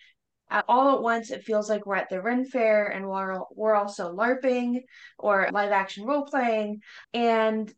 all 0.68 0.96
at 0.96 1.02
once 1.02 1.32
it 1.32 1.44
feels 1.44 1.70
like 1.70 1.86
we're 1.86 1.96
at 1.96 2.10
the 2.10 2.22
Ren 2.22 2.46
Fair 2.46 2.88
and 2.88 3.08
we're 3.08 3.40
we're 3.56 3.76
also 3.76 4.14
LARPing 4.16 4.82
or 5.18 5.50
live 5.52 5.72
action 5.72 6.06
role 6.06 6.26
playing 6.26 6.82
and 7.14 7.74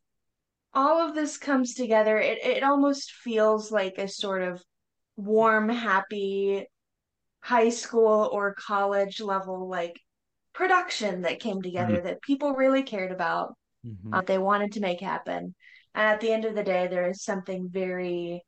all 0.73 1.07
of 1.07 1.15
this 1.15 1.37
comes 1.37 1.73
together. 1.73 2.17
It 2.19 2.39
it 2.43 2.63
almost 2.63 3.11
feels 3.11 3.71
like 3.71 3.97
a 3.97 4.07
sort 4.07 4.41
of 4.43 4.63
warm, 5.17 5.69
happy 5.69 6.67
high 7.41 7.69
school 7.69 8.29
or 8.31 8.53
college 8.55 9.21
level 9.21 9.67
like 9.69 9.99
production 10.53 11.21
that 11.21 11.39
came 11.39 11.61
together 11.61 11.99
Mhm. 11.99 12.03
that 12.03 12.21
people 12.21 12.53
really 12.53 12.83
cared 12.83 13.11
about, 13.11 13.55
Mhm. 13.85 14.13
uh, 14.13 14.21
they 14.21 14.37
wanted 14.37 14.73
to 14.73 14.81
make 14.81 15.01
happen. 15.01 15.55
And 15.95 16.07
at 16.07 16.19
the 16.21 16.31
end 16.31 16.45
of 16.45 16.55
the 16.55 16.63
day, 16.63 16.87
there 16.87 17.09
is 17.09 17.23
something 17.23 17.69
very 17.69 18.43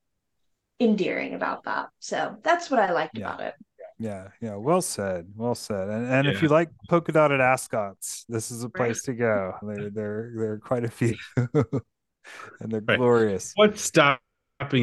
endearing 0.80 1.34
about 1.34 1.64
that. 1.66 1.90
So 2.00 2.38
that's 2.44 2.70
what 2.70 2.80
I 2.80 2.92
liked 2.92 3.18
Yeah. 3.18 3.34
about 3.34 3.42
it. 3.42 3.56
Yeah, 4.02 4.30
yeah, 4.42 4.56
well 4.56 4.82
said, 4.82 5.28
well 5.36 5.54
said. 5.54 5.90
And 5.90 6.12
and 6.12 6.28
if 6.28 6.42
you 6.42 6.48
like 6.48 6.70
polka 6.90 7.12
dotted 7.12 7.40
ascots, 7.40 8.26
this 8.28 8.50
is 8.50 8.64
a 8.64 8.70
place 8.70 9.04
to 9.04 9.14
go. 9.14 9.54
There, 9.62 9.90
there, 9.92 10.32
there 10.36 10.52
are 10.54 10.58
quite 10.60 10.84
a 10.84 10.90
few, 10.90 11.16
and 11.38 12.72
they're 12.72 12.82
Right. 12.82 12.98
glorious. 12.98 13.52
What's 13.56 13.82
stopping 13.82 14.20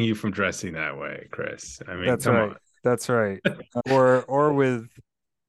you 0.01 0.15
from 0.15 0.31
dressing 0.31 0.73
that 0.73 0.97
way, 0.97 1.27
Chris? 1.31 1.81
I 1.85 1.95
mean, 1.95 2.05
That's 2.05 2.27
right. 2.27 2.51
on. 2.51 2.55
That's 2.81 3.09
right. 3.09 3.41
or 3.91 4.23
or 4.23 4.53
with, 4.53 4.87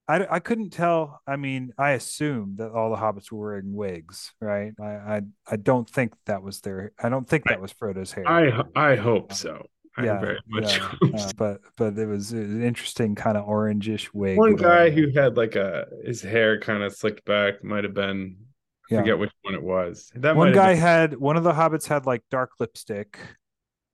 I 0.09 0.27
I 0.29 0.41
couldn't 0.41 0.71
tell. 0.71 1.21
I 1.25 1.37
mean, 1.37 1.73
I 1.79 1.91
assumed 1.91 2.59
that 2.59 2.73
all 2.73 2.91
the 2.91 2.97
hobbits 2.97 3.31
were 3.31 3.39
wearing 3.51 3.73
wigs, 3.73 4.33
right? 4.41 4.73
I 4.81 4.85
I 5.17 5.21
I 5.49 5.57
don't 5.57 5.89
think 5.89 6.15
that 6.27 6.43
was 6.43 6.61
their. 6.61 6.91
I 7.01 7.09
don't 7.09 7.29
think 7.29 7.45
that 7.45 7.61
was 7.61 7.71
Frodo's 7.71 8.11
hair. 8.11 8.27
I 8.27 8.65
I 8.75 8.97
hope 8.97 9.33
so. 9.33 9.67
I 9.97 10.05
yeah, 10.05 10.21
very 10.21 10.39
much 10.47 10.77
yeah, 10.79 10.79
hope 11.03 11.15
uh, 11.15 11.33
but 11.37 11.61
but 11.77 11.99
it 11.99 12.07
was 12.07 12.33
an 12.33 12.63
interesting 12.63 13.15
kind 13.15 13.37
of 13.37 13.47
orangish 13.47 14.09
wig. 14.13 14.39
One 14.39 14.55
guy 14.57 14.91
who 14.91 15.11
had 15.11 15.37
like 15.37 15.57
a 15.57 15.87
his 16.05 16.23
hair 16.23 16.61
kind 16.61 16.83
of 16.83 16.95
slicked 16.95 17.25
back 17.25 17.65
might 17.65 17.85
have 17.85 17.95
been 17.95 18.37
I 18.91 18.95
Yeah. 18.95 19.01
forget 19.01 19.19
which 19.19 19.33
one 19.43 19.55
it 19.55 19.63
was. 19.63 20.11
That 20.15 20.37
one 20.37 20.53
guy 20.53 20.73
been, 20.75 20.81
had 20.81 21.17
one 21.17 21.37
of 21.37 21.43
the 21.45 21.53
hobbits 21.53 21.87
had 21.87 22.07
like 22.07 22.23
dark 22.31 22.53
lipstick. 22.61 23.19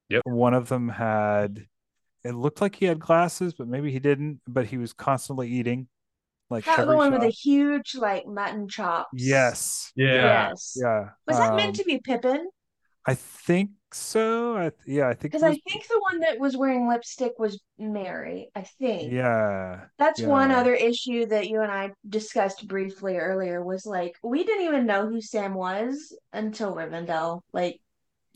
Yep. 0.09 0.23
One 0.25 0.55
of 0.55 0.69
them 0.69 0.89
had 0.89 1.67
it 2.25 2.33
looked 2.33 2.61
like 2.61 2.77
he 2.77 2.87
had 2.87 2.99
glasses, 2.99 3.55
but 3.55 3.67
maybe 3.69 3.91
he 3.91 3.99
didn't. 3.99 4.41
But 4.47 4.67
he 4.67 4.77
was 4.79 4.93
constantly 4.93 5.49
eating, 5.49 5.89
like 6.51 6.65
That 6.67 6.77
the 6.77 6.83
every 6.83 6.97
one 6.97 7.13
with 7.13 7.23
the 7.23 7.29
huge 7.29 7.95
like 7.95 8.27
mutton 8.27 8.69
chops. 8.69 9.09
Yes. 9.15 9.93
Yeah. 9.97 10.49
Yes. 10.51 10.77
Yeah. 10.81 11.09
Was 11.27 11.39
that 11.39 11.51
Um, 11.51 11.57
meant 11.57 11.77
to 11.77 11.85
be 11.85 11.99
Pippin? 11.99 12.49
I 13.07 13.15
think 13.15 13.71
so. 13.93 14.57
I, 14.57 14.73
yeah, 14.85 15.09
I 15.09 15.15
think 15.15 15.33
Because 15.33 15.45
I 15.45 15.55
think 15.69 15.87
the 15.87 16.01
one 16.01 16.21
that 16.21 16.41
was 16.41 16.57
wearing 16.57 16.89
lipstick 16.89 17.39
was 17.39 17.61
Merry. 17.79 18.51
I 18.55 18.63
think. 18.63 19.13
Yeah. 19.13 19.85
That's 19.99 20.21
one 20.21 20.51
other 20.51 20.75
issue 20.75 21.27
that 21.27 21.49
you 21.49 21.61
and 21.61 21.71
I 21.71 21.93
discussed 22.09 22.67
briefly 22.67 23.17
earlier 23.17 23.63
was 23.65 23.87
like 23.87 24.17
we 24.23 24.45
didn't 24.45 24.67
even 24.67 24.87
know 24.87 25.07
who 25.09 25.21
Sam 25.21 25.55
was 25.55 26.17
until 26.33 26.75
Rivendell. 26.75 27.43
Like 27.53 27.81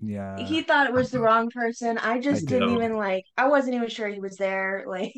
Yeah. 0.00 0.38
he 0.38 0.62
thought 0.62 0.86
it 0.86 0.92
was 0.92 1.10
the 1.10 1.18
uh-huh. 1.18 1.26
wrong 1.26 1.50
person. 1.50 1.98
I 1.98 2.20
just 2.20 2.46
didn't 2.46 2.68
know. 2.68 2.76
even 2.76 2.96
like 2.96 3.24
I 3.36 3.48
wasn't 3.48 3.74
even 3.74 3.88
sure 3.88 4.08
he 4.08 4.20
was 4.20 4.36
there. 4.36 4.84
Like 4.88 5.14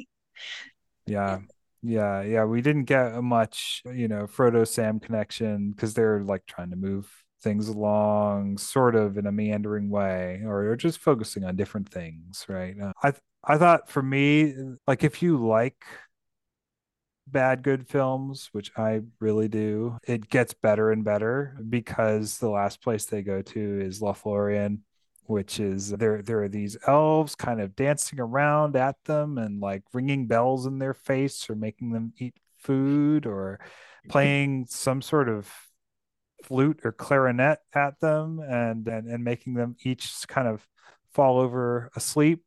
Yeah. 1.06 1.40
Yeah. 1.82 2.22
Yeah. 2.22 2.44
We 2.44 2.62
didn't 2.62 2.84
get 2.84 3.22
much, 3.22 3.82
you 3.84 4.08
know, 4.08 4.26
Frodo 4.26 4.66
Sam 4.66 4.98
connection 4.98 5.72
because 5.72 5.92
they're 5.92 6.22
like 6.22 6.46
trying 6.46 6.70
to 6.70 6.76
move 6.76 7.21
things 7.42 7.68
along 7.68 8.58
sort 8.58 8.94
of 8.94 9.18
in 9.18 9.26
a 9.26 9.32
meandering 9.32 9.90
way 9.90 10.42
or, 10.44 10.70
or 10.70 10.76
just 10.76 10.98
focusing 10.98 11.44
on 11.44 11.56
different 11.56 11.88
things, 11.88 12.46
right? 12.48 12.74
Uh, 12.80 12.92
I 13.02 13.12
I 13.44 13.58
thought 13.58 13.88
for 13.88 14.02
me, 14.02 14.54
like 14.86 15.04
if 15.04 15.22
you 15.22 15.36
like 15.36 15.84
bad 17.26 17.62
good 17.62 17.88
films, 17.88 18.48
which 18.52 18.70
I 18.76 19.02
really 19.20 19.48
do, 19.48 19.98
it 20.06 20.28
gets 20.28 20.54
better 20.54 20.92
and 20.92 21.04
better 21.04 21.56
because 21.68 22.38
the 22.38 22.50
last 22.50 22.82
place 22.82 23.06
they 23.06 23.22
go 23.22 23.42
to 23.42 23.80
is 23.80 24.00
Lothlorien 24.00 24.80
which 25.24 25.60
is 25.60 25.90
there 25.90 26.20
there 26.20 26.42
are 26.42 26.48
these 26.48 26.76
elves 26.86 27.34
kind 27.34 27.60
of 27.60 27.76
dancing 27.76 28.18
around 28.20 28.76
at 28.76 28.96
them 29.04 29.38
and 29.38 29.60
like 29.60 29.82
ringing 29.92 30.26
bells 30.26 30.66
in 30.66 30.78
their 30.78 30.94
face 30.94 31.48
or 31.48 31.54
making 31.54 31.92
them 31.92 32.12
eat 32.18 32.34
food 32.58 33.26
or 33.26 33.60
playing 34.08 34.66
some 34.68 35.00
sort 35.00 35.28
of 35.28 35.48
flute 36.42 36.80
or 36.84 36.92
clarinet 36.92 37.58
at 37.74 38.00
them 38.00 38.40
and 38.40 38.86
and, 38.88 39.08
and 39.08 39.24
making 39.24 39.54
them 39.54 39.76
each 39.84 40.12
kind 40.28 40.48
of 40.48 40.66
fall 41.12 41.38
over 41.38 41.90
asleep. 41.94 42.42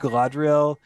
Galadriel 0.00 0.76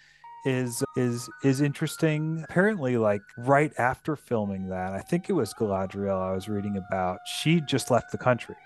is 0.44 0.82
is 0.96 1.28
is 1.44 1.60
interesting. 1.60 2.44
Apparently, 2.48 2.96
like 2.96 3.22
right 3.38 3.72
after 3.78 4.16
filming 4.16 4.68
that, 4.68 4.92
I 4.92 5.00
think 5.00 5.28
it 5.28 5.34
was 5.34 5.54
Galadriel 5.54 6.20
I 6.20 6.32
was 6.32 6.48
reading 6.48 6.76
about. 6.76 7.18
She 7.26 7.60
just 7.60 7.90
left 7.90 8.10
the 8.10 8.18
country 8.18 8.56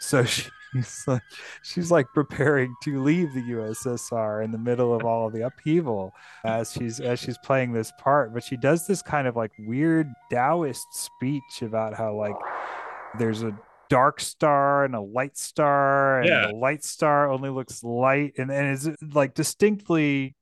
so 0.00 0.24
she's 0.72 1.04
like 1.06 1.22
she's 1.62 1.90
like 1.90 2.06
preparing 2.14 2.74
to 2.82 3.02
leave 3.02 3.32
the 3.34 3.42
USSR 3.42 4.44
in 4.44 4.50
the 4.52 4.58
middle 4.58 4.94
of 4.94 5.04
all 5.04 5.26
of 5.26 5.32
the 5.32 5.46
upheaval 5.46 6.12
as 6.44 6.72
she's 6.72 7.00
as 7.00 7.18
she's 7.18 7.38
playing 7.38 7.72
this 7.72 7.92
part. 7.98 8.32
But 8.34 8.44
she 8.44 8.56
does 8.56 8.86
this 8.86 9.02
kind 9.02 9.26
of 9.26 9.36
like 9.36 9.52
weird 9.58 10.08
Taoist 10.30 10.86
speech 10.92 11.62
about 11.62 11.94
how 11.94 12.14
like 12.14 12.36
there's 13.18 13.42
a 13.42 13.56
dark 13.88 14.20
star 14.20 14.84
and 14.84 14.94
a 14.96 15.00
light 15.00 15.38
star 15.38 16.20
and 16.20 16.28
Yeah. 16.28 16.46
the 16.48 16.54
light 16.56 16.82
star 16.84 17.30
only 17.30 17.50
looks 17.50 17.84
light 17.84 18.34
and, 18.36 18.50
and 18.50 18.72
is 18.72 18.90
like 19.14 19.32
distinctly 19.34 20.34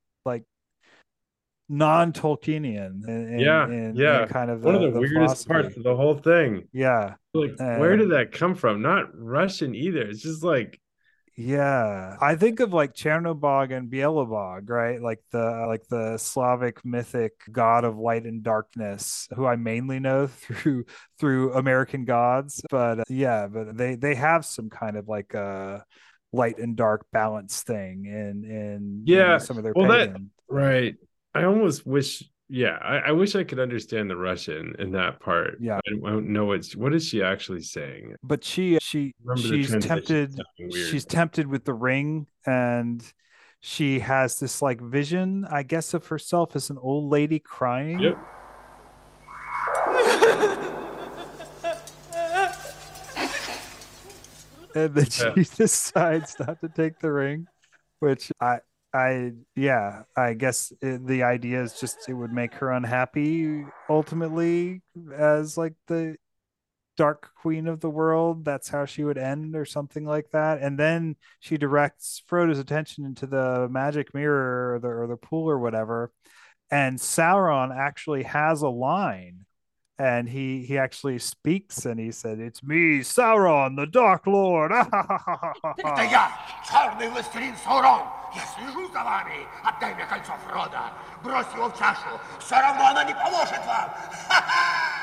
non-Tolkienian 1.69 3.39
Yeah, 3.39 3.91
yeah. 3.93 4.25
kind 4.27 4.51
of 4.51 4.63
one 4.63 4.75
of 4.75 4.81
the- 4.81 4.87
the, 4.87 4.93
the 4.93 4.99
weirdest 4.99 5.47
parts 5.47 5.75
of 5.77 5.83
the 5.83 5.95
whole 5.95 6.15
thing. 6.15 6.67
yeah 6.71 7.15
Like, 7.33 7.57
where 7.59 7.93
Uh, 7.93 7.97
did 7.97 8.11
that 8.11 8.31
come 8.31 8.55
from? 8.55 8.81
Not 8.81 9.09
Russian 9.13 9.75
either. 9.75 10.01
It's 10.01 10.21
just 10.21 10.43
like 10.43 10.79
yeah 11.37 12.15
i 12.21 12.33
think 12.33 12.61
of 12.61 12.71
like 12.73 12.93
chernobog 12.93 13.75
and 13.75 13.91
bielobog 13.91 14.69
right 14.69 15.01
like 15.01 15.19
the 15.33 15.65
like 15.67 15.83
the 15.89 16.17
slavic 16.17 16.79
mythic 16.85 17.33
god 17.51 17.83
of 17.83 17.97
light 17.97 18.23
and 18.23 18.41
darkness 18.41 19.27
who 19.35 19.45
i 19.45 19.57
mainly 19.57 19.99
know 19.99 20.27
through 20.43 20.85
through 21.19 21.51
american 21.55 22.05
gods 22.05 22.61
but 22.69 23.01
uh, 23.01 23.03
yeah 23.09 23.47
but 23.47 23.75
they 23.75 23.95
they 23.95 24.15
have 24.15 24.45
some 24.45 24.69
kind 24.69 24.95
of 24.95 25.09
like 25.09 25.35
uh 25.35 25.79
light 26.31 26.57
and 26.57 26.77
dark 26.77 27.05
balance 27.11 27.63
thing 27.63 28.05
in 28.05 28.45
in 28.49 29.03
you 29.05 29.15
know, 29.17 29.21
Yeah, 29.31 29.37
some 29.37 29.57
of 29.57 29.63
their 29.65 29.73
well, 29.75 29.89
that- 29.89 30.15
right. 30.47 30.95
I 31.35 31.43
almost 31.45 31.85
wish. 31.85 32.23
Yeah, 32.47 32.77
I, 32.81 32.97
I 32.97 33.11
wish 33.11 33.35
I 33.35 33.43
could 33.43 33.59
understand 33.59 34.07
the 34.09 34.15
Russian 34.15 34.75
in 34.77 34.91
that 34.91 35.19
part. 35.19 35.57
Yeah. 35.59 35.77
I 35.77 35.91
don't 35.91 36.27
know 36.29 36.45
what 36.45 36.65
what 36.75 36.93
is 36.93 37.05
she 37.07 37.23
actually 37.23 37.61
saying. 37.61 38.15
but 38.23 38.43
she 38.43 38.77
she 38.81 39.13
she's 39.37 39.75
tempted 39.83 40.39
she's 40.71 41.05
tempted 41.05 41.47
with 41.47 41.65
the 41.65 41.73
ring 41.73 42.27
and 42.45 43.03
she 43.61 43.99
has 43.99 44.37
this 44.39 44.61
like 44.61 44.79
vision 44.79 45.43
i 45.49 45.63
guess 45.63 45.95
of 45.95 46.05
herself 46.05 46.55
as 46.55 46.69
an 46.69 46.77
old 46.77 47.09
lady 47.09 47.39
crying 47.39 47.97
Yep. 47.99 48.17
and 54.75 54.93
then 54.93 55.09
she 55.09 55.23
Yeah. 55.23 55.33
decides 55.55 56.35
not 56.39 56.59
to 56.61 56.69
take 56.69 56.99
the 56.99 57.11
ring 57.11 57.47
which 57.99 58.31
i 58.41 58.59
i 58.95 59.31
yeah 59.55 60.03
i 60.15 60.33
guess 60.33 60.71
it, 60.81 61.05
the 61.05 61.23
idea 61.23 61.61
is 61.61 61.79
just 61.79 62.07
it 62.07 62.13
would 62.13 62.31
make 62.31 62.53
her 62.53 62.71
unhappy 62.71 63.65
ultimately 63.89 64.81
as 65.17 65.57
like 65.57 65.73
the 65.87 66.15
dark 66.95 67.31
queen 67.35 67.67
of 67.67 67.79
the 67.79 67.89
world. 67.89 68.45
That's 68.45 68.69
how 68.69 68.85
she 68.85 69.03
would 69.03 69.17
end 69.17 69.55
or 69.55 69.65
something 69.65 70.05
like 70.05 70.31
that. 70.31 70.61
And 70.61 70.79
then 70.79 71.15
she 71.39 71.57
directs 71.57 72.23
frodo's 72.27 72.59
attention 72.59 73.05
into 73.05 73.27
the 73.27 73.67
magic 73.69 74.13
mirror 74.13 74.75
or 74.75 74.79
the, 74.79 74.87
or 74.87 75.07
the 75.07 75.17
pool 75.17 75.49
or 75.49 75.59
whatever. 75.59 76.11
And 76.71 76.97
sauron 76.97 77.75
actually 77.75 78.23
has 78.23 78.61
a 78.61 78.69
line 78.69 79.45
and 79.98 80.28
he 80.28 80.62
he 80.64 80.78
actually 80.78 81.18
speaks 81.18 81.84
and 81.84 82.00
he 82.00 82.10
said 82.10 82.38
it's 82.40 82.62
me 82.62 83.00
sauron 83.00 83.76
the 83.76 83.86
dark 83.86 84.26
lord 84.26 84.72
Это 84.72 86.02
я, 86.10 86.30
черный 86.66 87.08
властелин 87.10 87.54
Саурон. 87.56 88.02
Я 88.34 88.42
слежу 88.54 88.86
за 88.92 89.02
вами. 89.02 89.46
Отдай 89.64 89.92
мне 89.94 90.06
кольцо 90.06 90.32
Фрода. 90.46 90.92
Брось 91.24 91.52
его 91.54 91.68
в 91.68 91.76
чашу. 91.76 92.08
Все 92.38 92.54
равно 92.60 92.86
оно 92.86 93.02
не 93.02 93.12
поможет 93.14 93.60
вам. 93.66 93.90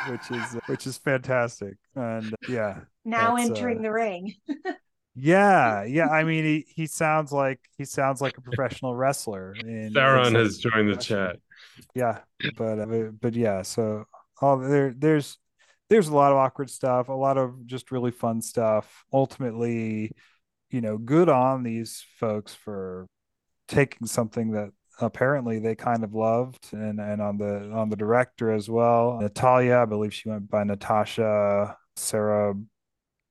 which 0.10 0.32
is 0.32 0.58
which 0.68 0.88
is 0.88 0.98
fantastic 0.98 1.76
and 1.96 2.34
yeah 2.48 2.80
now 3.04 3.36
That's, 3.36 3.50
entering 3.50 3.80
uh, 3.80 3.82
the 3.82 3.92
ring. 3.92 4.34
yeah 5.16 5.84
yeah 5.84 6.08
i 6.10 6.24
mean 6.24 6.46
he, 6.46 6.66
he 6.74 6.88
sounds 6.88 7.34
like 7.34 7.60
he 7.78 7.84
sounds 7.84 8.22
like 8.22 8.38
a 8.38 8.42
professional 8.42 8.96
wrestler 8.96 9.54
in, 9.60 9.68
in 9.68 9.94
Sauron 9.94 10.26
some 10.26 10.36
has 10.36 10.58
joined 10.60 10.90
the 10.90 10.96
fashion. 10.96 11.18
chat. 11.18 11.40
yeah 11.94 12.20
but 12.58 12.80
uh, 12.80 12.86
but- 12.86 13.20
but 13.20 13.34
yeah 13.36 13.64
so 13.64 14.06
all 14.43 14.59
there 14.59 14.95
there's 14.97 15.39
there's 15.89 16.09
a 16.09 16.15
lot 16.15 16.33
of 16.33 16.39
awkward 16.39 16.71
stuff 16.71 17.09
a 17.09 17.13
lot 17.13 17.39
of 17.39 17.67
just 17.67 17.91
really 17.91 18.11
fun 18.11 18.43
stuff 18.43 19.05
ultimately 19.13 20.11
you 20.71 20.81
know 20.81 20.99
good 20.99 21.29
on 21.29 21.63
these 21.63 22.05
folks 22.19 22.55
for 22.55 23.07
taking 23.69 24.07
something 24.07 24.53
that 24.53 24.71
apparently 25.01 25.59
they 25.59 25.75
kind 25.75 26.05
of 26.05 26.15
loved, 26.15 26.73
and 26.73 27.01
and 27.01 27.21
on 27.21 27.39
the 27.39 27.71
on 27.73 27.89
the 27.89 27.97
director 27.97 28.53
as 28.53 28.69
well. 28.69 29.19
Natalia, 29.21 29.79
I 29.79 29.85
believe 29.85 30.15
she 30.15 30.29
went 30.29 30.51
by 30.51 30.65
Natasha 30.65 31.77
Sarah. 31.97 32.55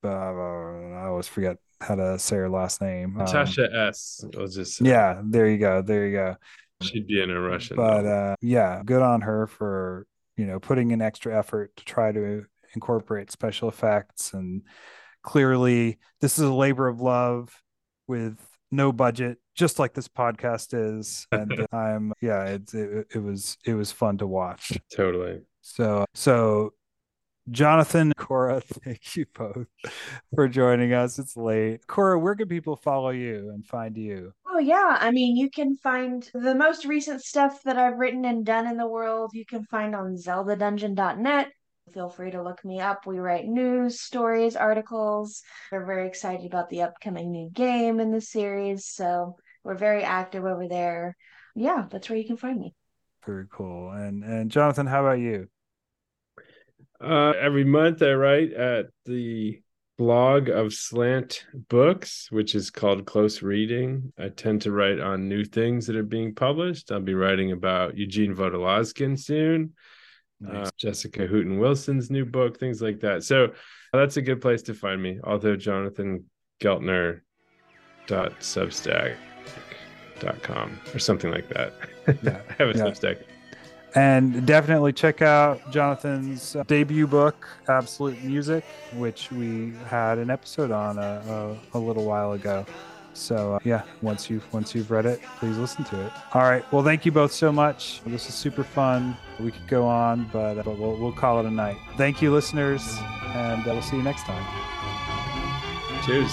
Uh, 0.04 0.08
I 0.08 1.06
always 1.06 1.28
forget 1.28 1.58
how 1.80 1.96
to 1.96 2.18
say 2.18 2.38
her 2.38 2.50
last 2.50 2.82
name. 2.82 3.18
Um, 3.18 3.26
Natasha 3.26 3.70
S. 3.74 4.24
I'll 4.38 4.48
just 4.48 4.78
say. 4.78 4.86
yeah, 4.86 5.22
there 5.24 5.48
you 5.48 5.58
go. 5.58 5.82
There 5.82 6.08
you 6.08 6.14
go. 6.14 6.36
She'd 6.82 7.08
be 7.08 7.22
in 7.22 7.30
a 7.30 7.40
Russian. 7.40 7.78
But 7.78 8.06
uh, 8.06 8.36
yeah, 8.42 8.82
good 8.84 9.04
on 9.04 9.22
her 9.22 9.46
for 9.46 10.08
you 10.42 10.48
know 10.48 10.60
putting 10.60 10.90
in 10.90 11.04
extra 11.04 11.38
effort 11.38 11.72
to 11.78 11.86
try 11.86 12.12
to 12.12 12.44
incorporate 12.74 13.30
special 13.30 13.70
effects. 13.70 14.34
And 14.34 14.64
clearly 15.22 16.00
this 16.20 16.40
is 16.40 16.46
a 16.46 16.54
labor 16.54 16.88
of 16.88 17.00
love 17.00 17.62
with 18.08 18.40
no 18.72 18.92
budget 18.92 19.38
just 19.54 19.78
like 19.78 19.94
this 19.94 20.08
podcast 20.08 20.74
is. 20.74 21.28
And 21.32 21.68
i'm 21.72 22.14
yeah 22.24 22.46
it's 22.46 22.74
it, 22.74 23.06
it 23.14 23.20
was 23.20 23.56
it 23.68 23.76
was 23.76 23.92
fun 23.92 24.18
to 24.18 24.26
watch. 24.26 24.76
Totally. 24.92 25.42
so 25.62 26.06
so 26.16 26.74
jonathan 27.50 28.14
kora 28.18 28.62
thank 28.84 29.16
you 29.16 29.26
both 29.34 29.68
for 30.34 30.48
joining 30.48 30.94
us 30.94 31.18
it's 31.20 31.36
late 31.36 31.86
kora 31.88 32.18
where 32.20 32.36
can 32.36 32.48
people 32.48 32.76
follow 32.76 33.10
you 33.10 33.50
and 33.54 33.66
find 33.66 33.98
you 33.98 34.34
Oh, 34.54 34.60
yeah. 34.60 34.98
I 35.00 35.12
mean, 35.12 35.38
you 35.38 35.50
can 35.50 35.78
find 35.78 36.30
the 36.34 36.54
most 36.54 36.84
recent 36.84 37.22
stuff 37.24 37.64
that 37.64 37.78
I've 37.78 37.98
written 37.98 38.26
and 38.26 38.46
done 38.46 38.68
in 38.68 38.76
the 38.76 38.86
world, 38.88 39.32
you 39.34 39.46
can 39.46 39.64
find 39.64 39.96
on 39.96 40.16
zeldadungeon.net. 40.18 41.52
Feel 41.94 42.10
free 42.10 42.32
to 42.32 42.44
look 42.44 42.64
me 42.66 42.82
up. 42.82 43.08
We 43.08 43.20
write 43.20 43.46
news, 43.48 44.02
stories, 44.02 44.58
articles. 44.58 45.42
We're 45.72 45.86
very 45.86 46.06
excited 46.06 46.46
about 46.46 46.70
the 46.70 46.82
upcoming 46.82 47.32
new 47.32 47.50
game 47.50 48.02
in 48.02 48.12
the 48.12 48.20
series. 48.20 48.86
So 48.88 49.38
we're 49.64 49.76
very 49.78 50.04
active 50.04 50.44
over 50.44 50.68
there. 50.68 51.16
Yeah, 51.56 51.86
that's 51.90 52.10
where 52.10 52.20
you 52.20 52.28
can 52.28 52.38
find 52.38 52.60
me. 52.60 52.76
very 53.26 53.46
cool 53.52 53.92
and 53.92 54.24
and 54.24 54.50
jonathan 54.52 54.88
how 54.88 55.02
about 55.06 55.20
you 55.20 55.48
Uh, 57.02 57.34
every 57.40 57.64
month 57.64 58.02
I 58.02 58.14
write 58.14 58.54
at 58.54 58.88
the 59.06 59.62
blog 59.98 60.50
of 60.50 60.74
Slant 60.74 61.46
Books, 61.70 62.28
which 62.32 62.56
is 62.56 62.70
called 62.70 63.06
Close 63.06 63.42
Reading. 63.42 64.14
I 64.20 64.30
tend 64.30 64.62
to 64.64 64.72
write 64.72 65.00
on 65.00 65.28
new 65.28 65.44
things 65.44 65.88
that 65.88 65.96
are 65.96 66.04
being 66.04 66.36
published. 66.36 66.92
I'll 66.92 67.00
be 67.00 67.14
writing 67.14 67.52
about 67.52 67.98
Eugene 67.98 68.36
Vodolazkin 68.36 69.20
soon, 69.20 69.74
uh, 70.48 70.70
Jessica 70.78 71.28
Hooten 71.28 71.60
Wilson's 71.60 72.10
new 72.12 72.26
book, 72.26 72.60
things 72.60 72.82
like 72.82 73.00
that. 73.02 73.24
So 73.24 73.54
that's 73.94 74.18
a 74.18 74.22
good 74.22 74.42
place 74.42 74.62
to 74.64 74.74
find 74.74 75.02
me. 75.02 75.20
Although 75.24 75.56
Jonathan 75.56 76.26
Geltner 76.62 77.22
dot 78.08 78.40
substack 78.40 79.16
dot 80.20 80.42
com 80.44 80.80
or 80.94 81.00
something 81.00 81.32
like 81.32 81.50
that. 81.50 81.74
Yeah, 82.24 82.42
I 82.50 82.54
have 82.54 82.70
a 82.70 82.78
yeah. 82.78 82.86
Substack. 82.86 83.24
And 83.96 84.46
definitely 84.46 84.94
check 84.94 85.22
out 85.22 85.70
Jonathan's 85.72 86.56
uh, 86.56 86.64
debut 86.64 87.08
book, 87.08 87.48
Absolute 87.68 88.24
Music, 88.24 88.64
which 88.96 89.32
we 89.32 89.74
had 89.88 90.18
an 90.18 90.30
episode 90.30 90.72
on 90.72 90.98
a, 90.98 91.58
a, 91.74 91.78
a 91.78 91.80
little 91.80 92.06
while 92.06 92.32
ago. 92.32 92.66
So 93.14 93.56
uh, 93.56 93.60
yeah, 93.66 93.84
once 94.02 94.30
you've 94.30 94.52
once 94.54 94.74
you've 94.74 94.90
read 94.90 95.06
it, 95.06 95.22
please 95.40 95.58
listen 95.58 95.84
to 95.86 96.06
it. 96.06 96.12
All 96.34 96.44
right. 96.44 96.64
Well, 96.72 96.84
thank 96.84 97.06
you 97.06 97.12
both 97.12 97.34
so 97.34 97.52
much. 97.52 98.02
This 98.06 98.30
is 98.30 98.36
super 98.36 98.64
fun. 98.64 99.18
We 99.40 99.52
could 99.52 99.68
go 99.68 99.86
on, 99.86 100.30
but, 100.32 100.58
uh, 100.58 100.64
but 100.64 100.78
we'll 100.80 100.96
we'll 100.96 101.12
call 101.12 101.40
it 101.40 101.46
a 101.46 101.52
night. 101.52 101.78
Thank 101.98 102.22
you, 102.22 102.32
listeners, 102.34 102.82
and 103.36 103.62
uh, 103.68 103.74
we'll 103.74 103.82
see 103.82 103.98
you 103.98 104.04
next 104.04 104.24
time. 104.24 104.46
Cheers. 106.06 106.32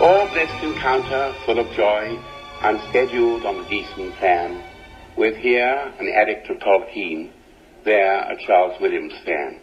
All 0.00 0.26
blessed 0.28 0.64
encounter 0.64 1.34
full 1.44 1.58
of 1.58 1.70
joy, 1.76 2.18
unscheduled 2.62 3.44
on 3.44 3.58
the 3.58 3.68
decent 3.68 4.14
plan, 4.14 4.64
with 5.14 5.36
here 5.36 5.92
an 5.98 6.08
addict 6.08 6.48
of 6.48 6.56
Tolkien, 6.56 7.30
there 7.84 8.22
a 8.22 8.34
Charles 8.46 8.80
Williams 8.80 9.12
fan. 9.26 9.60